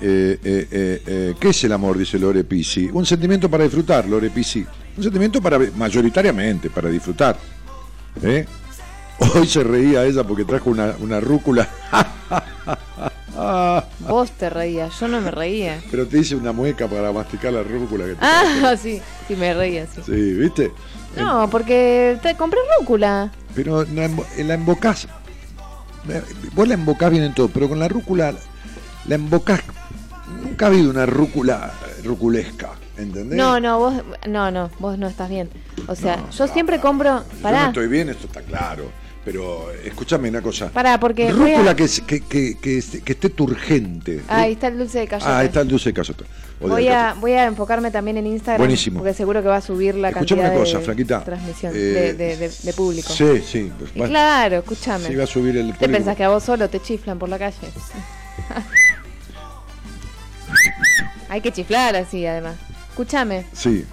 eh, 0.06 0.38
eh, 0.44 0.68
eh, 0.72 1.02
eh, 1.08 1.34
¿Qué 1.40 1.50
es 1.50 1.64
el 1.64 1.72
amor? 1.72 1.98
Dice 1.98 2.20
Lore 2.20 2.44
Pisi. 2.44 2.90
Un 2.92 3.06
sentimiento 3.06 3.50
para 3.50 3.64
disfrutar, 3.64 4.06
Lore 4.08 4.30
Pisi. 4.30 4.66
Un 4.98 5.04
sentimiento 5.04 5.42
para 5.42 5.60
mayoritariamente 5.78 6.70
para 6.70 6.90
disfrutar. 6.90 7.38
Hoy 9.36 9.48
se 9.48 9.64
reía 9.64 10.06
ella 10.06 10.24
porque 10.24 10.44
trajo 10.44 10.70
una, 10.70 10.94
una 11.00 11.20
rúcula. 11.20 11.68
Vos 14.08 14.32
te 14.32 14.50
reías, 14.50 15.00
yo 15.00 15.08
no 15.08 15.22
me 15.22 15.32
reía. 15.32 15.82
Pero 15.90 16.08
te 16.08 16.20
hice 16.20 16.36
una 16.36 16.52
mueca 16.52 16.88
para 16.88 17.12
masticar 17.12 17.54
la 17.54 17.64
rúcula 17.64 18.06
que 18.06 18.12
te 18.14 18.18
Ah, 18.22 18.76
sí, 18.82 19.02
sí 19.28 19.36
me 19.36 19.54
reía, 19.54 19.88
sí. 19.88 20.02
Sí, 20.06 20.34
¿viste? 20.34 20.72
No, 21.16 21.50
porque 21.50 22.18
te 22.22 22.36
compré 22.36 22.60
rúcula. 22.80 23.32
Pero 23.56 23.84
la, 23.86 24.10
la 24.38 24.54
embocás. 24.54 25.08
Vos 26.54 26.68
la 26.68 26.74
embocás 26.76 27.12
bien 27.12 27.24
en 27.24 27.34
todo, 27.34 27.48
pero 27.50 27.70
con 27.70 27.80
la 27.80 27.88
rúcula 27.88 28.34
la 29.08 29.16
embocás. 29.16 29.62
Nunca 30.44 30.66
ha 30.66 30.70
habido 30.70 30.90
una 30.90 31.06
rúcula 31.06 31.74
ruculesca, 32.04 32.72
¿entendés? 32.98 33.38
No, 33.38 33.60
no, 33.60 33.80
vos, 33.80 33.94
no, 34.28 34.52
no, 34.52 34.70
vos 34.80 34.98
no 34.98 35.08
estás 35.08 35.30
bien. 35.30 35.50
O 35.88 35.96
sea, 35.96 36.18
No, 36.18 36.30
yo 36.32 36.48
siempre 36.48 36.80
compro, 36.80 37.20
Yo 37.20 37.36
no 37.36 37.42
pará, 37.42 37.68
estoy 37.68 37.88
bien, 37.88 38.10
esto 38.10 38.28
está 38.28 38.42
claro. 38.42 38.92
Pero 39.26 39.72
escúchame 39.86 40.28
una 40.28 40.42
cosa. 40.42 40.68
pará, 40.70 41.00
porque 41.00 41.32
Rúcula 41.32 41.72
a- 41.72 41.76
que, 41.78 41.88
que, 42.06 42.20
que, 42.22 42.58
que, 42.60 42.78
es- 42.78 43.02
que 43.06 43.14
esté 43.14 43.30
turgente. 43.30 44.22
ahí 44.28 44.52
está 44.54 44.68
el 44.68 44.78
dulce 44.78 45.00
de 45.00 45.08
cayote. 45.08 45.32
Ah, 45.32 45.40
ahí 45.40 45.48
está 45.48 45.62
el 45.62 45.70
dulce 45.70 45.90
de 45.90 45.94
cayote. 45.94 46.26
Voy 46.70 46.88
a, 46.88 47.14
voy 47.20 47.32
a 47.34 47.46
enfocarme 47.46 47.92
también 47.92 48.18
en 48.18 48.28
Instagram. 48.28 48.60
Buenísimo. 48.60 49.00
Porque 49.00 49.14
seguro 49.14 49.42
que 49.42 49.48
va 49.48 49.58
a 49.58 49.62
subir 49.62 49.96
la 49.96 50.10
Escuchame 50.10 50.42
cantidad 50.44 50.62
una 50.62 50.82
cosa, 50.82 50.94
de 51.20 51.26
transmisión, 51.26 51.74
Eh, 51.76 51.78
de, 51.80 52.14
de- 52.14 52.38
de- 52.38 52.50
de 52.64 52.74
público. 52.74 53.12
Sí, 53.14 53.42
sí. 53.46 53.72
pues, 53.96 54.10
claro, 54.10 54.58
escúchame. 54.58 55.08
sí, 55.08 55.16
va 55.16 55.24
a 55.24 55.28
subir 55.28 55.58
el 55.58 55.74
¿Te 55.78 55.90
pensás 55.90 56.16
que 56.16 56.24
a 56.24 56.30
vos 56.30 56.44
solo 56.44 56.70
te 56.70 56.80
chiflan 56.82 57.20
por 57.20 57.30
la 57.30 57.38
calle? 57.40 57.58
Hay 61.30 61.42
que 61.42 61.52
chiflar 61.52 61.96
así, 61.96 62.26
además. 62.26 62.56
Escúchame, 62.90 63.46
Sí. 63.54 63.86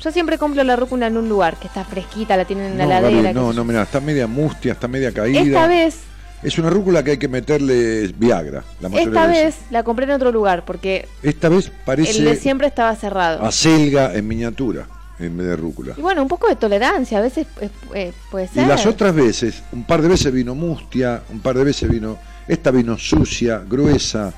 yo 0.00 0.12
siempre 0.12 0.36
compro 0.36 0.62
la 0.62 0.76
rúcula 0.76 1.06
en 1.06 1.16
un 1.16 1.28
lugar 1.28 1.56
que 1.56 1.66
está 1.66 1.84
fresquita, 1.84 2.36
la 2.36 2.44
tienen 2.44 2.72
en 2.72 2.88
la 2.88 3.00
No, 3.00 3.08
qué 3.08 3.32
no, 3.32 3.52
no, 3.52 3.64
mira, 3.64 3.82
está 3.82 3.98
media 4.00 4.26
mustia, 4.26 4.72
está 4.72 4.88
media 4.88 5.10
caída. 5.12 5.40
Esta 5.40 5.66
vez, 5.66 6.00
Es 6.42 6.58
una 6.58 6.70
rúcula 6.70 7.04
que 7.04 7.12
hay 7.12 7.18
que 7.18 7.28
meterle 7.28 8.08
Viagra. 8.18 8.64
La 8.80 8.88
mayoría 8.88 9.08
esta 9.08 9.26
vez 9.28 9.56
la 9.70 9.82
compré 9.84 10.04
en 10.06 10.10
otro 10.12 10.32
lugar 10.32 10.64
porque 10.64 11.08
Esta 11.22 11.48
vez 11.48 11.70
parece 11.84 12.18
el 12.18 12.24
de 12.24 12.36
siempre 12.36 12.66
estaba 12.66 12.94
cerrado. 12.96 13.44
acelga 13.44 14.12
en 14.14 14.26
miniatura 14.26 14.86
en 15.20 15.36
vez 15.36 15.46
de 15.46 15.56
rúcula. 15.56 15.94
Y 15.96 16.00
bueno, 16.00 16.22
un 16.22 16.28
poco 16.28 16.48
de 16.48 16.56
tolerancia, 16.56 17.18
a 17.18 17.20
veces 17.20 17.46
eh, 17.60 17.68
eh, 17.94 18.12
puede 18.30 18.46
Y 18.46 18.48
ser. 18.48 18.66
las 18.66 18.86
otras 18.86 19.14
veces, 19.14 19.62
un 19.70 19.84
par 19.84 20.02
de 20.02 20.08
veces 20.08 20.32
vino 20.32 20.54
mustia, 20.56 21.22
un 21.30 21.38
par 21.40 21.56
de 21.56 21.62
veces 21.64 21.88
vino. 21.88 22.18
Esta 22.48 22.72
vino 22.72 22.98
sucia, 22.98 23.62
gruesa. 23.68 24.32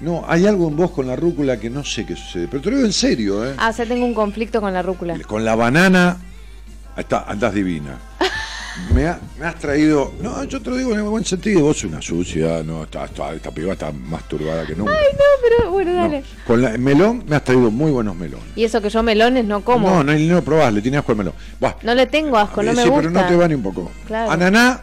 No, 0.00 0.24
hay 0.26 0.44
algo 0.46 0.66
en 0.68 0.76
vos 0.76 0.90
con 0.90 1.06
la 1.06 1.14
rúcula 1.14 1.56
que 1.60 1.70
no 1.70 1.84
sé 1.84 2.04
qué 2.04 2.16
sucede. 2.16 2.48
Pero 2.48 2.62
te 2.62 2.70
lo 2.70 2.76
digo 2.76 2.86
en 2.86 2.92
serio, 2.92 3.46
¿eh? 3.46 3.54
Ah, 3.58 3.68
o 3.70 3.72
sea, 3.72 3.86
tengo 3.86 4.04
un 4.04 4.14
conflicto 4.14 4.60
con 4.60 4.72
la 4.72 4.82
rúcula. 4.82 5.16
Con 5.24 5.44
la 5.44 5.54
banana, 5.54 6.16
está, 6.96 7.24
andás 7.28 7.54
divina. 7.54 7.96
Me, 8.94 9.06
ha- 9.06 9.18
me 9.38 9.46
has 9.46 9.56
traído. 9.56 10.12
No, 10.20 10.44
yo 10.44 10.60
te 10.62 10.70
lo 10.70 10.76
digo 10.76 10.92
en 10.92 10.98
el 10.98 11.02
buen 11.04 11.24
sentido. 11.24 11.62
Vos 11.62 11.78
sos 11.78 11.90
una 11.90 12.00
sucia, 12.00 12.62
no, 12.62 12.84
está, 12.84 13.04
está- 13.06 13.34
esta 13.34 13.50
piba 13.50 13.72
está 13.72 13.90
más 13.92 14.26
turbada 14.28 14.64
que 14.66 14.74
nunca. 14.76 14.92
No, 14.92 14.98
pero 15.42 15.70
bueno, 15.72 15.92
No, 15.92 15.96
dale. 16.02 16.22
Con 16.46 16.62
la- 16.62 16.70
el 16.72 16.78
melón 16.78 17.24
me 17.26 17.36
has 17.36 17.44
traído 17.44 17.70
muy 17.70 17.90
buenos 17.90 18.14
melones. 18.16 18.46
Y 18.56 18.64
eso 18.64 18.80
que 18.80 18.88
yo 18.90 19.02
melones 19.02 19.44
no 19.44 19.62
como. 19.64 19.88
No, 19.90 20.04
no, 20.04 20.12
no 20.16 20.42
probás, 20.42 20.72
le 20.72 20.80
tienes 20.82 20.98
asco 21.00 21.12
al 21.12 21.18
melón. 21.18 21.34
No 21.82 21.94
le 21.94 22.06
tengo 22.06 22.36
asco, 22.38 22.62
no 22.62 22.70
eh, 22.70 22.74
me 22.74 22.82
sí, 22.82 22.88
gusta. 22.88 23.08
pero 23.08 23.20
no 23.22 23.26
te 23.28 23.36
va 23.36 23.48
ni 23.48 23.54
un 23.54 23.62
poco. 23.62 23.90
Claro. 24.06 24.30
Ananá. 24.30 24.80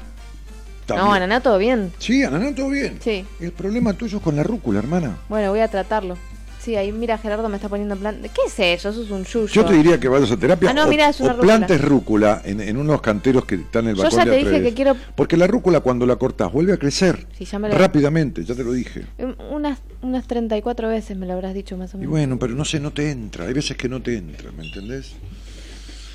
también. 0.85 1.07
No, 1.07 1.13
ananá 1.13 1.39
todo 1.39 1.57
bien. 1.57 1.91
Sí, 1.97 2.23
ananá 2.23 2.53
todo 2.53 2.69
bien. 2.69 2.99
Sí. 3.03 3.25
El 3.39 3.51
problema 3.53 3.93
tuyo 3.93 4.17
es 4.17 4.23
con 4.23 4.35
la 4.35 4.43
rúcula, 4.43 4.79
hermana. 4.79 5.17
Bueno, 5.29 5.49
voy 5.51 5.61
a 5.61 5.67
tratarlo. 5.67 6.17
Sí, 6.65 6.75
ahí 6.75 6.91
mira, 6.91 7.15
Gerardo 7.19 7.47
me 7.47 7.57
está 7.57 7.69
poniendo 7.69 7.93
en 7.93 7.99
plan. 8.01 8.17
¿Qué 8.23 8.41
es 8.47 8.59
eso? 8.79 8.89
Eso 8.89 9.03
es 9.03 9.11
un 9.11 9.23
yuyo. 9.23 9.45
Yo 9.45 9.65
te 9.65 9.73
diría 9.75 9.99
que 9.99 10.07
vayas 10.07 10.31
a 10.31 10.37
terapia 10.37 10.71
Ah, 10.71 10.73
no, 10.73 10.85
o, 10.85 10.87
mirá, 10.87 11.09
es 11.09 11.19
una 11.19 11.29
o 11.29 11.35
rúcula. 11.35 11.55
plantes 11.57 11.81
rúcula 11.81 12.41
en, 12.43 12.59
en 12.59 12.77
unos 12.77 13.01
canteros 13.01 13.45
que 13.45 13.53
están 13.53 13.83
en 13.83 13.91
el 13.91 13.95
Yo 13.97 14.01
balcón 14.01 14.19
ya 14.19 14.25
de 14.25 14.31
te 14.31 14.37
dije 14.49 14.63
que 14.63 14.73
quiero- 14.73 14.95
Porque 15.15 15.37
la 15.37 15.45
rúcula 15.45 15.81
cuando 15.81 16.07
la 16.07 16.15
cortás 16.15 16.51
vuelve 16.51 16.73
a 16.73 16.77
crecer 16.77 17.27
Sí, 17.37 17.45
ya 17.45 17.59
me 17.59 17.69
lo- 17.69 17.77
rápidamente, 17.77 18.43
ya 18.43 18.55
te 18.55 18.63
lo 18.63 18.71
dije. 18.73 19.05
Um, 19.19 19.35
Unas, 19.53 19.77
unas 20.01 20.25
34 20.25 20.89
veces 20.89 21.15
me 21.15 21.27
lo 21.27 21.33
habrás 21.33 21.53
dicho 21.53 21.77
más 21.77 21.93
o 21.93 21.97
Y 21.97 21.99
menos. 21.99 22.11
bueno, 22.11 22.39
pero 22.39 22.55
no 22.55 22.65
sé, 22.65 22.79
no 22.79 22.91
te 22.91 23.11
entra. 23.11 23.45
Hay 23.45 23.53
veces 23.53 23.77
que 23.77 23.87
no 23.87 24.01
te 24.01 24.17
entra, 24.17 24.51
¿me 24.51 24.65
entendés? 24.65 25.13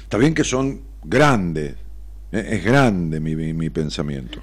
Está 0.02 0.18
bien 0.18 0.34
que 0.34 0.42
son 0.42 0.80
grandes. 1.04 1.76
eh, 2.32 2.44
Es 2.54 2.64
grande 2.64 3.20
mi, 3.20 3.36
mi, 3.36 3.52
mi 3.52 3.70
pensamiento. 3.70 4.40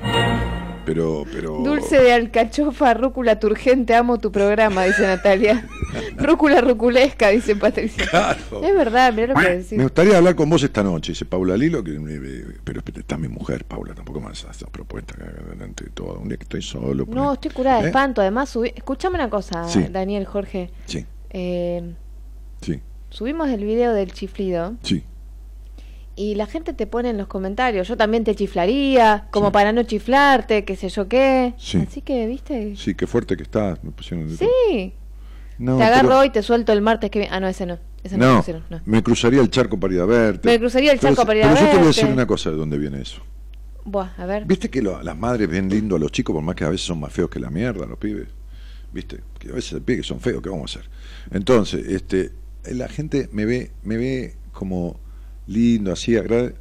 Pero, 0.88 1.26
pero. 1.34 1.58
Dulce 1.60 2.00
de 2.00 2.14
alcachofa, 2.14 2.94
rúcula 2.94 3.38
turgente, 3.42 3.94
amo 3.94 4.20
tu 4.20 4.32
programa, 4.32 4.86
dice 4.86 5.02
Natalia. 5.06 5.68
rúcula 6.18 6.62
ruculesca, 6.62 7.28
dice 7.28 7.58
Patricia. 7.58 8.06
Claro. 8.10 8.64
Es 8.64 8.74
verdad, 8.74 9.12
mirá 9.12 9.28
lo 9.28 9.36
que 9.36 9.50
decís. 9.50 9.74
Me 9.74 9.84
gustaría 9.84 10.18
hablar 10.18 10.36
con 10.36 10.50
vos 10.50 10.64
esta 10.64 10.84
noche, 10.84 11.12
dice 11.12 11.26
Paula 11.26 11.58
Lilo, 11.58 11.84
que, 11.84 11.92
eh, 11.92 12.58
pero 12.64 12.82
está 12.96 13.18
mi 13.18 13.28
mujer, 13.28 13.66
Paula, 13.66 13.94
tampoco 13.94 14.22
más 14.22 14.46
esa 14.50 14.66
propuesta 14.68 15.14
delante 15.52 15.84
de 15.84 15.90
todo. 15.90 16.20
Un 16.20 16.30
día 16.30 16.38
que 16.38 16.44
estoy 16.44 16.62
solo. 16.62 17.06
No, 17.10 17.34
estoy 17.34 17.52
curada 17.52 17.80
de 17.80 17.84
¿Eh? 17.84 17.88
espanto. 17.88 18.22
Además, 18.22 18.48
subí... 18.50 18.72
escúchame 18.74 19.16
una 19.16 19.30
cosa, 19.30 19.68
Sí. 19.68 19.88
Daniel, 19.92 20.26
Jorge. 20.26 20.70
Sí, 20.86 21.06
Eh, 21.32 21.84
sí, 22.62 22.80
subimos 23.10 23.50
el 23.50 23.66
video 23.66 23.94
del 23.94 24.14
chiflido 24.14 24.76
sí. 24.84 25.04
Y 26.18 26.36
la 26.36 26.46
gente 26.48 26.74
te 26.74 26.86
pone 26.88 27.12
en 27.12 27.18
los 27.18 27.28
comentarios, 27.28 27.88
yo 27.88 27.96
también 27.96 28.24
te 28.26 28.36
chiflaría, 28.36 29.28
como 29.32 29.52
para 29.54 29.72
no 29.72 29.84
chiflarte, 29.84 30.66
qué 30.66 30.76
sé 30.76 30.90
yo 30.90 31.08
qué. 31.08 31.54
Sí. 31.58 31.78
Así 31.88 32.02
que, 32.02 32.28
¿viste? 32.28 32.76
Sí, 32.76 32.94
qué 32.96 33.08
fuerte 33.08 33.38
que 33.38 33.44
estás. 33.44 33.82
Me 33.84 33.92
pusieron 33.92 34.28
de 34.28 34.36
Sí. 34.36 34.94
No, 35.60 35.78
te 35.78 35.84
agarro 35.84 36.10
pero- 36.10 36.20
hoy, 36.20 36.30
te 36.32 36.42
suelto 36.44 36.74
el 36.74 36.82
martes 36.82 37.10
que 37.10 37.20
viene. 37.20 37.34
Ah, 37.34 37.40
no, 37.40 37.48
ese 37.48 37.66
no. 37.66 37.80
Ese 38.04 38.18
no, 38.18 38.26
No, 38.26 38.32
me 38.34 38.38
pusieron, 38.40 38.64
no. 38.70 38.82
me 38.86 39.02
cruzaría 39.04 39.42
el 39.42 39.50
charco 39.50 39.80
para 39.80 39.94
ir 39.94 40.02
a 40.02 40.06
verte. 40.06 40.48
Me 40.50 40.60
cruzaría 40.60 40.92
el 40.92 41.00
charco 41.00 41.26
para 41.26 41.40
ir 41.40 41.46
a 41.46 41.54
Pero 41.54 41.60
yo 41.62 41.68
te 41.72 41.76
voy 41.78 41.84
a 41.84 41.88
decir 41.88 42.04
verte. 42.04 42.14
una 42.14 42.28
cosa 42.28 42.50
de 42.52 42.56
dónde 42.58 42.78
viene 42.78 43.02
eso. 43.02 43.22
Buah, 43.86 44.10
a 44.18 44.26
ver. 44.26 44.46
¿Viste 44.46 44.70
que 44.70 44.82
lo- 44.82 45.02
las 45.02 45.18
madres 45.18 45.48
ven 45.50 45.70
lindo 45.70 45.96
a 45.96 46.00
los 46.00 46.12
chicos 46.12 46.34
por 46.34 46.44
más 46.44 46.56
que 46.56 46.64
a 46.66 46.70
veces 46.70 46.86
son 46.86 47.00
más 47.00 47.12
feos 47.14 47.30
que 47.30 47.40
la 47.40 47.50
mierda 47.50 47.86
los 47.86 47.98
pibes? 47.98 48.28
¿Viste? 48.92 49.22
Que 49.40 49.50
a 49.50 49.54
veces 49.54 49.74
los 49.74 49.82
pibes 49.82 50.06
son 50.06 50.20
feos, 50.20 50.42
¿qué 50.42 50.50
vamos 50.50 50.76
a 50.76 50.80
hacer? 50.80 50.90
Entonces, 51.32 51.86
este, 51.88 52.32
la 52.72 52.88
gente 52.88 53.30
me 53.32 53.46
ve, 53.46 53.72
me 53.84 53.98
ve 53.98 54.36
como 54.52 55.00
lindo, 55.48 55.92
así, 55.92 56.16
agrade, 56.18 56.56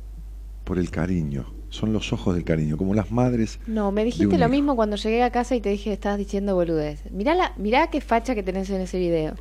por 0.64 0.78
el 0.78 0.90
cariño. 0.90 1.46
Son 1.68 1.92
los 1.92 2.12
ojos 2.12 2.34
del 2.34 2.44
cariño, 2.44 2.76
como 2.78 2.94
las 2.94 3.10
madres. 3.10 3.58
No, 3.66 3.90
me 3.92 4.04
dijiste 4.04 4.38
lo 4.38 4.44
hijo. 4.46 4.48
mismo 4.48 4.76
cuando 4.76 4.96
llegué 4.96 5.22
a 5.22 5.30
casa 5.30 5.54
y 5.56 5.60
te 5.60 5.68
dije 5.70 5.92
estabas 5.92 6.18
diciendo 6.18 6.54
boludez. 6.54 7.02
Mirá, 7.10 7.34
la, 7.34 7.52
mirá 7.56 7.90
qué 7.90 8.00
facha 8.00 8.34
que 8.34 8.42
tenés 8.42 8.70
en 8.70 8.80
ese 8.80 8.98
video. 8.98 9.34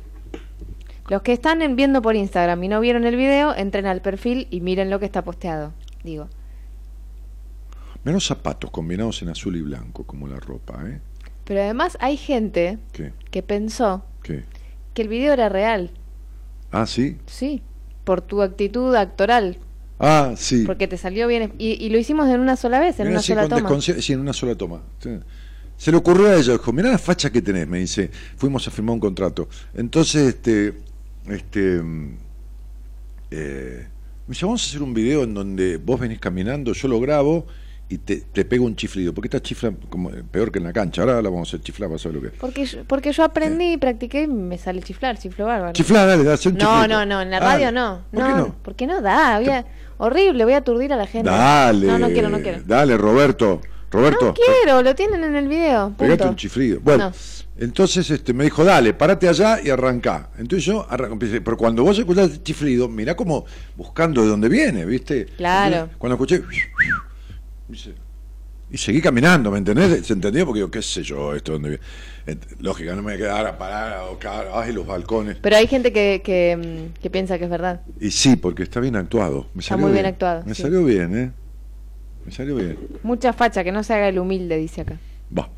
Los 1.08 1.22
que 1.22 1.32
están 1.32 1.62
en- 1.62 1.76
viendo 1.76 2.02
por 2.02 2.16
Instagram 2.16 2.62
y 2.64 2.68
no 2.68 2.80
vieron 2.80 3.04
el 3.06 3.16
video, 3.16 3.54
entren 3.54 3.86
al 3.86 4.02
perfil 4.02 4.48
y 4.50 4.60
miren 4.60 4.90
lo 4.90 4.98
que 4.98 5.06
está 5.06 5.22
posteado. 5.22 5.72
Digo, 6.02 6.28
los 8.04 8.26
zapatos 8.26 8.70
combinados 8.70 9.22
en 9.22 9.28
azul 9.30 9.56
y 9.56 9.62
blanco, 9.62 10.04
como 10.04 10.26
la 10.28 10.36
ropa, 10.38 10.82
¿eh? 10.86 11.00
pero 11.44 11.60
además 11.62 11.96
hay 12.00 12.16
gente 12.16 12.78
¿Qué? 12.92 13.12
que 13.30 13.42
pensó 13.42 14.04
¿Qué? 14.22 14.44
que 14.94 15.02
el 15.02 15.08
video 15.08 15.32
era 15.32 15.48
real. 15.48 15.90
Ah, 16.72 16.86
sí. 16.86 17.16
Sí, 17.26 17.62
por 18.06 18.20
tu 18.22 18.40
actitud 18.40 18.94
actoral, 18.94 19.58
Ah, 19.98 20.34
sí. 20.36 20.62
porque 20.64 20.86
te 20.86 20.96
salió 20.96 21.26
bien. 21.26 21.52
Y, 21.58 21.72
y 21.84 21.90
lo 21.90 21.98
hicimos 21.98 22.28
en 22.28 22.38
una 22.38 22.54
sola 22.56 22.78
vez, 22.78 23.00
en 23.00 23.08
Mirá, 23.08 23.18
una 23.18 23.22
sola 23.22 23.48
toma. 23.48 23.80
sí, 23.80 24.12
en 24.12 24.20
una 24.20 24.32
sola 24.32 24.54
toma. 24.54 24.80
Se 25.76 25.90
le 25.90 25.96
ocurrió 25.96 26.28
a 26.28 26.36
ella, 26.36 26.52
dijo, 26.52 26.72
mirá 26.72 26.90
la 26.92 26.98
facha 26.98 27.30
que 27.30 27.42
tenés, 27.42 27.66
me 27.66 27.80
dice, 27.80 28.10
fuimos 28.36 28.66
a 28.68 28.70
firmar 28.70 28.94
un 28.94 29.00
contrato. 29.00 29.48
Entonces, 29.74 30.28
este, 30.28 30.74
este, 31.28 31.82
mm, 31.82 32.16
eh, 33.32 33.86
me 34.26 34.32
dice, 34.32 34.46
vamos 34.46 34.62
a 34.64 34.66
hacer 34.68 34.82
un 34.82 34.94
video 34.94 35.24
en 35.24 35.34
donde 35.34 35.76
vos 35.78 35.98
venís 35.98 36.20
caminando, 36.20 36.72
yo 36.72 36.86
lo 36.88 37.00
grabo 37.00 37.44
y 37.88 37.98
te, 37.98 38.16
te 38.32 38.44
pego 38.44 38.64
un 38.64 38.74
chiflido, 38.74 39.14
porque 39.14 39.28
esta 39.28 39.40
chifla 39.40 39.72
como 39.88 40.10
eh, 40.10 40.24
peor 40.28 40.50
que 40.50 40.58
en 40.58 40.64
la 40.64 40.72
cancha, 40.72 41.02
ahora 41.02 41.22
la 41.22 41.30
vamos 41.30 41.48
a 41.48 41.50
hacer 41.56 41.60
chiflar, 41.60 41.88
vas 41.88 42.04
a 42.04 42.08
ver 42.08 42.16
lo 42.16 42.20
que 42.22 42.26
es. 42.28 42.32
Porque, 42.40 42.64
yo- 42.66 42.84
porque 42.84 43.12
yo 43.12 43.22
aprendí 43.22 43.74
y 43.74 43.76
practiqué 43.76 44.22
y 44.22 44.26
me 44.26 44.58
sale 44.58 44.82
chiflar, 44.82 45.18
chiflo 45.18 45.46
bárbaro. 45.46 45.72
Chiflar, 45.72 46.08
dale, 46.08 46.30
hacer 46.32 46.52
un 46.52 46.58
No, 46.58 46.88
no, 46.88 47.06
no, 47.06 47.22
en 47.22 47.30
la 47.30 47.38
radio 47.40 47.70
no. 47.70 48.02
¿Por 48.10 48.20
no, 48.20 48.26
qué 48.26 48.34
no? 48.34 48.56
Porque 48.62 48.86
no 48.88 49.00
da, 49.02 49.38
voy 49.38 49.48
a- 49.50 49.64
horrible, 49.98 50.44
voy 50.44 50.54
a 50.54 50.58
aturdir 50.58 50.92
a 50.92 50.96
la 50.96 51.06
gente. 51.06 51.30
Dale. 51.30 51.86
No, 51.86 51.98
no 51.98 52.08
quiero, 52.08 52.28
no 52.28 52.40
quiero. 52.40 52.60
Dale, 52.66 52.96
Roberto. 52.96 53.60
Roberto, 53.88 54.26
No 54.26 54.34
quiero, 54.34 54.82
lo 54.82 54.94
tienen 54.96 55.22
en 55.22 55.36
el 55.36 55.46
video. 55.46 55.94
pegate 55.96 56.18
punto. 56.18 56.30
un 56.30 56.36
chiflido. 56.36 56.80
Bueno, 56.80 57.10
No. 57.10 57.64
entonces 57.64 58.10
este, 58.10 58.34
me 58.34 58.42
dijo, 58.42 58.64
dale, 58.64 58.92
parate 58.94 59.28
allá 59.28 59.60
y 59.62 59.70
arrancá. 59.70 60.30
Entonces 60.38 60.64
yo 60.66 60.84
empecé, 61.08 61.40
pero 61.40 61.56
cuando 61.56 61.84
vos 61.84 61.96
escuchás 61.96 62.32
el 62.32 62.42
chiflido, 62.42 62.88
mirá 62.88 63.14
como 63.14 63.44
buscando 63.76 64.22
de 64.22 64.28
dónde 64.28 64.48
viene, 64.48 64.84
¿viste? 64.84 65.26
Claro. 65.36 65.74
Entonces, 65.76 65.96
cuando 65.98 66.14
escuché, 66.16 66.42
dice, 67.68 67.94
y 68.70 68.78
seguí 68.78 69.00
caminando, 69.00 69.50
¿me 69.50 69.58
entendés? 69.58 70.06
¿Se 70.06 70.12
entendió? 70.12 70.44
Porque 70.44 70.60
yo, 70.60 70.70
qué 70.70 70.82
sé 70.82 71.02
yo, 71.02 71.34
esto. 71.34 71.58
Ent- 71.58 71.78
Lógica, 72.58 72.90
no 72.90 72.96
me 72.96 73.02
voy 73.02 73.14
a 73.14 73.16
quedar 73.16 73.46
a 73.46 73.56
parar 73.58 73.92
a 73.92 74.08
buscar, 74.08 74.48
ay, 74.52 74.72
los 74.72 74.84
balcones. 74.86 75.36
Pero 75.40 75.56
hay 75.56 75.68
gente 75.68 75.92
que, 75.92 76.20
que, 76.24 76.90
mm, 76.96 77.00
que 77.00 77.10
piensa 77.10 77.38
que 77.38 77.44
es 77.44 77.50
verdad. 77.50 77.82
Y 78.00 78.10
sí, 78.10 78.34
porque 78.36 78.64
está 78.64 78.80
bien 78.80 78.96
actuado. 78.96 79.46
Me 79.54 79.60
Está 79.60 79.76
muy 79.76 79.92
bien 79.92 80.06
actuado, 80.06 80.42
Me 80.44 80.54
sí. 80.54 80.62
salió 80.62 80.84
bien, 80.84 81.16
¿eh? 81.16 81.32
Me 82.24 82.32
salió 82.32 82.56
bien. 82.56 82.76
Mucha 83.04 83.32
facha, 83.32 83.62
que 83.62 83.70
no 83.70 83.84
se 83.84 83.94
haga 83.94 84.08
el 84.08 84.18
humilde, 84.18 84.56
dice 84.56 84.80
acá. 84.80 84.98
Va. 85.36 85.48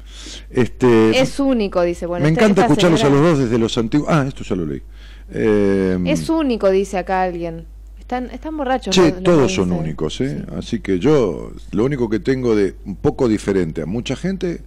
Este, 0.51 1.19
Es 1.19 1.41
único, 1.41 1.81
dice. 1.83 2.05
Bueno, 2.05 2.25
me 2.25 2.31
este- 2.33 2.43
encanta 2.45 2.63
escucharlos 2.67 3.03
a 3.05 3.09
los 3.09 3.21
dos 3.23 3.39
desde 3.39 3.59
los 3.59 3.77
antiguos. 3.79 4.09
Ah, 4.11 4.25
esto 4.29 4.45
ya 4.45 4.55
lo 4.57 4.67
leí. 4.67 4.83
Eh, 5.31 5.99
Es 6.07 6.29
único, 6.29 6.71
dice 6.71 6.99
acá 6.99 7.23
alguien. 7.23 7.67
Están, 8.09 8.31
están 8.31 8.57
borrachos. 8.57 8.95
Che, 8.95 9.11
los- 9.11 9.23
todos 9.23 9.53
son 9.55 9.71
únicos, 9.71 10.19
¿eh? 10.23 10.43
Así 10.57 10.81
que 10.81 10.99
yo, 10.99 11.53
lo 11.73 11.85
único 11.85 12.09
que 12.09 12.21
tengo 12.21 12.57
de 12.57 12.75
un 12.87 12.97
poco 12.97 13.29
diferente 13.29 13.83
a 13.83 13.87
mucha 13.87 14.17
gente 14.17 14.63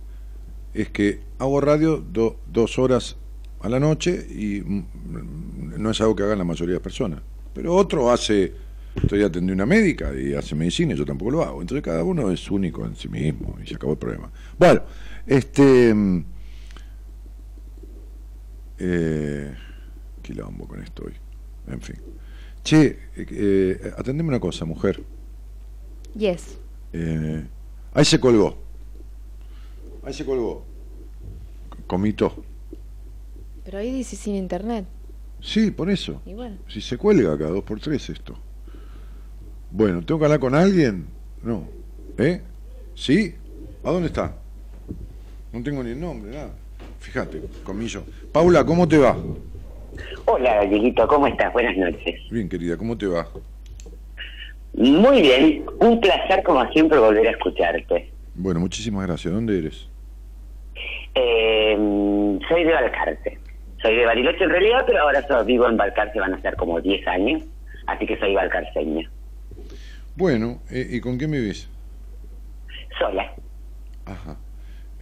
es 0.76 0.90
que 0.92 1.22
hago 1.40 1.60
radio 1.60 1.98
do- 1.98 2.40
dos 2.46 2.78
horas 2.78 3.18
a 3.62 3.68
la 3.68 3.80
noche 3.80 4.28
y 4.30 4.62
mm, 4.62 4.86
no 5.80 5.90
es 5.90 6.00
algo 6.02 6.16
que 6.16 6.22
hagan 6.22 6.38
la 6.38 6.44
mayoría 6.44 6.74
de 6.74 6.80
las 6.80 6.84
personas. 6.84 7.22
Pero 7.52 7.74
otro 7.74 8.12
hace, 8.12 8.54
estoy 9.02 9.24
atendiendo 9.24 9.54
una 9.54 9.66
médica 9.66 10.14
y 10.14 10.36
hace 10.36 10.54
medicina 10.54 10.94
y 10.94 10.98
yo 10.98 11.04
tampoco 11.06 11.32
lo 11.32 11.42
hago. 11.44 11.62
Entonces 11.62 11.84
cada 11.84 12.04
uno 12.04 12.30
es 12.30 12.52
único 12.52 12.86
en 12.86 12.96
sí 12.96 13.10
mismo 13.10 13.58
y 13.64 13.66
se 13.68 13.74
acabó 13.74 13.94
el 13.94 13.98
problema. 13.98 14.32
Bueno, 14.60 14.84
este... 15.26 15.92
mm, 15.96 16.26
Eh, 18.84 19.52
quilombo 20.22 20.68
con 20.68 20.82
esto 20.84 21.06
hoy. 21.06 21.14
En 21.72 21.82
fin. 21.82 21.96
Che, 22.64 22.98
eh, 23.16 23.94
atendeme 23.98 24.30
una 24.30 24.40
cosa, 24.40 24.66
mujer. 24.66 25.04
Yes. 26.16 26.58
Eh, 26.94 27.46
ahí 27.94 28.06
se 28.06 28.20
colgó. 28.20 28.58
Ahí 30.04 30.14
se 30.14 30.26
colgó. 30.26 30.64
Comito. 31.88 32.44
Pero 33.64 33.78
ahí 33.78 33.92
dice 33.92 34.16
sin 34.16 34.36
internet. 34.36 34.86
Sí, 35.42 35.72
por 35.72 35.90
eso. 35.90 36.22
Y 36.26 36.34
bueno. 36.34 36.58
Si 36.68 36.82
se 36.82 36.98
cuelga 36.98 37.34
acá, 37.34 37.46
dos 37.48 37.64
por 37.64 37.80
tres 37.80 38.10
esto. 38.10 38.38
Bueno, 39.72 40.04
¿tengo 40.04 40.20
que 40.20 40.26
hablar 40.26 40.40
con 40.40 40.54
alguien? 40.54 41.06
No. 41.44 41.68
¿Eh? 42.18 42.42
¿Sí? 42.94 43.34
¿A 43.84 43.92
dónde 43.92 44.08
está? 44.08 44.36
No 45.52 45.64
tengo 45.64 45.84
ni 45.84 45.92
el 45.92 46.00
nombre, 46.00 46.32
nada. 46.32 46.54
Fíjate, 47.00 47.42
comillo. 47.64 48.04
Paula, 48.32 48.64
¿cómo 48.66 48.88
te 48.88 48.98
va? 48.98 49.18
Hola, 50.26 50.62
Dieguito, 50.66 51.08
¿cómo 51.08 51.28
estás? 51.28 51.52
Buenas 51.54 51.76
noches. 51.78 52.20
Bien, 52.30 52.48
querida, 52.48 52.78
¿cómo 52.78 52.98
te 52.98 53.08
va? 53.08 53.28
Muy 54.74 55.22
bien, 55.22 55.66
un 55.80 56.00
placer 56.00 56.44
como 56.44 56.66
siempre 56.72 56.98
volver 56.98 57.28
a 57.28 57.32
escucharte. 57.32 58.12
Bueno, 58.36 58.60
muchísimas 58.60 59.06
gracias. 59.06 59.34
¿Dónde 59.34 59.58
eres? 59.58 59.90
Eh, 61.16 61.76
soy 62.48 62.64
de 62.64 62.72
Balcarce. 62.72 63.38
Soy 63.82 63.96
de 63.96 64.06
Bariloche 64.06 64.44
en 64.44 64.50
realidad, 64.50 64.84
pero 64.86 65.02
ahora 65.02 65.44
vivo 65.44 65.68
en 65.68 65.76
Balcarce, 65.76 66.20
van 66.20 66.36
a 66.36 66.42
ser 66.42 66.56
como 66.56 66.80
10 66.80 67.08
años, 67.08 67.42
así 67.88 68.06
que 68.06 68.18
soy 68.18 68.36
balcarceña. 68.36 69.10
Bueno, 70.16 70.62
eh, 70.70 70.88
¿y 70.90 71.02
con 71.02 71.18
quién 71.18 71.32
vivís? 71.32 71.68
Sola. 73.00 73.34
Ajá. 74.06 74.38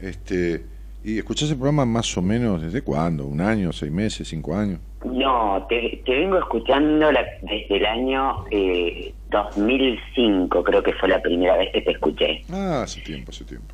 Este, 0.01 0.63
¿Y 1.03 1.17
escuchás 1.19 1.49
el 1.49 1.55
programa 1.57 1.85
más 1.85 2.17
o 2.17 2.21
menos 2.21 2.61
desde 2.61 2.81
cuándo? 2.83 3.25
¿Un 3.25 3.39
año, 3.41 3.71
seis 3.71 3.91
meses, 3.91 4.27
cinco 4.27 4.55
años? 4.55 4.79
No, 5.05 5.65
te, 5.69 6.01
te 6.05 6.11
vengo 6.11 6.37
escuchando 6.39 7.09
la- 7.11 7.25
desde 7.41 7.77
el 7.77 7.85
año 7.85 8.43
eh, 8.51 9.13
2005, 9.29 10.61
creo 10.63 10.83
que 10.83 10.93
fue 10.93 11.07
la 11.07 11.21
primera 11.21 11.55
vez 11.55 11.69
que 11.73 11.81
te 11.81 11.91
escuché. 11.91 12.41
Ah, 12.51 12.81
hace 12.83 12.99
tiempo, 13.01 13.31
hace 13.31 13.45
tiempo. 13.45 13.73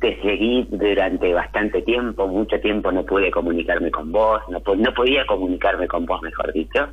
te 0.00 0.16
seguí 0.22 0.66
durante 0.70 1.32
bastante 1.34 1.82
tiempo, 1.82 2.26
mucho 2.28 2.58
tiempo 2.60 2.90
no 2.92 3.04
pude 3.04 3.30
comunicarme 3.30 3.90
con 3.90 4.10
vos, 4.12 4.40
no, 4.48 4.60
po- 4.60 4.76
no 4.76 4.94
podía 4.94 5.26
comunicarme 5.26 5.86
con 5.88 6.06
vos, 6.06 6.22
mejor 6.22 6.52
dicho. 6.52 6.88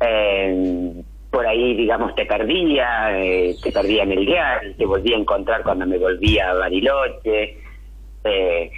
Eh, 0.00 1.02
por 1.28 1.46
ahí, 1.46 1.76
digamos, 1.76 2.14
te 2.14 2.24
perdía, 2.26 3.18
eh, 3.20 3.56
te 3.62 3.72
perdía 3.72 4.04
en 4.04 4.12
el 4.12 4.24
diario, 4.26 4.74
te 4.76 4.86
volví 4.86 5.12
a 5.12 5.16
encontrar 5.18 5.62
cuando 5.64 5.86
me 5.86 5.98
volvía 5.98 6.50
a 6.50 6.54
Bariloche, 6.54 7.58
eh, 8.24 8.70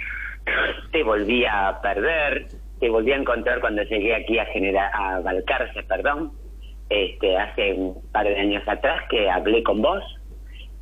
te 0.91 1.03
volví 1.03 1.45
a 1.45 1.79
perder, 1.81 2.47
te 2.79 2.89
volví 2.89 3.11
a 3.11 3.17
encontrar 3.17 3.59
cuando 3.59 3.83
llegué 3.83 4.15
aquí 4.15 4.39
a 4.39 4.45
generar 4.45 4.91
a 4.93 5.19
Balcarce, 5.19 5.83
perdón, 5.83 6.31
este, 6.89 7.37
hace 7.37 7.73
un 7.73 8.01
par 8.11 8.27
de 8.27 8.39
años 8.39 8.63
atrás 8.67 9.03
que 9.09 9.29
hablé 9.29 9.63
con 9.63 9.81
vos 9.81 10.03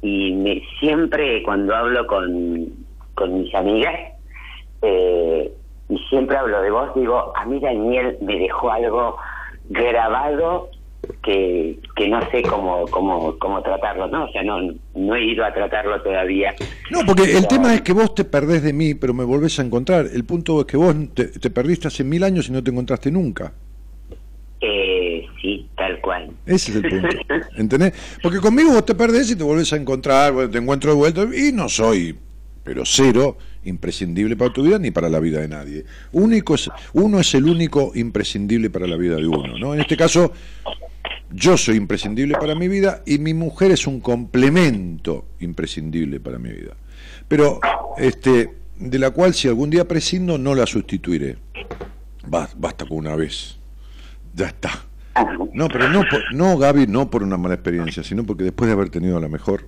y 0.01 0.33
me, 0.33 0.61
siempre 0.79 1.43
cuando 1.43 1.75
hablo 1.75 2.05
con, 2.07 2.69
con 3.13 3.41
mis 3.41 3.53
amigas 3.53 3.95
eh, 4.81 5.51
y 5.89 5.97
siempre 6.09 6.37
hablo 6.37 6.61
de 6.61 6.71
vos 6.71 6.89
digo 6.95 7.31
a 7.35 7.45
mí 7.45 7.59
Daniel 7.59 8.17
me 8.21 8.39
dejó 8.39 8.71
algo 8.71 9.17
grabado 9.69 10.69
que, 11.23 11.79
que 11.95 12.07
no 12.07 12.19
sé 12.31 12.41
cómo, 12.43 12.85
cómo 12.87 13.37
cómo 13.39 13.61
tratarlo 13.61 14.07
no 14.07 14.25
o 14.25 14.31
sea 14.31 14.43
no 14.43 14.61
no 14.95 15.15
he 15.15 15.23
ido 15.25 15.43
a 15.43 15.53
tratarlo 15.53 16.01
todavía 16.01 16.53
No, 16.91 16.99
porque 17.05 17.35
el 17.37 17.47
tema 17.47 17.73
es 17.73 17.81
que 17.81 17.93
vos 17.93 18.13
te 18.15 18.23
perdés 18.25 18.61
de 18.63 18.73
mí, 18.73 18.93
pero 18.95 19.13
me 19.13 19.23
volvés 19.23 19.59
a 19.59 19.63
encontrar. 19.63 20.07
El 20.13 20.25
punto 20.25 20.59
es 20.61 20.65
que 20.67 20.77
vos 20.77 20.93
te, 21.13 21.25
te 21.27 21.49
perdiste 21.49 21.87
hace 21.87 22.03
mil 22.03 22.23
años 22.23 22.49
y 22.49 22.51
no 22.51 22.63
te 22.63 22.71
encontraste 22.71 23.09
nunca. 23.11 23.53
eh, 24.61 25.25
sí 25.41 25.67
tal 25.75 25.99
cual 26.01 26.31
Ese 26.45 26.71
es 26.71 26.77
el 26.77 26.85
punto. 26.85 27.17
¿Entendés? 27.57 27.93
Porque 28.21 28.39
conmigo 28.39 28.71
vos 28.73 28.85
te 28.85 28.93
perdés 28.95 29.31
y 29.31 29.35
te 29.35 29.43
volvés 29.43 29.71
a 29.73 29.77
encontrar, 29.77 30.33
bueno, 30.33 30.49
te 30.51 30.57
encuentro 30.59 30.91
de 30.91 30.97
vuelta 30.97 31.23
y 31.35 31.51
no 31.51 31.67
soy, 31.69 32.15
pero 32.63 32.83
cero, 32.85 33.37
imprescindible 33.63 34.35
para 34.35 34.51
tu 34.53 34.63
vida 34.63 34.77
ni 34.79 34.91
para 34.91 35.09
la 35.09 35.19
vida 35.19 35.39
de 35.41 35.47
nadie. 35.47 35.85
Único 36.11 36.55
es, 36.55 36.69
uno 36.93 37.19
es 37.19 37.33
el 37.33 37.45
único 37.45 37.91
imprescindible 37.95 38.69
para 38.69 38.85
la 38.87 38.97
vida 38.97 39.15
de 39.15 39.27
uno, 39.27 39.57
¿no? 39.57 39.73
En 39.73 39.81
este 39.81 39.97
caso, 39.97 40.31
yo 41.33 41.57
soy 41.57 41.75
imprescindible 41.77 42.35
para 42.37 42.55
mi 42.55 42.67
vida 42.67 43.01
y 43.05 43.17
mi 43.19 43.33
mujer 43.33 43.71
es 43.71 43.87
un 43.87 43.99
complemento 43.99 45.25
imprescindible 45.39 46.19
para 46.19 46.39
mi 46.39 46.49
vida. 46.51 46.75
Pero, 47.27 47.59
este, 47.97 48.53
de 48.77 48.99
la 48.99 49.11
cual 49.11 49.33
si 49.33 49.47
algún 49.47 49.69
día 49.69 49.87
prescindo, 49.87 50.37
no 50.37 50.55
la 50.55 50.65
sustituiré. 50.65 51.37
Ba- 52.27 52.49
Basta 52.57 52.85
con 52.85 52.97
una 52.97 53.15
vez. 53.15 53.57
Ya 54.35 54.47
está. 54.47 54.69
No, 55.53 55.67
pero 55.67 55.89
no, 55.89 56.01
por- 56.09 56.33
no, 56.33 56.57
Gaby, 56.57 56.87
no 56.87 57.09
por 57.09 57.21
una 57.23 57.37
mala 57.37 57.55
experiencia, 57.55 58.03
sino 58.03 58.23
porque 58.25 58.43
después 58.43 58.67
de 58.67 58.73
haber 58.73 58.89
tenido 58.89 59.19
la 59.19 59.27
mejor, 59.27 59.67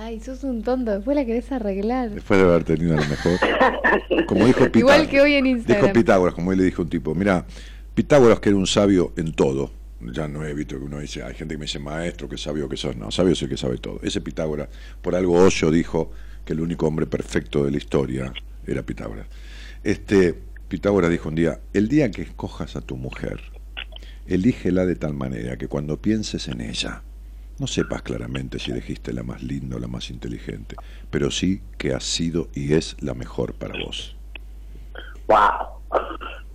Ay, 0.00 0.20
sos 0.20 0.44
un 0.44 0.62
tonto. 0.62 0.92
Después 0.92 1.16
la 1.16 1.24
querés 1.24 1.50
arreglar. 1.50 2.10
después 2.10 2.38
de 2.40 2.46
haber 2.46 2.62
tenido 2.62 2.94
la 2.94 3.04
mejor, 3.08 3.36
como 4.26 4.46
dijo 4.46 4.60
Pitágoras, 4.66 4.76
Igual 4.76 5.08
que 5.08 5.20
hoy 5.20 5.34
en 5.34 5.44
dijo 5.44 5.56
Instagram. 5.58 5.92
Pitágoras, 5.92 6.34
como 6.36 6.52
él 6.52 6.58
le 6.58 6.64
dijo 6.64 6.82
un 6.82 6.88
tipo, 6.88 7.16
mira, 7.16 7.44
Pitágoras 7.94 8.38
que 8.38 8.50
era 8.50 8.58
un 8.58 8.68
sabio 8.68 9.12
en 9.16 9.32
todo, 9.32 9.72
ya 10.00 10.28
no 10.28 10.44
he 10.44 10.54
visto 10.54 10.78
que 10.78 10.84
uno 10.84 10.98
dice, 11.00 11.22
hay 11.22 11.34
gente 11.34 11.54
que 11.54 11.58
me 11.58 11.64
dice 11.64 11.78
maestro, 11.78 12.28
que 12.28 12.38
sabio 12.38 12.68
que 12.68 12.76
sos, 12.76 12.96
no, 12.96 13.10
sabio 13.10 13.32
es 13.32 13.42
el 13.42 13.48
que 13.48 13.56
sabe 13.56 13.78
todo. 13.78 14.00
Ese 14.02 14.20
Pitágoras, 14.20 14.68
por 15.02 15.14
algo 15.14 15.34
Osho 15.34 15.70
dijo 15.70 16.12
que 16.44 16.52
el 16.52 16.60
único 16.60 16.86
hombre 16.86 17.06
perfecto 17.06 17.64
de 17.64 17.70
la 17.70 17.76
historia 17.76 18.32
era 18.66 18.82
Pitágoras. 18.82 19.26
Este, 19.82 20.34
Pitágoras 20.68 21.10
dijo 21.10 21.28
un 21.28 21.34
día, 21.34 21.60
el 21.72 21.88
día 21.88 22.10
que 22.10 22.22
escojas 22.22 22.76
a 22.76 22.80
tu 22.80 22.96
mujer, 22.96 23.40
elígela 24.26 24.86
de 24.86 24.96
tal 24.96 25.14
manera 25.14 25.56
que 25.56 25.68
cuando 25.68 26.00
pienses 26.00 26.48
en 26.48 26.60
ella, 26.60 27.02
no 27.58 27.66
sepas 27.66 28.02
claramente 28.02 28.58
si 28.60 28.70
elegiste 28.70 29.12
la 29.12 29.24
más 29.24 29.42
linda 29.42 29.76
o 29.76 29.80
la 29.80 29.88
más 29.88 30.10
inteligente, 30.10 30.76
pero 31.10 31.30
sí 31.30 31.60
que 31.76 31.92
ha 31.92 32.00
sido 32.00 32.48
y 32.54 32.74
es 32.74 32.96
la 33.00 33.14
mejor 33.14 33.54
para 33.54 33.74
vos. 33.84 34.16
wow 35.26 35.78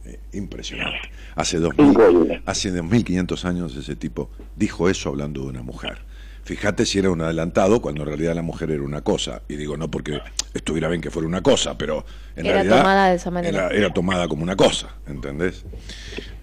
Eh, 0.05 0.19
impresionante. 0.33 0.99
Hace, 1.35 1.59
2000, 1.59 1.85
Increíble. 1.87 2.41
hace 2.45 2.71
2500 2.71 3.45
años 3.45 3.75
ese 3.75 3.95
tipo 3.95 4.29
dijo 4.55 4.89
eso 4.89 5.09
hablando 5.09 5.41
de 5.43 5.47
una 5.47 5.63
mujer. 5.63 5.99
Fíjate 6.45 6.85
si 6.85 6.99
era 6.99 7.09
un 7.09 7.21
adelantado 7.21 7.81
cuando 7.81 8.01
en 8.01 8.07
realidad 8.09 8.35
la 8.35 8.41
mujer 8.41 8.69
era 8.71 8.83
una 8.83 8.99
cosa. 9.01 9.43
Y 9.47 9.55
digo, 9.55 9.77
no 9.77 9.89
porque 9.89 10.19
estuviera 10.53 10.89
bien 10.89 10.99
que 10.99 11.09
fuera 11.09 11.25
una 11.25 11.41
cosa, 11.41 11.77
pero 11.77 12.05
en 12.35 12.45
Era 12.45 12.55
realidad 12.55 12.77
tomada 12.79 13.09
de 13.09 13.15
esa 13.15 13.31
manera. 13.31 13.67
Era, 13.67 13.77
era 13.77 13.93
tomada 13.93 14.27
como 14.27 14.43
una 14.43 14.57
cosa, 14.57 14.89
¿entendés? 15.07 15.63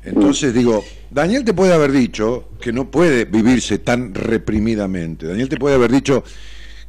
Entonces 0.03 0.55
digo, 0.55 0.83
Daniel 1.11 1.45
te 1.45 1.53
puede 1.53 1.75
haber 1.75 1.93
dicho 1.93 2.49
que 2.63 2.73
no 2.73 2.91
puede 2.91 3.27
vivirse 3.27 3.79
tan 3.79 4.15
reprimidamente. 4.15 5.27
Daniel 5.27 5.51
te 5.51 5.59
puede 5.59 5.75
haber 5.75 5.93
dicho 5.93 6.25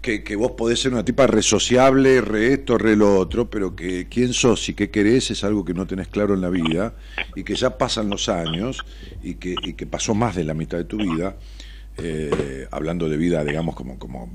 que, 0.01 0.23
que 0.23 0.35
vos 0.35 0.51
podés 0.51 0.79
ser 0.79 0.93
una 0.93 1.05
tipa 1.05 1.27
resociable, 1.27 2.21
re 2.21 2.53
esto, 2.53 2.77
re 2.77 2.95
lo 2.95 3.17
otro, 3.17 3.49
pero 3.49 3.75
que 3.75 4.07
quién 4.09 4.33
sos 4.33 4.67
y 4.69 4.73
qué 4.73 4.89
querés 4.89 5.31
es 5.31 5.43
algo 5.43 5.63
que 5.63 5.73
no 5.73 5.85
tenés 5.85 6.07
claro 6.07 6.33
en 6.33 6.41
la 6.41 6.49
vida 6.49 6.95
y 7.35 7.43
que 7.43 7.55
ya 7.55 7.77
pasan 7.77 8.09
los 8.09 8.27
años 8.27 8.83
y 9.21 9.35
que, 9.35 9.55
y 9.61 9.73
que 9.73 9.85
pasó 9.85 10.15
más 10.15 10.35
de 10.35 10.43
la 10.43 10.53
mitad 10.53 10.77
de 10.77 10.85
tu 10.85 10.97
vida, 10.97 11.37
eh, 11.97 12.67
hablando 12.71 13.07
de 13.09 13.17
vida, 13.17 13.43
digamos, 13.43 13.75
como, 13.75 13.99
como 13.99 14.29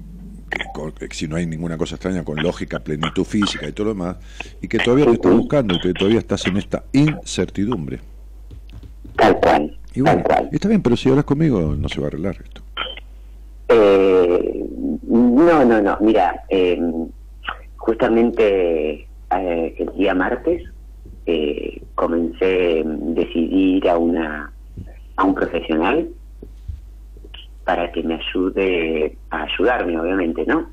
que 0.99 1.09
si 1.13 1.27
no 1.27 1.37
hay 1.37 1.47
ninguna 1.47 1.77
cosa 1.77 1.97
extraña, 1.97 2.25
con 2.25 2.41
lógica, 2.43 2.79
plenitud 2.79 3.25
física 3.25 3.67
y 3.69 3.73
todo 3.73 3.87
lo 3.87 3.95
demás, 3.95 4.17
y 4.63 4.69
que 4.69 4.79
todavía 4.79 5.07
te 5.07 5.13
estás 5.13 5.33
buscando 5.33 5.75
y 5.75 5.81
que 5.81 5.93
todavía 5.93 6.21
estás 6.21 6.47
en 6.47 6.57
esta 6.57 6.85
incertidumbre. 6.93 8.01
Tal 9.17 9.37
cual. 9.41 9.79
Y 9.95 10.01
bueno, 10.01 10.23
tal 10.23 10.43
cual. 10.43 10.49
está 10.53 10.69
bien, 10.69 10.83
pero 10.83 10.97
si 10.97 11.09
hablas 11.09 11.25
conmigo 11.25 11.75
no 11.75 11.89
se 11.89 12.01
va 12.01 12.07
a 12.07 12.09
arreglar 12.09 12.37
esto. 12.43 12.63
Eh, 13.69 14.66
no, 15.17 15.65
no, 15.65 15.81
no. 15.81 15.99
Mira, 16.01 16.45
eh, 16.49 16.79
justamente 17.77 19.09
eh, 19.31 19.75
el 19.79 19.93
día 19.97 20.15
martes 20.15 20.63
eh, 21.27 21.83
comencé, 21.95 22.83
decidí 22.85 23.77
ir 23.77 23.89
a 23.89 23.99
una 23.99 24.53
a 25.17 25.25
un 25.25 25.35
profesional 25.35 26.09
para 27.65 27.91
que 27.91 28.03
me 28.03 28.15
ayude 28.15 29.17
a 29.31 29.43
ayudarme, 29.43 29.99
obviamente, 29.99 30.45
¿no? 30.47 30.71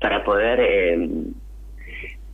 Para 0.00 0.22
poder 0.22 0.60
eh, 0.60 1.08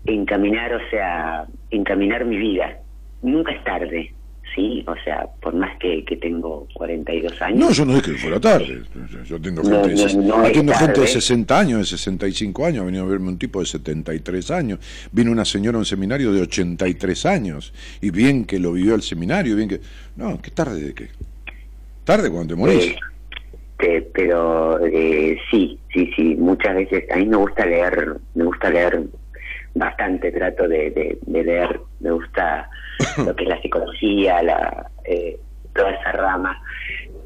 encaminar, 0.04 0.74
o 0.74 0.90
sea, 0.90 1.46
encaminar 1.70 2.24
mi 2.24 2.36
vida. 2.36 2.78
Nunca 3.22 3.52
es 3.52 3.64
tarde, 3.64 4.12
¿sí? 4.55 4.85
O 4.86 4.94
sea, 5.05 5.27
por 5.43 5.55
más 5.55 5.77
que, 5.78 6.05
que 6.05 6.16
tengo 6.16 6.66
42 6.74 7.43
años. 7.43 7.59
No, 7.59 7.70
yo 7.73 7.85
no 7.85 7.94
dije 7.94 8.12
que 8.12 8.18
fuera 8.18 8.40
tarde. 8.40 8.82
Yo 9.27 9.39
No, 9.39 9.44
gente, 9.44 9.60
de, 9.60 9.94
no, 9.94 10.09
ses- 10.09 10.14
no 10.16 10.36
atiendo 10.44 10.73
gente 10.74 10.93
de 11.01 11.06
tarde. 11.06 11.06
60 11.09 11.59
años, 11.59 11.78
de 11.81 11.85
65 11.98 12.64
años. 12.66 12.82
Ha 12.82 12.86
venido 12.86 13.05
a 13.05 13.06
verme 13.09 13.28
un 13.28 13.39
tipo 13.39 13.60
de 13.60 13.66
73 13.66 14.51
años. 14.51 14.78
Vino 15.12 15.31
una 15.32 15.44
señora 15.44 15.77
a 15.77 15.81
un 15.81 15.85
seminario 15.85 16.32
de 16.32 16.43
83 16.43 17.27
años. 17.27 17.73
Y 18.01 18.10
bien 18.10 18.44
que 18.44 18.59
lo 18.59 18.73
vivió 18.73 18.94
el 18.94 19.02
seminario, 19.02 19.56
bien 19.56 19.68
que... 19.68 19.81
No, 20.16 20.40
¿qué 20.40 20.51
tarde 20.51 20.81
de 20.81 20.94
qué? 20.94 21.09
Tarde 22.05 22.31
cuando 22.31 22.55
te 22.55 22.60
morís. 22.60 22.85
Eh, 22.86 22.97
te- 23.78 24.02
pero 24.14 24.78
eh, 24.86 25.36
sí, 25.51 25.78
sí, 25.93 26.10
sí, 26.16 26.35
muchas 26.36 26.74
veces 26.77 27.05
a 27.10 27.16
mí 27.16 27.27
me 27.27 27.36
gusta 27.36 27.66
leer, 27.66 28.16
me 28.35 28.44
gusta 28.44 28.70
leer 28.70 29.02
bastante, 29.78 30.32
trato 30.32 30.66
de, 30.66 30.90
de- 30.90 31.19
de 31.27 31.44
leer, 31.44 31.81
me 32.01 32.11
gusta 32.11 32.69
lo 33.24 33.35
que 33.36 33.44
es 33.44 33.48
la 33.51 33.61
psicología, 33.61 34.43
la, 34.43 34.90
eh, 35.05 35.39
toda 35.74 35.90
esa 35.90 36.12
rama. 36.12 36.59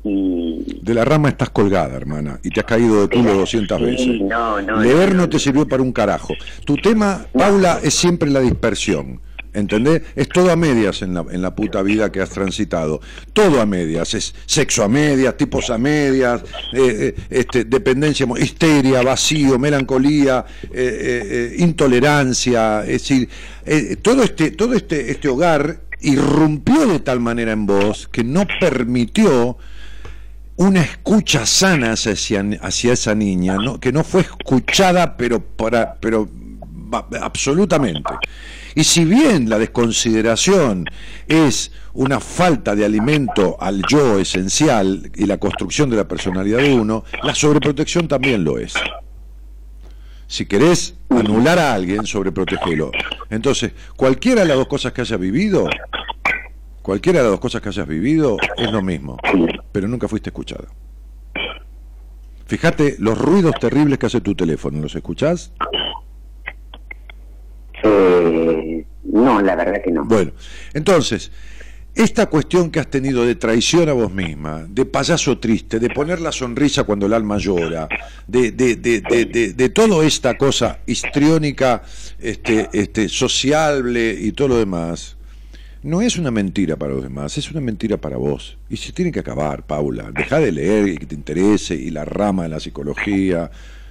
Y 0.02 0.80
De 0.82 0.94
la 0.94 1.04
rama 1.04 1.28
estás 1.28 1.50
colgada, 1.50 1.94
hermana, 1.96 2.40
y 2.42 2.48
te 2.50 2.60
has 2.60 2.66
caído 2.66 3.06
de 3.06 3.14
culo 3.14 3.34
200 3.34 3.78
Sí, 3.78 3.84
veces. 3.84 4.20
no, 4.22 4.60
no, 4.62 4.80
Leer 4.80 5.10
no, 5.14 5.22
no 5.22 5.28
te 5.28 5.38
sirvió 5.38 5.68
para 5.68 5.82
un 5.82 5.92
carajo. 5.92 6.34
Tu 6.64 6.76
tema, 6.76 7.26
Paula, 7.32 7.78
es 7.82 7.94
siempre 7.94 8.30
la 8.30 8.40
dispersión. 8.40 9.20
¿Entendés? 9.52 10.02
Es 10.14 10.28
todo 10.28 10.50
a 10.50 10.56
medias 10.56 11.02
en 11.02 11.14
la, 11.14 11.24
en 11.30 11.42
la 11.42 11.54
puta 11.54 11.82
vida 11.82 12.12
que 12.12 12.20
has 12.20 12.30
transitado. 12.30 13.00
Todo 13.32 13.60
a 13.60 13.66
medias. 13.66 14.14
Es 14.14 14.34
sexo 14.46 14.84
a 14.84 14.88
medias, 14.88 15.36
tipos 15.36 15.70
a 15.70 15.78
medias, 15.78 16.42
eh, 16.72 17.14
eh, 17.16 17.22
este, 17.30 17.64
dependencia, 17.64 18.26
histeria, 18.38 19.02
vacío, 19.02 19.58
melancolía, 19.58 20.44
eh, 20.72 21.56
intolerancia. 21.58 22.80
Es 22.82 23.08
decir, 23.08 23.28
todo, 24.02 24.22
este, 24.22 24.52
todo 24.52 24.74
este, 24.74 25.10
este 25.10 25.28
hogar 25.28 25.80
irrumpió 26.00 26.86
de 26.86 27.00
tal 27.00 27.20
manera 27.20 27.52
en 27.52 27.66
vos 27.66 28.08
que 28.10 28.24
no 28.24 28.46
permitió 28.60 29.58
una 30.56 30.82
escucha 30.82 31.46
sana 31.46 31.92
hacia, 31.92 32.44
hacia 32.60 32.92
esa 32.92 33.14
niña, 33.14 33.56
que 33.80 33.92
no 33.92 34.04
fue 34.04 34.20
escuchada, 34.20 35.16
pero, 35.16 35.40
para, 35.40 35.94
pero 35.94 36.28
absolutamente. 37.20 38.12
Y 38.74 38.84
si 38.84 39.04
bien 39.04 39.48
la 39.48 39.58
desconsideración 39.58 40.86
es 41.26 41.72
una 41.92 42.20
falta 42.20 42.74
de 42.74 42.84
alimento 42.84 43.56
al 43.60 43.82
yo 43.88 44.18
esencial 44.18 45.10
y 45.14 45.26
la 45.26 45.38
construcción 45.38 45.90
de 45.90 45.96
la 45.96 46.06
personalidad 46.06 46.58
de 46.58 46.74
uno, 46.74 47.04
la 47.22 47.34
sobreprotección 47.34 48.06
también 48.08 48.44
lo 48.44 48.58
es. 48.58 48.74
Si 50.26 50.46
querés 50.46 50.94
anular 51.08 51.58
a 51.58 51.74
alguien, 51.74 52.06
sobreprotegelo. 52.06 52.92
Entonces, 53.30 53.72
cualquiera 53.96 54.42
de 54.42 54.48
las 54.48 54.56
dos 54.56 54.68
cosas 54.68 54.92
que 54.92 55.00
hayas 55.00 55.18
vivido, 55.18 55.68
cualquiera 56.82 57.18
de 57.18 57.24
las 57.24 57.32
dos 57.32 57.40
cosas 57.40 57.60
que 57.60 57.70
hayas 57.70 57.88
vivido 57.88 58.36
es 58.56 58.70
lo 58.70 58.80
mismo, 58.80 59.16
pero 59.72 59.88
nunca 59.88 60.06
fuiste 60.06 60.30
escuchada. 60.30 60.68
Fíjate 62.46 62.96
los 62.98 63.18
ruidos 63.18 63.54
terribles 63.60 63.98
que 63.98 64.06
hace 64.06 64.20
tu 64.20 64.34
teléfono, 64.34 64.80
¿los 64.80 64.94
escuchás? 64.94 65.52
Eh, 67.84 68.84
no, 69.04 69.40
la 69.42 69.56
verdad 69.56 69.82
que 69.82 69.90
no. 69.90 70.04
Bueno, 70.04 70.32
entonces, 70.74 71.30
esta 71.94 72.26
cuestión 72.26 72.70
que 72.70 72.78
has 72.80 72.86
tenido 72.88 73.24
de 73.24 73.34
traición 73.34 73.88
a 73.88 73.92
vos 73.92 74.12
misma, 74.12 74.64
de 74.68 74.84
payaso 74.86 75.38
triste, 75.38 75.78
de 75.80 75.90
poner 75.90 76.20
la 76.20 76.32
sonrisa 76.32 76.84
cuando 76.84 77.06
el 77.06 77.12
alma 77.14 77.36
llora, 77.38 77.88
de, 78.26 78.52
de, 78.52 78.76
de, 78.76 79.00
de, 79.00 79.52
de- 79.54 79.68
toda 79.70 80.04
esta 80.06 80.38
cosa 80.38 80.78
histriónica, 80.86 81.82
este, 82.20 82.68
este, 82.72 83.08
sociable 83.08 84.16
y 84.18 84.32
todo 84.32 84.48
lo 84.48 84.56
demás, 84.58 85.16
no 85.82 86.02
es 86.02 86.16
una 86.18 86.30
mentira 86.30 86.76
para 86.76 86.92
los 86.92 87.02
demás, 87.02 87.36
es 87.38 87.50
una 87.50 87.60
mentira 87.60 87.96
para 87.96 88.18
vos. 88.18 88.56
Y 88.68 88.76
se 88.76 88.92
tiene 88.92 89.10
que 89.10 89.20
acabar, 89.20 89.66
Paula. 89.66 90.12
Deja 90.14 90.38
de 90.38 90.52
leer 90.52 90.88
y 90.88 90.98
que 90.98 91.06
te 91.06 91.14
interese 91.14 91.74
y 91.74 91.90
la 91.90 92.04
rama 92.04 92.42
de 92.44 92.50
la 92.50 92.60
psicología 92.60 93.50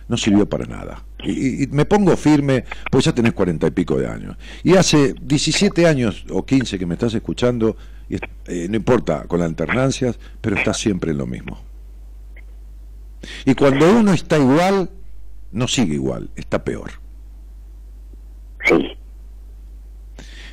no 0.09 0.17
sirvió 0.17 0.47
para 0.49 0.65
nada. 0.65 1.05
Y, 1.23 1.67
me 1.67 1.85
pongo 1.85 2.17
firme, 2.17 2.65
pues 2.91 3.05
ya 3.05 3.13
tenés 3.13 3.31
cuarenta 3.33 3.67
y 3.67 3.71
pico 3.71 3.97
de 3.97 4.07
años. 4.07 4.35
Y 4.63 4.75
hace 4.75 5.13
17 5.21 5.85
años 5.87 6.25
o 6.29 6.45
15 6.45 6.77
que 6.77 6.85
me 6.85 6.95
estás 6.95 7.13
escuchando, 7.13 7.77
y 8.09 8.15
eh, 8.47 8.67
no 8.69 8.75
importa 8.75 9.23
con 9.27 9.39
las 9.39 9.47
alternancias, 9.47 10.19
pero 10.41 10.57
estás 10.57 10.77
siempre 10.77 11.11
en 11.11 11.17
lo 11.19 11.27
mismo. 11.27 11.61
Y 13.45 13.53
cuando 13.55 13.89
uno 13.97 14.11
está 14.13 14.37
igual, 14.37 14.89
no 15.51 15.67
sigue 15.67 15.93
igual, 15.95 16.29
está 16.35 16.63
peor. 16.63 16.91
Sí. 18.65 18.97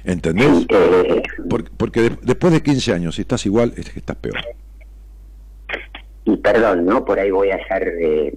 ¿Entendés? 0.05 0.67
Eh, 0.69 1.23
Porque, 1.49 1.71
porque 1.77 2.01
de- 2.03 2.19
después 2.23 2.53
de 2.53 2.63
15 2.63 2.93
años, 2.93 3.15
si 3.17 3.23
estás 3.23 3.45
igual, 3.47 3.73
es 3.77 3.91
que 3.91 3.99
estás 3.99 4.17
peor. 4.17 4.37
y 6.25 6.37
perdón, 6.39 6.85
¿no? 6.87 7.05
Por 7.05 7.19
ahí 7.21 7.31
voy 7.31 7.51
a 7.51 7.57
hacer, 7.57 7.89
eh, 8.01 8.35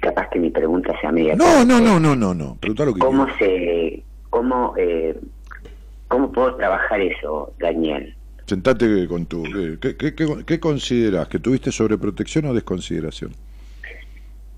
capaz 0.00 0.28
que 0.30 0.38
mi 0.38 0.50
pregunta 0.50 0.92
sea 1.00 1.12
media. 1.12 1.36
No, 1.36 1.64
no, 1.64 1.80
no, 1.80 2.00
no, 2.00 2.16
no, 2.16 2.34
no. 2.34 2.56
Preguntá 2.60 2.84
lo 2.84 2.94
que 2.94 3.00
¿Cómo 3.00 3.26
se, 3.38 4.02
cómo, 4.30 4.74
eh, 4.76 5.18
cómo 6.08 6.32
puedo 6.32 6.56
trabajar 6.56 7.00
eso, 7.00 7.52
Daniel? 7.58 8.14
Sentate 8.46 9.06
con 9.06 9.26
tu... 9.26 9.44
eh, 9.46 9.78
¿Qué, 9.80 9.96
qué, 9.96 10.14
qué, 10.14 10.26
qué 10.44 10.58
considerás? 10.58 11.28
¿Que 11.28 11.38
tuviste 11.38 11.70
sobreprotección 11.70 12.46
o 12.46 12.54
desconsideración? 12.54 13.32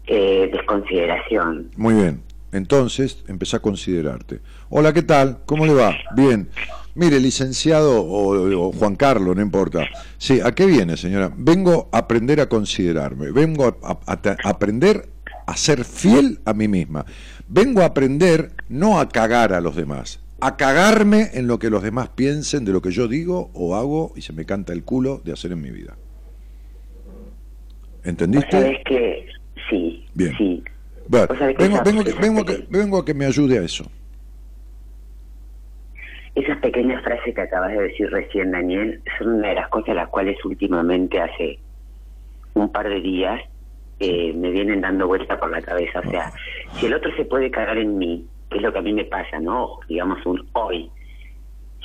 Eh, 0.06 0.48
desconsideración. 0.52 1.70
Muy 1.76 1.94
bien. 1.94 2.22
Entonces, 2.52 3.24
empezá 3.28 3.58
a 3.58 3.60
considerarte. 3.60 4.40
Hola, 4.68 4.92
¿qué 4.92 5.02
tal? 5.02 5.38
¿Cómo 5.46 5.64
le 5.66 5.74
va? 5.74 5.94
Bien. 6.14 6.48
Mire, 6.94 7.18
licenciado 7.20 8.02
o, 8.02 8.66
o 8.66 8.72
Juan 8.72 8.96
Carlos, 8.96 9.34
no 9.34 9.40
importa. 9.40 9.86
Sí, 10.18 10.40
¿a 10.42 10.52
qué 10.52 10.66
viene, 10.66 10.98
señora? 10.98 11.32
Vengo 11.34 11.88
a 11.92 11.98
aprender 11.98 12.40
a 12.42 12.50
considerarme. 12.50 13.30
Vengo 13.32 13.78
a, 13.82 13.98
a 14.06 14.18
aprender 14.44 15.08
a 15.52 15.56
ser 15.56 15.84
fiel 15.84 16.38
a 16.44 16.54
mí 16.54 16.66
misma. 16.68 17.04
Vengo 17.48 17.82
a 17.82 17.86
aprender 17.86 18.50
no 18.68 18.98
a 18.98 19.08
cagar 19.08 19.52
a 19.52 19.60
los 19.60 19.76
demás, 19.76 20.20
a 20.40 20.56
cagarme 20.56 21.28
en 21.34 21.46
lo 21.46 21.58
que 21.58 21.68
los 21.70 21.82
demás 21.82 22.08
piensen 22.08 22.64
de 22.64 22.72
lo 22.72 22.80
que 22.82 22.90
yo 22.90 23.06
digo 23.08 23.50
o 23.54 23.76
hago 23.76 24.12
y 24.16 24.22
se 24.22 24.32
me 24.32 24.44
canta 24.46 24.72
el 24.72 24.82
culo 24.82 25.20
de 25.24 25.32
hacer 25.32 25.52
en 25.52 25.60
mi 25.60 25.70
vida. 25.70 25.96
¿Entendiste? 28.04 28.50
¿Sabes 28.50 28.78
que 28.86 29.26
Sí, 29.70 30.04
Bien. 30.14 30.34
sí. 30.36 30.62
Bueno, 31.08 31.28
que 31.28 31.34
vengo, 31.56 31.80
vengo, 31.84 32.04
que- 32.04 32.12
vengo, 32.14 32.44
que, 32.44 32.52
pequeña- 32.54 32.68
vengo 32.70 32.98
a 32.98 33.04
que 33.04 33.14
me 33.14 33.26
ayude 33.26 33.58
a 33.58 33.62
eso. 33.62 33.90
Esas 36.34 36.58
pequeñas 36.58 37.02
frases 37.04 37.34
que 37.34 37.40
acabas 37.40 37.72
de 37.72 37.82
decir 37.82 38.10
recién, 38.10 38.50
Daniel, 38.52 39.02
son 39.18 39.34
una 39.34 39.48
de 39.48 39.54
las 39.54 39.68
cosas 39.68 39.94
las 39.94 40.08
cuales 40.08 40.36
últimamente 40.44 41.20
hace 41.20 41.58
un 42.54 42.70
par 42.72 42.88
de 42.88 43.00
días 43.00 43.40
eh, 44.02 44.32
me 44.34 44.50
vienen 44.50 44.80
dando 44.80 45.06
vuelta 45.06 45.38
por 45.38 45.50
la 45.50 45.62
cabeza. 45.62 46.00
O 46.00 46.10
sea, 46.10 46.32
si 46.74 46.86
el 46.86 46.94
otro 46.94 47.14
se 47.16 47.24
puede 47.24 47.50
cagar 47.50 47.78
en 47.78 47.96
mí, 47.98 48.26
que 48.50 48.56
es 48.56 48.62
lo 48.62 48.72
que 48.72 48.80
a 48.80 48.82
mí 48.82 48.92
me 48.92 49.04
pasa, 49.04 49.38
¿no? 49.38 49.78
Digamos 49.88 50.24
un 50.26 50.44
hoy. 50.54 50.90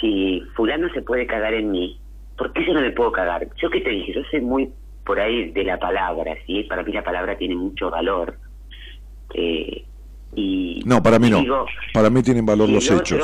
Si 0.01 0.41
fulano 0.55 0.89
se 0.93 1.01
puede 1.03 1.27
cagar 1.27 1.53
en 1.53 1.69
mí, 1.71 1.99
¿por 2.37 2.51
qué 2.53 2.65
yo 2.65 2.73
no 2.73 2.81
me 2.81 2.91
puedo 2.91 3.11
cagar? 3.11 3.47
Yo 3.61 3.69
qué 3.69 3.81
te 3.81 3.89
dije, 3.91 4.13
yo 4.13 4.21
soy 4.31 4.41
muy 4.41 4.69
por 5.05 5.19
ahí 5.19 5.51
de 5.51 5.63
la 5.63 5.79
palabra, 5.79 6.33
¿sí? 6.45 6.63
Para 6.63 6.83
mí 6.83 6.91
la 6.91 7.03
palabra 7.03 7.37
tiene 7.37 7.55
mucho 7.55 7.89
valor. 7.89 8.37
Eh, 9.33 9.85
y 10.35 10.81
No, 10.85 11.01
para 11.01 11.19
mí 11.19 11.29
no. 11.29 11.39
digo, 11.39 11.65
Para 11.93 12.09
mí 12.09 12.21
tienen 12.23 12.45
valor 12.45 12.67
los 12.69 12.89
hechos. 12.89 13.19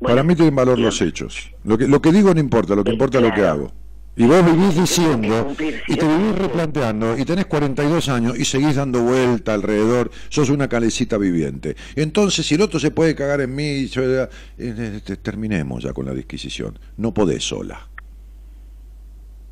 Para 0.00 0.22
mí 0.22 0.34
tienen 0.34 0.54
valor 0.54 0.78
los 0.78 1.00
hechos. 1.02 1.52
Lo 1.64 1.76
que, 1.76 1.88
lo 1.88 2.00
que 2.00 2.12
digo 2.12 2.32
no 2.32 2.40
importa, 2.40 2.74
lo 2.74 2.84
que 2.84 2.92
importa 2.92 3.18
es 3.18 3.24
lo 3.24 3.34
que 3.34 3.42
hago. 3.42 3.72
Y 4.18 4.26
vos 4.26 4.44
vivís 4.44 4.74
diciendo, 4.74 5.44
cumplir, 5.46 5.80
y 5.86 5.94
te 5.94 6.04
vivís 6.06 6.34
replanteando, 6.36 7.16
y 7.16 7.24
tenés 7.24 7.46
42 7.46 8.08
años 8.08 8.36
y 8.36 8.44
seguís 8.44 8.74
dando 8.74 9.00
vuelta 9.02 9.54
alrededor, 9.54 10.10
sos 10.28 10.50
una 10.50 10.68
calecita 10.68 11.16
viviente. 11.18 11.76
Entonces, 11.94 12.44
si 12.44 12.56
el 12.56 12.62
otro 12.62 12.80
se 12.80 12.90
puede 12.90 13.14
cagar 13.14 13.40
en 13.42 13.54
mí, 13.54 13.86
yo- 13.86 14.02
eh, 14.24 14.28
eh, 14.58 15.00
te- 15.04 15.16
terminemos 15.18 15.84
ya 15.84 15.92
con 15.92 16.04
la 16.06 16.12
disquisición. 16.14 16.76
No 16.96 17.14
podés 17.14 17.44
sola. 17.44 17.86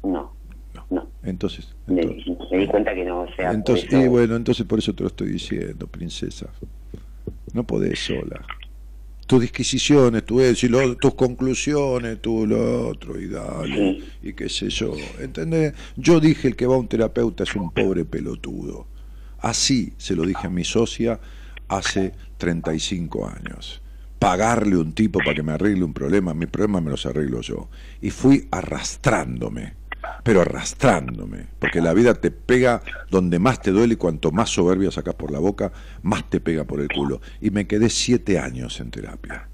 No, 0.03 0.33
No. 0.75 0.87
no. 0.91 1.09
Entonces, 1.23 1.73
Me, 1.87 2.03
entonces, 2.03 2.27
me 2.51 2.59
di 2.59 2.67
cuenta 2.67 2.93
que 2.93 3.05
no, 3.05 3.21
o 3.21 3.29
sea, 3.37 3.53
entonces 3.53 3.87
eso- 3.89 4.01
y 4.01 4.09
bueno, 4.09 4.35
entonces 4.35 4.67
por 4.67 4.81
eso 4.81 4.93
te 4.95 5.05
lo 5.05 5.09
estoy 5.09 5.29
diciendo, 5.29 5.87
princesa. 5.87 6.49
No 7.53 7.63
podés 7.65 8.01
sola. 8.05 8.45
Tus 9.27 9.41
disquisiciones, 9.41 10.25
tu 10.25 10.41
eso 10.41 10.67
y 10.67 10.69
lo- 10.69 10.97
tus 10.97 11.15
conclusiones, 11.15 12.21
tú 12.23 12.47
lo 12.47 12.89
otro, 12.89 13.21
y 13.21 13.27
dale, 13.27 13.99
y 14.23 14.33
qué 14.35 14.49
sé 14.49 14.69
yo. 14.71 14.93
¿Entendés? 15.21 15.75
Yo 15.97 16.21
dije 16.21 16.47
el 16.49 16.55
que 16.57 16.67
va 16.67 16.77
a 16.77 16.79
un 16.79 16.87
terapeuta 16.89 17.43
es 17.43 17.55
un 17.57 17.71
pobre 17.73 18.05
pelotudo. 18.05 18.87
Así 19.41 19.93
se 19.97 20.15
lo 20.15 20.25
dije 20.25 20.47
a 20.47 20.51
mi 20.51 20.65
socia 20.65 21.19
hace 21.69 22.13
35 22.39 23.29
años. 23.29 23.83
Pagarle 24.19 24.77
un 24.77 24.93
tipo 24.93 25.19
para 25.19 25.35
que 25.35 25.43
me 25.43 25.53
arregle 25.53 25.85
un 25.85 25.93
problema, 25.93 26.33
mi 26.33 26.47
problema 26.47 26.81
me 26.81 26.91
los 26.91 27.05
arreglo 27.05 27.41
yo. 27.43 27.69
Y 28.01 28.11
fui 28.11 28.49
arrastrándome, 28.51 29.75
pero 30.23 30.41
arrastrándome, 30.41 31.47
porque 31.59 31.81
la 31.81 31.95
vida 31.95 32.15
te 32.15 32.31
pega 32.31 32.83
donde 33.11 33.39
más 33.39 33.61
te 33.61 33.71
duele 33.71 33.95
y 33.95 33.97
cuanto 33.97 34.33
más 34.33 34.51
soberbia 34.51 34.91
sacas 34.91 35.15
por 35.15 35.31
la 35.31 35.39
boca, 35.39 35.73
más 36.03 36.29
te 36.29 36.41
pega 36.41 36.65
por 36.65 36.81
el 36.81 36.89
culo. 36.89 37.21
Y 37.41 37.51
me 37.51 37.67
quedé 37.67 37.89
siete 37.89 38.39
años 38.39 38.81
en 38.81 38.91
terapia. 38.91 39.49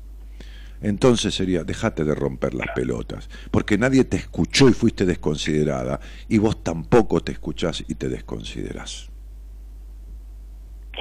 Entonces 0.81 1.35
sería, 1.35 1.63
déjate 1.63 2.05
de 2.05 2.15
romper 2.15 2.55
las 2.55 2.69
pelotas, 2.75 3.29
porque 3.51 3.79
nadie 3.79 4.05
te 4.05 4.17
escuchó 4.17 4.69
y 4.69 4.73
fuiste 4.73 5.07
desconsiderada, 5.07 6.01
y 6.29 6.39
vos 6.39 6.65
tampoco 6.65 7.21
te 7.21 7.33
escuchás 7.33 7.85
y 7.87 7.95
te 7.95 8.09
desconsiderás. 8.09 9.11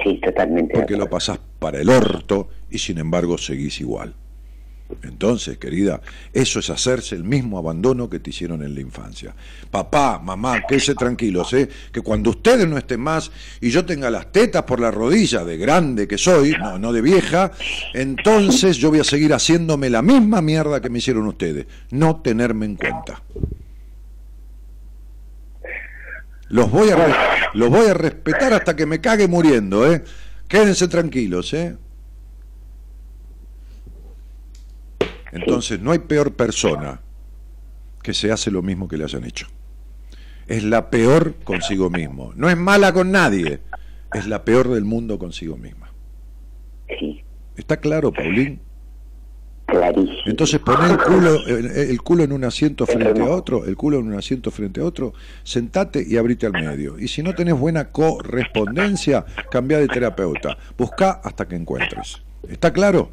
Sí, 0.02 0.20
totalmente. 0.20 0.74
Porque 0.74 0.96
lo 0.96 1.10
pasás 1.10 1.40
para 1.58 1.80
el 1.80 1.88
orto 1.90 2.48
y 2.70 2.78
sin 2.78 2.98
embargo 2.98 3.36
seguís 3.38 3.80
igual. 3.80 4.14
Entonces, 5.02 5.58
querida, 5.58 6.00
eso 6.32 6.58
es 6.58 6.70
hacerse 6.70 7.14
el 7.14 7.24
mismo 7.24 7.58
abandono 7.58 8.08
que 8.08 8.20
te 8.20 8.30
hicieron 8.30 8.62
en 8.62 8.74
la 8.74 8.80
infancia. 8.80 9.34
Papá, 9.70 10.18
mamá, 10.18 10.62
quédense 10.66 10.94
tranquilos, 10.94 11.52
¿eh? 11.54 11.68
que 11.90 12.00
cuando 12.00 12.30
ustedes 12.30 12.68
no 12.68 12.78
estén 12.78 13.00
más 13.00 13.30
y 13.60 13.70
yo 13.70 13.84
tenga 13.84 14.10
las 14.10 14.30
tetas 14.32 14.62
por 14.64 14.80
la 14.80 14.90
rodilla 14.90 15.44
de 15.44 15.56
grande 15.56 16.06
que 16.06 16.18
soy, 16.18 16.52
no, 16.52 16.78
no 16.78 16.92
de 16.92 17.00
vieja, 17.00 17.52
entonces 17.94 18.76
yo 18.76 18.90
voy 18.90 19.00
a 19.00 19.04
seguir 19.04 19.32
haciéndome 19.32 19.90
la 19.90 20.02
misma 20.02 20.42
mierda 20.42 20.80
que 20.80 20.90
me 20.90 20.98
hicieron 20.98 21.26
ustedes, 21.26 21.66
no 21.90 22.16
tenerme 22.16 22.66
en 22.66 22.76
cuenta. 22.76 23.22
Los 26.48 26.70
voy 26.70 26.90
a, 26.90 27.50
los 27.54 27.70
voy 27.70 27.86
a 27.86 27.94
respetar 27.94 28.52
hasta 28.52 28.76
que 28.76 28.84
me 28.84 29.00
cague 29.00 29.26
muriendo, 29.26 29.90
¿eh? 29.90 30.04
Quédense 30.48 30.86
tranquilos, 30.86 31.54
¿eh? 31.54 31.76
Entonces, 35.32 35.80
no 35.80 35.90
hay 35.92 35.98
peor 36.00 36.34
persona 36.34 37.00
que 38.02 38.14
se 38.14 38.30
hace 38.30 38.50
lo 38.50 38.62
mismo 38.62 38.86
que 38.88 38.96
le 38.96 39.04
hayan 39.04 39.24
hecho. 39.24 39.46
Es 40.46 40.62
la 40.64 40.90
peor 40.90 41.34
consigo 41.44 41.88
mismo. 41.88 42.32
No 42.36 42.50
es 42.50 42.56
mala 42.56 42.92
con 42.92 43.10
nadie, 43.10 43.60
es 44.12 44.26
la 44.26 44.44
peor 44.44 44.68
del 44.68 44.84
mundo 44.84 45.18
consigo 45.18 45.56
misma. 45.56 45.90
Sí, 46.98 47.24
¿Está 47.56 47.78
claro, 47.78 48.12
Paulín? 48.12 48.60
clarísimo. 49.66 50.18
Entonces 50.26 50.60
pon 50.60 50.84
el 50.90 50.98
culo, 50.98 51.46
el, 51.46 51.66
el 51.66 52.02
culo 52.02 52.24
en 52.24 52.32
un 52.32 52.44
asiento 52.44 52.84
frente 52.86 53.22
a 53.22 53.30
otro, 53.30 53.64
el 53.64 53.76
culo 53.76 54.00
en 54.00 54.08
un 54.08 54.14
asiento 54.14 54.50
frente 54.50 54.80
a 54.80 54.84
otro, 54.84 55.14
sentate 55.44 56.04
y 56.06 56.16
abrite 56.18 56.44
al 56.46 56.52
medio. 56.52 56.98
Y 56.98 57.08
si 57.08 57.22
no 57.22 57.34
tenés 57.34 57.58
buena 57.58 57.90
correspondencia, 57.90 59.24
cambia 59.50 59.78
de 59.78 59.88
terapeuta. 59.88 60.58
Busca 60.76 61.12
hasta 61.24 61.46
que 61.48 61.56
encuentres. 61.56 62.20
¿Está 62.48 62.72
claro? 62.72 63.10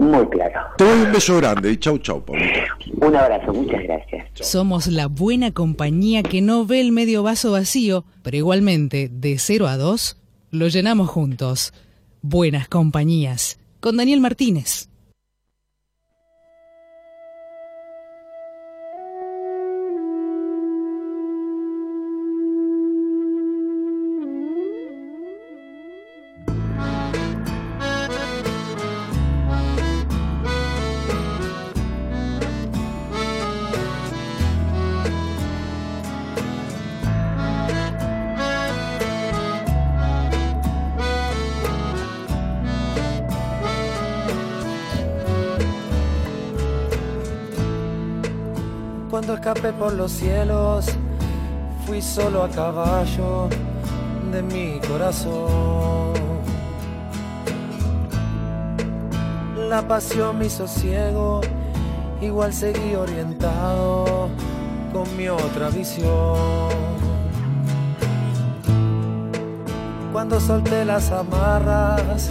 Muy 0.00 0.26
claro. 0.30 0.60
Te 0.78 0.84
doy 0.84 1.02
un 1.02 1.12
beso 1.12 1.36
grande 1.36 1.70
y 1.70 1.76
chau 1.76 1.98
chau, 1.98 2.24
Paulita. 2.24 2.60
Un 3.02 3.14
abrazo, 3.14 3.52
muchas 3.52 3.82
gracias. 3.82 4.28
Somos 4.34 4.86
la 4.86 5.08
buena 5.08 5.52
compañía 5.52 6.22
que 6.22 6.40
no 6.40 6.64
ve 6.64 6.80
el 6.80 6.90
medio 6.90 7.22
vaso 7.22 7.52
vacío, 7.52 8.06
pero 8.22 8.38
igualmente, 8.38 9.10
de 9.12 9.38
0 9.38 9.68
a 9.68 9.76
2, 9.76 10.16
lo 10.52 10.68
llenamos 10.68 11.10
juntos. 11.10 11.74
Buenas 12.22 12.66
compañías. 12.66 13.58
Con 13.80 13.98
Daniel 13.98 14.20
Martínez. 14.20 14.89
Por 49.78 49.94
los 49.94 50.10
cielos, 50.10 50.86
fui 51.86 52.02
solo 52.02 52.42
a 52.42 52.48
caballo 52.50 53.48
de 54.30 54.42
mi 54.42 54.78
corazón. 54.86 56.12
La 59.68 59.80
pasión 59.86 60.38
me 60.38 60.46
hizo 60.46 60.68
ciego, 60.68 61.40
igual 62.20 62.52
seguí 62.52 62.94
orientado 62.94 64.28
con 64.92 65.16
mi 65.16 65.28
otra 65.28 65.70
visión. 65.70 66.68
Cuando 70.12 70.40
solté 70.40 70.84
las 70.84 71.10
amarras, 71.10 72.28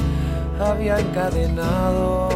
había 0.59 0.99
encadenado 0.99 2.29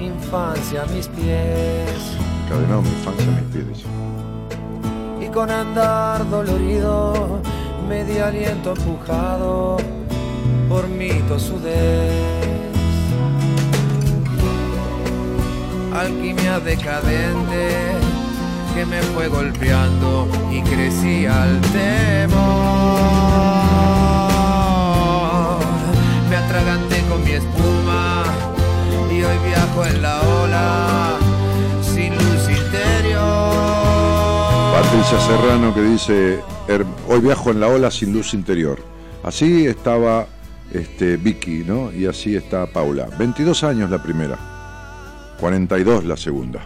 infancia 0.00 0.82
a 0.82 0.86
mis 0.86 1.06
pies. 1.06 2.16
Encadenado 2.46 2.82
mi 2.82 2.88
infancia 2.88 3.26
a 3.28 3.40
mis 3.40 3.52
pies. 3.52 4.01
Con 5.32 5.50
andar 5.50 6.28
dolorido 6.28 7.40
me 7.88 8.04
di 8.04 8.18
aliento 8.18 8.72
empujado 8.72 9.78
por 10.68 10.88
mi 10.88 11.10
tosudez. 11.28 12.12
Alquimia 15.94 16.60
decadente 16.60 17.68
que 18.74 18.84
me 18.86 19.00
fue 19.14 19.28
golpeando 19.28 20.28
y 20.50 20.62
crecí 20.62 21.26
al 21.26 21.60
temor. 21.60 22.42
Me 26.28 26.36
atraganté 26.36 27.00
con 27.08 27.24
mi 27.24 27.32
espuma 27.32 28.24
y 29.10 29.22
hoy 29.22 29.38
viajo 29.46 29.84
en 29.86 30.02
la 30.02 30.20
ola 30.20 31.11
Patricia 34.92 35.20
Serrano 35.20 35.74
que 35.74 35.80
dice, 35.80 36.40
"Her- 36.68 36.84
hoy 37.08 37.20
viajo 37.20 37.50
en 37.50 37.60
la 37.60 37.68
ola 37.68 37.90
sin 37.90 38.12
luz 38.12 38.34
interior. 38.34 38.78
Así 39.24 39.64
estaba 39.66 40.26
este, 40.70 41.16
Vicky, 41.16 41.64
¿no? 41.66 41.90
Y 41.90 42.04
así 42.04 42.36
está 42.36 42.66
Paula. 42.66 43.08
22 43.18 43.64
años 43.64 43.88
la 43.90 44.02
primera, 44.02 44.36
42 45.40 46.04
la 46.04 46.14
segunda. 46.18 46.60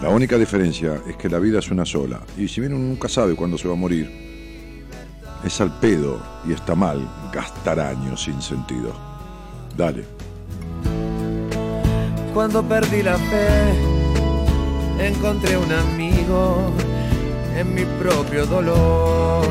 La 0.00 0.10
única 0.10 0.38
diferencia 0.38 1.00
es 1.08 1.16
que 1.16 1.28
la 1.28 1.40
vida 1.40 1.58
es 1.58 1.72
una 1.72 1.84
sola. 1.84 2.20
Y 2.38 2.46
si 2.46 2.60
bien 2.60 2.74
uno 2.74 2.84
nunca 2.84 3.08
sabe 3.08 3.34
cuándo 3.34 3.58
se 3.58 3.66
va 3.66 3.74
a 3.74 3.76
morir, 3.76 4.78
es 5.44 5.60
al 5.60 5.76
pedo 5.80 6.22
y 6.48 6.52
está 6.52 6.76
mal 6.76 7.00
gastar 7.32 7.80
años 7.80 8.22
sin 8.22 8.40
sentido. 8.40 8.92
Dale. 9.76 10.04
Cuando 12.32 12.62
perdí 12.62 13.02
la 13.02 13.16
fe, 13.18 13.93
encontré 14.98 15.56
un 15.56 15.72
amigo 15.72 16.72
en 17.56 17.74
mi 17.74 17.84
propio 17.84 18.46
dolor. 18.46 19.44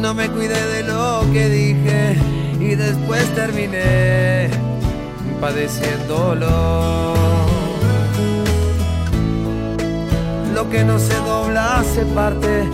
No 0.00 0.14
me 0.14 0.28
cuidé 0.28 0.66
de 0.66 0.82
lo 0.82 1.24
que 1.32 1.48
dije 1.48 2.16
y 2.60 2.74
después 2.74 3.24
terminé 3.34 4.50
padeciéndolo. 5.40 7.14
Lo 10.54 10.68
que 10.70 10.84
no 10.84 10.98
se 10.98 11.16
dobla 11.16 11.82
se 11.94 12.04
parte 12.06 12.64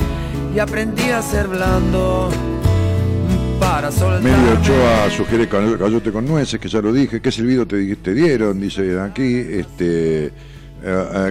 y 0.55 0.59
aprendí 0.59 1.10
a 1.10 1.23
ser 1.23 1.48
blando 1.48 2.31
Medio 4.22 4.59
Ochoa 4.60 5.09
sugiere 5.16 5.48
ca- 5.48 5.78
cayote 5.78 6.10
con 6.10 6.26
nueces, 6.26 6.59
que 6.59 6.68
ya 6.68 6.80
lo 6.82 6.92
dije. 6.92 7.20
¿Qué 7.20 7.30
silbido 7.30 7.64
te, 7.66 7.94
te 7.96 8.12
dieron? 8.12 8.60
Dice 8.60 8.98
aquí. 8.98 9.36
Este, 9.36 10.32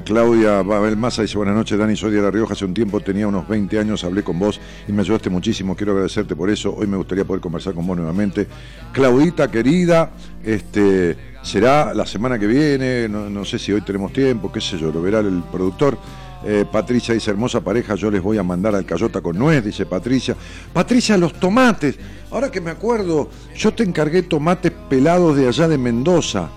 Claudia 0.05 0.61
Babel 0.61 0.95
Massa 0.97 1.21
dice, 1.23 1.37
buenas 1.37 1.55
noches 1.55 1.77
Dani, 1.77 1.95
soy 1.95 2.11
de 2.11 2.21
La 2.21 2.29
Rioja, 2.31 2.53
hace 2.53 2.65
un 2.65 2.73
tiempo 2.73 2.99
tenía 3.01 3.27
unos 3.27 3.47
20 3.47 3.79
años, 3.79 4.03
hablé 4.03 4.21
con 4.23 4.37
vos 4.39 4.59
y 4.87 4.91
me 4.91 5.01
ayudaste 5.01 5.29
muchísimo, 5.29 5.73
quiero 5.75 5.93
agradecerte 5.93 6.35
por 6.35 6.49
eso, 6.49 6.73
hoy 6.75 6.85
me 6.87 6.97
gustaría 6.97 7.23
poder 7.25 7.41
conversar 7.41 7.73
con 7.73 7.85
vos 7.87 7.95
nuevamente. 7.97 8.45
Claudita, 8.91 9.49
querida, 9.49 10.11
este, 10.43 11.15
será 11.43 11.93
la 11.93 12.05
semana 12.05 12.37
que 12.37 12.47
viene, 12.47 13.07
no, 13.09 13.29
no 13.29 13.45
sé 13.45 13.57
si 13.59 13.71
hoy 13.71 13.81
tenemos 13.81 14.11
tiempo, 14.13 14.51
qué 14.51 14.59
sé 14.61 14.77
yo, 14.77 14.91
lo 14.91 15.01
verá 15.01 15.19
el 15.19 15.41
productor. 15.51 15.97
Eh, 16.45 16.65
Patricia 16.71 17.13
dice, 17.13 17.31
hermosa 17.31 17.61
pareja, 17.61 17.95
yo 17.95 18.11
les 18.11 18.21
voy 18.21 18.37
a 18.37 18.43
mandar 18.43 18.75
al 18.75 18.85
cayota 18.85 19.21
con 19.21 19.37
nuez, 19.37 19.63
dice 19.65 19.85
Patricia. 19.85 20.35
Patricia, 20.71 21.17
los 21.17 21.33
tomates. 21.33 21.97
Ahora 22.31 22.51
que 22.51 22.61
me 22.61 22.71
acuerdo, 22.71 23.29
yo 23.55 23.73
te 23.73 23.83
encargué 23.83 24.23
tomates 24.23 24.71
pelados 24.89 25.35
de 25.35 25.47
allá 25.47 25.67
de 25.67 25.77
Mendoza. 25.77 26.49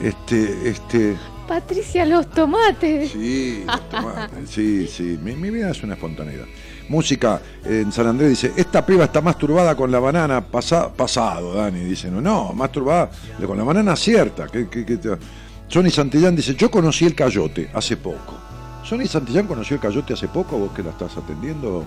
Este, 0.00 0.68
este, 0.68 1.16
Patricia, 1.46 2.04
los 2.04 2.28
tomates. 2.30 3.12
Sí, 3.12 3.62
los 3.66 3.88
tomates, 3.88 4.50
sí, 4.50 4.86
sí. 4.88 5.18
Mi, 5.22 5.36
mi 5.36 5.50
vida 5.50 5.70
es 5.70 5.82
una 5.82 5.94
espontaneidad. 5.94 6.46
Música 6.88 7.40
en 7.64 7.92
San 7.92 8.06
Andrés 8.08 8.30
dice, 8.30 8.52
esta 8.56 8.84
piba 8.84 9.04
está 9.04 9.20
más 9.22 9.38
turbada 9.38 9.74
con 9.76 9.90
la 9.90 10.00
banana 10.00 10.40
pasa- 10.44 10.92
pasado, 10.92 11.54
Dani. 11.54 11.80
Dice, 11.84 12.10
no, 12.10 12.20
no, 12.20 12.52
más 12.52 12.70
turbada 12.72 13.10
con 13.46 13.56
la 13.56 13.64
banana 13.64 13.94
cierta. 13.96 14.48
¿Qué- 14.48 14.68
qué- 14.68 14.84
qué 14.84 14.96
te- 14.96 15.16
Sonny 15.68 15.90
Santillán 15.90 16.34
dice, 16.36 16.54
yo 16.56 16.70
conocí 16.70 17.04
el 17.06 17.14
cayote 17.14 17.70
hace 17.72 17.96
poco. 17.96 18.34
Sonny 18.84 19.06
Santillán 19.06 19.46
conoció 19.46 19.76
el 19.76 19.80
cayote 19.82 20.12
hace 20.12 20.28
poco, 20.28 20.58
vos 20.58 20.72
que 20.72 20.82
la 20.82 20.90
estás 20.90 21.16
atendiendo. 21.16 21.84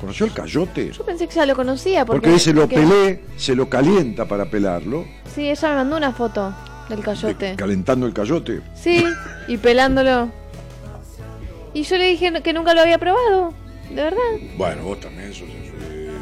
¿Conoció 0.00 0.26
el 0.26 0.32
cayote? 0.32 0.90
Yo 0.92 1.04
pensé 1.04 1.28
que 1.28 1.34
ya 1.34 1.46
lo 1.46 1.54
conocía. 1.54 2.04
Porque, 2.04 2.20
Porque 2.22 2.32
dice, 2.34 2.52
lo 2.52 2.62
porque- 2.62 2.76
pelé, 2.76 3.24
se 3.36 3.54
lo 3.54 3.68
calienta 3.68 4.26
para 4.26 4.46
pelarlo, 4.46 5.04
Sí, 5.34 5.48
ella 5.48 5.68
me 5.70 5.74
mandó 5.76 5.96
una 5.96 6.12
foto 6.12 6.52
del 6.88 7.00
cayote. 7.00 7.54
calentando 7.56 8.06
el 8.06 8.12
cayote. 8.12 8.62
Sí, 8.74 9.04
y 9.46 9.56
pelándolo. 9.58 10.30
Y 11.72 11.82
yo 11.84 11.98
le 11.98 12.08
dije 12.08 12.32
que 12.42 12.52
nunca 12.52 12.74
lo 12.74 12.80
había 12.80 12.98
probado. 12.98 13.52
De 13.90 13.94
verdad. 14.02 14.18
Bueno, 14.56 14.82
vos 14.84 15.00
también 15.00 15.32
sos, 15.32 15.48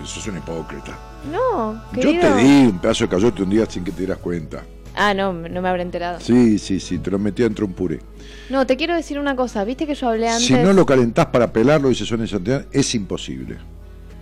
sos- 0.02 0.10
sos 0.10 0.26
un 0.26 0.38
hipócrita. 0.38 0.98
No, 1.32 1.74
Yo 1.94 2.00
querido. 2.00 2.34
te 2.36 2.42
di 2.42 2.66
un 2.66 2.78
pedazo 2.80 3.04
de 3.04 3.10
cayote 3.10 3.42
un 3.42 3.50
día 3.50 3.66
sin 3.66 3.84
que 3.84 3.92
te 3.92 3.98
dieras 3.98 4.18
cuenta. 4.18 4.62
Ah, 4.98 5.14
no, 5.14 5.32
no 5.32 5.62
me 5.62 5.68
habré 5.68 5.82
enterado. 5.82 6.18
Sí, 6.20 6.58
sí, 6.58 6.80
sí, 6.80 6.98
te 6.98 7.10
lo 7.10 7.18
metí 7.18 7.42
dentro 7.42 7.64
de 7.66 7.70
un 7.70 7.76
puré. 7.76 8.00
No, 8.50 8.66
te 8.66 8.76
quiero 8.76 8.94
decir 8.96 9.18
una 9.18 9.36
cosa. 9.36 9.64
¿Viste 9.64 9.86
que 9.86 9.94
yo 9.94 10.08
hablé 10.08 10.28
antes? 10.28 10.44
Si 10.46 10.54
no 10.54 10.72
lo 10.72 10.84
calentás 10.84 11.26
para 11.26 11.52
pelarlo, 11.52 11.88
dice 11.88 12.04
Sonia 12.04 12.26
Santillán, 12.26 12.66
es 12.72 12.94
imposible. 12.94 13.56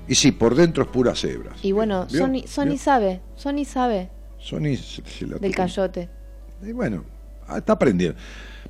Y 0.06 0.14
sí, 0.14 0.32
por 0.32 0.54
dentro 0.54 0.82
es 0.84 0.88
pura 0.90 1.14
cebras. 1.14 1.54
Y 1.64 1.72
bueno, 1.72 2.06
¿Vio? 2.10 2.20
Sony, 2.20 2.42
Sony 2.46 2.64
¿Vio? 2.70 2.78
sabe. 2.78 3.20
Sony 3.36 3.64
sabe 3.64 4.10
Sony 4.38 4.76
se- 4.76 5.02
se 5.04 5.26
la 5.26 5.38
del 5.38 5.54
cayote. 5.54 6.08
Y 6.62 6.72
bueno, 6.72 7.04
ah, 7.48 7.58
está 7.58 7.72
aprendiendo. 7.72 8.16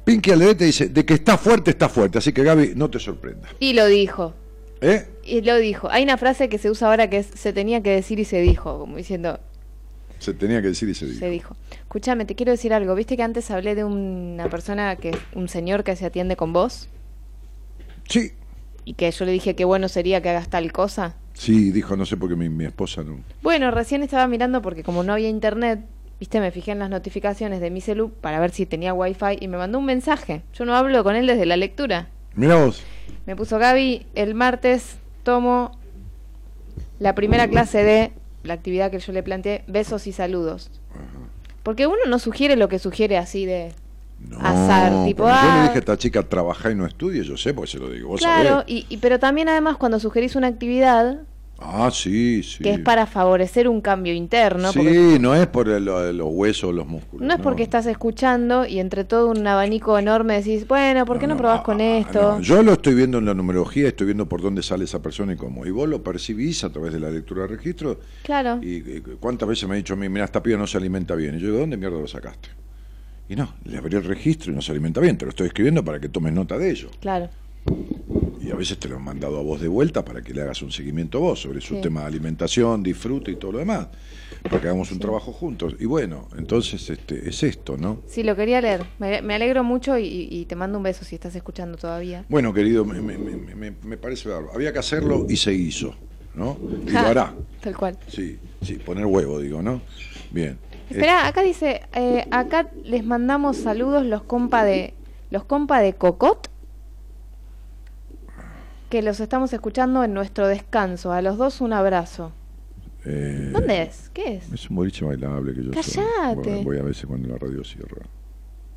Pinky 0.05 0.31
Aledete 0.31 0.65
dice, 0.65 0.89
de 0.89 1.05
que 1.05 1.15
está 1.15 1.37
fuerte, 1.37 1.73
está 1.73 1.89
fuerte. 1.89 2.19
Así 2.19 2.33
que 2.33 2.43
Gaby, 2.45 2.73
no 2.77 2.89
te 2.89 2.99
sorprenda. 3.01 3.49
Y 3.59 3.73
lo 3.73 3.87
dijo. 3.87 4.33
¿Eh? 4.81 5.07
Y 5.25 5.41
lo 5.41 5.57
dijo. 5.57 5.91
Hay 5.91 6.05
una 6.05 6.17
frase 6.17 6.49
que 6.49 6.59
se 6.59 6.71
usa 6.71 6.89
ahora 6.89 7.11
que 7.11 7.19
es 7.19 7.27
se 7.35 7.53
tenía 7.53 7.83
que 7.83 7.91
decir 7.91 8.19
y 8.21 8.25
se 8.25 8.41
dijo, 8.41 8.79
como 8.79 8.97
diciendo, 8.97 9.41
Se 10.19 10.33
tenía 10.35 10.63
que 10.63 10.69
decir 10.69 10.89
y 10.89 10.95
se 10.95 11.07
dijo. 11.07 11.19
se 11.19 11.31
dijo. 11.31 11.57
Escúchame, 11.81 12.25
te 12.25 12.35
quiero 12.35 12.53
decir 12.53 12.73
algo. 12.73 12.95
¿Viste 12.95 13.17
que 13.17 13.23
antes 13.23 13.51
hablé 13.51 13.75
de 13.75 13.85
una 13.85 14.49
persona 14.49 14.97
que 14.97 15.17
un 15.35 15.49
señor 15.49 15.85
que 15.85 15.95
se 15.97 16.07
atiende 16.07 16.37
con 16.37 16.53
vos 16.53 16.89
Sí. 18.09 18.33
y 18.85 18.95
que 18.95 19.11
yo 19.11 19.25
le 19.25 19.33
dije 19.33 19.55
que 19.55 19.65
bueno 19.65 19.89
sería 19.89 20.21
que 20.23 20.31
hagas 20.31 20.49
tal 20.49 20.73
cosa? 20.73 21.17
Sí, 21.35 21.71
dijo, 21.71 21.97
no 21.97 22.07
sé 22.07 22.17
por 22.17 22.31
qué 22.31 22.37
mi, 22.37 22.49
mi 22.49 22.65
esposa 22.65 23.03
no. 23.03 23.19
Bueno, 23.43 23.71
recién 23.71 24.03
estaba 24.03 24.27
mirando 24.27 24.63
porque 24.63 24.83
como 24.83 25.03
no 25.03 25.13
había 25.13 25.29
internet, 25.29 25.81
viste, 26.19 26.41
me 26.41 26.51
fijé 26.51 26.73
en 26.73 26.79
las 26.79 26.89
notificaciones 26.89 27.61
de 27.61 27.71
mi 27.71 27.81
celu 27.83 28.11
para 28.11 28.41
ver 28.41 28.53
si 28.53 28.65
tenía 28.65 28.95
wifi 28.95 29.37
y 29.41 29.49
me 29.49 29.59
mandó 29.59 29.79
un 29.79 29.85
mensaje. 29.85 30.43
Yo 30.55 30.65
no 30.65 30.75
hablo 30.75 31.05
con 31.05 31.15
él 31.15 31.27
desde 31.27 31.45
la 31.45 31.57
lectura. 31.59 32.09
Mira 32.35 32.57
vos. 32.57 32.83
Me 33.27 33.37
puso 33.37 33.59
Gaby, 33.59 34.07
el 34.15 34.35
martes 34.35 34.97
tomo 35.25 35.79
la 37.01 37.15
primera 37.15 37.49
clase 37.49 37.83
de 37.83 38.13
la 38.47 38.55
actividad 38.55 38.91
que 38.91 38.99
yo 38.99 39.13
le 39.13 39.23
planteé, 39.23 39.65
besos 39.67 40.07
y 40.07 40.13
saludos. 40.13 40.71
Porque 41.63 41.87
uno 41.87 41.99
no 42.09 42.19
sugiere 42.19 42.57
lo 42.57 42.69
que 42.69 42.79
sugiere 42.79 43.17
así 43.19 43.45
de 43.45 43.73
No, 44.21 44.39
azar, 44.39 45.05
tipo, 45.05 45.25
yo 45.25 45.31
ah, 45.33 45.51
le 45.57 45.63
dije 45.65 45.75
a 45.77 45.79
esta 45.81 45.97
chica, 45.99 46.23
trabaja 46.23 46.71
y 46.71 46.75
no 46.75 46.87
estudie, 46.87 47.23
yo 47.25 47.37
sé, 47.37 47.53
porque 47.55 47.73
se 47.73 47.79
lo 47.79 47.91
digo. 47.91 48.09
Vos 48.09 48.21
claro, 48.21 48.51
sabés. 48.61 48.65
y, 48.69 48.87
y- 48.89 48.97
pero 48.99 49.19
también 49.19 49.49
además 49.49 49.77
cuando 49.77 49.99
sugerís 50.01 50.37
una 50.37 50.47
actividad 50.47 51.23
Ah, 51.59 51.91
sí, 51.91 52.43
sí. 52.43 52.63
que 52.63 52.73
es 52.73 52.79
para 52.81 53.07
favorecer 53.07 53.67
un 53.67 53.81
cambio 53.81 54.13
interno, 54.13 54.73
sí, 54.73 54.79
porque 54.79 55.19
no 55.19 55.35
es 55.35 55.47
por 55.47 55.69
el- 55.71 55.87
lo- 55.87 56.13
los 56.13 56.29
huesos, 56.31 56.75
los 56.75 56.87
músculos. 56.87 57.27
no 57.27 57.33
es 57.35 57.41
porque 57.41 57.63
estás 57.63 57.87
escuchando 57.87 58.67
y 58.67 58.79
entre 58.79 59.05
todo 59.05 59.31
un 59.31 59.47
abanico 59.47 59.99
enorme 59.99 60.35
decís, 60.37 60.69
bueno, 60.69 61.07
¿por 61.07 61.19
qué 61.19 61.27
no, 61.27 61.35
probás 61.39 61.63
con 61.63 61.81
esto? 61.81 62.21
Ah, 62.33 62.37
no, 62.37 62.41
Yo 62.43 62.63
lo 62.63 62.75
estoy 62.75 62.95
viendo 62.95 63.17
en 63.19 63.25
la 63.25 63.33
numerología, 63.33 63.89
estoy 63.89 64.05
viendo 64.09 64.29
por 64.29 64.43
dónde 64.43 64.63
sale 64.63 64.85
esa 64.85 65.01
persona 65.01 65.33
y 65.33 65.37
cómo. 65.37 65.65
Y 65.65 65.71
vos 65.71 65.89
lo 65.89 66.03
percibís 66.03 66.63
a 66.63 66.71
través 66.71 66.93
de 66.93 67.01
la 67.01 67.11
lectura 67.11 67.43
de 67.43 67.49
registro. 67.49 68.01
Claro. 68.23 68.59
Y, 68.63 68.77
y 68.77 69.01
cuántas 69.19 69.49
veces 69.49 69.67
me 69.67 69.75
ha 69.75 69.79
dicho 69.79 69.95
a 69.95 69.97
mí, 69.97 70.11
mira, 70.11 70.27
esta 70.27 70.43
piba 70.43 70.59
no 70.59 70.67
se 70.67 70.77
alimenta 70.77 71.15
bien. 71.15 71.37
Y 71.37 71.39
yo 71.41 71.47
digo, 71.47 71.61
¿dónde 71.61 71.79
mierda 71.79 71.99
lo 71.99 72.07
sacaste? 72.07 72.51
Y 73.31 73.35
no, 73.35 73.55
le 73.65 73.79
abrí 73.79 73.97
el 73.97 74.05
registro 74.05 74.53
y 74.53 74.55
no 74.55 74.61
se 74.61 74.73
alimenta 74.73 75.01
bien. 75.01 75.17
Te 75.17 75.25
lo 75.25 75.31
estoy 75.31 75.47
escribiendo 75.47 75.83
para 75.83 75.99
que 76.01 76.11
tomes 76.11 76.35
nota 76.35 76.59
de 76.59 76.71
ello. 76.71 76.91
Claro. 77.01 77.31
Y 78.41 78.51
a 78.51 78.55
veces 78.55 78.79
te 78.79 78.89
lo 78.89 78.97
han 78.97 79.03
mandado 79.03 79.39
a 79.39 79.43
vos 79.43 79.61
de 79.61 79.67
vuelta 79.69 80.05
para 80.05 80.23
que 80.23 80.33
le 80.33 80.43
hagas 80.43 80.63
un 80.63 80.71
seguimiento 80.71 81.19
a 81.19 81.21
vos 81.21 81.41
sobre 81.41 81.61
su 81.61 81.75
Sí. 81.77 81.81
tema 81.81 82.03
de 82.03 82.07
alimentación, 82.07 82.83
disfrute 82.83 83.33
y 83.33 83.37
todo 83.37 83.53
lo 83.53 83.59
demás. 83.59 83.89
Para 84.45 84.61
que 84.61 84.69
hagamos 84.69 84.93
un 84.93 85.01
trabajo 85.01 85.33
juntos. 85.33 85.75
Y 85.81 85.87
bueno, 85.87 86.29
entonces 86.39 86.89
este, 86.89 87.29
es 87.29 87.43
esto, 87.43 87.77
¿no? 87.77 88.03
Sí, 88.07 88.23
lo 88.23 88.37
quería 88.37 88.61
leer. 88.61 88.85
Me, 89.01 89.21
me 89.23 89.35
alegro 89.35 89.65
mucho 89.65 89.99
y, 89.99 90.29
y 90.31 90.45
te 90.45 90.55
mando 90.55 90.79
un 90.79 90.85
beso 90.85 91.05
si 91.05 91.17
estás 91.17 91.35
escuchando 91.35 91.77
todavía. 91.77 92.25
Bueno, 92.29 92.55
querido, 92.55 92.85
me, 92.85 93.01
me- 93.01 93.19
me- 93.19 93.55
me- 93.57 93.75
me 93.83 93.97
parece 93.97 94.29
bárbaro. 94.29 94.53
Había 94.55 94.73
que 94.73 94.79
hacerlo 94.79 95.27
y 95.29 95.37
se 95.37 95.53
hizo, 95.53 95.97
¿no? 96.37 96.57
Y 96.87 96.91
lo 96.93 96.99
hará. 97.01 97.35
Tal 97.61 97.77
cual. 97.77 97.99
Sí, 98.07 98.39
sí, 98.63 98.75
poner 98.75 99.07
huevo, 99.07 99.41
digo, 99.41 99.61
¿no? 99.63 99.81
Bien. 100.31 100.57
Espera, 100.89 101.27
acá 101.27 101.43
dice, 101.43 101.81
eh, 101.95 102.25
acá 102.31 102.71
les 102.85 103.05
mandamos 103.05 103.57
saludos 103.57 104.07
los 104.07 104.23
compa 104.23 104.63
de 104.65 104.95
los 105.31 105.43
compa 105.45 105.81
de 105.81 105.95
Cocot 105.95 106.49
que 108.91 109.03
los 109.03 109.21
estamos 109.21 109.53
escuchando 109.53 110.05
en 110.05 110.15
nuestro 110.15 110.47
descanso. 110.47 111.13
A 111.13 111.23
los 111.23 111.37
dos 111.39 111.61
un 111.61 111.73
abrazo. 111.73 112.33
Eh, 113.05 113.51
¿Dónde 113.53 113.83
es? 113.83 114.11
¿Qué 114.13 114.37
es? 114.37 114.53
Es 114.53 114.69
un 114.71 114.77
boliche 114.77 115.05
bailable 115.05 115.55
que 115.55 115.65
yo 115.65 115.73
soy. 115.83 116.05
Cállate. 116.23 116.55
Voy, 116.57 116.65
voy 116.65 116.79
a 116.79 116.83
veces 116.83 117.07
cuando 117.07 117.29
la 117.29 117.39
radio 117.39 117.63
cierra. 117.65 118.03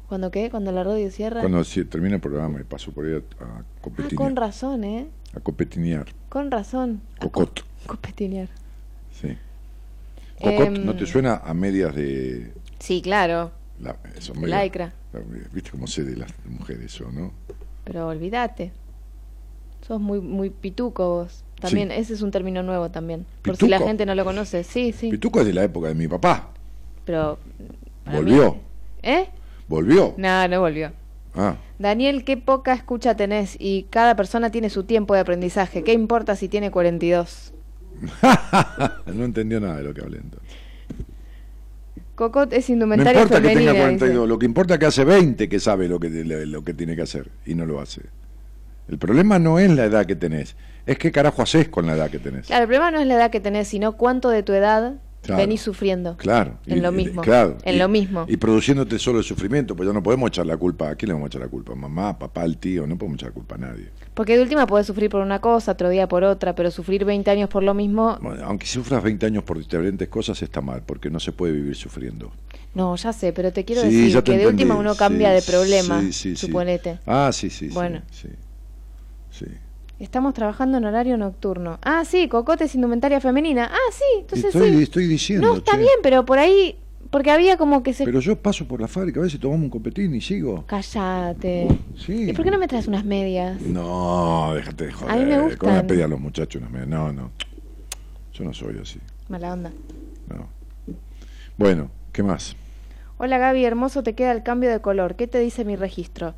¿Cuándo 0.08 0.32
qué? 0.32 0.50
¿Cuando 0.50 0.72
la 0.72 0.84
radio 0.84 1.10
cierra? 1.12 1.40
Cuando 1.42 1.64
si- 1.64 1.86
termina 1.86 2.16
el 2.16 2.22
programa 2.22 2.60
y 2.60 2.64
paso 2.64 2.92
por 2.92 3.06
ahí 3.06 3.14
a, 3.14 3.18
a 3.18 3.48
Ah, 3.60 3.64
competinear. 3.82 4.16
con 4.16 4.36
razón, 4.36 4.84
¿eh? 4.84 5.08
A 5.36 5.40
competinear. 5.40 6.08
Con 6.30 6.50
razón. 6.52 7.02
Cocot. 7.20 7.60
co- 7.62 7.66
Competinear. 7.88 8.50
Sí. 9.12 9.38
Cocot, 10.40 10.68
Em, 10.68 10.86
¿no 10.86 10.96
te 10.96 11.06
suena 11.06 11.36
a 11.44 11.54
medias 11.54 11.94
de... 11.96 12.54
Sí, 12.80 13.02
claro. 13.02 13.52
La, 13.80 13.96
medias- 14.36 14.64
lycra. 14.64 14.94
¿Viste 15.54 15.72
cómo 15.72 15.86
sé 15.88 16.04
de 16.04 16.16
las 16.18 16.32
mujeres 16.48 16.86
eso, 16.86 17.12
no? 17.12 17.32
Pero 17.84 18.08
olvídate. 18.08 18.72
Sos 19.88 20.00
muy 20.00 20.20
muy 20.22 20.50
pituco 20.50 21.08
vos. 21.10 21.44
También, 21.60 21.92
ese 21.92 22.14
es 22.14 22.22
un 22.22 22.32
término 22.32 22.64
nuevo 22.64 22.90
también. 22.90 23.26
Por 23.42 23.58
si 23.58 23.68
la 23.68 23.80
gente 23.80 24.06
no 24.06 24.16
lo 24.16 24.24
conoce. 24.24 24.64
Sí, 24.64 24.94
sí. 24.94 25.10
Pituco 25.10 25.42
es 25.42 25.46
de 25.48 25.54
la 25.54 25.64
época 25.64 25.90
de 25.90 25.96
mi 25.96 26.08
papá. 26.08 26.50
Pero. 27.06 27.38
mí- 28.06 28.16
Volvió. 28.16 28.58
¿Eh? 29.04 29.28
¿Volvió? 29.68 30.14
No, 30.18 30.48
no 30.48 30.62
volvió. 30.62 30.92
Ah, 31.36 31.56
Daniel, 31.78 32.24
qué 32.24 32.38
poca 32.38 32.74
escucha 32.74 33.16
tenés 33.16 33.56
y 33.60 33.84
cada 33.90 34.16
persona 34.16 34.50
tiene 34.52 34.70
su 34.70 34.84
tiempo 34.84 35.14
de 35.14 35.20
aprendizaje. 35.20 35.84
¿Qué 35.84 35.94
importa 35.94 36.36
si 36.36 36.48
tiene 36.50 36.72
42? 36.72 37.54
no 39.14 39.26
entendió 39.26 39.60
nada 39.60 39.78
de 39.78 39.84
lo 39.84 39.94
que 39.94 40.02
hablé 40.02 40.18
entonces. 40.18 40.50
Cocot 42.16 42.52
es 42.52 42.68
No 42.70 42.74
indumentaria 42.74 43.22
importa 43.22 43.42
que 43.42 43.48
tenga 43.56 43.72
dice. 43.72 43.84
42, 43.84 44.28
lo 44.28 44.40
que 44.40 44.46
importa 44.46 44.74
es 44.74 44.80
que 44.80 44.86
hace 44.88 45.06
20 45.06 45.48
que 45.48 45.60
sabe 45.60 45.88
lo 45.88 46.00
que, 46.00 46.10
lo 46.10 46.64
que 46.64 46.74
tiene 46.74 46.96
que 46.96 47.04
hacer 47.04 47.30
y 47.46 47.56
no 47.56 47.66
lo 47.66 47.80
hace. 47.80 48.02
El 48.90 48.98
problema 48.98 49.38
no 49.40 49.60
es 49.60 49.70
la 49.72 49.86
edad 49.86 50.06
que 50.06 50.16
tenés, 50.16 50.56
es 50.86 50.98
qué 50.98 51.12
carajo 51.12 51.42
haces 51.42 51.70
con 51.70 51.86
la 51.86 51.94
edad 51.94 52.10
que 52.10 52.20
tenés. 52.20 52.48
Claro, 52.48 52.64
el 52.64 52.68
problema 52.68 52.92
no 52.92 53.00
es 53.00 53.08
la 53.08 53.16
edad 53.16 53.32
que 53.32 53.40
tenés, 53.40 53.68
sino 53.68 53.94
cuánto 53.98 54.30
de 54.30 54.42
tu 54.44 54.54
edad 54.54 54.96
Claro. 55.22 55.42
venís 55.42 55.62
sufriendo. 55.62 56.16
Claro. 56.18 56.58
En 56.66 56.78
y- 56.78 56.82
lo 56.82 56.92
mismo. 56.94 57.22
claro. 57.22 57.58
En 57.64 57.76
y- 57.76 57.78
lo 57.78 57.90
mismo. 57.90 58.26
Y 58.30 58.38
produciéndote 58.38 58.98
solo 58.98 59.20
el 59.20 59.26
sufrimiento, 59.26 59.76
pues 59.76 59.86
ya 59.88 59.94
no 59.94 60.02
podemos 60.02 60.30
echar 60.30 60.46
la 60.46 60.56
culpa. 60.58 60.90
¿A 60.90 60.96
quién 60.96 61.08
le 61.10 61.14
vamos 61.14 61.28
a 61.28 61.28
echar 61.28 61.42
la 61.42 61.50
culpa? 61.50 61.76
¿Mamá, 61.76 62.18
papá, 62.18 62.46
el 62.46 62.58
tío? 62.58 62.88
No 62.88 62.98
podemos 62.98 63.22
echar 63.22 63.34
culpa 63.34 63.56
a 63.56 63.58
nadie. 63.58 63.90
Porque 64.14 64.38
de 64.38 64.42
última 64.44 64.66
podés 64.66 64.88
sufrir 64.88 65.10
por 65.10 65.22
una 65.22 65.40
cosa, 65.40 65.74
otro 65.74 65.90
día 65.90 66.08
por 66.08 66.24
otra, 66.24 66.56
pero 66.56 66.72
sufrir 66.72 67.04
20 67.06 67.30
años 67.30 67.50
por 67.50 67.64
lo 67.64 67.74
mismo, 67.74 68.18
Bueno, 68.22 68.44
aunque 68.46 68.66
sufras 68.66 69.04
20 69.04 69.26
años 69.26 69.44
por 69.44 69.58
diferentes 69.60 70.08
cosas 70.08 70.42
está 70.42 70.62
mal, 70.62 70.84
porque 70.86 71.10
no 71.10 71.20
se 71.20 71.32
puede 71.34 71.52
vivir 71.54 71.76
sufriendo. 71.76 72.32
no, 72.74 72.96
ya 72.96 73.12
sé, 73.12 73.34
pero 73.34 73.52
te 73.52 73.66
quiero 73.66 73.82
Sí, 73.82 73.88
decir 73.90 74.16
te 74.24 74.32
que 74.32 74.38
de 74.38 74.48
última 74.48 74.76
uno 74.76 74.96
cambia 74.96 75.30
Sí, 75.30 75.46
de 75.46 75.52
problema, 75.52 76.00
sí, 76.02 76.14
sí, 76.14 76.36
sí. 76.36 76.48
suponete. 76.48 77.00
Ah, 77.06 77.30
sí, 77.34 77.50
sí. 77.50 77.68
sí, 77.68 77.74
Bueno. 77.74 78.02
Sí, 78.12 78.30
sí. 79.40 79.46
Estamos 80.00 80.34
trabajando 80.34 80.78
en 80.78 80.86
horario 80.86 81.18
nocturno. 81.18 81.78
Ah, 81.82 82.06
sí, 82.06 82.30
Cocote 82.30 82.66
es 82.66 82.76
indumentaria 82.76 83.20
femenina. 83.20 83.70
Ah, 83.72 83.92
sí, 83.92 84.20
entonces 84.20 84.56
estoy, 84.56 84.76
sí. 84.76 84.84
estoy 84.84 85.08
diciendo. 85.08 85.48
No, 85.48 85.58
está 85.58 85.74
che. 85.74 85.80
bien, 85.80 85.96
pero 86.02 86.26
por 86.26 86.40
ahí 86.40 86.78
porque 87.10 87.32
había 87.32 87.58
como 87.58 87.82
que 87.82 87.94
se... 87.94 88.06
Pero 88.06 88.20
yo 88.20 88.36
paso 88.36 88.68
por 88.68 88.80
la 88.80 88.88
fábrica 88.88 89.20
a 89.20 89.24
veces 89.24 89.40
tomamos 89.40 89.64
un 89.64 89.70
copetín 89.70 90.14
y 90.14 90.22
sigo. 90.22 90.64
Cállate. 90.68 91.68
Sí. 91.98 92.30
¿Y 92.30 92.34
por 92.34 92.46
qué 92.46 92.52
no 92.52 92.60
me 92.60 92.68
traes 92.68 92.88
unas 92.88 93.04
medias? 93.04 93.60
No, 93.62 94.54
déjate 94.54 94.86
de 94.86 94.92
joder. 94.92 95.12
A 95.12 95.18
mí 95.18 95.26
me 95.26 95.36
¿Cómo 95.58 95.72
gustan. 95.72 95.88
pedí 95.88 96.02
a 96.02 96.08
los 96.08 96.20
muchachos 96.20 96.62
unas 96.62 96.72
medias? 96.72 96.88
No, 96.88 97.12
no. 97.12 97.32
Yo 98.34 98.44
no 98.44 98.54
soy 98.54 98.78
así. 98.80 99.00
Mala 99.28 99.54
onda. 99.54 99.72
No. 100.28 100.48
Bueno, 101.58 101.90
¿qué 102.14 102.22
más? 102.22 102.56
Hola 103.18 103.38
Gaby, 103.38 103.66
hermoso 103.66 104.04
te 104.04 104.14
queda 104.14 104.32
el 104.32 104.44
cambio 104.44 104.70
de 104.70 104.80
color. 104.80 105.16
¿Qué 105.16 105.28
te 105.28 105.40
dice 105.40 105.66
mi 105.66 105.76
registro? 105.76 106.36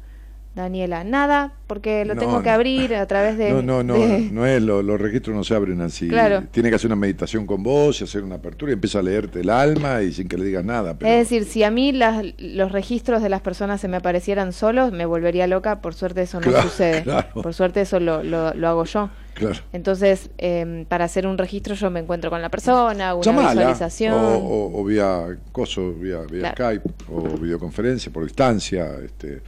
Daniela, 0.54 1.06
nada, 1.06 1.54
porque 1.66 2.04
lo 2.04 2.14
No, 2.16 2.20
tengo 2.20 2.44
que 2.44 2.50
abrir 2.50 2.94
a 2.96 3.08
través 3.08 3.38
de... 3.38 3.52
No, 3.54 3.62
no, 3.62 3.84
no, 3.84 3.94
de- 3.94 4.20
no 4.34 4.46
es, 4.46 4.62
lo- 4.62 4.84
los 4.84 5.00
registros 5.00 5.34
no 5.34 5.46
se 5.46 5.56
abren 5.56 5.80
así. 5.80 6.10
Claro. 6.10 6.44
Tiene 6.52 6.68
que 6.70 6.76
hacer 6.76 6.88
una 6.90 6.98
meditación 6.98 7.46
con 7.46 7.64
vos 7.64 8.02
y 8.02 8.04
hacer 8.04 8.22
una 8.22 8.36
apertura 8.36 8.72
y 8.72 8.74
empieza 8.74 9.00
a 9.00 9.02
leerte 9.02 9.40
el 9.40 9.50
alma 9.50 10.02
y 10.02 10.12
sin 10.12 10.28
que 10.28 10.38
le 10.38 10.44
digas 10.44 10.66
nada. 10.66 10.98
Pero, 10.98 11.10
Es 11.10 11.20
decir, 11.30 11.46
si 11.46 11.64
a 11.64 11.72
mí 11.72 11.94
las- 11.94 12.26
los 12.38 12.72
registros 12.74 13.22
de 13.24 13.30
las 13.30 13.40
personas 13.40 13.80
se 13.80 13.88
me 13.88 13.96
aparecieran 13.98 14.52
solos, 14.52 14.92
me 14.92 15.06
volvería 15.06 15.48
loca. 15.48 15.80
Por 15.80 15.94
suerte 15.94 16.24
eso 16.24 16.42
no 16.42 16.48
Claro, 16.48 16.64
sucede. 16.70 17.04
claro. 17.04 17.28
Por 17.42 17.54
suerte 17.54 17.80
eso 17.82 18.02
lo, 18.02 18.22
lo- 18.22 18.54
lo 18.54 18.68
hago 18.68 18.84
yo. 18.84 19.10
claro. 19.34 19.56
Entonces, 19.72 20.32
em, 20.38 20.84
para 20.84 21.06
hacer 21.06 21.26
un 21.28 21.38
registro 21.38 21.76
yo 21.76 21.90
me 21.90 22.02
encuentro 22.02 22.30
con 22.30 22.42
la 22.42 22.50
persona, 22.50 23.12
hago 23.12 23.22
una 23.22 23.26
Llamala, 23.32 23.52
visualización. 23.52 24.14
O, 24.16 24.34
o- 24.38 24.82
o 24.82 24.84
vía 24.84 25.28
coso, 25.54 25.94
vía, 25.94 26.20
vía 26.30 26.52
Claro. 26.54 26.56
Skype 26.82 26.90
o 27.10 27.22
videoconferencia 27.38 28.12
por 28.12 28.24
distancia. 28.26 28.90
Este, 29.04 29.42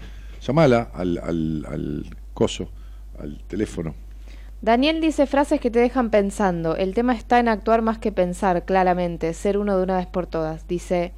llamala 0.45 0.90
al, 0.94 1.18
al, 1.18 1.65
al 1.70 2.18
coso, 2.34 2.70
al 3.20 3.40
teléfono. 3.48 3.95
Daniel 4.61 5.02
dice 5.02 5.26
frases 5.28 5.60
que 5.60 5.70
te 5.70 5.80
dejan 5.80 6.10
pensando. 6.10 6.76
El 6.78 6.94
tema 6.94 7.14
está 7.14 7.40
en 7.40 7.49
actuar 7.49 7.82
más 7.82 7.98
que 7.98 8.11
pensar, 8.14 8.64
claramente. 8.64 9.34
Ser 9.34 9.57
uno 9.57 9.78
de 9.78 9.84
una 9.84 9.98
vez 9.98 10.07
por 10.07 10.26
todas. 10.26 10.68
Dice. 10.68 11.11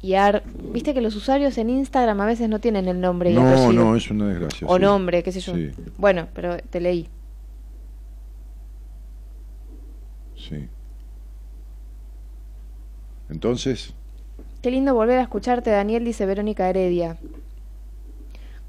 Yar. 0.00 0.42
Viste 0.72 0.94
que 0.94 1.00
los 1.02 1.14
usuarios 1.14 1.56
en 1.58 1.68
Instagram 1.70 2.20
a 2.20 2.26
veces 2.26 2.48
no 2.48 2.58
tienen 2.58 2.88
el 2.88 3.00
nombre 3.00 3.30
y 3.30 3.34
No, 3.34 3.96
es 3.96 4.10
una 4.10 4.28
desgracia. 4.28 4.66
o 4.66 4.76
sí. 4.76 4.82
nombre, 4.82 5.22
qué 5.22 5.32
sé 5.32 5.40
yo. 5.40 5.54
Sí. 5.54 5.72
Bueno, 5.98 6.28
pero 6.34 6.56
te 6.58 6.80
leí. 6.80 7.08
Sí. 10.36 10.68
Entonces, 13.30 13.94
Qué 14.62 14.70
lindo 14.70 14.94
volver 14.94 15.18
a 15.18 15.22
escucharte, 15.22 15.68
Daniel, 15.70 16.04
dice 16.04 16.24
Verónica 16.24 16.68
Heredia. 16.70 17.18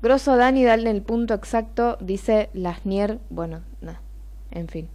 Grosso 0.06 0.36
Dani, 0.36 0.64
dale 0.64 0.92
el 0.92 1.02
punto 1.02 1.34
exacto, 1.34 1.98
dice 2.00 2.52
Lasnier. 2.54 3.18
Bueno, 3.32 3.62
nada. 3.82 4.00
En 4.52 4.68
fin, 4.68 4.88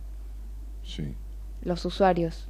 sí. 0.85 1.17
los 1.65 1.85
usuarios. 1.85 2.47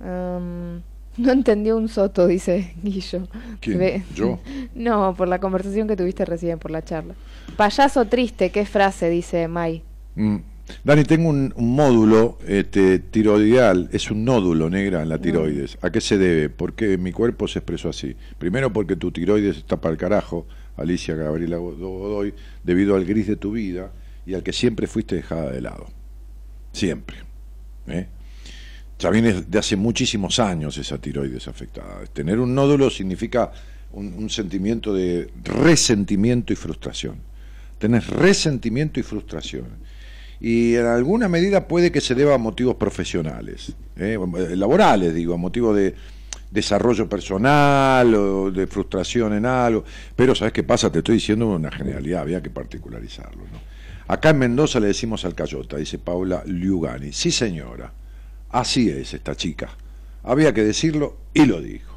Am, 0.00 0.80
no 1.18 1.30
entendió 1.30 1.76
un 1.76 1.90
soto, 1.90 2.26
dice 2.26 2.72
Guillo. 2.82 3.28
¿Quién? 3.60 3.78
Ve- 3.78 4.02
¿Yo? 4.14 4.38
No, 4.74 5.14
por 5.14 5.28
la 5.28 5.40
conversación 5.40 5.86
que 5.88 5.94
tuviste 5.94 6.24
recién, 6.24 6.58
por 6.58 6.70
la 6.70 6.82
charla. 6.82 7.14
Payaso 7.58 8.06
triste, 8.06 8.48
qué 8.48 8.64
frase, 8.64 9.10
dice 9.10 9.46
Mai. 9.46 9.82
Mm. 10.14 10.36
Dani, 10.84 11.04
tengo 11.04 11.28
un, 11.28 11.52
un 11.54 11.74
módulo 11.74 12.38
este, 12.46 12.98
tiroideal, 12.98 13.90
es 13.92 14.10
un 14.10 14.24
nódulo 14.24 14.70
negra 14.70 15.02
en 15.02 15.10
la 15.10 15.18
tiroides. 15.18 15.76
¿A 15.82 15.90
qué 15.90 16.00
se 16.00 16.16
debe? 16.16 16.48
Porque 16.48 16.96
mi 16.96 17.12
cuerpo 17.12 17.46
se 17.46 17.58
expresó 17.58 17.90
así. 17.90 18.16
Primero 18.38 18.72
porque 18.72 18.96
tu 18.96 19.12
tiroides 19.12 19.58
está 19.58 19.76
para 19.78 19.92
el 19.92 19.98
carajo, 19.98 20.46
Alicia 20.76 21.14
Gabriela 21.14 21.56
Godoy, 21.58 22.34
debido 22.62 22.96
al 22.96 23.04
gris 23.04 23.26
de 23.26 23.36
tu 23.36 23.52
vida 23.52 23.92
y 24.26 24.34
al 24.34 24.42
que 24.42 24.52
siempre 24.52 24.86
fuiste 24.86 25.16
dejada 25.16 25.50
de 25.50 25.60
lado. 25.60 25.88
Siempre. 26.72 27.18
¿eh? 27.86 28.06
Ya 28.98 29.10
viene 29.10 29.42
de 29.42 29.58
hace 29.58 29.76
muchísimos 29.76 30.38
años 30.38 30.78
esa 30.78 30.98
tiroides 30.98 31.48
afectada. 31.48 32.04
Tener 32.12 32.38
un 32.38 32.54
nódulo 32.54 32.88
significa 32.88 33.52
un, 33.92 34.30
sentimiento 34.30 34.94
de 34.94 35.30
resentimiento 35.42 36.52
y 36.52 36.56
frustración. 36.56 37.16
Tenés 37.78 38.06
resentimiento 38.06 39.00
y 39.00 39.02
frustración. 39.02 39.66
Y 40.40 40.74
en 40.74 40.86
alguna 40.86 41.28
medida 41.28 41.68
puede 41.68 41.92
que 41.92 42.00
se 42.00 42.14
deba 42.14 42.34
a 42.34 42.38
motivos 42.38 42.76
profesionales, 42.76 43.74
¿eh? 43.96 44.18
laborales, 44.56 45.14
digo, 45.14 45.34
a 45.34 45.36
motivos 45.36 45.76
de 45.76 45.94
desarrollo 46.52 47.08
personal 47.08 48.14
o 48.14 48.50
de 48.50 48.66
frustración 48.66 49.32
en 49.32 49.46
algo. 49.46 49.84
Pero, 50.14 50.34
¿sabes 50.34 50.52
qué 50.52 50.62
pasa? 50.62 50.92
Te 50.92 50.98
estoy 50.98 51.14
diciendo 51.16 51.48
una 51.48 51.70
generalidad, 51.70 52.20
había 52.22 52.42
que 52.42 52.50
particularizarlo. 52.50 53.42
¿no? 53.42 53.60
Acá 54.06 54.30
en 54.30 54.38
Mendoza 54.38 54.78
le 54.78 54.88
decimos 54.88 55.24
alcayota, 55.24 55.76
dice 55.78 55.98
Paula 55.98 56.42
Liugani. 56.46 57.12
Sí, 57.12 57.30
señora, 57.30 57.92
así 58.50 58.90
es 58.90 59.14
esta 59.14 59.34
chica. 59.34 59.70
Había 60.24 60.52
que 60.52 60.62
decirlo 60.62 61.16
y 61.34 61.46
lo 61.46 61.60
dijo. 61.60 61.94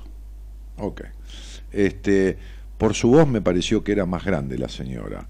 Ok. 0.77 1.02
Este, 1.72 2.38
por 2.77 2.94
su 2.94 3.10
voz 3.10 3.27
me 3.27 3.41
pareció 3.41 3.84
que 3.84 3.91
era 3.91 4.06
más 4.06 4.23
grande 4.23 4.57
la 4.57 4.69
señora. 4.69 5.27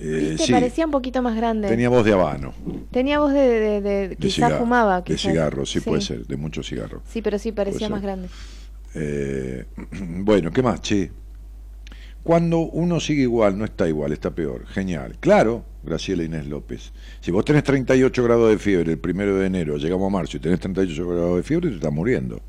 Eh, 0.00 0.36
sí, 0.38 0.52
Parecía 0.52 0.84
un 0.84 0.92
poquito 0.92 1.22
más 1.22 1.34
grande. 1.34 1.66
tenía 1.68 1.88
voz 1.88 2.04
de 2.04 2.12
habano, 2.12 2.54
Tenía 2.92 3.18
voz 3.18 3.32
de... 3.32 3.40
de, 3.40 3.80
de- 3.80 4.08
de, 4.10 4.16
quizás 4.16 4.34
cigarro, 4.34 4.58
fumaba. 4.60 5.00
de 5.00 5.18
cigarro, 5.18 5.66
sí, 5.66 5.80
puede 5.80 6.02
ser, 6.02 6.24
de 6.24 6.36
mucho 6.36 6.62
cigarro. 6.62 7.02
Sí, 7.10 7.20
pero 7.20 7.36
sí, 7.38 7.50
parecía 7.50 7.88
más 7.88 8.00
grande. 8.00 8.28
Eh, 8.94 9.66
bueno, 10.00 10.50
¿qué 10.50 10.62
más, 10.62 10.80
che? 10.80 11.10
Cuando 12.22 12.58
uno 12.58 13.00
sigue 13.00 13.22
igual, 13.22 13.56
no 13.56 13.64
está 13.64 13.88
igual, 13.88 14.12
está 14.12 14.34
peor. 14.34 14.66
Genial. 14.66 15.16
Claro, 15.18 15.64
Graciela 15.82 16.24
Inés 16.24 16.46
López. 16.46 16.92
Si 17.20 17.30
vos 17.30 17.44
tenés 17.44 17.64
38 17.64 18.22
grados 18.22 18.50
de 18.50 18.58
fiebre 18.58 18.92
el 18.92 18.98
primero 18.98 19.36
de 19.36 19.46
enero, 19.46 19.78
llegamos 19.78 20.08
a 20.08 20.10
marzo 20.10 20.36
y 20.36 20.40
tenés 20.40 20.60
38 20.60 21.08
grados 21.08 21.36
de 21.36 21.42
fiebre, 21.42 21.70
te 21.70 21.76
estás 21.76 21.92
muriendo. 21.92 22.42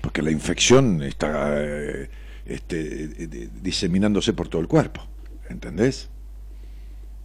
Porque 0.00 0.22
la 0.22 0.30
infección 0.30 1.02
está 1.02 1.54
eh, 1.62 2.10
este, 2.46 3.04
eh, 3.04 3.10
eh, 3.18 3.48
diseminándose 3.62 4.32
por 4.32 4.48
todo 4.48 4.60
el 4.60 4.68
cuerpo. 4.68 5.02
¿Entendés? 5.48 6.08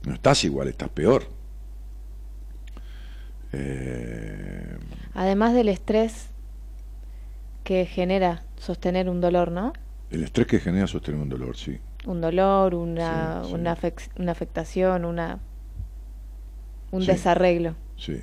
No 0.05 0.13
estás 0.13 0.43
igual, 0.43 0.67
estás 0.67 0.89
peor. 0.89 1.23
Eh, 3.51 4.77
Además 5.13 5.53
del 5.53 5.69
estrés 5.69 6.27
que 7.69 7.85
genera 7.85 8.41
sostener 8.57 9.07
un 9.09 9.21
dolor, 9.21 9.51
¿no? 9.51 9.73
el 10.09 10.23
estrés 10.23 10.47
que 10.47 10.59
genera 10.59 10.87
sostener 10.87 11.21
un 11.21 11.29
dolor, 11.29 11.55
sí. 11.55 11.77
Un 12.07 12.19
dolor, 12.19 12.73
una, 12.73 13.43
Sí, 13.43 13.49
sí. 13.49 13.53
Una, 13.53 13.77
afec- 13.77 14.09
una 14.17 14.31
afectación, 14.31 15.05
una 15.05 15.37
un 16.89 17.01
Sí. 17.01 17.07
desarreglo. 17.11 17.75
Sí. 17.95 18.17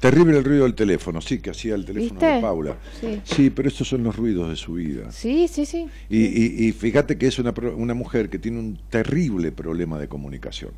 Terrible 0.00 0.38
el 0.38 0.44
ruido 0.44 0.62
del 0.62 0.74
teléfono, 0.74 1.20
sí, 1.20 1.40
que 1.42 1.50
hacía 1.50 1.74
el 1.74 1.84
teléfono 1.84 2.18
¿Viste? 2.18 2.34
de 2.36 2.40
Paula. 2.40 2.76
Sí. 2.98 3.20
Sí, 3.24 3.50
pero 3.50 3.68
estos 3.68 3.86
son 3.88 4.02
los 4.04 4.16
ruidos 4.16 4.48
de 4.48 4.56
su 4.56 4.72
vida. 4.72 5.12
Sí, 5.12 5.46
sí, 5.46 5.66
sí. 5.66 5.86
Y, 6.08 6.24
y- 6.24 6.68
y 6.68 6.72
fíjate 6.72 7.18
que 7.18 7.26
es 7.26 7.38
una, 7.38 7.52
una 7.76 7.92
mujer 7.92 8.30
que 8.30 8.38
tiene 8.38 8.58
un 8.58 8.78
terrible 8.88 9.52
problema 9.52 9.98
de 9.98 10.08
comunicación. 10.08 10.70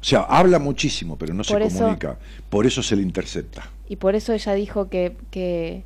O 0.00 0.04
sea, 0.04 0.20
habla 0.20 0.60
muchísimo, 0.60 1.18
pero 1.18 1.34
no 1.34 1.42
Por 1.42 1.60
se 1.60 1.66
eso- 1.66 1.78
comunica. 1.80 2.18
Por 2.48 2.66
eso 2.66 2.84
se 2.84 2.94
le 2.94 3.02
intercepta. 3.02 3.68
Y 3.88 3.96
por 3.96 4.14
eso 4.14 4.32
ella 4.32 4.54
dijo 4.54 4.88
que, 4.88 5.16
que, 5.32 5.82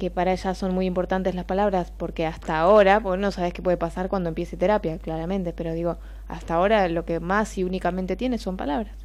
que 0.00 0.10
para 0.10 0.32
ella 0.32 0.54
son 0.56 0.74
muy 0.74 0.86
importantes 0.86 1.36
las 1.36 1.44
palabras, 1.44 1.92
porque 1.96 2.26
hasta 2.26 2.58
ahora, 2.58 2.98
porque 3.00 3.20
no 3.22 3.30
sabes 3.30 3.52
qué 3.54 3.62
puede 3.62 3.76
pasar 3.76 4.08
cuando 4.08 4.28
empiece 4.30 4.56
terapia, 4.56 4.98
claramente, 4.98 5.52
pero 5.52 5.72
digo, 5.74 5.98
hasta 6.26 6.54
ahora 6.54 6.88
lo 6.88 7.04
que 7.04 7.20
más 7.20 7.56
y 7.58 7.62
únicamente 7.62 8.16
tiene 8.16 8.38
son 8.38 8.56
palabras. 8.56 8.96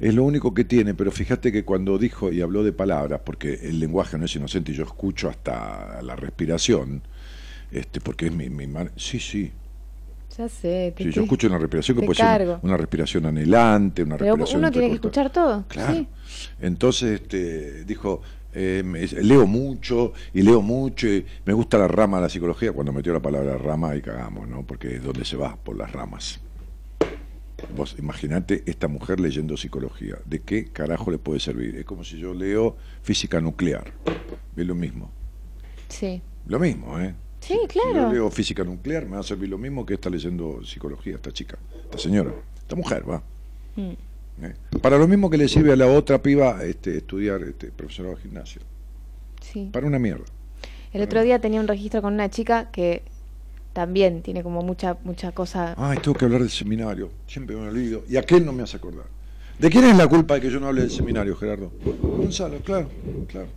Es 0.00 0.14
lo 0.14 0.24
único 0.24 0.54
que 0.54 0.64
tiene, 0.64 0.94
pero 0.94 1.12
fíjate 1.12 1.52
que 1.52 1.64
cuando 1.64 1.98
dijo 1.98 2.32
y 2.32 2.40
habló 2.40 2.64
de 2.64 2.72
palabras, 2.72 3.20
porque 3.24 3.54
el 3.62 3.78
lenguaje 3.78 4.18
no 4.18 4.24
es 4.24 4.34
inocente 4.34 4.72
y 4.72 4.74
yo 4.74 4.84
escucho 4.84 5.28
hasta 5.28 6.00
la 6.02 6.16
respiración, 6.16 7.02
este, 7.70 8.00
porque 8.00 8.26
es 8.26 8.32
mi, 8.32 8.48
mi 8.50 8.66
man- 8.66 8.90
Sí, 8.96 9.20
sí. 9.20 9.52
Ya 10.38 10.48
sé, 10.48 10.94
te 10.96 11.04
Sí, 11.04 11.10
yo 11.10 11.22
escucho 11.22 11.48
una 11.48 11.58
respiración 11.58 11.98
que 11.98 12.06
puede 12.06 12.16
ser 12.16 12.26
cargo. 12.26 12.60
una 12.62 12.76
respiración 12.76 13.26
anhelante, 13.26 14.02
una 14.02 14.16
Pero 14.16 14.36
respiración 14.36 14.60
uno 14.60 14.70
tiene 14.70 14.88
que 14.88 14.94
escuchar 14.94 15.30
todo. 15.30 15.64
Claro. 15.68 15.92
Sí. 15.92 16.08
Entonces 16.60 17.20
este, 17.20 17.84
dijo, 17.84 18.22
eh, 18.52 18.82
me- 18.84 19.06
leo 19.06 19.46
mucho 19.46 20.12
y 20.34 20.42
leo 20.42 20.60
mucho 20.62 21.06
y 21.08 21.24
me 21.44 21.52
gusta 21.52 21.78
la 21.78 21.88
rama 21.88 22.18
de 22.18 22.22
la 22.24 22.28
psicología. 22.28 22.72
Cuando 22.72 22.92
metió 22.92 23.12
la 23.12 23.20
palabra 23.20 23.56
rama 23.58 23.94
y 23.96 24.00
cagamos, 24.02 24.48
¿no? 24.48 24.66
Porque 24.66 24.96
es 24.96 25.02
donde 25.04 25.24
se 25.24 25.36
va, 25.36 25.56
por 25.56 25.76
las 25.76 25.92
ramas. 25.92 26.40
Vos 27.76 27.94
imaginate 27.98 28.62
esta 28.66 28.88
mujer 28.88 29.20
leyendo 29.20 29.56
psicología. 29.56 30.16
¿De 30.24 30.40
qué 30.40 30.64
carajo 30.72 31.10
le 31.10 31.18
puede 31.18 31.40
servir? 31.40 31.76
Es 31.76 31.84
como 31.84 32.04
si 32.04 32.18
yo 32.18 32.32
leo 32.34 32.76
física 33.02 33.40
nuclear. 33.40 33.92
Es 34.56 34.66
lo 34.66 34.74
mismo. 34.74 35.10
Sí. 35.88 36.22
Lo 36.46 36.58
mismo, 36.58 36.98
¿eh? 36.98 37.14
Sí, 37.40 37.54
Si 37.54 37.78
yo 37.78 37.90
claro. 37.92 38.12
leo 38.12 38.30
física 38.30 38.64
nuclear, 38.64 39.04
me 39.06 39.12
va 39.12 39.20
a 39.20 39.22
servir 39.22 39.48
lo 39.48 39.58
mismo 39.58 39.84
que 39.86 39.94
está 39.94 40.10
leyendo 40.10 40.64
psicología, 40.64 41.14
esta 41.16 41.32
chica, 41.32 41.58
esta 41.84 41.98
señora, 41.98 42.32
esta 42.58 42.76
mujer, 42.76 43.08
va. 43.08 43.22
Mm. 43.76 43.92
¿Eh? 44.44 44.54
Para 44.80 44.98
lo 44.98 45.06
mismo 45.06 45.30
que 45.30 45.36
le 45.36 45.48
sirve 45.48 45.72
a 45.72 45.76
la 45.76 45.86
otra 45.86 46.22
piba 46.22 46.64
este, 46.64 46.98
estudiar 46.98 47.42
este, 47.42 47.68
profesorado 47.68 48.16
de 48.16 48.22
gimnasio. 48.22 48.62
Sí. 49.40 49.70
Para 49.72 49.86
una 49.86 49.98
mierda. 49.98 50.24
El 50.92 51.02
otro 51.02 51.22
día 51.22 51.38
tenía 51.38 51.60
un 51.60 51.68
registro 51.68 52.02
con 52.02 52.14
una 52.14 52.30
chica 52.30 52.70
que 52.70 53.02
también 53.72 54.22
tiene 54.22 54.42
como 54.42 54.62
mucha 54.62 54.96
mucha 55.04 55.32
cosa. 55.32 55.74
Ay, 55.76 55.98
tengo 55.98 56.16
que 56.16 56.24
hablar 56.24 56.40
del 56.40 56.50
seminario. 56.50 57.10
Siempre 57.26 57.54
me 57.54 57.68
olvido. 57.68 58.02
Y 58.08 58.16
aquel 58.16 58.44
no 58.44 58.52
me 58.52 58.62
hace 58.64 58.76
acordar. 58.76 59.06
¿De 59.58 59.70
quién 59.70 59.84
es 59.84 59.96
la 59.96 60.08
culpa 60.08 60.34
de 60.34 60.40
que 60.40 60.50
yo 60.50 60.58
no 60.58 60.68
hable 60.68 60.80
del 60.80 60.90
seminario, 60.90 61.36
Gerardo? 61.36 61.70
Gonzalo, 62.02 62.58
claro, 62.60 62.88
claro. 63.28 63.48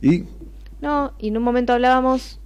¿Y 0.00 0.24
No, 0.80 1.12
y 1.18 1.28
en 1.28 1.36
un 1.36 1.42
momento 1.42 1.74
hablábamos 1.74 2.40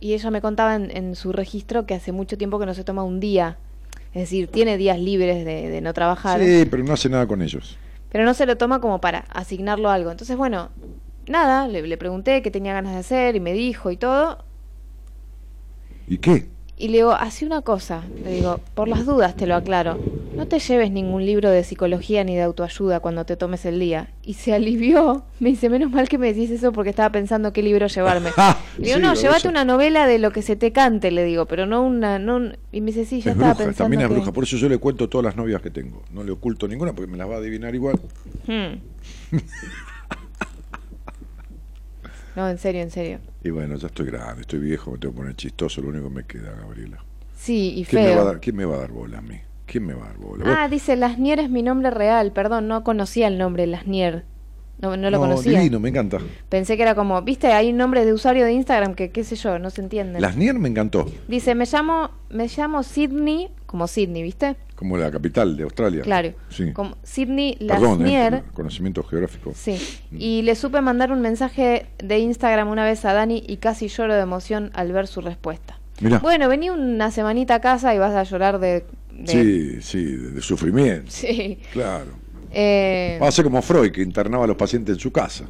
y 0.00 0.14
ella 0.14 0.30
me 0.30 0.40
contaba 0.40 0.74
en, 0.74 0.90
en 0.90 1.14
su 1.14 1.32
registro 1.32 1.86
que 1.86 1.94
hace 1.94 2.10
mucho 2.10 2.38
tiempo 2.38 2.58
que 2.58 2.66
no 2.66 2.74
se 2.74 2.84
toma 2.84 3.04
un 3.04 3.20
día. 3.20 3.58
Es 4.14 4.22
decir, 4.22 4.46
tiene 4.48 4.76
días 4.78 4.98
libres 4.98 5.44
de, 5.44 5.68
de 5.68 5.80
no 5.80 5.92
trabajar. 5.92 6.40
Sí, 6.40 6.66
pero 6.70 6.82
no 6.84 6.92
hace 6.94 7.08
nada 7.08 7.26
con 7.26 7.42
ellos. 7.42 7.76
pero 8.10 8.24
no 8.24 8.32
se 8.34 8.46
lo 8.46 8.56
toma 8.56 8.80
como 8.80 9.00
para 9.00 9.18
asignarlo 9.30 9.90
a 9.90 9.94
algo. 9.94 10.10
Entonces, 10.12 10.36
bueno, 10.36 10.70
nada, 11.26 11.66
le, 11.68 11.82
le 11.82 11.96
pregunté 11.98 12.40
qué 12.42 12.50
tenía 12.50 12.72
ganas 12.72 12.92
de 12.92 12.98
hacer 13.00 13.34
y 13.36 13.40
me 13.40 13.52
dijo 13.52 13.90
y 13.90 13.96
todo. 13.96 14.44
¿Y 16.06 16.18
qué? 16.18 16.46
Y 16.76 16.88
le 16.88 16.94
digo, 16.98 17.12
hace 17.12 17.46
una 17.46 17.62
cosa, 17.62 18.02
le 18.24 18.32
digo, 18.32 18.60
por 18.74 18.88
las 18.88 19.06
dudas 19.06 19.36
te 19.36 19.46
lo 19.46 19.54
aclaro, 19.54 19.96
no 20.34 20.48
te 20.48 20.58
lleves 20.58 20.90
ningún 20.90 21.24
libro 21.24 21.48
de 21.50 21.62
psicología 21.62 22.24
ni 22.24 22.34
de 22.34 22.42
autoayuda 22.42 22.98
cuando 22.98 23.24
te 23.24 23.36
tomes 23.36 23.64
el 23.64 23.78
día. 23.78 24.08
Y 24.24 24.34
se 24.34 24.52
alivió, 24.54 25.22
me 25.38 25.50
dice, 25.50 25.68
menos 25.70 25.92
mal 25.92 26.08
que 26.08 26.18
me 26.18 26.26
decís 26.32 26.50
eso 26.50 26.72
porque 26.72 26.90
estaba 26.90 27.10
pensando 27.10 27.52
qué 27.52 27.62
libro 27.62 27.86
llevarme. 27.86 28.30
le 28.78 28.86
digo, 28.86 28.96
Sí, 28.96 29.02
no, 29.02 29.14
llévate 29.14 29.46
una 29.46 29.64
novela 29.64 30.08
de 30.08 30.18
lo 30.18 30.32
que 30.32 30.42
se 30.42 30.56
te 30.56 30.72
cante, 30.72 31.12
le 31.12 31.22
digo, 31.22 31.46
pero 31.46 31.64
no 31.64 31.80
una... 31.82 32.18
No 32.18 32.36
un-". 32.36 32.56
Y 32.72 32.80
me 32.80 32.88
dice, 32.88 33.04
sí, 33.04 33.20
ya 33.20 33.30
Es 33.30 33.36
estaba 33.36 33.52
bruja, 33.54 33.64
pensando 33.66 33.84
también 33.84 34.00
es 34.02 34.08
que- 34.08 34.14
bruja. 34.14 34.32
Por 34.32 34.42
eso 34.42 34.56
yo 34.56 34.68
le 34.68 34.78
cuento 34.78 35.08
todas 35.08 35.24
las 35.26 35.36
novias 35.36 35.62
que 35.62 35.70
tengo. 35.70 36.02
No 36.12 36.24
le 36.24 36.32
oculto 36.32 36.66
ninguna 36.66 36.92
porque 36.92 37.08
me 37.10 37.16
las 37.16 37.30
va 37.30 37.34
a 37.36 37.38
adivinar 37.38 37.72
igual. 37.72 38.00
Hmm. 38.48 38.80
no, 42.36 42.48
en 42.48 42.58
serio, 42.58 42.82
en 42.82 42.90
serio. 42.90 43.18
Y 43.42 43.50
bueno, 43.50 43.76
ya 43.76 43.86
estoy 43.86 44.06
grande, 44.06 44.42
estoy 44.42 44.58
viejo, 44.58 44.90
me 44.92 44.98
tengo 44.98 45.14
que 45.14 45.18
poner 45.18 45.36
chistoso, 45.36 45.80
lo 45.80 45.88
único 45.88 46.08
que 46.08 46.14
me 46.14 46.24
queda, 46.24 46.52
Gabriela. 46.60 46.98
Sí, 47.36 47.74
y 47.76 47.84
¿Quién 47.84 48.02
me, 48.02 48.08
va 48.08 48.14
a 48.14 48.16
feo. 48.18 48.24
dar, 48.26 48.40
¿Quién 48.40 48.56
me 48.56 48.64
va 48.64 48.76
a 48.76 48.78
dar 48.78 48.90
bola 48.92 49.18
a 49.18 49.22
mí? 49.22 49.38
¿Quién 49.66 49.86
me 49.86 49.94
va 49.94 50.04
a 50.04 50.08
dar 50.08 50.16
bola? 50.18 50.44
Ah, 50.62 50.68
dice, 50.68 50.96
Lasnier 50.96 51.40
es 51.40 51.50
mi 51.50 51.62
nombre 51.62 51.90
real, 51.90 52.32
perdón, 52.32 52.68
no 52.68 52.84
conocía 52.84 53.28
el 53.28 53.38
nombre 53.38 53.66
Lasnier. 53.66 54.24
No, 54.80 54.96
no 54.96 55.08
lo 55.08 55.18
conocía. 55.20 55.58
divino, 55.58 55.78
me 55.78 55.88
encanta. 55.88 56.18
Pensé 56.48 56.76
que 56.76 56.82
era 56.82 56.94
como, 56.94 57.22
viste, 57.22 57.46
hay 57.52 57.72
nombres 57.72 58.04
de 58.06 58.12
usuario 58.12 58.44
de 58.44 58.52
Instagram 58.52 58.94
que 58.94 59.10
qué 59.10 59.22
sé 59.24 59.36
yo, 59.36 59.58
no 59.58 59.70
se 59.70 59.80
entienden. 59.80 60.20
Las 60.20 60.36
Nier 60.36 60.58
me 60.58 60.68
encantó, 60.68 61.06
Dice, 61.28 61.54
me 61.54 61.64
llamo, 61.64 62.10
me 62.28 62.48
llamo 62.48 62.82
Sydney, 62.82 63.50
como 63.66 63.86
Sydney, 63.86 64.22
¿viste? 64.22 64.56
Como 64.74 64.96
la 64.96 65.10
capital 65.10 65.56
de 65.56 65.62
Australia. 65.64 66.02
Claro. 66.02 66.32
Sí. 66.50 66.72
Como 66.72 66.96
Sydney 67.02 67.56
Perdón, 67.66 68.00
Lasnier. 68.00 68.34
eh, 68.34 68.42
conocimiento 68.54 69.02
geográfico. 69.04 69.52
Sí. 69.54 69.78
Y 70.10 70.42
le 70.42 70.54
supe 70.56 70.80
mandar 70.80 71.12
un 71.12 71.20
mensaje 71.20 71.86
de 71.98 72.18
Instagram 72.18 72.68
una 72.68 72.84
vez 72.84 73.04
a 73.04 73.12
Dani 73.12 73.42
y 73.46 73.58
casi 73.58 73.88
lloro 73.88 74.14
de 74.14 74.20
emoción 74.20 74.70
al 74.74 74.92
ver 74.92 75.06
su 75.06 75.20
respuesta. 75.20 75.78
Mirá. 76.00 76.18
Bueno, 76.18 76.48
vení 76.48 76.70
una 76.70 77.10
semanita 77.12 77.54
a 77.56 77.60
casa 77.60 77.94
y 77.94 77.98
vas 77.98 78.14
a 78.14 78.24
llorar 78.24 78.58
de... 78.58 78.84
de- 79.12 79.26
Sí, 79.26 79.82
sí, 79.82 80.04
de, 80.04 80.30
de 80.32 80.42
sufrimiento. 80.42 81.10
Sí. 81.10 81.60
Claro. 81.72 82.06
Eh, 82.50 83.18
Va 83.22 83.28
a 83.28 83.32
ser 83.32 83.44
como 83.44 83.62
Freud, 83.62 83.90
que 83.92 84.02
internaba 84.02 84.44
a 84.44 84.46
los 84.46 84.56
pacientes 84.56 84.94
en 84.96 85.00
su 85.00 85.12
casa. 85.12 85.44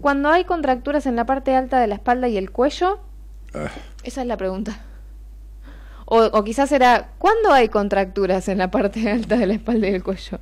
cuando 0.00 0.28
hay 0.28 0.44
contracturas 0.44 1.06
en 1.06 1.16
la 1.16 1.26
parte 1.26 1.54
alta 1.54 1.80
de 1.80 1.86
la 1.88 1.94
espalda 1.96 2.28
y 2.28 2.36
el 2.36 2.50
cuello, 2.50 3.00
Ah, 3.56 3.68
esa 4.02 4.22
es 4.22 4.26
la 4.26 4.36
pregunta. 4.36 4.80
O, 6.06 6.18
o 6.24 6.44
quizás 6.44 6.72
era, 6.72 7.12
¿cuándo 7.18 7.52
hay 7.52 7.68
contracturas 7.68 8.48
en 8.48 8.58
la 8.58 8.70
parte 8.70 9.10
alta 9.16 9.36
de 9.36 9.46
la 9.46 9.54
espalda 9.54 9.88
y 9.88 9.94
el 9.94 10.02
cuello? 10.02 10.38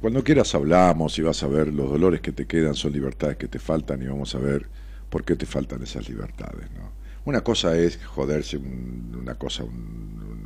Cuando 0.00 0.22
quieras 0.22 0.54
hablamos 0.54 1.18
y 1.18 1.22
vas 1.22 1.42
a 1.42 1.46
ver 1.46 1.68
los 1.72 1.90
dolores 1.90 2.20
que 2.20 2.32
te 2.32 2.46
quedan 2.46 2.74
son 2.74 2.92
libertades 2.92 3.36
que 3.36 3.48
te 3.48 3.58
faltan 3.58 4.02
y 4.02 4.06
vamos 4.06 4.34
a 4.34 4.38
ver 4.38 4.68
por 5.08 5.24
qué 5.24 5.34
te 5.36 5.46
faltan 5.46 5.82
esas 5.82 6.08
libertades. 6.08 6.70
¿no? 6.72 6.92
Una 7.24 7.40
cosa 7.42 7.76
es 7.76 7.98
joderse, 8.04 8.58
un- 8.58 9.16
una 9.18 9.34
cosa, 9.36 9.64
un, 9.64 9.72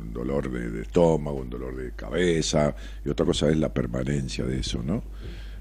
un 0.05 0.13
dolor 0.13 0.49
de, 0.51 0.69
de 0.69 0.81
estómago, 0.83 1.37
un 1.39 1.49
dolor 1.49 1.75
de 1.75 1.91
cabeza, 1.93 2.75
y 3.03 3.09
otra 3.09 3.25
cosa 3.25 3.49
es 3.49 3.57
la 3.57 3.73
permanencia 3.73 4.45
de 4.45 4.59
eso, 4.59 4.81
¿no? 4.83 5.03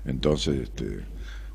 Entonces, 0.05 0.57
este, 0.63 1.01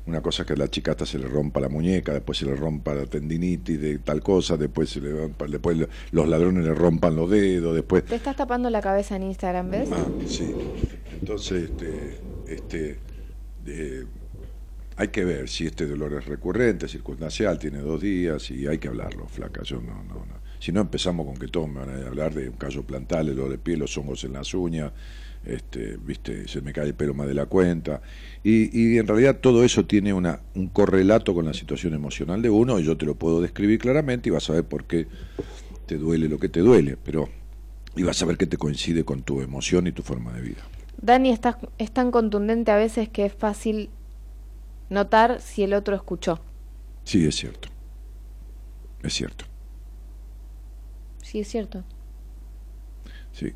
una 0.08 0.22
cosa 0.22 0.42
es 0.42 0.46
que 0.46 0.54
a 0.54 0.56
la 0.56 0.68
chica 0.68 0.92
hasta 0.92 1.04
se 1.04 1.18
le 1.18 1.28
rompa 1.28 1.60
la 1.60 1.68
muñeca, 1.68 2.12
después 2.12 2.38
se 2.38 2.46
le 2.46 2.54
rompa 2.54 2.94
la 2.94 3.04
tendinitis 3.04 3.80
de 3.80 3.98
tal 3.98 4.22
cosa, 4.22 4.56
después 4.56 4.88
se 4.88 5.00
le 5.00 5.10
después 5.48 5.86
los 6.12 6.28
ladrones 6.28 6.64
le 6.64 6.74
rompan 6.74 7.14
los 7.14 7.30
dedos, 7.30 7.74
después 7.74 8.04
Te 8.04 8.16
estás 8.16 8.36
tapando 8.36 8.70
la 8.70 8.80
cabeza 8.80 9.16
en 9.16 9.24
Instagram, 9.24 9.70
¿ves? 9.70 9.90
Ah, 9.92 10.06
sí. 10.26 10.54
Entonces, 11.20 11.64
este, 11.64 12.20
este, 12.46 12.98
eh, 13.66 14.04
hay 14.96 15.08
que 15.08 15.24
ver 15.24 15.48
si 15.48 15.66
este 15.66 15.86
dolor 15.86 16.14
es 16.14 16.26
recurrente, 16.26 16.88
circunstancial, 16.88 17.58
tiene 17.58 17.78
dos 17.78 18.00
días 18.00 18.50
y 18.50 18.66
hay 18.66 18.78
que 18.78 18.88
hablarlo, 18.88 19.26
flaca. 19.28 19.62
Yo 19.62 19.80
no, 19.80 20.02
no, 20.04 20.14
no. 20.14 20.38
Si 20.58 20.72
no 20.72 20.80
empezamos 20.80 21.26
con 21.26 21.36
que 21.36 21.48
todos 21.48 21.68
me 21.68 21.80
van 21.80 21.90
a 21.90 22.06
hablar 22.06 22.34
de 22.34 22.48
un 22.48 22.56
callo 22.56 22.82
plantal, 22.82 23.28
el 23.28 23.36
dolor 23.36 23.52
de 23.52 23.58
piel, 23.58 23.78
los 23.78 23.96
hongos 23.96 24.24
en 24.24 24.32
las 24.32 24.54
uñas, 24.54 24.92
este, 25.44 25.96
viste, 25.96 26.48
se 26.48 26.60
me 26.60 26.72
cae 26.72 26.86
el 26.86 26.94
pelo 26.94 27.14
más 27.14 27.28
de 27.28 27.34
la 27.34 27.46
cuenta. 27.46 28.02
Y, 28.44 28.70
y 28.94 28.98
en 28.98 29.06
realidad 29.06 29.38
todo 29.40 29.64
eso 29.64 29.84
tiene 29.84 30.12
una, 30.12 30.40
un 30.54 30.68
correlato 30.68 31.34
con 31.34 31.44
la 31.44 31.52
situación 31.54 31.94
emocional 31.94 32.40
de 32.40 32.50
uno 32.50 32.78
y 32.78 32.84
yo 32.84 32.96
te 32.96 33.04
lo 33.06 33.14
puedo 33.14 33.40
describir 33.40 33.78
claramente 33.78 34.28
y 34.28 34.32
vas 34.32 34.48
a 34.48 34.54
ver 34.54 34.64
por 34.64 34.84
qué 34.84 35.06
te 35.86 35.96
duele 35.98 36.28
lo 36.28 36.38
que 36.38 36.48
te 36.48 36.60
duele, 36.60 36.96
pero 36.96 37.28
y 37.96 38.02
vas 38.04 38.22
a 38.22 38.26
ver 38.26 38.36
que 38.36 38.46
te 38.46 38.56
coincide 38.56 39.04
con 39.04 39.22
tu 39.22 39.40
emoción 39.42 39.86
y 39.88 39.92
tu 39.92 40.02
forma 40.02 40.32
de 40.32 40.42
vida. 40.42 40.62
Dani 41.00 41.30
estás- 41.30 41.56
es 41.78 41.90
tan 41.90 42.10
contundente 42.10 42.70
a 42.70 42.76
veces 42.76 43.08
que 43.08 43.24
es 43.26 43.32
fácil 43.34 43.90
notar 44.90 45.40
si 45.40 45.62
el 45.64 45.74
otro 45.74 45.96
escuchó. 45.96 46.40
Sí, 47.04 47.26
es 47.26 47.34
cierto. 47.36 47.68
Es 49.02 49.14
cierto. 49.14 49.44
Sí, 51.22 51.40
es 51.40 51.48
cierto. 51.48 51.84
Sí. 53.32 53.52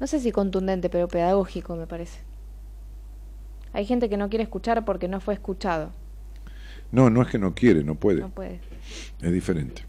No 0.00 0.06
sé 0.06 0.20
si 0.20 0.32
contundente, 0.32 0.88
pero 0.90 1.08
pedagógico 1.08 1.76
me 1.76 1.86
parece. 1.86 2.20
Hay 3.74 3.84
gente 3.84 4.08
que 4.08 4.16
no 4.16 4.28
quiere 4.30 4.44
escuchar 4.44 4.84
porque 4.84 5.08
no 5.08 5.20
fue 5.20 5.34
escuchado. 5.34 5.90
No, 6.92 7.10
no 7.10 7.22
es 7.22 7.28
que 7.28 7.38
no 7.38 7.54
quiere, 7.54 7.82
no 7.82 7.96
puede. 7.96 8.20
No 8.20 8.30
puede. 8.30 8.60
Es 9.20 9.32
diferente. 9.32 9.82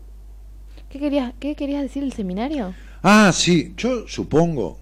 ¿Qué 0.90 1.00
querías, 1.00 1.34
qué 1.40 1.56
querías 1.56 1.84
decir 1.84 2.04
el 2.04 2.12
seminario? 2.12 2.74
Ah, 3.04 3.32
sí, 3.32 3.74
yo 3.78 4.08
supongo, 4.08 4.80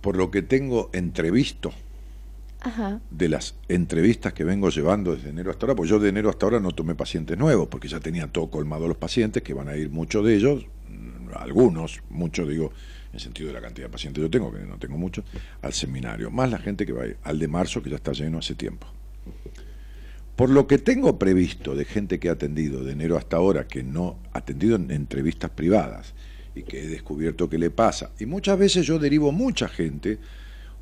por 0.00 0.16
lo 0.16 0.30
que 0.30 0.40
tengo 0.40 0.88
entrevisto, 0.94 1.72
Ajá. 2.60 3.00
de 3.10 3.28
las 3.28 3.56
entrevistas 3.68 4.32
que 4.32 4.44
vengo 4.44 4.70
llevando 4.70 5.14
desde 5.14 5.28
enero 5.28 5.50
hasta 5.50 5.66
ahora, 5.66 5.76
pues 5.76 5.90
yo 5.90 5.98
de 5.98 6.08
enero 6.08 6.30
hasta 6.30 6.46
ahora 6.46 6.60
no 6.60 6.70
tomé 6.70 6.94
pacientes 6.94 7.36
nuevos, 7.36 7.68
porque 7.68 7.88
ya 7.88 8.00
tenía 8.00 8.26
todo 8.28 8.48
colmado 8.48 8.88
los 8.88 8.96
pacientes, 8.96 9.42
que 9.42 9.52
van 9.52 9.68
a 9.68 9.76
ir 9.76 9.90
muchos 9.90 10.24
de 10.24 10.34
ellos, 10.36 10.64
mm, 10.88 11.34
algunos, 11.36 12.00
muchos 12.08 12.48
digo, 12.48 12.72
en 13.12 13.20
sentido 13.20 13.48
de 13.48 13.54
la 13.54 13.60
cantidad 13.60 13.86
de 13.86 13.92
pacientes 13.92 14.22
yo 14.22 14.30
tengo, 14.30 14.52
que 14.52 14.60
no 14.60 14.78
tengo 14.78 14.96
muchos, 14.96 15.24
al 15.62 15.72
seminario, 15.72 16.30
más 16.30 16.50
la 16.50 16.58
gente 16.58 16.86
que 16.86 16.92
va 16.92 17.04
a 17.04 17.06
ir 17.06 17.16
al 17.22 17.38
de 17.38 17.48
marzo, 17.48 17.82
que 17.82 17.90
ya 17.90 17.96
está 17.96 18.12
lleno 18.12 18.38
hace 18.38 18.54
tiempo. 18.54 18.86
Por 20.36 20.50
lo 20.50 20.66
que 20.66 20.78
tengo 20.78 21.18
previsto 21.18 21.74
de 21.74 21.84
gente 21.84 22.18
que 22.18 22.28
he 22.28 22.30
atendido 22.30 22.82
de 22.82 22.92
enero 22.92 23.16
hasta 23.16 23.36
ahora, 23.36 23.66
que 23.66 23.82
no 23.82 24.18
ha 24.32 24.38
atendido 24.38 24.76
en 24.76 24.90
entrevistas 24.90 25.50
privadas 25.50 26.14
y 26.54 26.62
que 26.62 26.82
he 26.82 26.86
descubierto 26.86 27.48
que 27.48 27.58
le 27.58 27.70
pasa, 27.70 28.10
y 28.18 28.26
muchas 28.26 28.58
veces 28.58 28.86
yo 28.86 28.98
derivo 28.98 29.32
mucha 29.32 29.68
gente, 29.68 30.18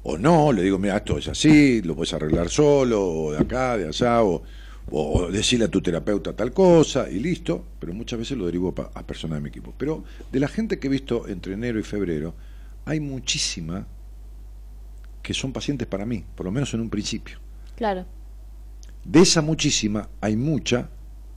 o 0.04 0.16
no, 0.16 0.52
le 0.52 0.62
digo, 0.62 0.78
mira, 0.78 0.98
esto 0.98 1.18
es 1.18 1.28
así, 1.28 1.82
lo 1.82 1.96
puedes 1.96 2.12
arreglar 2.12 2.48
solo, 2.48 3.04
o 3.04 3.32
de 3.32 3.38
acá, 3.38 3.76
de 3.76 3.88
allá, 3.88 4.22
o, 4.22 4.42
o 4.90 5.30
decirle 5.30 5.66
a 5.66 5.68
tu 5.68 5.80
terapeuta 5.80 6.34
tal 6.34 6.52
cosa, 6.52 7.10
y 7.10 7.18
listo, 7.18 7.64
pero 7.78 7.92
muchas 7.92 8.18
veces 8.18 8.36
lo 8.38 8.46
derivo 8.46 8.74
a 8.94 9.06
personas 9.06 9.38
de 9.38 9.42
mi 9.42 9.48
equipo. 9.48 9.74
Pero 9.76 10.04
de 10.30 10.40
la 10.40 10.48
gente 10.48 10.78
que 10.78 10.86
he 10.86 10.90
visto 10.90 11.28
entre 11.28 11.54
enero 11.54 11.78
y 11.78 11.82
febrero, 11.82 12.34
hay 12.84 13.00
muchísima 13.00 13.86
que 15.22 15.34
son 15.34 15.52
pacientes 15.52 15.86
para 15.86 16.06
mí, 16.06 16.24
por 16.34 16.46
lo 16.46 16.52
menos 16.52 16.72
en 16.74 16.80
un 16.80 16.88
principio. 16.88 17.38
Claro. 17.76 18.06
De 19.04 19.20
esa 19.20 19.42
muchísima, 19.42 20.08
hay 20.20 20.36
mucha 20.36 20.88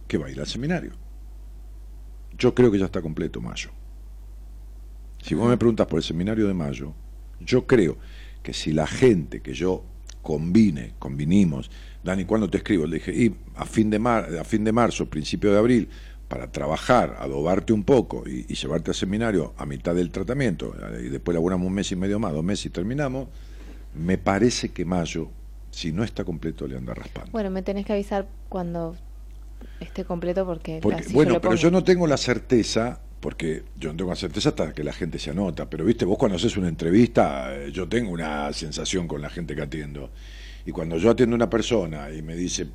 que 0.07 0.17
va 0.17 0.27
a 0.27 0.31
ir 0.31 0.39
al 0.39 0.47
seminario. 0.47 0.91
Yo 2.37 2.55
creo 2.55 2.71
que 2.71 2.79
ya 2.79 2.85
está 2.85 3.01
completo 3.01 3.41
mayo. 3.41 3.69
Si 5.21 5.35
vos 5.35 5.47
me 5.47 5.57
preguntas 5.57 5.87
por 5.87 5.99
el 5.99 6.03
seminario 6.03 6.47
de 6.47 6.53
mayo, 6.53 6.93
yo 7.39 7.67
creo 7.67 7.97
que 8.41 8.53
si 8.53 8.71
la 8.71 8.87
gente 8.87 9.41
que 9.41 9.53
yo 9.53 9.83
combine, 10.21 10.93
combinimos, 10.99 11.69
Dani, 12.03 12.25
¿cuándo 12.25 12.49
te 12.49 12.57
escribo? 12.57 12.85
Le 12.85 12.95
dije, 12.97 13.13
y 13.13 13.35
a 13.55 13.65
fin 13.65 13.89
de, 13.89 13.99
mar, 13.99 14.27
a 14.39 14.43
fin 14.43 14.63
de 14.63 14.71
marzo, 14.71 15.07
principio 15.07 15.51
de 15.51 15.57
abril, 15.57 15.89
para 16.27 16.51
trabajar, 16.51 17.17
adobarte 17.19 17.73
un 17.73 17.83
poco 17.83 18.23
y, 18.25 18.45
y 18.47 18.55
llevarte 18.55 18.91
al 18.91 18.95
seminario 18.95 19.53
a 19.57 19.65
mitad 19.65 19.93
del 19.93 20.11
tratamiento, 20.11 20.73
y 21.03 21.09
después 21.09 21.33
laburamos 21.35 21.67
un 21.67 21.73
mes 21.73 21.91
y 21.91 21.95
medio 21.95 22.19
más, 22.19 22.33
dos 22.33 22.43
meses 22.43 22.67
y 22.67 22.69
terminamos, 22.69 23.27
me 23.93 24.17
parece 24.17 24.69
que 24.69 24.85
mayo, 24.85 25.29
si 25.71 25.91
no 25.91 26.03
está 26.03 26.23
completo, 26.23 26.67
le 26.67 26.77
anda 26.77 26.93
raspando. 26.93 27.31
Bueno, 27.31 27.49
me 27.49 27.61
tenés 27.61 27.85
que 27.85 27.93
avisar 27.93 28.27
cuando 28.49 28.95
esté 29.79 30.05
completo 30.05 30.45
porque, 30.45 30.79
Porque, 30.81 31.01
así 31.01 31.13
bueno, 31.13 31.33
lo 31.33 31.41
pero 31.41 31.55
yo 31.55 31.71
no 31.71 31.83
tengo 31.83 32.07
la 32.07 32.17
certeza, 32.17 32.99
porque 33.19 33.63
yo 33.77 33.91
no 33.91 33.97
tengo 33.97 34.09
la 34.11 34.15
certeza 34.15 34.49
hasta 34.49 34.73
que 34.73 34.83
la 34.83 34.93
gente 34.93 35.19
se 35.19 35.31
anota, 35.31 35.69
pero 35.69 35.85
viste, 35.85 36.05
vos 36.05 36.17
cuando 36.17 36.37
haces 36.37 36.55
una 36.57 36.67
entrevista, 36.67 37.55
eh, 37.55 37.71
yo 37.71 37.87
tengo 37.87 38.11
una 38.11 38.51
sensación 38.53 39.07
con 39.07 39.21
la 39.21 39.29
gente 39.29 39.55
que 39.55 39.61
atiendo. 39.61 40.11
Y 40.65 40.71
cuando 40.71 40.97
yo 40.97 41.11
atiendo 41.11 41.35
a 41.35 41.37
una 41.37 41.49
persona 41.49 42.11
y 42.11 42.21
me 42.21 42.35
dice, 42.35 42.67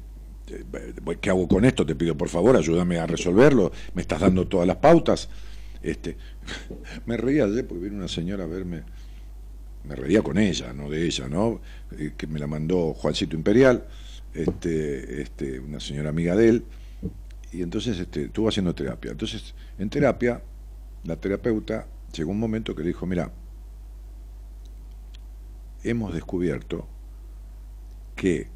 ¿qué 1.20 1.30
hago 1.30 1.48
con 1.48 1.64
esto? 1.64 1.84
Te 1.84 1.94
pido 1.94 2.16
por 2.16 2.28
favor, 2.28 2.56
ayúdame 2.56 2.98
a 2.98 3.06
resolverlo, 3.06 3.72
me 3.94 4.02
estás 4.02 4.20
dando 4.20 4.46
todas 4.46 4.66
las 4.66 4.76
pautas. 4.76 5.28
Este, 5.82 6.16
me 7.06 7.16
reía 7.16 7.44
ayer 7.44 7.66
porque 7.66 7.84
vino 7.84 7.96
una 7.96 8.08
señora 8.08 8.44
a 8.44 8.46
verme, 8.46 8.82
me 9.84 9.94
reía 9.94 10.22
con 10.22 10.38
ella, 10.38 10.72
no 10.72 10.90
de 10.90 11.06
ella, 11.06 11.28
¿no? 11.28 11.60
Que 12.16 12.26
me 12.26 12.38
la 12.38 12.46
mandó 12.46 12.94
Juancito 12.94 13.36
Imperial, 13.36 13.86
este, 14.34 15.22
este, 15.22 15.60
una 15.60 15.80
señora 15.80 16.10
amiga 16.10 16.34
de 16.34 16.48
él, 16.48 16.64
y 17.52 17.62
entonces 17.62 17.98
este, 17.98 18.24
estuvo 18.24 18.48
haciendo 18.48 18.74
terapia. 18.74 19.12
Entonces, 19.12 19.54
en 19.78 19.88
terapia, 19.88 20.42
la 21.04 21.16
terapeuta 21.16 21.86
llegó 22.12 22.32
un 22.32 22.40
momento 22.40 22.74
que 22.74 22.82
le 22.82 22.88
dijo, 22.88 23.06
mira, 23.06 23.30
hemos 25.84 26.12
descubierto 26.12 26.88
que 28.16 28.48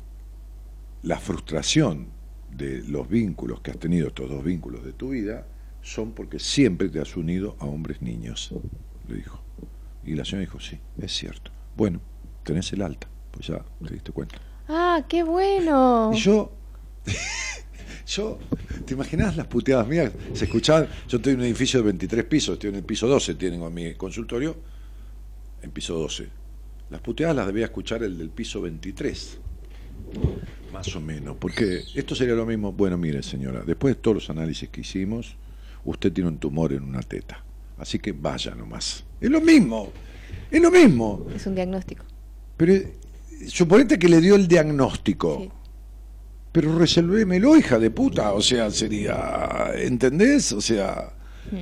la 1.03 1.19
frustración 1.19 2.09
de 2.51 2.82
los 2.82 3.09
vínculos 3.09 3.61
que 3.61 3.70
has 3.70 3.78
tenido, 3.78 4.09
estos 4.09 4.28
dos 4.28 4.43
vínculos 4.43 4.85
de 4.85 4.93
tu 4.93 5.11
vida, 5.11 5.47
son 5.82 6.12
porque 6.12 6.39
siempre 6.39 6.89
te 6.89 7.01
has 7.01 7.16
unido 7.16 7.57
a 7.61 7.66
hombres 7.66 8.03
niños, 8.03 8.53
le 9.09 9.16
dijo. 9.16 9.41
Y 10.05 10.15
la 10.15 10.24
señora 10.24 10.41
dijo, 10.41 10.61
sí, 10.61 10.78
es 11.01 11.12
cierto. 11.12 11.51
Bueno, 11.77 12.01
tenés 12.43 12.73
el 12.73 12.82
alta, 12.82 13.09
pues 13.31 13.47
ya 13.47 13.65
te 13.87 13.95
diste 13.95 14.12
cuenta. 14.12 14.41
Ah, 14.69 15.05
qué 15.09 15.23
bueno. 15.23 16.11
Y 16.12 16.19
yo, 16.19 16.53
yo, 18.07 18.39
¿te 18.85 18.95
imaginas 18.95 19.37
las 19.37 19.47
puteadas 19.47 19.87
mías? 19.87 20.12
Se 20.35 20.45
escuchaban, 20.45 20.89
yo 21.09 21.19
estoy 21.19 21.35
en 21.35 21.41
un 21.41 21.45
edificio 21.47 21.81
de 21.81 21.87
23 21.87 22.24
pisos, 22.24 22.53
estoy 22.55 22.70
en 22.70 22.77
el 22.77 22.85
piso 22.85 23.07
12, 23.07 23.35
tienen 23.35 23.62
a 23.62 23.70
mi 23.70 23.95
consultorio, 23.95 24.57
en 25.62 25.70
piso 25.70 25.95
12. 25.95 26.28
Las 26.91 27.01
puteadas 27.01 27.37
las 27.37 27.47
debía 27.47 27.66
escuchar 27.66 28.03
el 28.03 28.19
del 28.19 28.31
piso 28.31 28.61
23, 28.61 29.41
más 30.73 30.95
o 30.95 31.01
menos, 31.01 31.37
porque 31.39 31.82
esto 31.95 32.15
sería 32.15 32.35
lo 32.35 32.47
mismo, 32.47 32.73
bueno, 32.73 32.97
mire 32.97 33.23
señora, 33.23 33.62
después 33.66 33.97
de 33.97 34.01
todos 34.01 34.16
los 34.16 34.31
análisis 34.31 34.69
que 34.69 34.81
hicimos, 34.82 35.37
usted 35.85 36.12
tiene 36.12 36.28
un 36.28 36.39
tumor 36.39 36.73
en 36.73 36.85
una 36.85 37.01
teta, 37.01 37.43
así 37.78 37.99
que 37.99 38.12
vaya 38.12 38.55
nomás. 38.55 39.05
Es 39.20 39.31
lo 39.31 39.41
mismo, 39.41 39.93
es 40.51 40.61
lo 40.61 40.70
mismo. 40.70 41.27
Es 41.35 41.47
un 41.47 41.55
diagnóstico. 41.55 42.05
Pero 42.57 42.74
suponete 43.47 43.99
que 43.99 44.09
le 44.09 44.20
dio 44.20 44.35
el 44.35 44.49
diagnóstico. 44.49 45.39
Sí. 45.41 45.51
Pero 46.53 46.77
resolvémelo, 46.77 47.57
hija 47.57 47.78
de 47.78 47.91
puta. 47.91 48.32
O 48.32 48.43
sea, 48.43 48.70
sería. 48.70 49.70
¿Entendés? 49.77 50.53
O 50.53 50.61
sea. 50.61 51.12
Mm. 51.51 51.57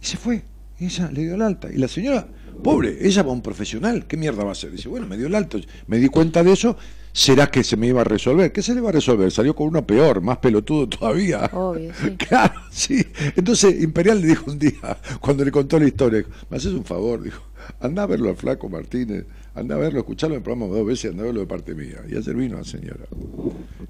Y 0.00 0.06
se 0.06 0.16
fue. 0.16 0.44
Y 0.78 0.86
ella 0.86 1.10
le 1.12 1.22
dio 1.22 1.34
el 1.34 1.42
alta. 1.42 1.68
Y 1.72 1.78
la 1.78 1.88
señora, 1.88 2.28
pobre, 2.62 2.96
ella 3.00 3.22
va 3.22 3.30
a 3.30 3.32
un 3.32 3.42
profesional. 3.42 4.06
¿Qué 4.06 4.16
mierda 4.16 4.44
va 4.44 4.50
a 4.50 4.52
hacer? 4.52 4.70
Dice, 4.70 4.88
bueno, 4.88 5.06
me 5.06 5.16
dio 5.16 5.26
el 5.26 5.34
alta. 5.34 5.58
Me 5.88 5.98
di 5.98 6.08
cuenta 6.08 6.44
de 6.44 6.52
eso. 6.52 6.76
¿Será 7.18 7.50
que 7.50 7.64
se 7.64 7.76
me 7.76 7.88
iba 7.88 8.02
a 8.02 8.04
resolver? 8.04 8.52
¿Qué 8.52 8.62
se 8.62 8.72
le 8.76 8.80
va 8.80 8.90
a 8.90 8.92
resolver? 8.92 9.28
Salió 9.32 9.52
con 9.52 9.66
uno 9.66 9.84
peor, 9.84 10.20
más 10.20 10.38
pelotudo 10.38 10.88
todavía. 10.88 11.50
Obvio, 11.52 11.92
sí. 12.00 12.10
Claro, 12.16 12.54
sí. 12.70 13.04
Entonces, 13.34 13.82
Imperial 13.82 14.20
le 14.20 14.28
dijo 14.28 14.48
un 14.48 14.56
día, 14.56 14.96
cuando 15.20 15.44
le 15.44 15.50
contó 15.50 15.80
la 15.80 15.88
historia, 15.88 16.24
me 16.48 16.56
haces 16.56 16.72
un 16.72 16.84
favor, 16.84 17.20
dijo, 17.20 17.42
anda 17.80 18.04
a 18.04 18.06
verlo 18.06 18.28
al 18.28 18.36
flaco 18.36 18.68
Martínez, 18.68 19.26
anda 19.56 19.74
a 19.74 19.78
verlo, 19.78 19.98
escucharlo 19.98 20.36
en 20.36 20.42
el 20.42 20.44
programa 20.44 20.72
dos 20.72 20.86
veces, 20.86 21.10
anda 21.10 21.24
a 21.24 21.26
verlo 21.26 21.40
de 21.40 21.46
parte 21.48 21.74
mía. 21.74 22.04
Y 22.08 22.16
ayer 22.16 22.36
vino 22.36 22.56
la 22.56 22.62
señora. 22.62 23.04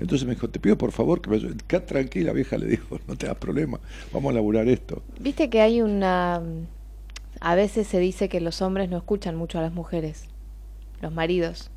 Entonces 0.01 0.27
me 0.27 0.33
dijo, 0.33 0.49
te 0.49 0.59
pido 0.59 0.79
por 0.79 0.93
favor 0.93 1.21
que 1.21 1.29
me 1.29 1.37
ayudes. 1.37 1.59
Tranquila, 1.87 2.33
vieja, 2.33 2.57
le 2.57 2.65
dijo, 2.65 2.99
no 3.07 3.15
te 3.15 3.27
das 3.27 3.37
problema, 3.37 3.79
vamos 4.11 4.31
a 4.31 4.37
laburar 4.37 4.67
esto. 4.69 5.03
Viste 5.21 5.51
que 5.51 5.61
hay 5.61 5.83
una... 5.83 6.43
A 7.41 7.55
veces 7.55 7.89
se 7.89 7.99
dice 7.99 8.31
que 8.31 8.41
los 8.41 8.63
hombres 8.63 8.89
no 8.89 8.97
escuchan 8.97 9.37
mucho 9.37 9.59
a 9.59 9.63
las 9.63 9.75
mujeres, 9.75 10.25
los 11.03 11.13
maridos. 11.13 11.71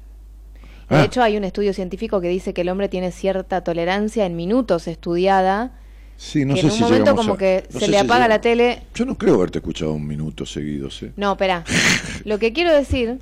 De 0.92 0.98
Ah. 0.98 1.04
hecho, 1.06 1.24
hay 1.24 1.38
un 1.38 1.44
estudio 1.46 1.74
científico 1.74 2.20
que 2.20 2.28
dice 2.28 2.54
que 2.54 2.62
el 2.62 2.70
hombre 2.70 2.90
tiene 2.90 3.12
cierta 3.12 3.64
tolerancia 3.64 4.26
en 4.26 4.36
minutos 4.36 4.88
estudiada, 4.88 5.72
Sí, 6.18 6.44
no 6.46 6.54
que 6.54 6.62
sé 6.62 6.68
en 6.68 6.72
un 6.74 6.78
si 6.78 6.84
momento 6.84 7.16
como 7.16 7.34
a- 7.34 7.38
que 7.38 7.64
no 7.74 7.80
se 7.80 7.88
le 7.88 7.98
si 7.98 8.04
apaga 8.06 8.28
la 8.28 8.42
tele. 8.42 8.84
Yo 8.94 9.06
no 9.06 9.18
creo 9.18 9.36
haberte 9.36 9.60
escuchado 9.60 9.94
un 9.94 10.06
minuto 10.06 10.46
seguidos, 10.46 11.02
¿eh? 11.04 11.14
No, 11.16 11.32
espera. 11.32 11.64
Lo 12.26 12.38
que 12.40 12.52
quiero 12.54 12.74
decir, 12.74 13.20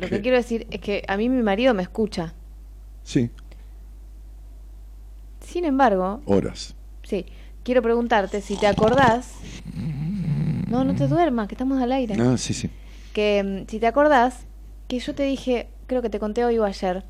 lo 0.00 0.08
que 0.08 0.20
quiero 0.20 0.36
decir 0.36 0.66
es 0.70 0.80
que 0.80 1.04
a 1.08 1.16
mí 1.16 1.28
mi 1.28 1.42
marido 1.42 1.72
me 1.72 1.82
escucha. 1.82 2.34
Sí, 3.04 3.30
Sin 5.40 5.64
embargo, 5.64 6.20
horas. 6.26 6.74
sí, 7.04 7.24
quiero 7.62 7.80
preguntarte 7.82 8.40
si 8.42 8.56
te 8.56 8.66
acordás. 8.66 9.30
No, 10.68 10.84
no 10.84 10.94
te 10.94 11.06
duermas, 11.06 11.48
que 11.48 11.54
estamos 11.54 11.80
al 11.80 11.92
aire. 11.92 12.16
Ah, 12.20 12.36
sí, 12.36 12.52
sí. 12.54 12.68
que 13.14 13.64
mm, 13.66 13.70
si 13.70 13.78
te 13.80 13.86
acordás, 13.86 14.44
que 14.86 14.98
yo 14.98 15.14
te 15.14 15.22
dije, 15.22 15.68
creo 15.88 16.02
que 16.02 16.10
te 16.10 16.20
conté 16.20 16.44
hoy 16.44 16.58
o 16.58 16.64
ayer, 16.64 17.02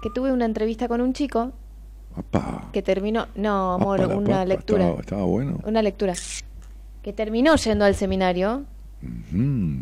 que 0.00 0.08
tuve 0.08 0.32
una 0.32 0.46
entrevista 0.46 0.88
con 0.88 1.02
un 1.02 1.12
chico 1.12 1.52
Apá. 2.16 2.70
que 2.72 2.80
terminó, 2.80 3.26
no, 3.34 3.74
amor, 3.74 4.00
una 4.00 4.30
papa, 4.30 4.44
lectura, 4.46 4.84
Estaba, 4.84 5.00
estaba 5.00 5.22
bueno. 5.24 5.58
una 5.64 5.82
lectura, 5.82 6.14
que 7.02 7.12
terminó 7.12 7.56
yendo 7.56 7.84
al 7.84 7.94
seminario, 7.94 8.64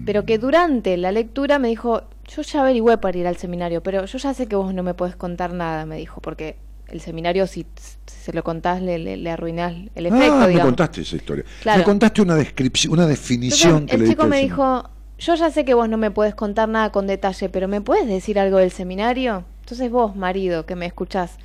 pero 0.04 0.24
que 0.24 0.38
durante 0.38 0.96
la 0.96 1.12
lectura 1.12 1.58
me 1.58 1.68
dijo, 1.68 2.02
yo 2.28 2.42
ya 2.42 2.60
averigüé 2.62 2.98
para 2.98 3.18
ir 3.18 3.26
al 3.26 3.36
seminario, 3.36 3.82
pero 3.82 4.04
yo 4.04 4.18
ya 4.18 4.34
sé 4.34 4.46
que 4.46 4.56
vos 4.56 4.72
no 4.74 4.82
me 4.82 4.94
puedes 4.94 5.16
contar 5.16 5.52
nada, 5.52 5.86
me 5.86 5.96
dijo, 5.96 6.20
porque 6.20 6.56
el 6.88 7.00
seminario 7.00 7.46
si, 7.46 7.66
si 8.06 8.20
se 8.20 8.32
lo 8.32 8.42
contás 8.42 8.80
le, 8.80 8.98
le, 8.98 9.16
le 9.16 9.30
arruinás 9.30 9.74
el 9.94 10.06
efecto, 10.06 10.34
ah, 10.34 10.46
me 10.46 10.60
contaste 10.60 11.02
esa 11.02 11.16
historia. 11.16 11.44
Claro. 11.62 11.78
Me 11.78 11.84
contaste 11.84 12.22
una 12.22 12.34
descripción, 12.34 12.92
una 12.92 13.06
definición 13.06 13.70
Entonces, 13.82 13.90
que 13.90 13.96
el 13.96 14.02
le 14.02 14.08
chico 14.08 14.26
me 14.26 14.38
dijo, 14.40 14.88
yo 15.18 15.34
ya 15.34 15.50
sé 15.50 15.64
que 15.64 15.74
vos 15.74 15.88
no 15.88 15.96
me 15.96 16.10
puedes 16.10 16.34
contar 16.34 16.68
nada 16.68 16.90
con 16.90 17.06
detalle, 17.06 17.48
pero 17.48 17.68
¿me 17.68 17.80
puedes 17.80 18.06
decir 18.06 18.38
algo 18.38 18.58
del 18.58 18.70
seminario? 18.70 19.44
Entonces 19.60 19.90
vos, 19.90 20.14
marido, 20.14 20.64
que 20.64 20.76
me 20.76 20.86
escuchás, 20.86 21.38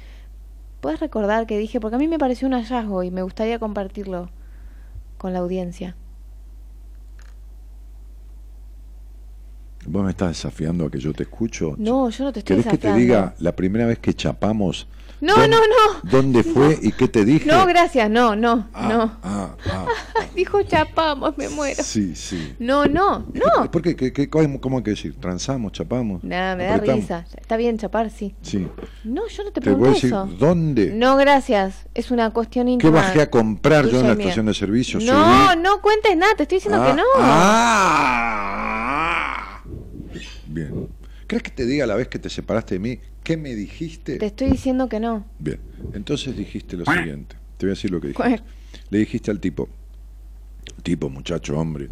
¿puedes 0.79 0.99
recordar 0.99 1.47
que 1.47 1.57
dije? 1.57 1.79
Porque 1.79 1.95
a 1.95 1.99
mí 1.99 2.07
me 2.07 2.19
pareció 2.19 2.47
un 2.47 2.53
hallazgo 2.53 3.03
y 3.03 3.11
me 3.11 3.23
gustaría 3.23 3.59
compartirlo 3.59 4.29
con 5.17 5.33
la 5.33 5.39
audiencia. 5.39 5.95
¿Vos 9.85 10.03
me 10.03 10.11
estás 10.11 10.29
desafiando 10.29 10.85
a 10.85 10.91
que 10.91 10.99
yo 10.99 11.11
te 11.13 11.23
escucho? 11.23 11.75
No, 11.77 12.09
yo 12.09 12.23
no 12.23 12.31
te 12.31 12.39
estoy 12.39 12.57
¿Querés 12.57 12.71
que 12.71 12.77
te 12.77 12.93
diga 12.93 13.33
la 13.39 13.55
primera 13.55 13.85
vez 13.85 13.99
que 13.99 14.13
chapamos? 14.13 14.87
No, 15.23 15.37
no, 15.47 15.57
no. 15.57 15.99
¿Dónde 16.11 16.43
fue 16.43 16.77
y 16.81 16.91
qué 16.91 17.07
te 17.07 17.23
dije? 17.23 17.45
No, 17.49 17.65
gracias, 17.65 18.09
no, 18.09 18.35
no, 18.35 18.67
Ah, 18.73 18.87
no. 18.91 19.17
ah, 19.23 19.55
ah. 19.71 19.85
Dijo 20.35 20.61
chapamos, 20.63 21.37
me 21.37 21.47
muero. 21.49 21.81
Sí, 21.81 22.13
sí. 22.15 22.55
No, 22.59 22.85
no, 22.85 23.25
no. 23.33 23.71
¿Por 23.71 23.81
qué? 23.81 23.95
¿Qué- 23.95 24.11
qué- 24.11 24.29
cómo, 24.29 24.83
que 24.83 24.91
decir? 24.91 25.15
¿Transamos, 25.19 25.71
chapamos? 25.71 26.23
Nada, 26.23 26.55
me 26.55 26.65
da 26.65 26.77
risa. 26.77 27.25
Está 27.39 27.55
bien 27.55 27.77
chapar, 27.77 28.09
sí. 28.09 28.35
Sí. 28.41 28.67
No, 29.05 29.27
yo 29.27 29.43
no 29.45 29.51
te 29.51 29.61
Te 29.61 29.69
voy 29.71 29.89
a 29.89 29.91
pregunté 29.93 29.93
decir, 29.93 30.09
eso. 30.09 30.25
¿dónde? 30.39 30.91
No, 30.93 31.15
gracias. 31.15 31.85
Es 31.93 32.11
una 32.11 32.31
cuestión 32.31 32.65
¿Qué 32.67 32.73
íntima. 32.73 32.91
bajé 32.91 33.21
a 33.21 33.29
comprar 33.29 33.85
yo 33.87 33.99
en 34.01 34.07
la 34.07 34.15
mía. 34.15 34.25
estación 34.25 34.47
de 34.47 34.53
servicio? 34.53 34.99
No, 34.99 35.13
Subí- 35.13 35.61
no 35.61 35.81
cuentes 35.81 36.17
nada, 36.17 36.35
te 36.35 36.43
estoy 36.43 36.57
diciendo 36.57 36.81
Ah, 36.83 36.87
que 36.87 36.93
no. 36.95 37.03
ah. 38.75 39.61
Bien. 40.47 40.89
¿Crees 41.33 41.43
que 41.43 41.49
te 41.51 41.65
diga 41.65 41.85
a 41.85 41.87
la 41.87 41.95
vez 41.95 42.07
que 42.09 42.19
te 42.19 42.29
separaste 42.29 42.75
de 42.75 42.79
mí 42.79 42.99
qué 43.23 43.37
me 43.37 43.55
dijiste? 43.55 44.17
Te 44.17 44.27
estoy 44.27 44.51
diciendo 44.51 44.87
que 44.87 44.99
no. 44.99 45.25
Bien. 45.39 45.59
Entonces 45.95 46.37
dijiste 46.37 46.77
lo 46.77 46.85
siguiente. 46.85 47.35
Te 47.57 47.65
voy 47.65 47.71
a 47.71 47.75
decir 47.75 47.89
lo 47.89 47.99
que 47.99 48.09
dijiste. 48.09 48.29
¿Cuál? 48.29 48.43
Le 48.91 48.99
dijiste 48.99 49.31
al 49.31 49.39
tipo, 49.39 49.67
tipo, 50.83 51.09
muchacho, 51.09 51.57
hombre. 51.57 51.87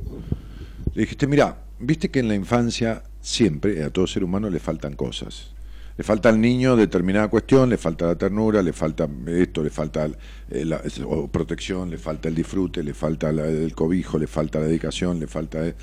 Le 0.94 1.02
dijiste, 1.02 1.26
mira, 1.26 1.58
viste 1.80 2.10
que 2.12 2.20
en 2.20 2.28
la 2.28 2.36
infancia 2.36 3.02
siempre 3.20 3.84
a 3.84 3.90
todo 3.90 4.06
ser 4.06 4.24
humano 4.24 4.48
le 4.48 4.60
faltan 4.60 4.94
cosas. 4.96 5.54
Le 5.98 6.04
falta 6.04 6.30
al 6.30 6.40
niño 6.40 6.76
determinada 6.76 7.28
cuestión, 7.28 7.68
le 7.70 7.78
falta 7.78 8.06
la 8.06 8.16
ternura, 8.16 8.62
le 8.62 8.74
falta 8.74 9.10
esto, 9.26 9.64
le 9.64 9.72
falta 9.72 10.08
eh, 10.52 10.66
la 10.66 10.82
o 11.06 11.28
protección, 11.30 11.90
le 11.90 11.98
falta 11.98 12.30
el 12.30 12.36
disfrute, 12.36 12.84
le 12.84 12.94
falta 12.94 13.32
la- 13.32 13.48
el 13.48 13.74
cobijo, 13.74 14.20
le 14.20 14.28
falta 14.28 14.60
la 14.60 14.68
dedicación, 14.68 15.20
le 15.20 15.26
falta... 15.26 15.66
eh. 15.68 15.74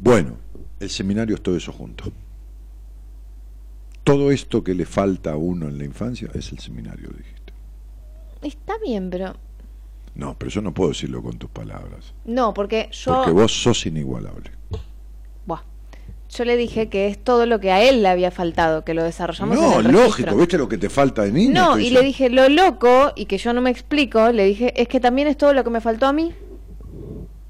Bueno, 0.00 0.36
el 0.80 0.90
seminario 0.90 1.36
es 1.36 1.42
todo 1.42 1.56
eso 1.56 1.70
junto. 1.72 2.12
Todo 4.04 4.30
esto 4.30 4.62
que 4.62 4.74
le 4.74 4.84
falta 4.86 5.32
a 5.32 5.36
uno 5.36 5.66
en 5.68 5.78
la 5.78 5.84
infancia 5.84 6.28
es 6.34 6.52
el 6.52 6.58
seminario, 6.58 7.08
dijiste. 7.16 7.52
Está 8.42 8.74
bien, 8.84 9.08
pero. 9.10 9.34
No, 10.14 10.36
pero 10.38 10.50
yo 10.50 10.60
no 10.60 10.72
puedo 10.74 10.90
decirlo 10.90 11.22
con 11.22 11.38
tus 11.38 11.50
palabras. 11.50 12.12
No, 12.26 12.52
porque 12.54 12.88
yo. 12.92 13.14
Porque 13.16 13.30
vos 13.32 13.62
sos 13.62 13.86
inigualable. 13.86 14.50
Buah. 15.46 15.62
Yo 16.30 16.44
le 16.44 16.56
dije 16.56 16.88
que 16.88 17.08
es 17.08 17.22
todo 17.22 17.46
lo 17.46 17.60
que 17.60 17.72
a 17.72 17.82
él 17.82 18.02
le 18.02 18.08
había 18.08 18.30
faltado, 18.30 18.84
que 18.84 18.92
lo 18.92 19.02
desarrollamos 19.02 19.56
en 19.56 19.62
No, 19.62 19.80
el 19.80 19.84
lógico, 19.86 20.06
registro. 20.08 20.36
¿viste 20.36 20.58
lo 20.58 20.68
que 20.68 20.78
te 20.78 20.88
falta 20.90 21.22
de 21.22 21.32
niño? 21.32 21.52
No, 21.54 21.78
y 21.78 21.90
le 21.90 22.02
dije 22.02 22.28
lo 22.28 22.48
loco 22.48 23.12
y 23.16 23.24
que 23.26 23.38
yo 23.38 23.52
no 23.54 23.60
me 23.62 23.70
explico, 23.70 24.30
le 24.32 24.44
dije 24.44 24.80
es 24.80 24.86
que 24.88 25.00
también 25.00 25.28
es 25.28 25.36
todo 25.38 25.52
lo 25.54 25.64
que 25.64 25.70
me 25.70 25.80
faltó 25.80 26.06
a 26.06 26.12
mí 26.12 26.32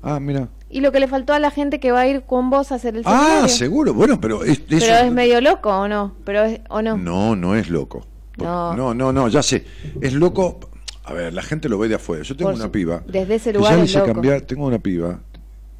Ah, 0.06 0.20
mira. 0.20 0.48
y 0.68 0.80
lo 0.80 0.92
que 0.92 1.00
le 1.00 1.08
faltó 1.08 1.32
a 1.32 1.38
la 1.38 1.50
gente 1.50 1.80
que 1.80 1.90
va 1.90 2.00
a 2.00 2.06
ir 2.06 2.22
con 2.22 2.50
vos 2.50 2.72
a 2.72 2.74
hacer 2.74 2.94
el 2.96 3.02
Ah, 3.06 3.22
seminario. 3.24 3.48
seguro. 3.48 3.94
Bueno, 3.94 4.20
pero 4.20 4.44
es, 4.44 4.58
Pero 4.60 4.84
es 4.96 5.10
medio 5.12 5.40
loco 5.40 5.70
o 5.70 5.88
no, 5.88 6.14
pero 6.24 6.44
es, 6.44 6.60
o 6.68 6.82
no. 6.82 6.96
No, 6.98 7.34
no 7.36 7.54
es 7.56 7.70
loco. 7.70 8.06
No. 8.36 8.74
no, 8.76 8.92
no, 8.92 9.12
no, 9.12 9.28
ya 9.28 9.42
sé. 9.42 9.64
Es 10.00 10.12
loco. 10.12 10.60
A 11.04 11.12
ver, 11.12 11.32
la 11.32 11.42
gente 11.42 11.68
lo 11.68 11.78
ve 11.78 11.88
de 11.88 11.94
afuera. 11.94 12.22
Yo 12.22 12.36
tengo 12.36 12.50
Por 12.50 12.60
una 12.60 12.70
piba. 12.72 13.02
desde 13.06 13.34
ese 13.36 13.52
que 13.52 13.58
lugar 13.58 13.72
ya 13.72 13.76
le 13.78 13.84
es 13.84 13.90
hice 13.90 13.98
loco. 14.00 14.12
cambiar. 14.12 14.40
Tengo 14.42 14.66
una 14.66 14.78
piba 14.78 15.20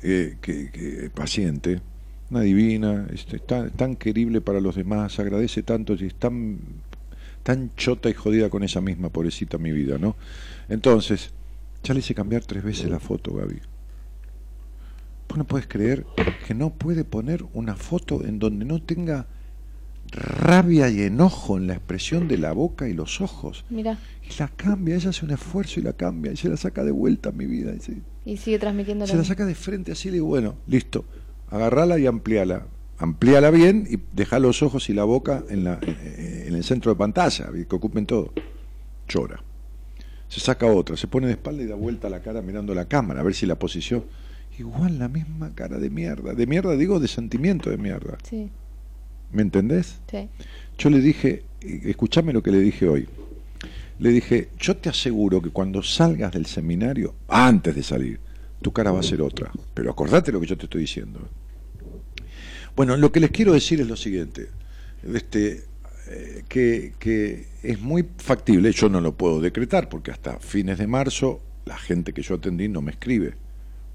eh, 0.03 0.37
que, 0.41 0.71
que 0.71 1.11
paciente, 1.15 1.81
una 2.31 2.41
divina, 2.41 3.07
este, 3.13 3.39
tan, 3.41 3.71
tan 3.71 3.97
querible 3.97 4.41
para 4.41 4.61
los 4.61 4.75
demás, 4.77 5.19
agradece 5.19 5.63
tanto 5.63 5.95
y 5.95 6.07
es 6.07 6.15
tan, 6.15 6.59
tan 7.43 7.71
chota 7.77 8.09
y 8.09 8.15
jodida 8.15 8.49
con 8.51 8.63
ella 8.63 8.81
misma, 8.81 9.09
pobrecita 9.11 9.59
mi 9.59 9.73
vida, 9.73 9.99
¿no? 9.99 10.15
Entonces, 10.69 11.33
ya 11.83 11.93
le 11.95 12.01
hice 12.01 12.15
cambiar 12.15 12.43
tres 12.45 12.63
veces 12.65 12.89
la 12.91 13.01
foto, 13.01 13.35
Gaby. 13.35 13.61
Vos 15.29 15.39
no 15.39 15.45
puedes 15.45 15.67
creer 15.67 16.07
que 16.47 16.55
no 16.55 16.71
puede 16.71 17.05
poner 17.05 17.45
una 17.55 17.75
foto 17.77 18.25
en 18.25 18.39
donde 18.39 18.65
no 18.65 18.81
tenga 18.83 19.27
rabia 20.13 20.89
y 20.91 21.03
enojo 21.03 21.57
en 21.57 21.67
la 21.67 21.75
expresión 21.75 22.29
de 22.29 22.39
la 22.39 22.53
boca 22.53 22.89
y 22.89 22.93
los 22.93 23.21
ojos. 23.21 23.65
Mira, 23.71 23.99
Y 24.23 24.39
la 24.39 24.49
cambia, 24.49 24.95
ella 24.97 25.11
hace 25.11 25.25
un 25.25 25.33
esfuerzo 25.33 25.81
y 25.81 25.83
la 25.83 25.93
cambia 25.95 26.33
y 26.33 26.37
se 26.37 26.49
la 26.49 26.57
saca 26.57 26.85
de 26.85 26.93
vuelta 26.93 27.31
a 27.31 27.33
mi 27.33 27.47
vida. 27.47 27.73
y 27.75 27.81
se- 27.81 28.03
y 28.27 28.37
sigue 28.39 28.59
transmitiendo 28.59 29.07
se 29.07 29.17
la 29.17 29.25
saca 29.25 29.45
de 29.45 29.55
frente 29.55 29.93
así, 29.93 30.09
le 30.09 30.15
digo, 30.15 30.27
bueno, 30.27 30.55
listo, 30.67 31.05
agarrala 31.51 31.99
y 31.99 32.07
ampliala. 32.07 32.67
Amplíala 32.97 33.51
bien 33.51 33.87
y 33.91 33.99
deja 34.15 34.39
los 34.39 34.63
ojos 34.63 34.89
y 34.89 34.95
la 34.95 35.03
boca 35.05 35.43
en, 35.51 35.65
la, 35.65 35.81
eh, 35.85 36.45
en 36.47 36.55
el 36.55 36.63
centro 36.63 36.93
de 36.93 36.97
pantalla, 36.97 37.51
que 37.69 37.75
ocupen 37.77 38.07
todo. 38.07 38.33
Llora. 39.09 39.43
Se 40.29 40.39
saca 40.41 40.67
otra, 40.67 40.97
se 40.97 41.07
pone 41.09 41.27
de 41.27 41.33
espalda 41.33 41.63
y 41.63 41.67
da 41.67 41.75
vuelta 41.75 42.09
la 42.09 42.21
cara 42.23 42.41
mirando 42.41 42.73
la 42.75 42.87
cámara, 42.87 43.21
a 43.21 43.25
ver 43.25 43.35
si 43.35 43.47
la 43.47 43.59
posición. 43.59 44.05
Igual 44.59 44.99
la 44.99 45.09
misma 45.09 45.55
cara 45.55 45.79
de 45.79 45.91
mierda. 45.91 46.35
De 46.35 46.47
mierda 46.47 46.77
digo 46.77 47.01
de 47.01 47.09
sentimiento 47.09 47.71
de 47.71 47.77
mierda. 47.79 48.19
Sí, 48.29 48.51
¿Me 49.33 49.43
entendés? 49.43 49.99
sí. 50.11 50.29
Yo 50.79 50.91
le 50.91 51.01
dije, 51.01 51.45
escuchame 51.61 52.33
lo 52.33 52.43
que 52.43 52.51
le 52.51 52.59
dije 52.59 52.89
hoy. 52.89 53.09
Le 54.01 54.11
dije, 54.11 54.49
yo 54.59 54.77
te 54.77 54.89
aseguro 54.89 55.41
que 55.41 55.51
cuando 55.51 55.83
salgas 55.83 56.33
del 56.33 56.47
seminario, 56.47 57.15
antes 57.29 57.77
de 57.77 57.83
salir, 57.83 58.19
tu 58.61 58.73
cara 58.73 58.91
va 58.91 59.01
a 59.01 59.05
ser 59.05 59.23
otra. 59.23 59.53
Pero 59.73 59.91
acordate 59.91 60.33
lo 60.33 60.41
que 60.41 60.47
yo 60.47 60.57
te 60.57 60.65
estoy 60.65 60.81
diciendo. 60.83 61.21
Bueno, 62.75 62.97
lo 62.97 63.13
que 63.13 63.21
les 63.21 63.31
quiero 63.31 63.53
decir 63.53 63.81
es 63.81 63.87
lo 63.87 63.97
siguiente. 63.97 64.49
Este, 65.05 65.63
eh, 66.09 66.43
que, 66.49 66.95
que 66.99 67.47
es 67.63 67.81
muy 67.81 68.05
factible, 68.19 68.73
yo 68.73 68.89
no 68.89 69.01
lo 69.01 69.17
puedo 69.17 69.41
decretar, 69.41 69.89
porque 69.89 70.11
hasta 70.11 70.41
fines 70.41 70.79
de 70.79 70.89
marzo 70.89 71.41
la 71.67 71.77
gente 71.77 72.13
que 72.13 72.23
yo 72.23 72.35
atendí 72.35 72.69
no 72.69 72.83
me 72.83 72.91
escribe 72.91 73.35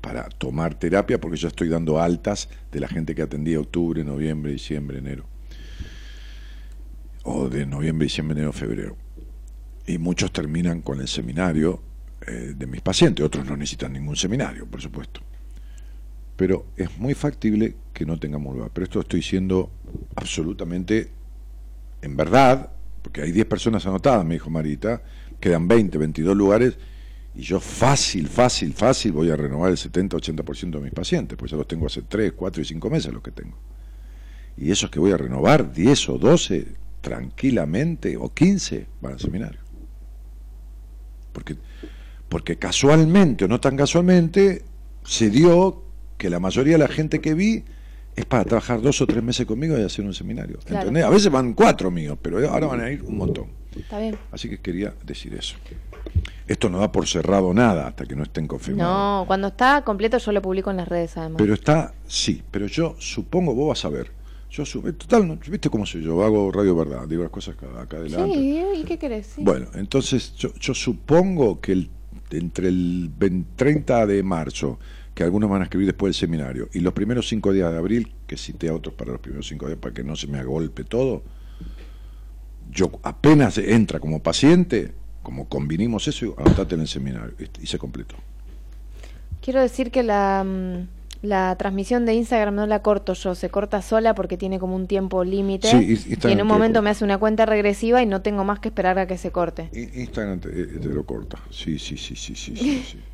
para 0.02 0.30
tomar 0.30 0.76
terapia, 0.76 1.20
porque 1.20 1.38
yo 1.38 1.48
estoy 1.48 1.70
dando 1.70 2.00
altas 2.00 2.50
de 2.72 2.80
la 2.80 2.88
gente 2.88 3.16
que 3.16 3.22
atendí 3.22 3.56
octubre, 3.56 4.04
noviembre, 4.04 4.52
diciembre, 4.52 5.00
enero 5.00 5.26
o 7.24 7.50
de 7.50 7.66
noviembre, 7.66 8.06
diciembre, 8.06 8.38
enero, 8.38 8.54
febrero. 8.54 8.98
Y 9.86 9.98
muchos 9.98 10.32
terminan 10.32 10.82
con 10.82 11.00
el 11.00 11.08
seminario 11.08 11.82
eh, 12.26 12.54
de 12.56 12.68
mis 12.68 12.82
pacientes, 12.82 13.26
otros 13.26 13.46
no 13.46 13.58
necesitan 13.58 13.94
ningún 13.94 14.16
seminario, 14.16 14.66
por 14.66 14.82
supuesto. 14.82 15.22
Pero 16.36 16.68
es 16.78 16.98
muy 16.98 17.14
factible 17.14 17.76
que 17.94 18.06
no 18.06 18.18
tengamos 18.18 18.56
lugar. 18.56 18.72
Pero 18.74 18.86
esto 18.86 19.00
estoy 19.02 19.20
diciendo 19.20 19.72
absolutamente 20.16 21.10
en 22.02 22.16
verdad, 22.16 22.72
porque 23.02 23.22
hay 23.22 23.32
10 23.32 23.46
personas 23.46 23.86
anotadas, 23.86 24.26
me 24.26 24.36
dijo 24.36 24.50
Marita, 24.50 25.02
quedan 25.40 25.68
20, 25.68 25.98
22 25.98 26.36
lugares, 26.36 26.78
y 27.36 27.42
yo 27.42 27.60
fácil, 27.60 28.28
fácil, 28.28 28.74
fácil 28.74 29.12
voy 29.12 29.30
a 29.30 29.36
renovar 29.36 29.72
el 29.72 29.78
70-80% 29.78 30.72
de 30.72 30.80
mis 30.82 30.94
pacientes, 30.94 31.38
pues 31.38 31.52
ya 31.52 31.58
los 31.58 31.68
tengo 31.68 31.86
hace 31.86 32.02
3, 32.02 32.34
4 32.34 32.62
y 32.62 32.66
5 32.66 32.90
meses 32.90 33.14
los 33.14 33.22
que 33.22 33.32
tengo. 33.32 33.58
Y 34.58 34.72
esos 34.72 34.90
que 34.90 35.00
voy 35.00 35.12
a 35.12 35.18
renovar, 35.18 35.72
10 35.72 36.10
o 36.10 36.18
12, 36.18 36.68
tranquilamente, 37.02 38.18
o 38.18 38.34
15, 38.34 38.88
van 39.02 39.14
al 39.14 39.20
seminario. 39.20 39.60
Porque, 41.32 41.56
porque 42.28 42.58
casualmente 42.58 43.46
o 43.46 43.48
no 43.48 43.62
tan 43.62 43.78
casualmente, 43.78 44.64
se 45.04 45.30
dio 45.30 45.84
que 46.18 46.30
la 46.30 46.40
mayoría 46.40 46.74
de 46.74 46.80
la 46.80 46.88
gente 46.88 47.22
que 47.22 47.34
vi 47.34 47.64
es 48.16 48.26
para 48.26 48.44
trabajar 48.44 48.82
dos 48.82 49.02
o 49.02 49.08
tres 49.08 49.24
meses 49.24 49.46
conmigo 49.46 49.78
y 49.78 49.84
hacer 49.84 50.04
un 50.06 50.14
seminario. 50.14 50.58
Claro. 50.66 50.82
¿entendés? 50.88 51.04
A 51.06 51.10
veces 51.10 51.32
van 51.32 51.54
cuatro 51.54 51.90
míos, 51.92 52.18
pero 52.22 52.38
ahora 52.50 52.68
van 52.68 52.82
a 52.82 52.92
ir 52.92 53.02
un 53.04 53.18
montón. 53.18 53.48
Está 53.78 54.00
bien. 54.00 54.18
Así 54.32 54.50
que 54.50 54.60
quería 54.60 54.94
decir 55.06 55.34
eso. 55.36 55.56
Esto 56.48 56.70
no 56.70 56.80
da 56.80 56.92
por 56.92 57.08
cerrado 57.08 57.54
nada 57.54 57.88
hasta 57.88 58.06
que 58.06 58.16
no 58.16 58.24
estén 58.24 58.48
confirmados. 58.48 59.22
No, 59.22 59.28
cuando 59.28 59.48
está 59.50 59.84
completo 59.84 60.18
yo 60.18 60.32
lo 60.32 60.42
publico 60.42 60.72
en 60.72 60.78
las 60.78 60.88
redes 60.88 61.16
además. 61.18 61.38
Pero 61.38 61.54
está, 61.54 61.94
sí, 62.08 62.42
pero 62.50 62.66
yo 62.66 62.96
supongo, 62.98 63.54
vos 63.54 63.70
vas 63.70 63.86
a 63.86 63.90
ver. 63.90 64.12
Yo 64.50 64.66
su- 64.66 64.80
eh, 64.88 64.94
total, 64.94 65.28
no, 65.28 65.38
¿viste 65.48 65.70
cómo 65.70 65.86
soy 65.86 66.02
yo? 66.04 66.24
Hago 66.24 66.52
radio 66.52 66.76
verdad, 66.76 67.08
digo 67.08 67.22
las 67.22 67.32
cosas 67.32 67.56
acá, 67.56 67.68
acá 67.80 67.98
adelante. 67.98 68.34
sí, 68.36 68.64
¿y 68.82 68.84
qué 68.84 68.98
querés? 68.98 69.28
Sí. 69.36 69.44
Bueno, 69.44 69.68
entonces 69.76 70.34
yo, 70.36 70.52
yo 70.56 70.74
supongo 70.74 71.60
que 71.62 71.74
el- 71.74 71.90
entre 72.32 72.68
el 72.68 73.12
20 73.16 73.48
30 73.56 74.08
de 74.08 74.24
marzo, 74.24 74.80
que 75.20 75.26
algunos 75.26 75.50
van 75.50 75.60
a 75.60 75.66
escribir 75.66 75.86
después 75.86 76.12
del 76.12 76.18
seminario, 76.18 76.70
y 76.72 76.80
los 76.80 76.94
primeros 76.94 77.28
cinco 77.28 77.52
días 77.52 77.70
de 77.74 77.78
abril, 77.78 78.14
que 78.26 78.38
cité 78.38 78.70
a 78.70 78.74
otros 78.74 78.96
para 78.96 79.12
los 79.12 79.20
primeros 79.20 79.50
cinco 79.50 79.68
días 79.68 79.78
para 79.78 79.94
que 79.94 80.02
no 80.02 80.16
se 80.16 80.28
me 80.28 80.40
agolpe 80.40 80.86
todo, 80.86 81.24
yo 82.72 82.90
apenas 83.04 83.58
entra 83.58 84.00
como 84.00 84.24
paciente, 84.24 84.94
como 85.22 85.50
convinimos 85.50 86.08
eso, 86.08 86.36
anotate 86.38 86.76
en 86.76 86.82
el 86.82 86.88
seminario, 86.88 87.34
y, 87.62 87.68
se 87.68 87.78
completó. 87.78 88.16
Quiero 89.42 89.60
decir 89.60 89.92
que 89.92 90.04
la, 90.04 90.46
mm, 90.46 90.88
la 91.28 91.54
transmisión 91.58 92.06
de 92.06 92.14
Instagram 92.14 92.56
no 92.56 92.66
la 92.66 92.82
corto 92.82 93.12
yo, 93.12 93.36
se 93.36 93.50
corta 93.50 93.82
sola 93.82 94.16
porque 94.16 94.38
tiene 94.38 94.58
como 94.58 94.78
un 94.78 94.88
tiempo 94.88 95.26
límite. 95.26 95.68
Sí, 95.68 96.00
y- 96.08 96.28
en 96.32 96.42
un 96.42 96.48
momento 96.48 96.82
me 96.82 96.92
hace 96.92 97.04
una 97.04 97.18
cuenta 97.18 97.46
regresiva 97.46 98.02
y 98.02 98.06
no 98.06 98.22
tengo 98.22 98.46
más 98.46 98.62
que 98.62 98.70
esperar 98.70 98.98
a 98.98 99.06
que 99.06 99.18
se 99.18 99.32
corte. 99.32 99.70
Instagram 99.74 100.40
te, 100.40 100.48
eh, 100.48 100.66
te 100.82 100.88
lo 100.88 101.06
corta, 101.06 101.40
sí, 101.50 101.78
sí, 101.78 101.98
sí, 101.98 102.16
sí, 102.16 102.36
sí, 102.36 102.56
sí. 102.56 102.84
sí. 102.90 103.00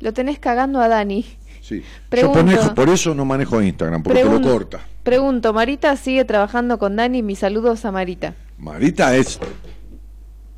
Lo 0.00 0.12
tenés 0.12 0.38
cagando 0.38 0.80
a 0.80 0.88
Dani. 0.88 1.24
Sí. 1.60 1.80
Yo 1.80 1.84
Pregunto. 2.08 2.44
manejo- 2.44 2.74
por 2.74 2.88
eso 2.88 3.14
no 3.14 3.24
manejo 3.24 3.60
Instagram, 3.62 4.02
porque 4.02 4.24
Pregun- 4.24 4.40
lo 4.40 4.52
corta. 4.52 4.80
Pregunto, 5.02 5.52
Marita 5.52 5.96
sigue 5.96 6.24
trabajando 6.24 6.78
con 6.78 6.96
Dani. 6.96 7.22
Mis 7.22 7.40
saludos 7.40 7.84
a 7.84 7.92
Marita. 7.92 8.34
Marita 8.58 9.14
es. 9.16 9.38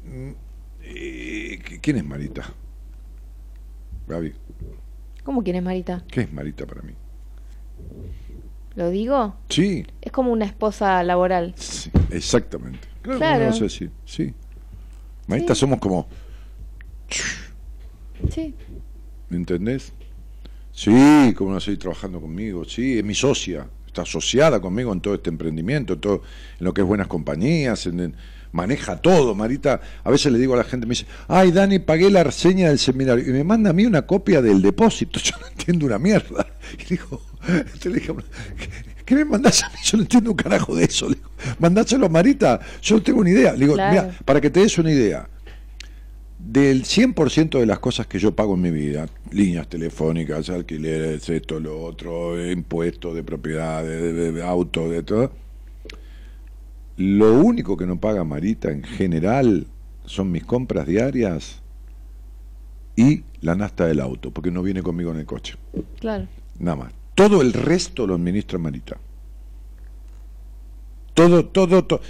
Mm, 0.05 0.31
eh, 0.83 1.59
¿Quién 1.81 1.97
es 1.97 2.05
Marita? 2.05 2.53
Gaby, 4.09 4.35
¿Cómo 5.25 5.43
quién 5.45 5.57
es 5.57 5.63
Marita? 5.63 6.03
¿qué 6.11 6.23
es 6.23 6.33
Marita 6.33 6.67
para 6.67 6.83
mí? 6.83 6.93
¿Lo 8.75 8.91
digo? 8.91 9.37
Sí, 9.49 9.87
Es 10.01 10.11
como 10.13 10.33
una 10.33 10.45
esposa 10.47 11.03
laboral. 11.03 11.55
sí, 11.57 11.91
exactamente. 12.11 12.89
Claro, 13.03 13.19
Claro. 13.19 13.47
no 13.47 13.53
sé 13.53 13.69
si. 13.69 13.91
Sí. 14.05 14.35
Marita 15.27 15.55
Sí. 15.55 15.61
somos 15.61 15.79
como. 15.79 16.07
Sí. 18.31 18.55
¿Me 19.31 19.37
entendés? 19.39 19.93
Sí, 20.73 21.35
como 21.37 21.53
no 21.53 21.61
seguir 21.61 21.79
trabajando 21.79 22.21
conmigo. 22.21 22.65
Sí, 22.65 22.99
es 22.99 23.05
mi 23.05 23.15
socia. 23.15 23.67
Está 23.87 24.03
asociada 24.03 24.61
conmigo 24.61 24.93
en 24.93 25.01
todo 25.01 25.15
este 25.15 25.31
emprendimiento, 25.31 25.95
en, 25.95 26.01
todo, 26.01 26.23
en 26.59 26.65
lo 26.65 26.73
que 26.73 26.81
es 26.83 26.87
buenas 26.87 27.09
compañías, 27.09 27.87
en- 27.87 27.99
en- 28.01 28.17
maneja 28.53 28.97
todo. 29.01 29.35
Marita, 29.35 29.81
a 30.05 30.11
veces 30.11 30.33
le 30.33 30.39
digo 30.39 30.55
a 30.55 30.59
la 30.59 30.65
gente, 30.65 30.87
me 30.87 30.91
dice, 30.91 31.07
ay 31.29 31.51
Dani, 31.51 31.79
pagué 31.81 32.09
la 32.11 32.23
reseña 32.25 32.69
del 32.69 32.79
seminario. 32.79 33.29
Y 33.29 33.33
me 33.33 33.43
manda 33.45 33.71
a 33.71 33.73
mí 33.73 33.85
una 33.87 34.03
copia 34.03 34.41
del 34.43 34.63
depósito. 34.63 35.19
Yo 35.25 35.33
no 35.41 35.47
entiendo 35.49 35.87
una 35.87 35.99
mierda. 35.99 36.47
Y 36.79 36.85
digo, 36.91 37.21
te 37.81 37.89
le 37.89 37.97
dije, 37.97 38.13
¿qué, 38.57 38.69
qué 39.05 39.15
me 39.17 39.25
mandás 39.25 39.63
a 39.65 39.69
mí? 39.71 39.77
Yo 39.85 39.97
no 39.99 40.03
entiendo 40.05 40.31
un 40.31 40.37
carajo 40.37 40.75
de 40.75 40.85
eso. 40.85 41.09
Le 41.09 41.17
digo, 41.17 41.31
mandáselo 41.59 42.07
a 42.07 42.09
Marita, 42.09 42.61
yo 42.81 42.97
no 42.97 43.03
tengo 43.03 43.21
una 43.21 43.31
idea. 43.31 43.53
Le 43.53 43.59
digo, 43.61 43.75
Claro. 43.75 43.91
mira, 44.07 44.19
para 44.25 44.41
que 44.41 44.51
te 44.51 44.61
des 44.61 44.79
una 44.79 44.93
idea, 44.93 45.29
del 46.43 46.85
100% 46.85 47.59
de 47.61 47.67
las 47.67 47.79
cosas 47.79 48.07
que 48.07 48.19
yo 48.19 48.35
pago 48.35 48.55
en 48.55 48.63
mi 48.63 48.71
vida, 48.71 49.09
líneas 49.31 49.69
telefónicas, 49.69 50.49
alquileres, 50.51 51.29
esto, 51.29 51.61
lo 51.61 51.83
otro, 51.83 52.39
eh, 52.39 52.53
impuestos 52.53 53.15
de 53.15 53.23
propiedad, 53.23 53.83
de, 53.85 54.13
de- 54.13 54.33
de 54.33 54.43
auto, 54.43 54.89
de 54.89 55.03
todo, 55.03 55.33
lo 56.97 57.35
único 57.41 57.77
que 57.77 57.87
no 57.87 57.99
paga 58.01 58.25
Marita 58.25 58.71
en 58.71 58.83
general 58.83 59.67
son 60.05 60.31
mis 60.33 60.45
compras 60.45 60.87
diarias 60.87 61.61
y 62.97 63.23
la 63.41 63.55
nasta 63.55 63.87
del 63.87 64.01
auto, 64.01 64.31
porque 64.31 64.51
no 64.51 64.63
viene 64.63 64.83
conmigo 64.83 65.11
en 65.13 65.19
el 65.19 65.27
coche. 65.27 65.55
Claro. 66.01 66.27
Nada 66.59 66.77
más. 66.77 66.93
Todo 67.15 67.43
el 67.43 67.53
resto 67.53 68.07
lo 68.07 68.15
administra 68.15 68.59
Marita. 68.59 68.97
Todo, 71.15 71.45
todo, 71.47 71.85
todo. 71.85 72.01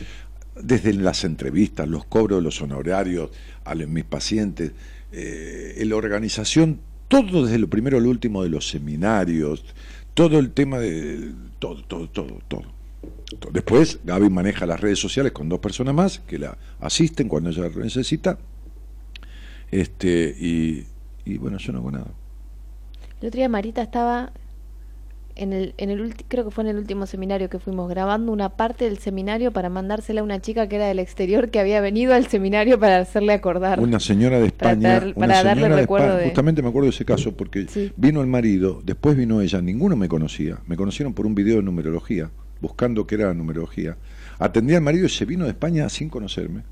Desde 0.63 0.93
las 0.95 1.25
entrevistas, 1.25 1.89
los 1.89 2.05
cobros 2.05 2.43
los 2.43 2.61
honorarios 2.63 3.31
a 3.65 3.75
mis 3.75 4.05
pacientes, 4.05 4.73
eh, 5.13 5.83
la 5.87 5.97
organización, 5.97 6.81
todo 7.09 7.45
desde 7.45 7.59
lo 7.59 7.69
primero 7.69 7.99
al 7.99 8.07
último 8.07 8.43
de 8.43 8.51
los 8.51 8.69
seminarios, 8.69 9.65
todo 10.15 10.39
el 10.39 10.53
tema 10.53 10.79
de. 10.79 11.33
Todo, 11.59 11.83
todo, 11.85 12.09
todo. 12.09 12.39
todo. 12.49 12.81
Después, 13.53 14.01
Gaby 14.05 14.29
maneja 14.29 14.67
las 14.67 14.81
redes 14.81 14.99
sociales 14.99 15.33
con 15.33 15.49
dos 15.49 15.61
personas 15.61 15.95
más 15.95 16.19
que 16.21 16.39
la 16.39 16.59
asisten 16.81 17.29
cuando 17.29 17.51
ella 17.51 17.69
lo 17.69 17.83
necesita. 17.83 18.39
Este, 19.71 20.35
y, 20.39 20.85
y 21.25 21.39
bueno, 21.39 21.59
yo 21.59 21.73
no 21.73 21.79
hago 21.79 21.91
nada. 21.93 22.13
El 23.21 23.29
otro 23.29 23.39
día 23.39 23.49
Marita 23.49 23.83
estaba 23.83 24.33
en 25.41 25.53
el, 25.53 25.75
en 25.79 25.91
el 25.91 26.15
creo 26.29 26.45
que 26.45 26.51
fue 26.51 26.65
en 26.65 26.71
el 26.71 26.77
último 26.77 27.07
seminario 27.07 27.49
que 27.49 27.59
fuimos 27.59 27.89
grabando 27.89 28.31
una 28.31 28.51
parte 28.51 28.85
del 28.85 28.99
seminario 28.99 29.53
para 29.53 29.69
mandársela 29.69 30.21
a 30.21 30.25
una 30.25 30.41
chica 30.41 30.69
que 30.69 30.77
era 30.77 30.87
del 30.87 30.99
exterior 30.99 31.51
que 31.51 31.59
había 31.61 31.81
venido 31.81 32.15
al 32.15 32.27
seminario 32.27 32.79
para 32.79 32.99
hacerle 32.99 33.33
acordar. 33.33 33.81
Una 33.81 33.99
señora 34.01 34.39
de 34.39 34.51
Para 34.53 34.73
España, 34.73 34.89
dar- 34.93 35.05
una 35.17 35.27
para 35.27 35.43
darle 35.43 35.69
de 35.69 35.77
recuerdo 35.77 36.07
España, 36.07 36.21
de- 36.23 36.29
justamente 36.29 36.63
me 36.63 36.69
acuerdo 36.69 36.87
de 36.87 36.91
ese 36.95 37.05
caso 37.05 37.37
porque 37.37 37.67
Sí. 37.69 37.93
vino 37.97 38.21
el 38.21 38.27
marido, 38.27 38.83
después 38.85 39.17
vino 39.17 39.41
ella, 39.41 39.61
ninguno 39.63 39.97
me 39.97 40.09
conocía, 40.09 40.59
me 40.67 40.77
conocieron 40.77 41.15
por 41.15 41.27
un 41.27 41.35
video 41.35 41.57
de 41.57 41.63
numerología, 41.63 42.31
buscando 42.61 43.07
qué 43.07 43.15
era 43.17 43.33
numerología. 43.35 43.97
Atendí 44.39 44.75
al 44.75 44.83
marido 44.83 45.07
y 45.07 45.09
se 45.09 45.25
vino 45.25 45.45
de 45.45 45.51
España 45.51 45.89
sin 45.89 46.09
conocerme. 46.11 46.63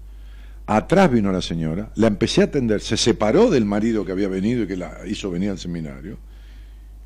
Atrás 0.67 1.11
vino 1.11 1.33
la 1.33 1.41
señora, 1.41 1.91
la 1.95 2.09
empecé 2.09 2.43
a 2.43 2.45
atender, 2.45 2.83
se 2.83 2.99
separó 2.99 3.49
del 3.51 3.65
marido 3.65 4.05
que 4.05 4.13
había 4.13 4.29
venido 4.29 4.65
y 4.65 4.67
que 4.67 4.77
la 4.77 4.99
hizo 5.07 5.31
venir 5.31 5.49
al 5.51 5.59
seminario. 5.59 6.19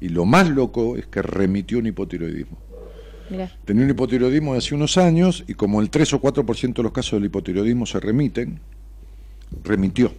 Y 0.02 0.08
lo 0.08 0.24
más 0.24 0.48
loco 0.50 0.96
es 0.96 1.06
que 1.06 1.22
remitió 1.22 1.78
un 1.78 1.86
hipotiroidismo. 1.86 2.58
Mirá. 3.30 3.50
Tenía 3.64 3.84
un 3.84 3.90
hipotiroidismo 3.90 4.52
de 4.52 4.58
hace 4.58 4.74
unos 4.74 4.98
años 4.98 5.44
y 5.46 5.54
como 5.54 5.80
el 5.80 5.90
3 5.90 6.14
o 6.14 6.20
4% 6.20 6.74
de 6.74 6.82
los 6.82 6.90
casos 6.92 7.12
del 7.12 7.26
hipotiroidismo 7.26 7.86
se 7.86 8.00
remiten, 8.00 8.58
remitió. 9.62 10.12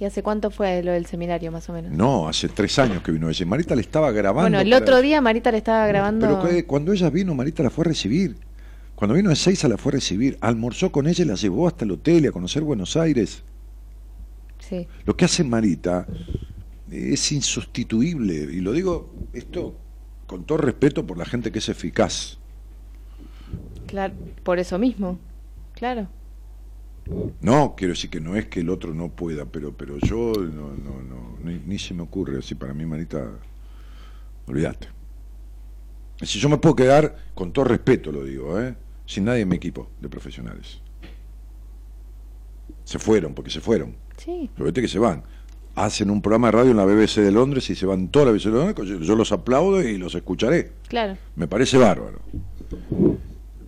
¿Y 0.00 0.04
hace 0.04 0.22
cuánto 0.24 0.50
fue 0.50 0.82
lo 0.82 0.90
del 0.92 1.06
seminario, 1.06 1.50
más 1.52 1.68
o 1.68 1.72
menos? 1.72 1.92
No, 1.92 2.28
hace 2.28 2.48
tres 2.48 2.78
años 2.80 3.02
que 3.02 3.12
vino 3.12 3.28
ella. 3.28 3.46
Marita 3.46 3.74
le 3.76 3.80
estaba 3.80 4.10
grabando. 4.12 4.42
bueno, 4.50 4.60
el 4.60 4.70
para- 4.70 4.82
otro 4.82 5.00
día 5.02 5.20
Marita 5.20 5.50
le 5.52 5.58
estaba 5.58 5.86
grabando. 5.86 6.26
Pero 6.26 6.42
que- 6.56 6.64
cuando 6.66 6.92
ella 6.92 7.08
vino, 7.10 7.34
Marita 7.34 7.62
la 7.62 7.70
fue 7.70 7.82
a 7.84 7.88
recibir. 7.88 8.36
Cuando 8.96 9.14
vino 9.14 9.30
a 9.30 9.32
Ezeiza 9.34 9.68
la 9.68 9.76
fue 9.76 9.90
a 9.90 9.94
recibir. 9.94 10.36
Almorzó 10.40 10.90
con 10.92 11.06
ella 11.06 11.24
y 11.24 11.28
la 11.28 11.34
llevó 11.34 11.68
hasta 11.68 11.84
el 11.84 11.92
hotel 11.92 12.24
y 12.24 12.26
a 12.28 12.32
conocer 12.32 12.62
Buenos 12.64 12.96
Aires. 12.96 13.42
Sí. 14.58 14.86
Lo 15.04 15.16
que 15.16 15.24
hace 15.24 15.44
Marita 15.44 16.06
es 16.90 17.32
insustituible. 17.32 18.34
Y 18.34 18.60
lo 18.60 18.72
digo 18.72 19.12
esto 19.32 19.76
con 20.26 20.44
todo 20.44 20.58
respeto 20.58 21.06
por 21.06 21.18
la 21.18 21.24
gente 21.24 21.50
que 21.52 21.58
es 21.58 21.68
eficaz. 21.68 22.38
Claro, 23.86 24.14
por 24.42 24.58
eso 24.58 24.78
mismo. 24.78 25.18
Claro. 25.74 26.08
No, 27.40 27.74
quiero 27.74 27.94
decir 27.94 28.10
que 28.10 28.20
no 28.20 28.36
es 28.36 28.46
que 28.46 28.60
el 28.60 28.68
otro 28.68 28.92
no 28.92 29.08
pueda, 29.08 29.46
pero 29.46 29.74
pero 29.74 29.96
yo 29.98 30.32
no, 30.36 30.74
no, 30.74 31.02
no, 31.02 31.38
ni, 31.42 31.58
ni 31.66 31.78
se 31.78 31.94
me 31.94 32.02
ocurre. 32.02 32.38
Así 32.38 32.54
para 32.54 32.74
mí, 32.74 32.84
Marita, 32.84 33.30
olvídate. 34.46 34.88
Si 36.20 36.38
yo 36.38 36.48
me 36.48 36.58
puedo 36.58 36.76
quedar, 36.76 37.16
con 37.34 37.52
todo 37.52 37.64
respeto 37.64 38.10
lo 38.12 38.24
digo, 38.24 38.60
¿eh? 38.60 38.74
sin 39.06 39.24
nadie 39.24 39.42
en 39.42 39.48
mi 39.48 39.56
equipo 39.56 39.88
de 40.00 40.08
profesionales. 40.08 40.80
Se 42.84 42.98
fueron, 42.98 43.34
porque 43.34 43.50
se 43.50 43.60
fueron. 43.60 43.96
Sí. 44.16 44.50
Pero 44.54 44.66
vete 44.66 44.82
que 44.82 44.88
se 44.88 44.98
van. 44.98 45.22
Hacen 45.78 46.10
un 46.10 46.20
programa 46.20 46.48
de 46.48 46.52
radio 46.52 46.70
en 46.72 46.76
la 46.76 46.84
BBC 46.84 47.20
de 47.20 47.30
Londres 47.30 47.70
y 47.70 47.76
se 47.76 47.86
van 47.86 48.08
toda 48.08 48.24
la 48.24 48.32
BBC 48.32 48.46
de 48.46 48.50
Londres. 48.50 48.88
Yo, 48.88 48.98
yo 48.98 49.14
los 49.14 49.30
aplaudo 49.30 49.80
y 49.80 49.96
los 49.96 50.12
escucharé. 50.12 50.72
Claro. 50.88 51.16
Me 51.36 51.46
parece 51.46 51.78
bárbaro. 51.78 52.18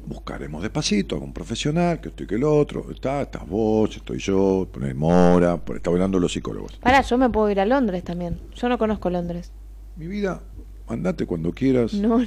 Buscaremos 0.06 0.60
despacito 0.60 1.14
a 1.14 1.18
un 1.20 1.32
profesional, 1.32 2.00
que 2.00 2.08
estoy 2.08 2.26
que 2.26 2.34
el 2.34 2.42
otro. 2.42 2.90
Está, 2.90 3.22
estás 3.22 3.46
vos, 3.46 3.96
estoy 3.96 4.18
yo, 4.18 4.66
poner 4.72 4.96
mora, 4.96 5.56
por 5.58 5.76
está 5.76 5.90
hablando 5.90 6.18
los 6.18 6.32
psicólogos. 6.32 6.78
Pará, 6.78 7.02
yo 7.02 7.16
me 7.16 7.30
puedo 7.30 7.48
ir 7.48 7.60
a 7.60 7.64
Londres 7.64 8.02
también. 8.02 8.40
Yo 8.56 8.68
no 8.68 8.76
conozco 8.76 9.08
Londres. 9.08 9.52
Mi 9.94 10.08
vida, 10.08 10.42
andate 10.88 11.26
cuando 11.26 11.52
quieras. 11.52 11.94
No, 11.94 12.18
no. 12.18 12.26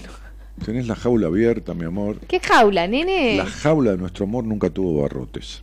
Tenés 0.63 0.87
la 0.87 0.95
jaula 0.95 1.27
abierta, 1.27 1.73
mi 1.73 1.83
amor. 1.83 2.19
¿Qué 2.21 2.39
jaula, 2.39 2.87
nene? 2.87 3.35
La 3.35 3.47
jaula 3.47 3.91
de 3.91 3.97
nuestro 3.97 4.23
amor 4.23 4.45
nunca 4.45 4.69
tuvo 4.69 5.01
barrotes. 5.01 5.61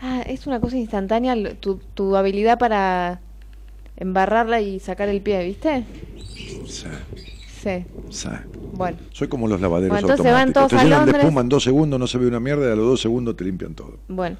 Ah, 0.00 0.22
es 0.26 0.46
una 0.46 0.60
cosa 0.60 0.76
instantánea 0.76 1.34
tu, 1.58 1.76
tu 1.94 2.16
habilidad 2.16 2.58
para 2.58 3.20
embarrarla 3.96 4.60
y 4.60 4.78
sacar 4.80 5.08
el 5.08 5.20
pie, 5.20 5.44
¿viste? 5.44 5.84
Sí, 6.34 6.60
Sí. 7.60 7.84
sí. 8.10 8.28
Bueno. 8.72 8.98
Soy 9.12 9.26
como 9.28 9.48
los 9.48 9.60
lavaderos 9.60 9.90
Bueno, 9.90 10.08
entonces 10.08 10.32
van 10.32 10.48
automáticos. 10.48 10.54
todos 10.54 10.70
Te 10.70 10.76
a 10.76 10.84
llenan 10.84 11.00
de 11.00 11.04
Londres. 11.06 11.24
espuma 11.24 11.40
en 11.40 11.48
dos 11.48 11.64
segundos, 11.64 11.98
no 11.98 12.06
se 12.06 12.18
ve 12.18 12.26
una 12.28 12.38
mierda 12.38 12.68
y 12.68 12.72
a 12.72 12.76
los 12.76 12.86
dos 12.86 13.00
segundos 13.00 13.36
te 13.36 13.44
limpian 13.44 13.74
todo. 13.74 13.98
Bueno. 14.08 14.36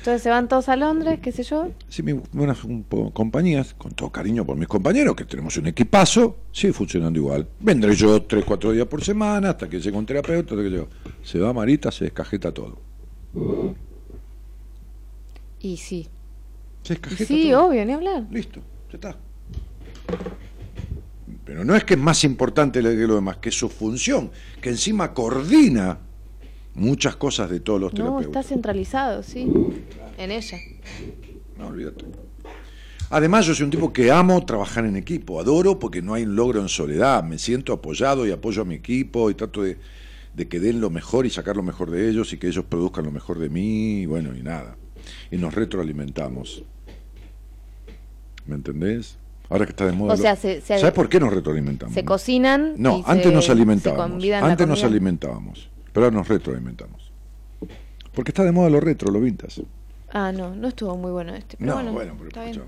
Entonces 0.00 0.22
se 0.22 0.30
van 0.30 0.46
todos 0.48 0.68
a 0.68 0.76
Londres, 0.76 1.18
qué 1.22 1.32
sé 1.32 1.42
yo. 1.42 1.70
Sí, 1.88 2.02
mi- 2.02 2.20
buenas 2.32 2.62
un 2.64 2.82
compañías, 3.12 3.74
con 3.74 3.92
todo 3.92 4.10
cariño 4.10 4.44
por 4.44 4.56
mis 4.56 4.68
compañeros, 4.68 5.16
que 5.16 5.24
tenemos 5.24 5.56
un 5.56 5.66
equipazo, 5.66 6.36
sigue 6.52 6.72
funcionando 6.72 7.18
igual. 7.18 7.48
Vendré 7.60 7.94
yo 7.94 8.22
tres, 8.22 8.44
cuatro 8.44 8.72
días 8.72 8.86
por 8.86 9.02
semana, 9.02 9.50
hasta 9.50 9.68
que 9.68 9.80
llegue 9.80 9.96
un 9.96 10.06
terapeuta, 10.06 10.54
hasta 10.54 10.62
que. 10.68 10.86
Se 11.22 11.38
va 11.40 11.52
Marita, 11.52 11.90
se 11.90 12.04
descajeta 12.04 12.52
todo. 12.52 12.78
Y 15.60 15.76
sí. 15.76 16.08
Se 16.82 16.94
Y 16.94 17.24
sí, 17.24 17.50
todo. 17.50 17.66
obvio, 17.66 17.84
ni 17.84 17.92
hablar. 17.92 18.24
Listo, 18.30 18.60
ya 18.90 18.94
está. 18.94 19.16
Pero 21.44 21.64
no 21.64 21.74
es 21.74 21.84
que 21.84 21.94
es 21.94 22.00
más 22.00 22.24
importante 22.24 22.80
que 22.80 23.06
lo 23.06 23.14
demás, 23.16 23.38
que 23.38 23.48
es 23.48 23.54
su 23.58 23.68
función, 23.68 24.30
que 24.60 24.68
encima 24.70 25.12
coordina 25.14 25.98
muchas 26.74 27.16
cosas 27.16 27.50
de 27.50 27.60
todos 27.60 27.80
los 27.80 27.92
No, 27.94 27.96
terapeutas. 27.96 28.26
está 28.26 28.42
centralizado, 28.42 29.22
sí. 29.22 29.50
En 30.18 30.30
ella. 30.30 30.58
No, 31.56 31.68
olvídate. 31.68 32.04
Además, 33.10 33.46
yo 33.46 33.54
soy 33.54 33.64
un 33.64 33.70
tipo 33.70 33.92
que 33.92 34.10
amo 34.10 34.44
trabajar 34.44 34.84
en 34.84 34.94
equipo, 34.96 35.40
adoro 35.40 35.78
porque 35.78 36.02
no 36.02 36.12
hay 36.12 36.24
un 36.24 36.36
logro 36.36 36.60
en 36.60 36.68
soledad, 36.68 37.24
me 37.24 37.38
siento 37.38 37.72
apoyado 37.72 38.26
y 38.26 38.30
apoyo 38.30 38.62
a 38.62 38.64
mi 38.66 38.74
equipo 38.74 39.30
y 39.30 39.34
trato 39.34 39.62
de, 39.62 39.78
de 40.34 40.48
que 40.48 40.60
den 40.60 40.80
lo 40.82 40.90
mejor 40.90 41.24
y 41.24 41.30
sacar 41.30 41.56
lo 41.56 41.62
mejor 41.62 41.90
de 41.90 42.10
ellos 42.10 42.32
y 42.34 42.38
que 42.38 42.48
ellos 42.48 42.66
produzcan 42.66 43.06
lo 43.06 43.10
mejor 43.10 43.38
de 43.38 43.48
mí 43.48 44.02
y 44.02 44.06
bueno, 44.06 44.36
y 44.36 44.42
nada. 44.42 44.76
Y 45.30 45.36
nos 45.36 45.54
retroalimentamos. 45.54 46.62
¿Me 48.46 48.54
entendés? 48.56 49.16
Ahora 49.50 49.64
que 49.64 49.70
está 49.70 49.86
de 49.86 49.92
moda. 49.92 50.14
O 50.14 50.16
lo- 50.16 50.22
sea, 50.22 50.36
se- 50.36 50.60
se- 50.60 50.78
¿Sabes 50.78 50.94
por 50.94 51.08
qué 51.08 51.20
nos 51.20 51.32
retroalimentamos? 51.32 51.94
Se 51.94 52.04
cocinan. 52.04 52.74
No, 52.76 52.98
y 52.98 53.04
antes 53.06 53.26
se- 53.26 53.32
nos 53.32 53.48
alimentábamos. 53.50 54.24
Antes 54.42 54.66
nos 54.68 54.84
alimentábamos, 54.84 55.70
pero 55.92 56.06
ahora 56.06 56.16
nos 56.16 56.28
retroalimentamos. 56.28 57.12
Porque 58.14 58.30
está 58.30 58.44
de 58.44 58.52
moda 58.52 58.68
lo 58.70 58.80
retro, 58.80 59.10
lo 59.10 59.20
vintage. 59.20 59.64
Ah, 60.12 60.32
no, 60.32 60.54
no 60.54 60.68
estuvo 60.68 60.96
muy 60.96 61.12
bueno 61.12 61.34
este. 61.34 61.56
Pero 61.58 61.70
No, 61.70 61.74
bueno, 61.76 61.92
bueno, 61.92 62.14
pero 62.16 62.28
está 62.28 62.44
bien. 62.44 62.62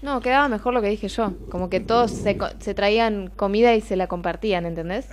No, 0.00 0.20
quedaba 0.20 0.48
mejor 0.48 0.72
lo 0.74 0.80
que 0.80 0.88
dije 0.88 1.08
yo. 1.08 1.34
Como 1.50 1.68
que 1.68 1.80
todos 1.80 2.12
se, 2.12 2.38
se 2.60 2.74
traían 2.74 3.30
comida 3.34 3.74
y 3.74 3.80
se 3.80 3.96
la 3.96 4.06
compartían, 4.06 4.64
¿entendés? 4.64 5.08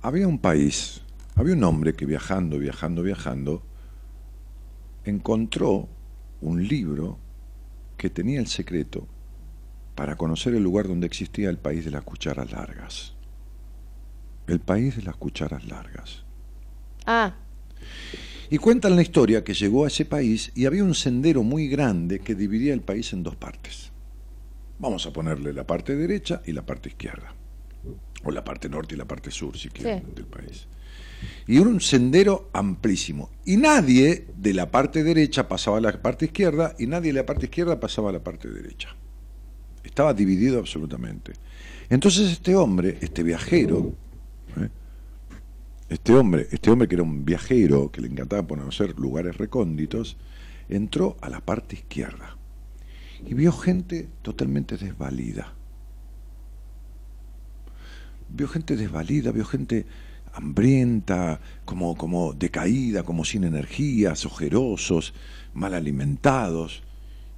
Había 0.00 0.26
un 0.26 0.38
país, 0.38 1.02
había 1.36 1.52
un 1.54 1.62
hombre 1.64 1.92
que 1.94 2.06
viajando, 2.06 2.58
viajando, 2.58 3.02
viajando, 3.02 3.62
encontró 5.04 5.88
un 6.40 6.66
libro 6.66 7.18
que 7.96 8.10
tenía 8.10 8.40
el 8.40 8.46
secreto 8.46 9.06
para 9.94 10.16
conocer 10.16 10.54
el 10.54 10.62
lugar 10.62 10.88
donde 10.88 11.06
existía 11.06 11.50
el 11.50 11.58
país 11.58 11.84
de 11.84 11.90
las 11.90 12.02
cucharas 12.02 12.50
largas. 12.52 13.14
El 14.46 14.60
país 14.60 14.96
de 14.96 15.02
las 15.02 15.16
cucharas 15.16 15.64
largas. 15.66 16.24
Ah, 17.06 17.34
Y 18.50 18.58
cuentan 18.58 18.96
la 18.96 19.02
historia 19.02 19.44
que 19.44 19.54
llegó 19.54 19.84
a 19.84 19.88
ese 19.88 20.04
país 20.04 20.50
y 20.56 20.66
había 20.66 20.82
un 20.82 20.94
sendero 20.94 21.42
muy 21.44 21.68
grande 21.68 22.18
que 22.18 22.34
dividía 22.34 22.74
el 22.74 22.80
país 22.80 23.12
en 23.12 23.22
dos 23.22 23.36
partes. 23.36 23.92
Vamos 24.80 25.06
a 25.06 25.12
ponerle 25.12 25.52
la 25.52 25.66
parte 25.66 25.94
derecha 25.94 26.42
y 26.44 26.52
la 26.52 26.66
parte 26.66 26.88
izquierda. 26.88 27.34
O 28.24 28.30
la 28.32 28.42
parte 28.42 28.68
norte 28.68 28.94
y 28.94 28.98
la 28.98 29.04
parte 29.06 29.30
sur, 29.30 29.56
si 29.56 29.68
quieren, 29.68 30.02
Sí. 30.04 30.12
del 30.16 30.26
país. 30.26 30.66
Y 31.46 31.58
un 31.58 31.80
sendero 31.80 32.50
amplísimo. 32.52 33.30
Y 33.44 33.56
nadie 33.56 34.26
de 34.36 34.54
la 34.54 34.70
parte 34.70 35.02
derecha 35.02 35.48
pasaba 35.48 35.78
a 35.78 35.80
la 35.80 36.02
parte 36.02 36.26
izquierda 36.26 36.74
y 36.78 36.86
nadie 36.86 37.12
de 37.12 37.20
la 37.20 37.26
parte 37.26 37.46
izquierda 37.46 37.80
pasaba 37.80 38.10
a 38.10 38.12
la 38.12 38.22
parte 38.22 38.48
derecha. 38.48 38.94
Estaba 39.82 40.14
dividido 40.14 40.58
absolutamente. 40.58 41.32
Entonces 41.88 42.30
este 42.30 42.54
hombre, 42.54 42.98
este 43.00 43.22
viajero, 43.22 43.94
¿eh? 44.56 44.68
este 45.88 46.14
hombre, 46.14 46.46
este 46.52 46.70
hombre 46.70 46.86
que 46.86 46.94
era 46.94 47.02
un 47.02 47.24
viajero, 47.24 47.90
que 47.90 48.00
le 48.00 48.08
encantaba 48.08 48.46
conocer 48.46 48.98
lugares 48.98 49.36
recónditos, 49.36 50.16
entró 50.68 51.16
a 51.20 51.28
la 51.28 51.40
parte 51.40 51.74
izquierda 51.74 52.36
y 53.26 53.34
vio 53.34 53.52
gente 53.52 54.08
totalmente 54.22 54.76
desvalida. 54.76 55.52
Vio 58.28 58.48
gente 58.48 58.76
desvalida, 58.76 59.32
vio 59.32 59.44
gente 59.44 59.86
hambrienta, 60.32 61.40
como, 61.64 61.96
como 61.96 62.32
decaída, 62.32 63.02
como 63.02 63.24
sin 63.24 63.44
energías, 63.44 64.24
ojerosos, 64.26 65.14
mal 65.54 65.74
alimentados. 65.74 66.82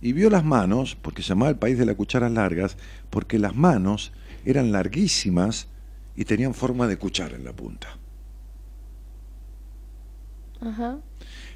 Y 0.00 0.12
vio 0.12 0.30
las 0.30 0.44
manos, 0.44 0.96
porque 1.00 1.22
se 1.22 1.28
llamaba 1.30 1.50
el 1.50 1.58
país 1.58 1.78
de 1.78 1.86
las 1.86 1.94
cucharas 1.96 2.32
largas, 2.32 2.76
porque 3.10 3.38
las 3.38 3.54
manos 3.54 4.12
eran 4.44 4.72
larguísimas 4.72 5.68
y 6.16 6.24
tenían 6.24 6.54
forma 6.54 6.86
de 6.88 6.96
cuchara 6.98 7.36
en 7.36 7.44
la 7.44 7.52
punta. 7.52 7.88
ajá. 10.60 10.98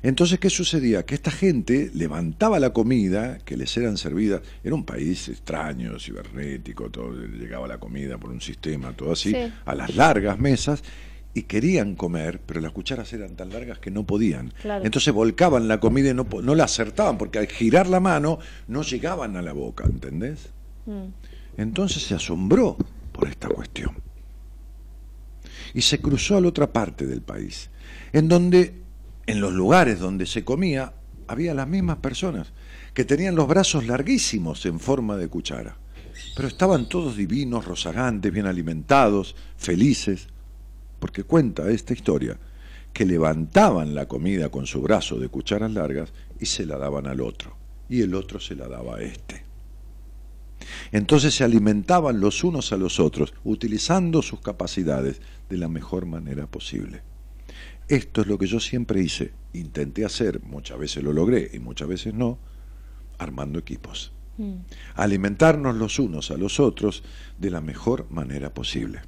Entonces, 0.02 0.38
¿qué 0.38 0.50
sucedía? 0.50 1.04
Que 1.04 1.14
esta 1.14 1.30
gente 1.30 1.90
levantaba 1.94 2.60
la 2.60 2.70
comida 2.72 3.38
que 3.38 3.56
les 3.56 3.76
eran 3.76 3.96
servidas. 3.96 4.42
Era 4.62 4.74
un 4.74 4.84
país 4.84 5.28
extraño, 5.28 5.98
cibernético, 5.98 6.90
todo, 6.90 7.12
llegaba 7.26 7.66
la 7.66 7.78
comida 7.78 8.18
por 8.18 8.30
un 8.30 8.40
sistema, 8.40 8.92
todo 8.92 9.12
así, 9.12 9.30
Sí. 9.32 9.52
a 9.64 9.74
las 9.74 9.96
largas 9.96 10.38
mesas, 10.38 10.84
y 11.36 11.42
querían 11.42 11.96
comer, 11.96 12.40
pero 12.46 12.62
las 12.62 12.72
cucharas 12.72 13.12
eran 13.12 13.36
tan 13.36 13.50
largas 13.50 13.78
que 13.78 13.90
no 13.90 14.06
podían. 14.06 14.54
Claro. 14.62 14.82
Entonces 14.86 15.12
volcaban 15.12 15.68
la 15.68 15.80
comida 15.80 16.08
y 16.08 16.14
no, 16.14 16.26
no 16.42 16.54
la 16.54 16.64
acertaban, 16.64 17.18
porque 17.18 17.38
al 17.38 17.46
girar 17.46 17.88
la 17.88 18.00
mano 18.00 18.38
no 18.68 18.80
llegaban 18.80 19.36
a 19.36 19.42
la 19.42 19.52
boca, 19.52 19.84
¿entendés? 19.84 20.48
Mm. 20.86 21.08
Entonces 21.58 22.04
se 22.04 22.14
asombró 22.14 22.78
por 23.12 23.28
esta 23.28 23.48
cuestión. 23.48 23.90
Y 25.74 25.82
se 25.82 26.00
cruzó 26.00 26.38
a 26.38 26.40
la 26.40 26.48
otra 26.48 26.72
parte 26.72 27.04
del 27.04 27.20
país, 27.20 27.68
en 28.14 28.28
donde, 28.28 28.72
en 29.26 29.42
los 29.42 29.52
lugares 29.52 30.00
donde 30.00 30.24
se 30.24 30.42
comía, 30.42 30.94
había 31.28 31.52
las 31.52 31.68
mismas 31.68 31.98
personas, 31.98 32.54
que 32.94 33.04
tenían 33.04 33.34
los 33.34 33.46
brazos 33.46 33.86
larguísimos 33.86 34.64
en 34.64 34.80
forma 34.80 35.18
de 35.18 35.28
cuchara. 35.28 35.76
Pero 36.34 36.48
estaban 36.48 36.88
todos 36.88 37.14
divinos, 37.14 37.66
rozagantes, 37.66 38.32
bien 38.32 38.46
alimentados, 38.46 39.36
felices, 39.58 40.28
porque 40.98 41.24
cuenta 41.24 41.70
esta 41.70 41.92
historia 41.92 42.38
que 42.92 43.04
levantaban 43.04 43.94
la 43.94 44.08
comida 44.08 44.48
con 44.48 44.66
su 44.66 44.80
brazo 44.80 45.18
de 45.18 45.28
cucharas 45.28 45.72
largas 45.72 46.12
y 46.40 46.46
se 46.46 46.64
la 46.64 46.78
daban 46.78 47.06
al 47.06 47.20
otro, 47.20 47.56
y 47.88 48.00
el 48.00 48.14
otro 48.14 48.40
se 48.40 48.54
la 48.54 48.68
daba 48.68 48.96
a 48.96 49.02
este. 49.02 49.44
Entonces 50.92 51.34
se 51.34 51.44
alimentaban 51.44 52.20
los 52.20 52.42
unos 52.44 52.72
a 52.72 52.76
los 52.76 52.98
otros, 53.00 53.34
utilizando 53.44 54.22
sus 54.22 54.40
capacidades 54.40 55.20
de 55.48 55.58
la 55.58 55.68
mejor 55.68 56.06
manera 56.06 56.46
posible. 56.46 57.02
Esto 57.88 58.22
es 58.22 58.26
lo 58.26 58.38
que 58.38 58.46
yo 58.46 58.60
siempre 58.60 59.00
hice, 59.00 59.32
intenté 59.52 60.04
hacer, 60.04 60.42
muchas 60.42 60.78
veces 60.78 61.04
lo 61.04 61.12
logré 61.12 61.50
y 61.52 61.58
muchas 61.58 61.88
veces 61.88 62.14
no, 62.14 62.38
armando 63.18 63.58
equipos. 63.58 64.12
Mm. 64.38 64.54
Alimentarnos 64.94 65.76
los 65.76 65.98
unos 65.98 66.30
a 66.30 66.36
los 66.36 66.60
otros 66.60 67.04
de 67.38 67.50
la 67.50 67.60
mejor 67.60 68.06
manera 68.10 68.52
posible. 68.52 69.02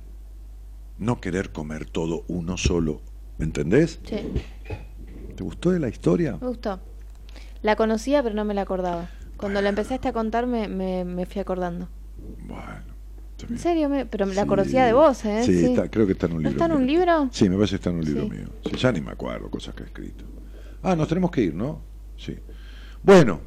No 0.98 1.20
querer 1.20 1.52
comer 1.52 1.86
todo 1.86 2.24
uno 2.28 2.56
solo, 2.56 3.00
¿me 3.38 3.44
entendés? 3.44 4.00
Sí, 4.04 4.16
¿Te 5.36 5.42
gustó 5.44 5.70
de 5.70 5.78
la 5.78 5.88
historia? 5.88 6.36
me 6.40 6.48
gustó. 6.48 6.80
La 7.62 7.76
conocía, 7.76 8.22
pero 8.22 8.34
no 8.34 8.44
me 8.44 8.54
la 8.54 8.62
acordaba. 8.62 9.08
Cuando 9.36 9.60
la 9.62 9.68
empezaste 9.68 10.08
a 10.08 10.12
contar, 10.12 10.46
me, 10.46 10.66
me, 10.68 11.04
me 11.04 11.26
fui 11.26 11.40
acordando. 11.40 11.88
Bueno. 12.46 12.88
En 13.48 13.58
serio, 13.58 13.88
me- 13.88 14.04
pero 14.04 14.26
la 14.26 14.42
Sí. 14.42 14.48
conocía 14.48 14.84
de 14.84 14.92
vos, 14.92 15.24
¿eh? 15.24 15.44
Sí, 15.44 15.64
está- 15.66 15.88
creo 15.88 16.06
que 16.06 16.12
está 16.12 16.26
en 16.26 16.32
un 16.32 16.42
¿No 16.42 16.48
libro. 16.48 16.64
está 16.64 16.74
en 16.74 16.80
un 16.80 16.86
mío. 16.86 16.98
libro? 16.98 17.28
Sí, 17.30 17.48
me 17.48 17.54
parece 17.54 17.70
que 17.70 17.76
está 17.76 17.90
en 17.90 17.96
un 17.96 18.04
libro 18.04 18.24
Sí. 18.24 18.30
mío. 18.30 18.48
Sí, 18.68 18.76
ya 18.76 18.90
ni 18.92 19.00
me 19.00 19.12
acuerdo 19.12 19.48
cosas 19.48 19.74
que 19.76 19.84
he 19.84 19.86
escrito. 19.86 20.24
Ah, 20.82 20.96
nos 20.96 21.06
tenemos 21.06 21.30
que 21.30 21.42
ir, 21.42 21.54
¿no? 21.54 21.80
Sí. 22.16 22.36
Bueno, 23.04 23.40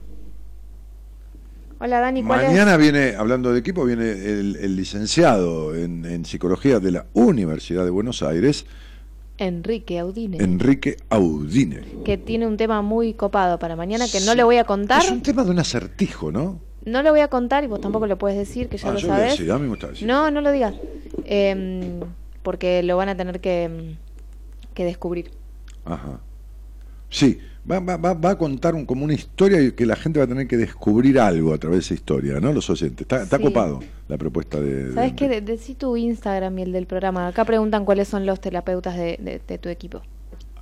Hola, 1.84 2.00
Dani, 2.00 2.22
¿cuál 2.22 2.46
mañana 2.46 2.78
viene, 2.78 3.16
hablando 3.16 3.52
de 3.52 3.60
equipo, 3.60 3.84
viene 3.86 4.12
el, 4.12 4.56
el 4.56 4.76
licenciado 4.76 5.76
en, 5.76 6.06
en 6.06 6.26
psicología 6.26 6.80
de 6.80 6.92
la 6.92 7.08
Universidad 7.14 7.84
de 7.84 7.90
Buenos 7.90 8.22
Aires, 8.22 8.58
es? 8.60 8.66
Enrique 9.40 9.98
Audine. 9.98 10.38
Enrique 10.38 10.98
Audine. 11.10 11.82
Que 12.06 12.20
tiene 12.20 12.46
un 12.46 12.58
tema 12.58 12.84
muy 12.84 13.16
copado 13.16 13.58
para 13.58 13.76
mañana 13.76 14.06
que 14.12 14.20
no 14.22 14.36
le 14.36 14.44
voy 14.44 14.58
a 14.58 14.64
contar. 14.66 15.02
Es 15.02 15.10
un 15.10 15.24
tema 15.24 15.44
de 15.44 15.50
un 15.50 15.58
acertijo, 15.58 16.32
¿no? 16.32 16.60
No 16.86 17.02
le 17.02 17.10
voy 17.10 17.22
a 17.22 17.28
contar 17.30 17.64
y 17.64 17.68
vos 17.68 17.82
tampoco 17.82 18.06
lo 18.06 18.18
puedes 18.20 18.38
decir, 18.38 18.70
que 18.70 18.78
ya 18.78 18.90
Ah, 18.90 18.94
lo 18.94 19.00
yo 19.00 19.08
sabes. 19.08 19.40
a 19.40 19.56
mí 19.58 19.64
me 19.64 19.70
gusta 19.70 19.88
decir. 19.88 20.08
No, 20.08 20.30
no 20.30 20.42
lo 20.42 20.52
digas. 20.52 20.76
Em, 21.26 22.00
porque 22.44 22.84
lo 22.84 22.96
van 22.98 23.10
a 23.10 23.18
tener 23.18 23.40
que, 23.42 23.96
que 24.76 24.86
descubrir. 24.86 25.32
Ajá. 25.86 26.20
Sí, 27.12 27.38
va, 27.70 27.80
va, 27.80 27.98
va, 27.98 28.14
va 28.16 28.30
a 28.32 28.38
contar 28.38 28.74
un- 28.74 28.86
como 28.88 29.06
una 29.06 29.14
historia 29.14 29.62
y 29.62 29.74
que 29.74 29.86
la 29.86 29.96
gente 29.96 30.18
va 30.20 30.26
a 30.26 30.28
tener 30.28 30.48
que 30.48 30.58
descubrir 30.58 31.20
algo 31.20 31.54
a 31.54 31.58
través 31.60 31.78
de 31.80 31.82
esa 31.86 31.94
historia, 31.94 32.40
¿no? 32.40 32.52
Los 32.54 32.70
oyentes. 32.72 33.02
Está, 33.02 33.22
está 33.22 33.38
Sí. 33.38 33.44
copado 33.44 33.82
la 34.08 34.18
propuesta 34.18 34.60
de... 34.60 34.86
de 34.86 34.94
¿Sabes 34.96 35.14
qué? 35.14 35.26
Enrique. 35.26 35.42
De- 35.46 35.52
Decí 35.58 35.76
tu 35.76 35.96
Instagram 35.98 36.58
y 36.58 36.62
el 36.64 36.72
del 36.72 36.88
programa. 36.88 37.28
Acá 37.28 37.46
preguntan 37.46 37.86
cuáles 37.86 38.08
son 38.08 38.26
los 38.26 38.40
terapeutas 38.42 38.96
de, 38.98 39.18
de- 39.22 39.42
de 39.48 39.58
tu 39.60 39.70
equipo. 39.70 40.02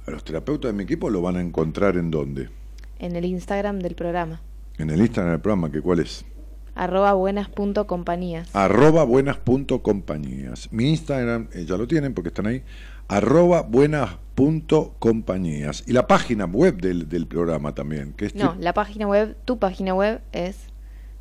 A 0.06 0.12
los 0.12 0.24
terapeutas 0.24 0.72
de 0.72 0.78
mi 0.78 0.84
equipo 0.84 1.10
lo 1.10 1.22
van 1.22 1.38
a 1.38 1.42
encontrar 1.42 1.96
en 1.96 2.10
dónde? 2.12 2.50
En 2.98 3.16
el 3.16 3.24
Instagram 3.26 3.80
del 3.80 3.96
programa. 3.96 4.42
En 4.80 4.90
el 4.90 5.00
Instagram 5.00 5.34
del 5.34 5.42
programa, 5.42 5.72
que 5.72 5.82
cuál 5.82 6.00
es? 6.00 6.26
Arroba 6.74 7.14
buenas.compañías. 7.14 8.50
Arroba 8.56 9.04
buenas.compañías. 9.04 10.70
Mi 10.72 10.90
Instagram, 10.90 11.48
eh, 11.54 11.66
ya 11.68 11.78
lo 11.78 11.88
tienen 11.88 12.14
porque 12.14 12.30
están 12.30 12.48
ahí, 12.48 12.64
arroba 13.10 13.64
buenas.compañías. 13.64 15.84
Y 15.86 15.92
la 15.92 16.08
página 16.08 16.46
web 16.46 16.80
del, 16.80 17.10
del 17.10 17.28
programa 17.28 17.76
también, 17.76 18.14
que 18.14 18.28
es 18.28 18.36
No, 18.36 18.56
la 18.58 18.74
página 18.74 19.06
web, 19.08 19.36
tu 19.44 19.60
página 19.60 19.94
web 19.94 20.22
es 20.32 20.69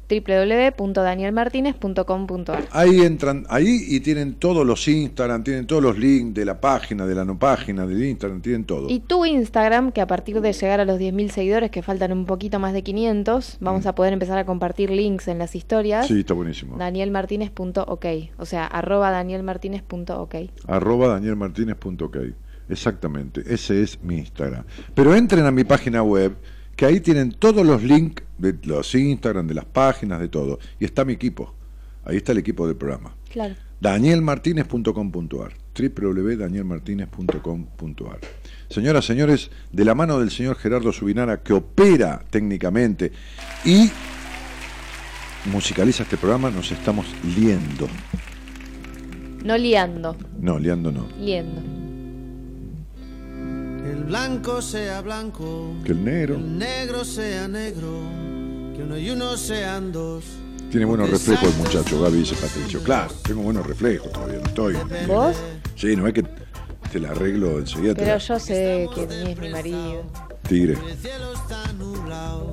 www.danielmartinez.com.ar. 0.09 2.69
Ahí 2.71 3.01
entran, 3.01 3.47
ahí 3.49 3.85
y 3.89 4.01
tienen 4.01 4.35
todos 4.35 4.67
los 4.67 4.87
Instagram, 4.89 5.45
tienen 5.45 5.67
todos 5.67 5.83
los 5.83 5.99
links 5.99 6.35
de 6.35 6.45
la 6.45 6.61
página, 6.61 7.07
de 7.07 7.15
la 7.15 7.25
no 7.25 7.39
página, 7.39 7.87
del 7.87 8.03
Instagram, 8.03 8.41
tienen 8.41 8.65
todo. 8.65 8.89
Y 8.89 9.01
tu 9.01 9.27
Instagram, 9.27 9.93
que 9.93 10.01
a 10.01 10.07
partir 10.07 10.41
de 10.41 10.53
llegar 10.53 10.81
a 10.81 10.85
los 10.85 10.99
10.000 10.99 11.31
seguidores, 11.31 11.71
que 11.71 11.83
faltan 11.83 12.13
un 12.13 12.25
poquito 12.25 12.59
más 12.59 12.73
de 12.73 12.83
500, 12.83 13.59
vamos 13.61 13.87
a 13.87 13.95
poder 13.95 14.13
empezar 14.13 14.39
a 14.39 14.47
compartir 14.47 14.91
links 14.91 15.29
en 15.29 15.39
las 15.39 15.55
historias. 15.55 16.07
Sí, 16.07 16.21
está 16.21 16.35
buenísimo. 16.35 16.77
danielmartinez.ok, 16.77 18.07
o 18.39 18.47
sea, 18.47 18.67
arroba 18.67 19.11
danielmartinez.ok. 19.11 20.35
arroba 20.67 21.09
danielmartinez.ok. 21.09 22.17
Exactamente, 22.71 23.43
ese 23.47 23.83
es 23.83 24.03
mi 24.03 24.19
Instagram. 24.19 24.65
Pero 24.95 25.15
entren 25.15 25.47
a 25.47 25.51
mi 25.51 25.65
página 25.65 26.03
web, 26.03 26.37
que 26.79 26.87
ahí 26.87 27.01
tienen 27.01 27.33
todos 27.33 27.67
los 27.67 27.83
links 27.83 28.23
de 28.39 28.55
los 28.63 28.95
Instagram, 28.95 29.49
de 29.49 29.55
las 29.55 29.65
páginas, 29.65 30.21
de 30.21 30.29
todo. 30.29 30.61
Y 30.79 30.85
está 30.85 31.05
mi 31.05 31.15
equipo. 31.15 31.53
Ahí 32.05 32.19
está 32.19 32.31
el 32.31 32.39
equipo 32.39 32.69
del 32.69 32.77
programa. 32.77 33.17
Claro. 33.33 33.57
danielmartinez.com.ar 33.81 35.55
www.danielmartinez.com.ar 35.77 38.21
Señoras, 38.71 39.05
señores, 39.05 39.51
de 39.73 39.85
la 39.85 39.97
mano 39.97 40.21
del 40.21 40.31
señor 40.31 40.55
Gerardo 40.57 40.93
Subinara, 40.93 41.43
que 41.43 41.53
opera 41.53 42.23
técnicamente 42.31 43.11
y 43.65 43.91
musicaliza 45.51 46.05
este 46.05 46.17
programa, 46.17 46.49
nos 46.51 46.71
estamos 46.71 47.07
liendo. 47.37 47.89
No 49.45 49.59
liando, 49.59 50.17
No, 50.41 50.61
liando 50.61 50.93
no. 50.93 51.09
liendo. 51.19 51.88
Que 53.99 54.05
el 54.05 54.11
blanco 54.11 54.63
sea 54.63 55.01
blanco, 55.03 55.75
Que 55.85 55.91
el 55.93 56.05
negro 56.05 56.37
el 56.37 56.57
negro 56.57 57.05
sea 57.05 57.49
negro, 57.49 57.89
que 58.77 58.83
uno 58.85 58.97
y 58.97 59.11
uno 59.11 59.37
sean 59.37 59.91
dos. 59.91 60.25
tiene 60.71 60.87
buenos 60.87 61.11
reflejos 61.11 61.53
el 61.53 61.57
muchacho, 61.59 62.01
Gaby 62.01 62.19
dice 62.19 62.37
Patricio. 62.37 62.81
Claro, 62.85 63.13
tengo 63.27 63.43
buenos 63.43 63.67
reflejos 63.67 64.13
todavía, 64.13 64.39
no 64.39 64.47
estoy. 64.47 64.77
¿Vos? 65.07 65.37
Sí, 65.75 65.97
no 65.97 66.07
es 66.07 66.15
que 66.15 66.23
te 66.23 67.01
la 67.01 67.11
arreglo 67.11 67.59
enseguida. 67.59 67.95
Pero 67.95 68.07
la- 68.07 68.19
yo 68.19 68.39
sé 68.39 68.89
que 68.95 69.07
ni 69.09 69.33
es 69.33 69.39
mi 69.39 69.49
marido. 69.49 70.03
Tigre. 70.49 70.75
El 70.75 70.97
cielo 70.99 71.33
está 71.35 71.73
nublado, 71.73 72.53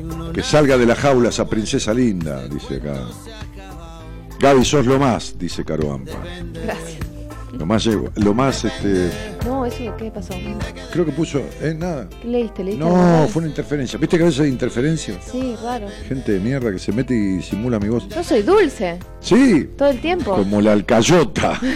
y 0.00 0.02
uno 0.04 0.32
Que 0.32 0.42
salga 0.44 0.78
de 0.78 0.86
la 0.86 0.94
jaula 0.94 1.30
esa 1.30 1.46
princesa 1.48 1.92
linda, 1.92 2.46
dice 2.46 2.76
acá. 2.76 3.02
Gaby, 4.38 4.64
sos 4.64 4.86
lo 4.86 4.98
más, 5.00 5.36
dice 5.38 5.64
Caro 5.64 5.92
Ampa. 5.92 6.12
Gracias. 6.64 6.98
Lo 7.58 7.66
más, 7.66 7.84
llego- 7.86 8.10
lo 8.16 8.34
más, 8.34 8.64
este, 8.64 9.10
No, 9.46 9.64
eso, 9.66 9.78
¿qué 9.96 10.10
pasó? 10.10 10.34
creo 10.92 11.04
que 11.04 11.12
puso, 11.12 11.38
eh, 11.60 11.74
nada. 11.78 12.08
¿Qué 12.20 12.28
leíste? 12.28 12.64
¿Leíste 12.64 12.84
No, 12.84 13.26
fue 13.28 13.40
una 13.40 13.48
interferencia. 13.48 13.98
¿Viste 13.98 14.16
que 14.16 14.22
a 14.22 14.26
veces 14.26 14.40
hay 14.42 14.48
interferencia? 14.48 15.18
Sí, 15.30 15.54
raro. 15.62 15.86
Gente 16.08 16.32
de 16.32 16.40
mierda 16.40 16.70
que 16.72 16.78
se 16.78 16.92
mete 16.92 17.14
y 17.14 17.42
simula 17.42 17.78
mi 17.78 17.88
voz. 17.88 18.08
Yo 18.08 18.22
soy 18.24 18.42
dulce, 18.42 18.98
Sí, 19.20 19.68
todo 19.78 19.88
el 19.90 20.00
tiempo. 20.00 20.34
como 20.34 20.60
la 20.60 20.72
alcayota. 20.72 21.60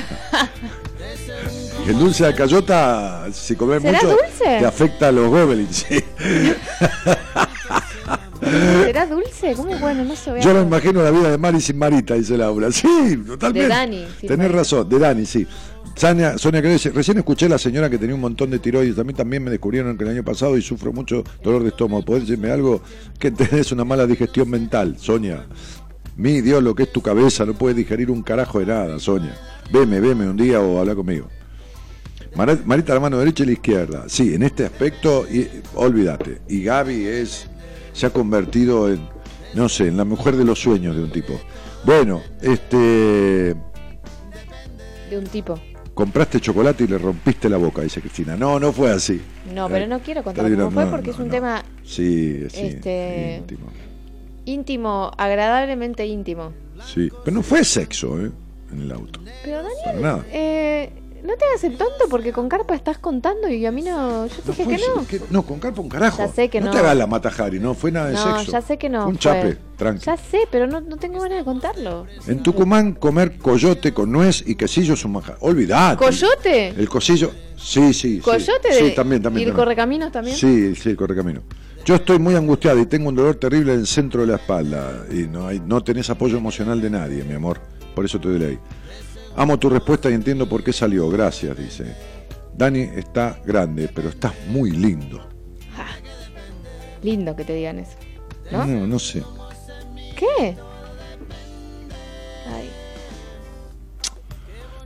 El 1.87 1.99
dulce 1.99 2.25
de 2.25 2.29
alcayota, 2.31 3.29
si 3.33 3.55
comes 3.57 3.81
¿Será 3.81 3.99
mucho, 4.03 4.09
dulce? 4.11 4.45
te 4.59 4.67
afecta 4.67 5.09
a 5.09 5.13
los 5.13 5.31
gobelins. 5.31 5.87
¿Será 8.85 9.07
dulce? 9.07 9.55
¿Cómo? 9.55 9.77
Bueno, 9.79 10.05
no 10.05 10.17
se 10.17 10.33
ve. 10.33 10.41
Yo 10.41 10.53
lo 10.53 10.63
imagino 10.63 11.03
la 11.03 11.11
vida 11.11 11.31
de 11.31 11.39
Mari 11.39 11.61
sin 11.61 11.79
Marita, 11.79 12.15
dice 12.15 12.37
Laura. 12.37 12.71
Sí, 12.73 13.17
totalmente. 13.27 13.63
De 13.63 13.69
Dani, 13.69 14.07
Tenés 14.21 14.39
Marita. 14.39 14.57
razón, 14.57 14.89
de 14.89 14.99
Dani, 14.99 15.27
sí. 15.27 15.47
Sonia, 15.95 16.39
Sonia 16.39 16.61
recién 16.61 17.19
escuché 17.19 17.47
a 17.47 17.49
la 17.49 17.59
señora 17.59 17.91
que 17.91 17.99
tenía 17.99 18.15
un 18.15 18.21
montón 18.21 18.51
de 18.51 18.61
tiroides, 18.61 18.95
también, 18.95 19.17
también 19.17 19.43
me 19.43 19.51
descubrieron 19.51 19.99
que 19.99 20.05
el 20.05 20.11
año 20.11 20.25
pasado 20.25 20.57
y 20.57 20.63
sufro 20.63 20.93
mucho 20.93 21.25
dolor 21.43 21.63
de 21.63 21.71
estómago. 21.71 22.05
¿Podés 22.05 22.23
decirme 22.27 22.51
algo? 22.51 22.81
Que 23.19 23.31
tenés 23.33 23.73
una 23.73 23.85
mala 23.85 24.07
digestión 24.07 24.49
mental, 24.49 24.97
Sonia. 24.99 25.45
Mi 26.17 26.41
Dios, 26.41 26.63
lo 26.63 26.75
que 26.75 26.85
es 26.85 26.93
tu 26.93 27.03
cabeza, 27.03 27.45
no 27.45 27.55
puedes 27.55 27.77
digerir 27.77 28.11
un 28.11 28.23
carajo 28.23 28.61
de 28.61 28.67
nada, 28.67 28.99
Sonia. 28.99 29.37
Veme, 29.73 30.01
veme 30.01 30.29
un 30.29 30.37
día 30.37 30.61
o 30.61 30.79
habla 30.79 30.95
conmigo. 30.95 31.29
Marita 32.65 32.95
la 32.95 33.01
mano 33.01 33.19
derecha 33.19 33.43
y 33.43 33.47
la 33.47 33.53
izquierda. 33.53 34.05
Sí, 34.09 34.35
en 34.35 34.45
este 34.45 34.65
aspecto, 34.65 35.27
y, 35.29 35.49
olvídate. 35.75 36.41
Y 36.49 36.63
Gaby 36.63 37.07
es, 37.07 37.49
se 37.99 38.07
ha 38.07 38.11
convertido 38.11 38.89
en, 38.93 39.01
no 39.55 39.69
sé, 39.69 39.89
en 39.89 39.97
la 39.97 40.05
mujer 40.05 40.37
de 40.37 40.45
los 40.45 40.61
sueños 40.61 40.95
de 40.95 41.03
un 41.03 41.11
tipo. 41.11 41.35
Bueno, 41.85 42.21
este, 42.41 42.77
De 45.11 45.19
un 45.19 45.25
tipo. 45.25 45.59
compraste 45.95 46.41
chocolate 46.41 46.85
y 46.85 46.87
le 46.87 46.99
rompiste 46.99 47.49
la 47.49 47.57
boca, 47.57 47.83
dice 47.83 48.01
Cristina. 48.01 48.37
No, 48.37 48.61
no 48.61 48.73
fue 48.73 48.91
así. 48.93 49.21
No, 49.53 49.69
pero 49.69 49.87
no 49.87 49.99
quiero 50.01 50.23
contar 50.23 50.45
cómo 50.55 50.71
fue 50.71 50.85
no, 50.85 50.91
porque 50.91 51.09
no, 51.09 51.13
es 51.15 51.19
un 51.19 51.27
no. 51.27 51.33
tema 51.33 51.65
Sí, 51.85 52.45
sí, 52.51 52.61
Este- 52.67 53.37
íntimo. 53.41 53.67
íntimo, 54.45 55.11
agradablemente 55.19 56.07
íntimo. 56.07 56.53
Sí, 56.87 57.09
pero 57.25 57.37
no 57.39 57.43
fue 57.43 57.65
sexo, 57.65 58.21
¿eh? 58.25 58.31
En 58.73 58.83
el 58.83 58.93
auto. 58.93 59.21
Pero 59.43 59.63
Para 59.63 59.69
Daniel, 59.87 60.03
nada. 60.03 60.25
eh, 60.31 60.93
no 61.25 61.37
te 61.37 61.45
hagas 61.45 61.65
el 61.65 61.77
tonto 61.77 62.05
porque 62.11 62.33
con 62.33 62.49
Carpa 62.49 62.75
estás 62.75 62.99
contando 62.99 63.49
y 63.49 63.65
a 63.67 63.73
mí 63.73 63.83
no. 63.83 64.27
Yo 64.27 64.35
te 64.37 64.43
No, 64.47 64.53
dije 64.53 64.65
fue 64.65 64.77
que 64.77 64.83
no. 64.95 65.07
que- 65.07 65.21
no, 65.33 65.43
con 65.43 65.59
carpa 65.59 65.81
un 65.81 65.89
carajo. 65.89 66.19
Ya 66.19 66.29
sé 66.29 66.49
que 66.49 66.61
no. 66.61 66.71
te 66.71 66.79
hagas 66.79 66.97
la 66.97 67.07
matajari, 67.07 67.59
no 67.59 67.75
fue 67.75 67.91
nada 67.93 68.09
de 68.09 68.15
No, 68.15 68.37
sexo. 68.39 68.53
ya 68.53 68.61
sé 68.63 68.79
que 68.79 68.89
no. 68.89 69.03
Fue 69.03 69.11
un 69.11 69.19
fue- 69.19 69.21
chape, 69.21 69.59
tranqui. 69.77 70.05
Ya 70.05 70.17
sé, 70.17 70.41
pero 70.51 70.67
no, 70.67 70.81
no 70.81 70.97
tengo 70.97 71.21
ganas 71.21 71.39
de 71.39 71.45
contarlo. 71.45 72.07
En 72.27 72.43
Tucumán, 72.43 72.93
comer 72.95 73.39
coyote 73.39 73.93
con 73.93 74.11
nuez 74.13 74.43
y 74.47 74.55
quesillo 74.55 74.95
es 74.95 75.05
un 75.05 75.13
manjar. 75.13 75.37
Olvidate. 75.41 75.97
¿Coyote? 76.05 76.69
El 76.69 76.89
cosillo. 76.89 77.31
Sí, 77.57 77.93
sí. 77.93 78.17
sí. 78.17 78.21
¿Coyote? 78.21 78.73
Sí, 78.73 78.85
de- 78.85 78.91
también, 78.93 79.23
también. 79.23 79.47
¿Y 79.47 79.51
el 79.51 79.57
correcaminos 79.57 80.13
también? 80.13 80.37
Sí, 80.37 80.75
sí, 80.77 80.91
el 80.91 80.97
correcamino. 80.97 81.43
Yo 81.85 81.95
estoy 81.95 82.19
muy 82.19 82.35
angustiado 82.35 82.79
y 82.81 82.87
tengo 82.87 83.09
un 83.09 83.15
dolor 83.15 83.37
terrible 83.37 83.73
en 83.73 83.81
el 83.81 83.87
centro 83.87 84.21
de 84.21 84.27
la 84.27 84.35
espalda. 84.37 85.05
Y 85.11 85.23
no, 85.27 85.47
hay, 85.47 85.59
no 85.61 85.83
tenés 85.83 86.11
apoyo 86.11 86.37
emocional 86.37 86.81
de 86.83 86.91
nadie, 86.91 87.25
mi 87.25 87.35
amor. 87.35 87.61
Por 87.95 88.05
eso 88.05 88.21
te 88.21 88.29
doy 88.29 88.45
ahí. 88.45 88.59
Amo 89.39 89.57
tu 89.59 89.71
respuesta 89.71 90.11
y 90.11 90.15
entiendo 90.15 90.49
por 90.49 90.65
qué 90.65 90.73
salió. 90.73 91.09
Gracias, 91.09 91.57
dice. 91.57 91.95
Dani 92.57 92.81
está 92.81 93.41
grande, 93.47 93.89
pero 93.95 94.09
estás 94.09 94.33
muy 94.49 94.73
lindo. 94.73 95.29
Lindo 97.03 97.37
que 97.37 97.45
te 97.45 97.55
digan 97.55 97.79
eso. 97.79 97.93
¿No? 98.51 98.67
No, 98.67 98.87
no 98.87 98.99
sé. 98.99 99.23
¿Qué? 100.17 100.57
Ay, 102.53 102.69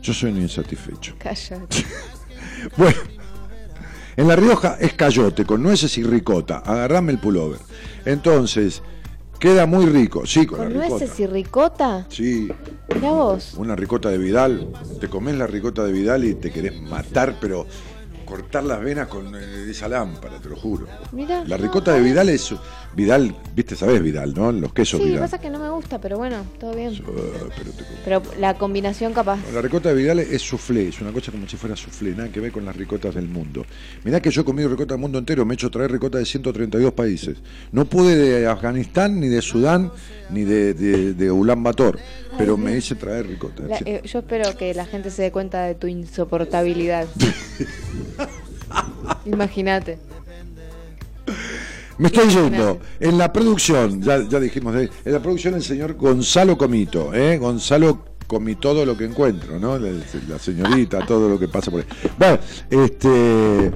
Yo 0.02 0.12
soy 0.12 0.32
un 0.32 0.42
insatisfecho. 0.42 1.14
cállate. 1.18 1.86
Bueno, 2.76 2.98
en 4.16 4.28
La 4.28 4.36
Rioja 4.36 4.76
es 4.78 4.92
cayote 4.92 5.44
con 5.44 5.62
nueces 5.64 5.98
y 5.98 6.04
ricota. 6.04 6.58
Agarrame 6.58 7.10
el 7.10 7.18
pullover. 7.18 7.58
Entonces, 8.04 8.82
queda 9.42 9.66
muy 9.66 9.86
rico. 9.86 10.24
Sí, 10.24 10.46
con, 10.46 10.58
¿Con 10.58 10.68
la 10.68 10.74
ricota. 10.84 10.88
nueces 11.00 11.18
y 11.20 11.26
ricota? 11.26 12.06
Sí, 12.08 12.48
Mira 12.94 13.10
vos. 13.10 13.54
una 13.56 13.74
ricota 13.74 14.08
de 14.08 14.16
Vidal. 14.16 14.68
Te 15.00 15.08
comes 15.08 15.36
la 15.36 15.48
ricota 15.48 15.82
de 15.82 15.90
Vidal 15.90 16.24
y 16.24 16.34
te 16.34 16.52
querés 16.52 16.80
matar, 16.80 17.38
pero 17.40 17.66
cortar 18.32 18.64
las 18.64 18.80
venas 18.80 19.08
con 19.08 19.34
eh, 19.34 19.66
esa 19.70 19.88
lámpara, 19.88 20.38
te 20.38 20.48
lo 20.48 20.56
juro. 20.56 20.86
Mira. 21.12 21.44
La 21.46 21.58
ricota 21.58 21.92
de 21.92 22.00
Vidal 22.00 22.30
es. 22.30 22.54
Vidal, 22.94 23.34
viste, 23.54 23.74
sabés 23.76 24.02
Vidal, 24.02 24.32
¿no? 24.34 24.50
Los 24.52 24.72
quesos 24.72 25.00
Sí, 25.00 25.06
Vidal. 25.06 25.20
pasa 25.20 25.38
que 25.38 25.50
no 25.50 25.58
me 25.58 25.68
gusta, 25.70 25.98
pero 26.00 26.16
bueno, 26.18 26.44
todo 26.58 26.74
bien. 26.74 26.94
Pero 27.04 27.70
te 27.72 27.84
com- 27.84 27.96
Pero 28.04 28.22
la 28.38 28.54
combinación 28.58 29.12
capaz. 29.12 29.38
La 29.52 29.60
ricota 29.60 29.90
de 29.90 29.94
Vidal 29.96 30.18
es 30.20 30.40
soufflé, 30.42 30.88
es 30.88 31.00
una 31.00 31.12
cosa 31.12 31.30
como 31.30 31.46
si 31.46 31.56
fuera 31.58 31.76
soufflé, 31.76 32.10
nada 32.14 32.30
que 32.30 32.40
ver 32.40 32.52
con 32.52 32.64
las 32.64 32.74
ricotas 32.76 33.14
del 33.14 33.28
mundo. 33.28 33.64
Mirá 34.04 34.20
que 34.20 34.30
yo 34.30 34.42
he 34.42 34.44
comido 34.44 34.68
ricota 34.70 34.94
del 34.94 35.00
mundo 35.00 35.18
entero, 35.18 35.44
me 35.44 35.52
he 35.52 35.56
hecho 35.56 35.70
traer 35.70 35.90
ricota 35.92 36.18
de 36.18 36.24
132 36.26 36.92
países. 36.92 37.36
No 37.70 37.84
pude 37.84 38.16
de 38.16 38.46
Afganistán, 38.46 39.20
ni 39.20 39.28
de 39.28 39.42
Sudán, 39.42 39.90
ni 40.30 40.44
de, 40.44 40.72
de, 40.74 41.14
de 41.14 41.30
Ulan 41.30 41.62
Bator, 41.62 41.98
pero 42.38 42.56
me 42.56 42.76
hice 42.76 42.94
traer 42.94 43.26
ricota. 43.26 43.62
La- 43.68 43.78
Sí. 43.78 43.84
eh, 43.86 44.02
yo 44.04 44.18
espero 44.20 44.54
que 44.56 44.72
la 44.74 44.84
gente 44.86 45.10
se 45.10 45.22
dé 45.22 45.32
cuenta 45.32 45.64
de 45.64 45.74
tu 45.74 45.86
insoportabilidad. 45.86 47.06
Imagínate. 49.26 49.98
Me 51.98 52.08
estoy 52.08 52.28
yendo. 52.28 52.80
En 53.00 53.18
la 53.18 53.32
producción, 53.32 54.02
ya, 54.02 54.22
ya 54.28 54.40
dijimos, 54.40 54.74
de- 54.74 54.90
en 55.04 55.12
la 55.12 55.20
producción 55.20 55.54
el 55.54 55.62
señor 55.62 55.94
Gonzalo 55.94 56.56
Comito, 56.58 57.14
¿eh? 57.14 57.38
Gonzalo 57.38 58.04
comí 58.26 58.54
todo 58.56 58.84
lo 58.86 58.96
que 58.96 59.04
encuentro, 59.04 59.58
¿no? 59.60 59.78
La, 59.78 59.90
la 60.28 60.38
señorita, 60.38 61.04
todo 61.06 61.28
lo 61.28 61.38
que 61.38 61.48
pasa 61.48 61.70
por 61.70 61.80
ahí. 61.80 61.86
Bueno, 62.18 62.38
este. 62.70 63.72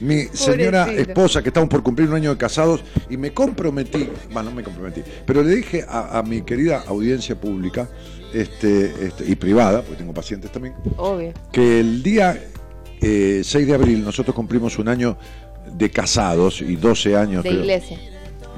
Mi 0.00 0.24
señora 0.24 0.84
Pobrecito. 0.84 1.10
esposa, 1.10 1.42
que 1.42 1.48
estamos 1.48 1.70
por 1.70 1.82
cumplir 1.82 2.08
un 2.10 2.16
año 2.16 2.30
de 2.32 2.36
casados, 2.36 2.82
y 3.08 3.16
me 3.16 3.32
comprometí, 3.32 4.10
bueno, 4.30 4.50
no 4.50 4.56
me 4.56 4.62
comprometí, 4.62 5.02
pero 5.24 5.42
le 5.42 5.54
dije 5.56 5.86
a, 5.88 6.18
a 6.18 6.22
mi 6.22 6.42
querida 6.42 6.84
audiencia 6.86 7.40
pública 7.40 7.88
este, 8.34 9.06
este, 9.06 9.24
y 9.26 9.36
privada, 9.36 9.80
porque 9.80 9.96
tengo 9.96 10.12
pacientes 10.12 10.52
también, 10.52 10.74
Obvio. 10.98 11.32
que 11.50 11.80
el 11.80 12.02
día 12.02 12.38
eh, 13.00 13.42
6 13.44 13.66
de 13.66 13.74
abril 13.74 14.04
nosotros 14.04 14.34
cumplimos 14.34 14.78
un 14.78 14.88
año 14.88 15.16
de 15.72 15.90
casados 15.90 16.60
y 16.62 16.76
12 16.76 17.16
años, 17.16 17.42
De 17.42 17.50
creo, 17.50 17.60
iglesia. 17.62 17.98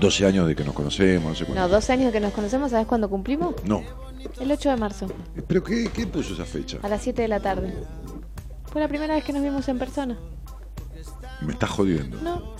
12 0.00 0.26
años 0.26 0.46
de 0.46 0.54
que 0.54 0.64
nos 0.64 0.74
conocemos, 0.74 1.30
no 1.30 1.34
sé 1.34 1.44
cuánto. 1.44 1.60
No, 1.62 1.68
dos 1.68 1.90
años 1.90 2.12
que 2.12 2.20
nos 2.20 2.32
conocemos, 2.32 2.70
¿sabes 2.70 2.86
cuándo 2.86 3.08
cumplimos? 3.10 3.54
No. 3.64 3.82
El 4.40 4.50
8 4.52 4.70
de 4.70 4.76
marzo, 4.76 5.06
¿Pero 5.46 5.62
qué, 5.62 5.90
qué 5.92 6.06
puso 6.06 6.34
esa 6.34 6.44
fecha? 6.44 6.78
a 6.82 6.88
las 6.88 7.02
7 7.02 7.22
de 7.22 7.28
la 7.28 7.40
tarde. 7.40 7.72
Fue 8.70 8.80
la 8.80 8.88
primera 8.88 9.14
vez 9.14 9.24
que 9.24 9.32
nos 9.32 9.42
vimos 9.42 9.68
en 9.68 9.78
persona. 9.78 10.18
Me 11.40 11.52
está 11.52 11.66
jodiendo. 11.66 12.20
No, 12.20 12.54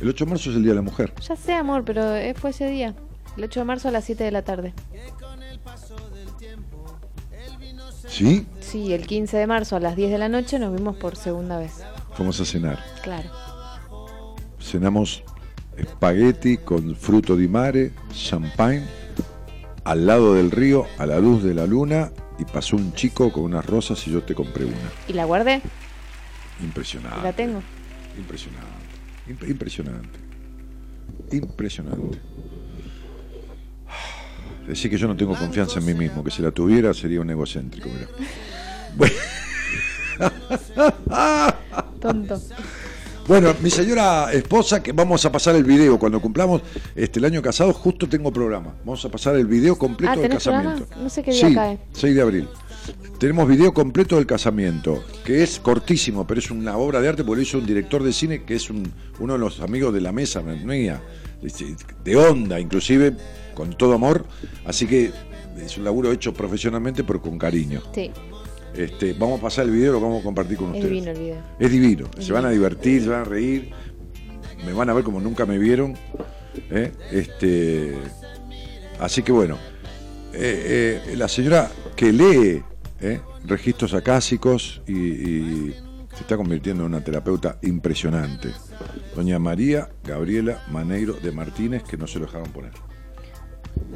El 0.00 0.08
8 0.08 0.24
de 0.24 0.30
marzo 0.30 0.50
es 0.50 0.56
el 0.56 0.62
Día 0.62 0.72
de 0.72 0.76
la 0.76 0.82
Mujer. 0.82 1.12
ya 1.26 1.36
sé, 1.36 1.52
amor, 1.54 1.84
pero 1.84 2.14
eh, 2.14 2.34
fue 2.34 2.50
ese 2.50 2.68
día. 2.68 2.94
El 3.36 3.44
8 3.44 3.60
de 3.60 3.64
marzo 3.64 3.88
a 3.88 3.90
las 3.92 4.04
7 4.04 4.24
de 4.24 4.30
la 4.32 4.42
tarde. 4.42 4.74
¿Sí? 8.08 8.46
Sí, 8.60 8.92
el 8.92 9.06
15 9.06 9.36
de 9.36 9.46
marzo 9.46 9.76
a 9.76 9.80
las 9.80 9.96
10 9.96 10.10
de 10.10 10.18
la 10.18 10.28
noche 10.28 10.58
nos 10.58 10.74
vimos 10.76 10.96
por 10.96 11.16
segunda 11.16 11.58
vez. 11.58 11.72
Fuimos 12.14 12.40
a 12.40 12.44
cenar. 12.44 12.78
Claro. 13.02 13.28
Cenamos 14.60 15.22
espagueti 15.76 16.56
con 16.56 16.96
fruto 16.96 17.36
di 17.36 17.46
mare, 17.48 17.92
champagne, 18.12 18.84
al 19.84 20.06
lado 20.06 20.34
del 20.34 20.50
río, 20.50 20.86
a 20.98 21.06
la 21.06 21.18
luz 21.20 21.42
de 21.42 21.54
la 21.54 21.66
luna, 21.66 22.10
y 22.38 22.44
pasó 22.44 22.76
un 22.76 22.92
chico 22.94 23.32
con 23.32 23.44
unas 23.44 23.64
rosas 23.64 24.06
y 24.06 24.12
yo 24.12 24.22
te 24.22 24.34
compré 24.34 24.64
una. 24.64 24.74
Y 25.06 25.12
la 25.12 25.24
guardé, 25.24 25.60
Impresionante. 26.62 27.22
la 27.22 27.32
tengo. 27.32 27.60
Impresionante. 28.16 28.66
Imp- 29.28 29.48
impresionante. 29.48 30.18
Impresionante. 31.30 32.18
Decir 34.68 34.90
que 34.90 34.98
yo 34.98 35.08
no 35.08 35.16
tengo 35.16 35.34
confianza 35.34 35.78
en 35.78 35.86
mí 35.86 35.94
mismo, 35.94 36.22
que 36.22 36.30
si 36.30 36.42
la 36.42 36.50
tuviera 36.50 36.92
sería 36.92 37.20
un 37.20 37.30
egocéntrico. 37.30 37.88
mirá. 37.88 38.06
Tonto. 42.00 42.40
Bueno, 43.26 43.54
mi 43.62 43.70
señora 43.70 44.32
esposa, 44.32 44.82
que 44.82 44.92
vamos 44.92 45.24
a 45.26 45.32
pasar 45.32 45.54
el 45.54 45.64
video 45.64 45.98
cuando 45.98 46.20
cumplamos 46.20 46.62
este, 46.96 47.18
el 47.18 47.26
año 47.26 47.42
casado, 47.42 47.72
justo 47.74 48.08
tengo 48.08 48.32
programa. 48.32 48.74
Vamos 48.84 49.04
a 49.04 49.10
pasar 49.10 49.36
el 49.36 49.46
video 49.46 49.76
completo 49.76 50.12
Ah, 50.12 50.16
del 50.16 50.22
¿tenés 50.30 50.44
casamiento. 50.44 50.84
programa? 50.86 51.02
No 51.02 51.10
sé 51.10 51.22
qué 51.22 51.32
día 51.32 51.48
sí, 51.48 51.54
cae. 51.54 51.78
6 51.92 52.14
de 52.14 52.22
abril. 52.22 52.48
Tenemos 53.18 53.46
video 53.48 53.74
completo 53.74 54.16
del 54.16 54.24
casamiento, 54.24 55.04
que 55.24 55.42
es 55.42 55.58
cortísimo, 55.60 56.26
pero 56.26 56.40
es 56.40 56.50
una 56.50 56.78
obra 56.78 57.00
de 57.02 57.08
arte 57.08 57.22
porque 57.24 57.36
lo 57.36 57.42
hizo 57.42 57.58
un 57.58 57.66
director 57.66 58.02
de 58.02 58.12
cine 58.14 58.44
que 58.44 58.54
es 58.54 58.70
un- 58.70 58.90
uno 59.18 59.34
de 59.34 59.38
los 59.40 59.60
amigos 59.60 59.92
de 59.92 60.00
la 60.00 60.12
mesa 60.12 60.40
mía, 60.40 61.02
de 62.04 62.16
onda, 62.16 62.58
inclusive, 62.58 63.14
con 63.58 63.76
todo 63.76 63.92
amor. 63.94 64.24
Así 64.64 64.86
que 64.86 65.10
es 65.60 65.76
un 65.76 65.82
laburo 65.84 66.12
hecho 66.12 66.32
profesionalmente, 66.32 67.02
pero 67.04 67.20
con 67.20 67.36
cariño. 67.36 67.82
Sí, 67.92 68.10
Este, 68.74 69.12
vamos 69.14 69.40
a 69.40 69.42
pasar 69.42 69.64
el 69.66 69.72
video, 69.72 69.92
lo 69.94 70.00
vamos 70.00 70.20
a 70.20 70.24
compartir 70.24 70.56
con 70.56 70.68
es 70.68 70.76
ustedes. 70.76 70.90
divino 70.90 71.10
el 71.10 71.18
video. 71.18 71.42
Es 71.58 71.70
divino. 71.70 72.06
Se 72.14 72.18
divino. 72.20 72.34
van 72.36 72.44
a 72.46 72.50
divertir, 72.50 73.02
se 73.02 73.08
van 73.08 73.20
a 73.22 73.24
reír. 73.24 73.70
Me 74.64 74.72
van 74.72 74.88
a 74.88 74.94
ver 74.94 75.02
como 75.04 75.20
nunca 75.20 75.44
me 75.44 75.58
vieron. 75.58 75.96
¿eh? 76.70 76.92
Este, 77.10 77.96
así 79.00 79.22
que 79.22 79.32
bueno. 79.32 79.58
eh, 80.32 81.02
eh, 81.10 81.16
la 81.16 81.26
señora 81.28 81.70
que 81.96 82.12
lee 82.12 82.62
¿eh? 83.00 83.20
registros 83.44 83.94
acásicos 83.94 84.80
y, 84.86 84.92
y 84.96 85.74
se 86.14 86.20
está 86.22 86.36
convirtiendo 86.36 86.84
en 86.84 86.90
una 86.94 87.02
terapeuta 87.02 87.58
impresionante. 87.62 88.50
Doña 89.16 89.38
María 89.40 89.88
Gabriela 90.04 90.62
Maneiro 90.70 91.14
de 91.14 91.32
Martínez, 91.32 91.82
que 91.82 91.96
no 91.96 92.06
se 92.06 92.18
lo 92.20 92.26
dejaron 92.26 92.50
poner. 92.52 92.72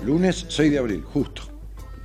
Lunes 0.05 0.47
6 0.49 0.71
de 0.71 0.79
abril, 0.79 1.03
justo. 1.03 1.43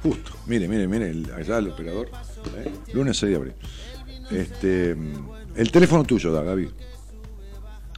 Justo. 0.03 0.31
Mire, 0.45 0.67
mire, 0.67 0.87
mire, 0.87 1.09
el- 1.09 1.31
allá 1.35 1.57
el 1.57 1.69
operador. 1.69 2.09
¿eh? 2.57 2.71
Lunes 2.93 3.17
6 3.17 3.29
de 3.31 3.35
abril. 3.35 3.53
Este, 4.31 4.95
el 5.55 5.71
teléfono 5.71 6.03
tuyo, 6.03 6.31
da, 6.31 6.43
Gaby. 6.43 6.69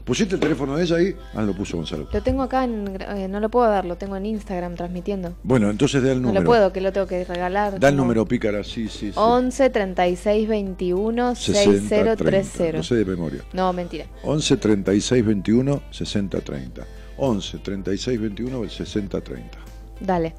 ¿Pusiste 0.05 0.33
el 0.35 0.41
teléfono 0.41 0.75
de 0.75 0.83
ella 0.85 0.95
ahí? 0.95 1.15
Ah, 1.35 1.43
lo 1.43 1.53
puso 1.53 1.77
Gonzalo. 1.77 2.07
Lo 2.11 2.23
tengo 2.23 2.41
acá, 2.41 2.63
en, 2.63 2.97
eh, 2.99 3.27
no 3.27 3.39
lo 3.39 3.49
puedo 3.49 3.69
dar, 3.69 3.85
lo 3.85 3.95
tengo 3.95 4.15
en 4.15 4.25
Instagram 4.25 4.73
transmitiendo. 4.73 5.35
Bueno, 5.43 5.69
entonces 5.69 6.01
da 6.01 6.11
el 6.13 6.19
No 6.21 6.29
número. 6.29 6.41
lo 6.41 6.47
puedo, 6.47 6.73
que 6.73 6.81
lo 6.81 6.91
tengo 6.91 7.05
que 7.05 7.23
regalar. 7.25 7.79
Da 7.79 7.89
el 7.89 7.95
número, 7.95 8.25
pícara, 8.25 8.63
sí, 8.63 8.87
sí. 8.87 9.11
sí. 9.11 9.13
11 9.15 9.69
36 9.69 10.47
21 10.47 11.35
60 11.35 12.15
30. 12.15 12.71
No 12.73 12.81
sé 12.83 12.95
de 12.95 13.05
memoria. 13.05 13.43
No, 13.53 13.71
mentira. 13.71 14.05
11 14.23 14.57
36 14.57 15.23
21 15.25 15.81
60 15.91 16.41
30. 16.41 16.87
11 17.17 17.57
36 17.59 18.19
21 18.19 18.67
60 18.69 19.21
30. 19.21 19.57
Dale. 19.99 20.35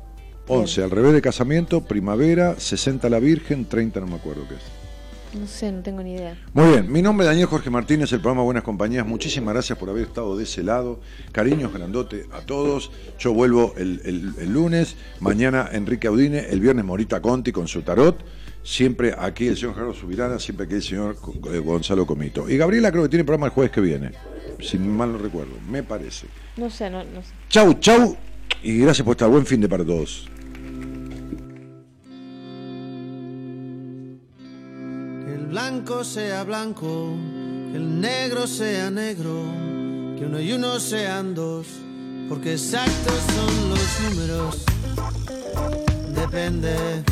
11 0.48 0.82
al 0.82 0.90
revés 0.90 1.12
de 1.12 1.22
casamiento, 1.22 1.80
primavera, 1.82 2.56
60 2.58 3.08
la 3.08 3.20
Virgen, 3.20 3.66
30 3.66 4.00
no 4.00 4.06
me 4.08 4.14
acuerdo 4.16 4.42
qué 4.48 4.54
es. 4.56 4.60
No 5.40 5.46
sé, 5.46 5.70
no 5.70 5.80
tengo 5.80 6.02
ni 6.02 6.14
idea. 6.14 6.36
Muy 6.54 6.70
bien, 6.70 6.90
mi 6.90 7.02
nombre 7.02 7.24
es 7.24 7.30
Daniel 7.30 7.46
Jorge 7.46 7.70
Martínez, 7.70 8.12
el 8.12 8.18
programa 8.20 8.42
Buenas 8.42 8.64
Compañías. 8.64 9.06
Muchísimas 9.06 9.54
gracias 9.54 9.78
por 9.78 9.88
haber 9.88 10.02
estado 10.08 10.36
de 10.36 10.42
ese 10.42 10.64
lado. 10.64 10.98
Cariños 11.30 11.72
grandote 11.72 12.26
a 12.32 12.40
todos. 12.40 12.90
Yo 13.20 13.32
vuelvo 13.32 13.72
el, 13.76 14.00
el- 14.04 14.34
el 14.40 14.52
lunes, 14.52 14.96
mañana 15.20 15.68
Enrique 15.70 16.08
Audine, 16.08 16.46
el 16.50 16.58
viernes 16.58 16.84
Morita 16.84 17.22
Conti 17.22 17.52
con 17.52 17.68
su 17.68 17.82
tarot. 17.82 18.18
Siempre 18.64 19.14
aquí 19.16 19.46
el 19.46 19.56
señor 19.56 19.74
Gerardo 19.74 19.94
Subirana, 19.94 20.40
siempre 20.40 20.66
aquí 20.66 20.74
el 20.74 20.82
señor 20.82 21.16
eh, 21.52 21.58
Gonzalo 21.60 22.04
Comito. 22.06 22.50
Y 22.50 22.56
Gabriela 22.56 22.90
creo 22.90 23.04
que 23.04 23.08
tiene 23.10 23.24
programa 23.24 23.46
el 23.46 23.52
jueves 23.52 23.70
que 23.70 23.80
viene, 23.80 24.10
si 24.60 24.78
mal 24.80 25.12
no 25.12 25.18
recuerdo, 25.18 25.52
me 25.70 25.84
parece. 25.84 26.26
No 26.56 26.68
sé, 26.68 26.90
no, 26.90 27.04
no 27.04 27.22
sé. 27.22 27.28
Chau, 27.48 27.74
chau, 27.74 28.16
y 28.62 28.78
gracias 28.78 29.04
por 29.04 29.12
estar. 29.12 29.28
Buen 29.28 29.46
fin 29.46 29.60
de 29.60 29.68
para 29.68 29.84
todos. 29.84 30.28
El 35.26 35.46
blanco 35.46 36.04
sea 36.04 36.44
blanco, 36.44 37.14
que 37.70 37.76
el 37.76 38.00
negro 38.00 38.46
sea 38.46 38.90
negro, 38.90 39.42
que 40.18 40.24
uno 40.26 40.40
y 40.40 40.52
uno 40.52 40.78
sean 40.78 41.34
dos, 41.34 41.66
porque 42.28 42.52
exactos 42.52 43.20
son 43.34 43.70
los 43.70 44.00
números. 44.10 44.64
Depende 46.14 47.04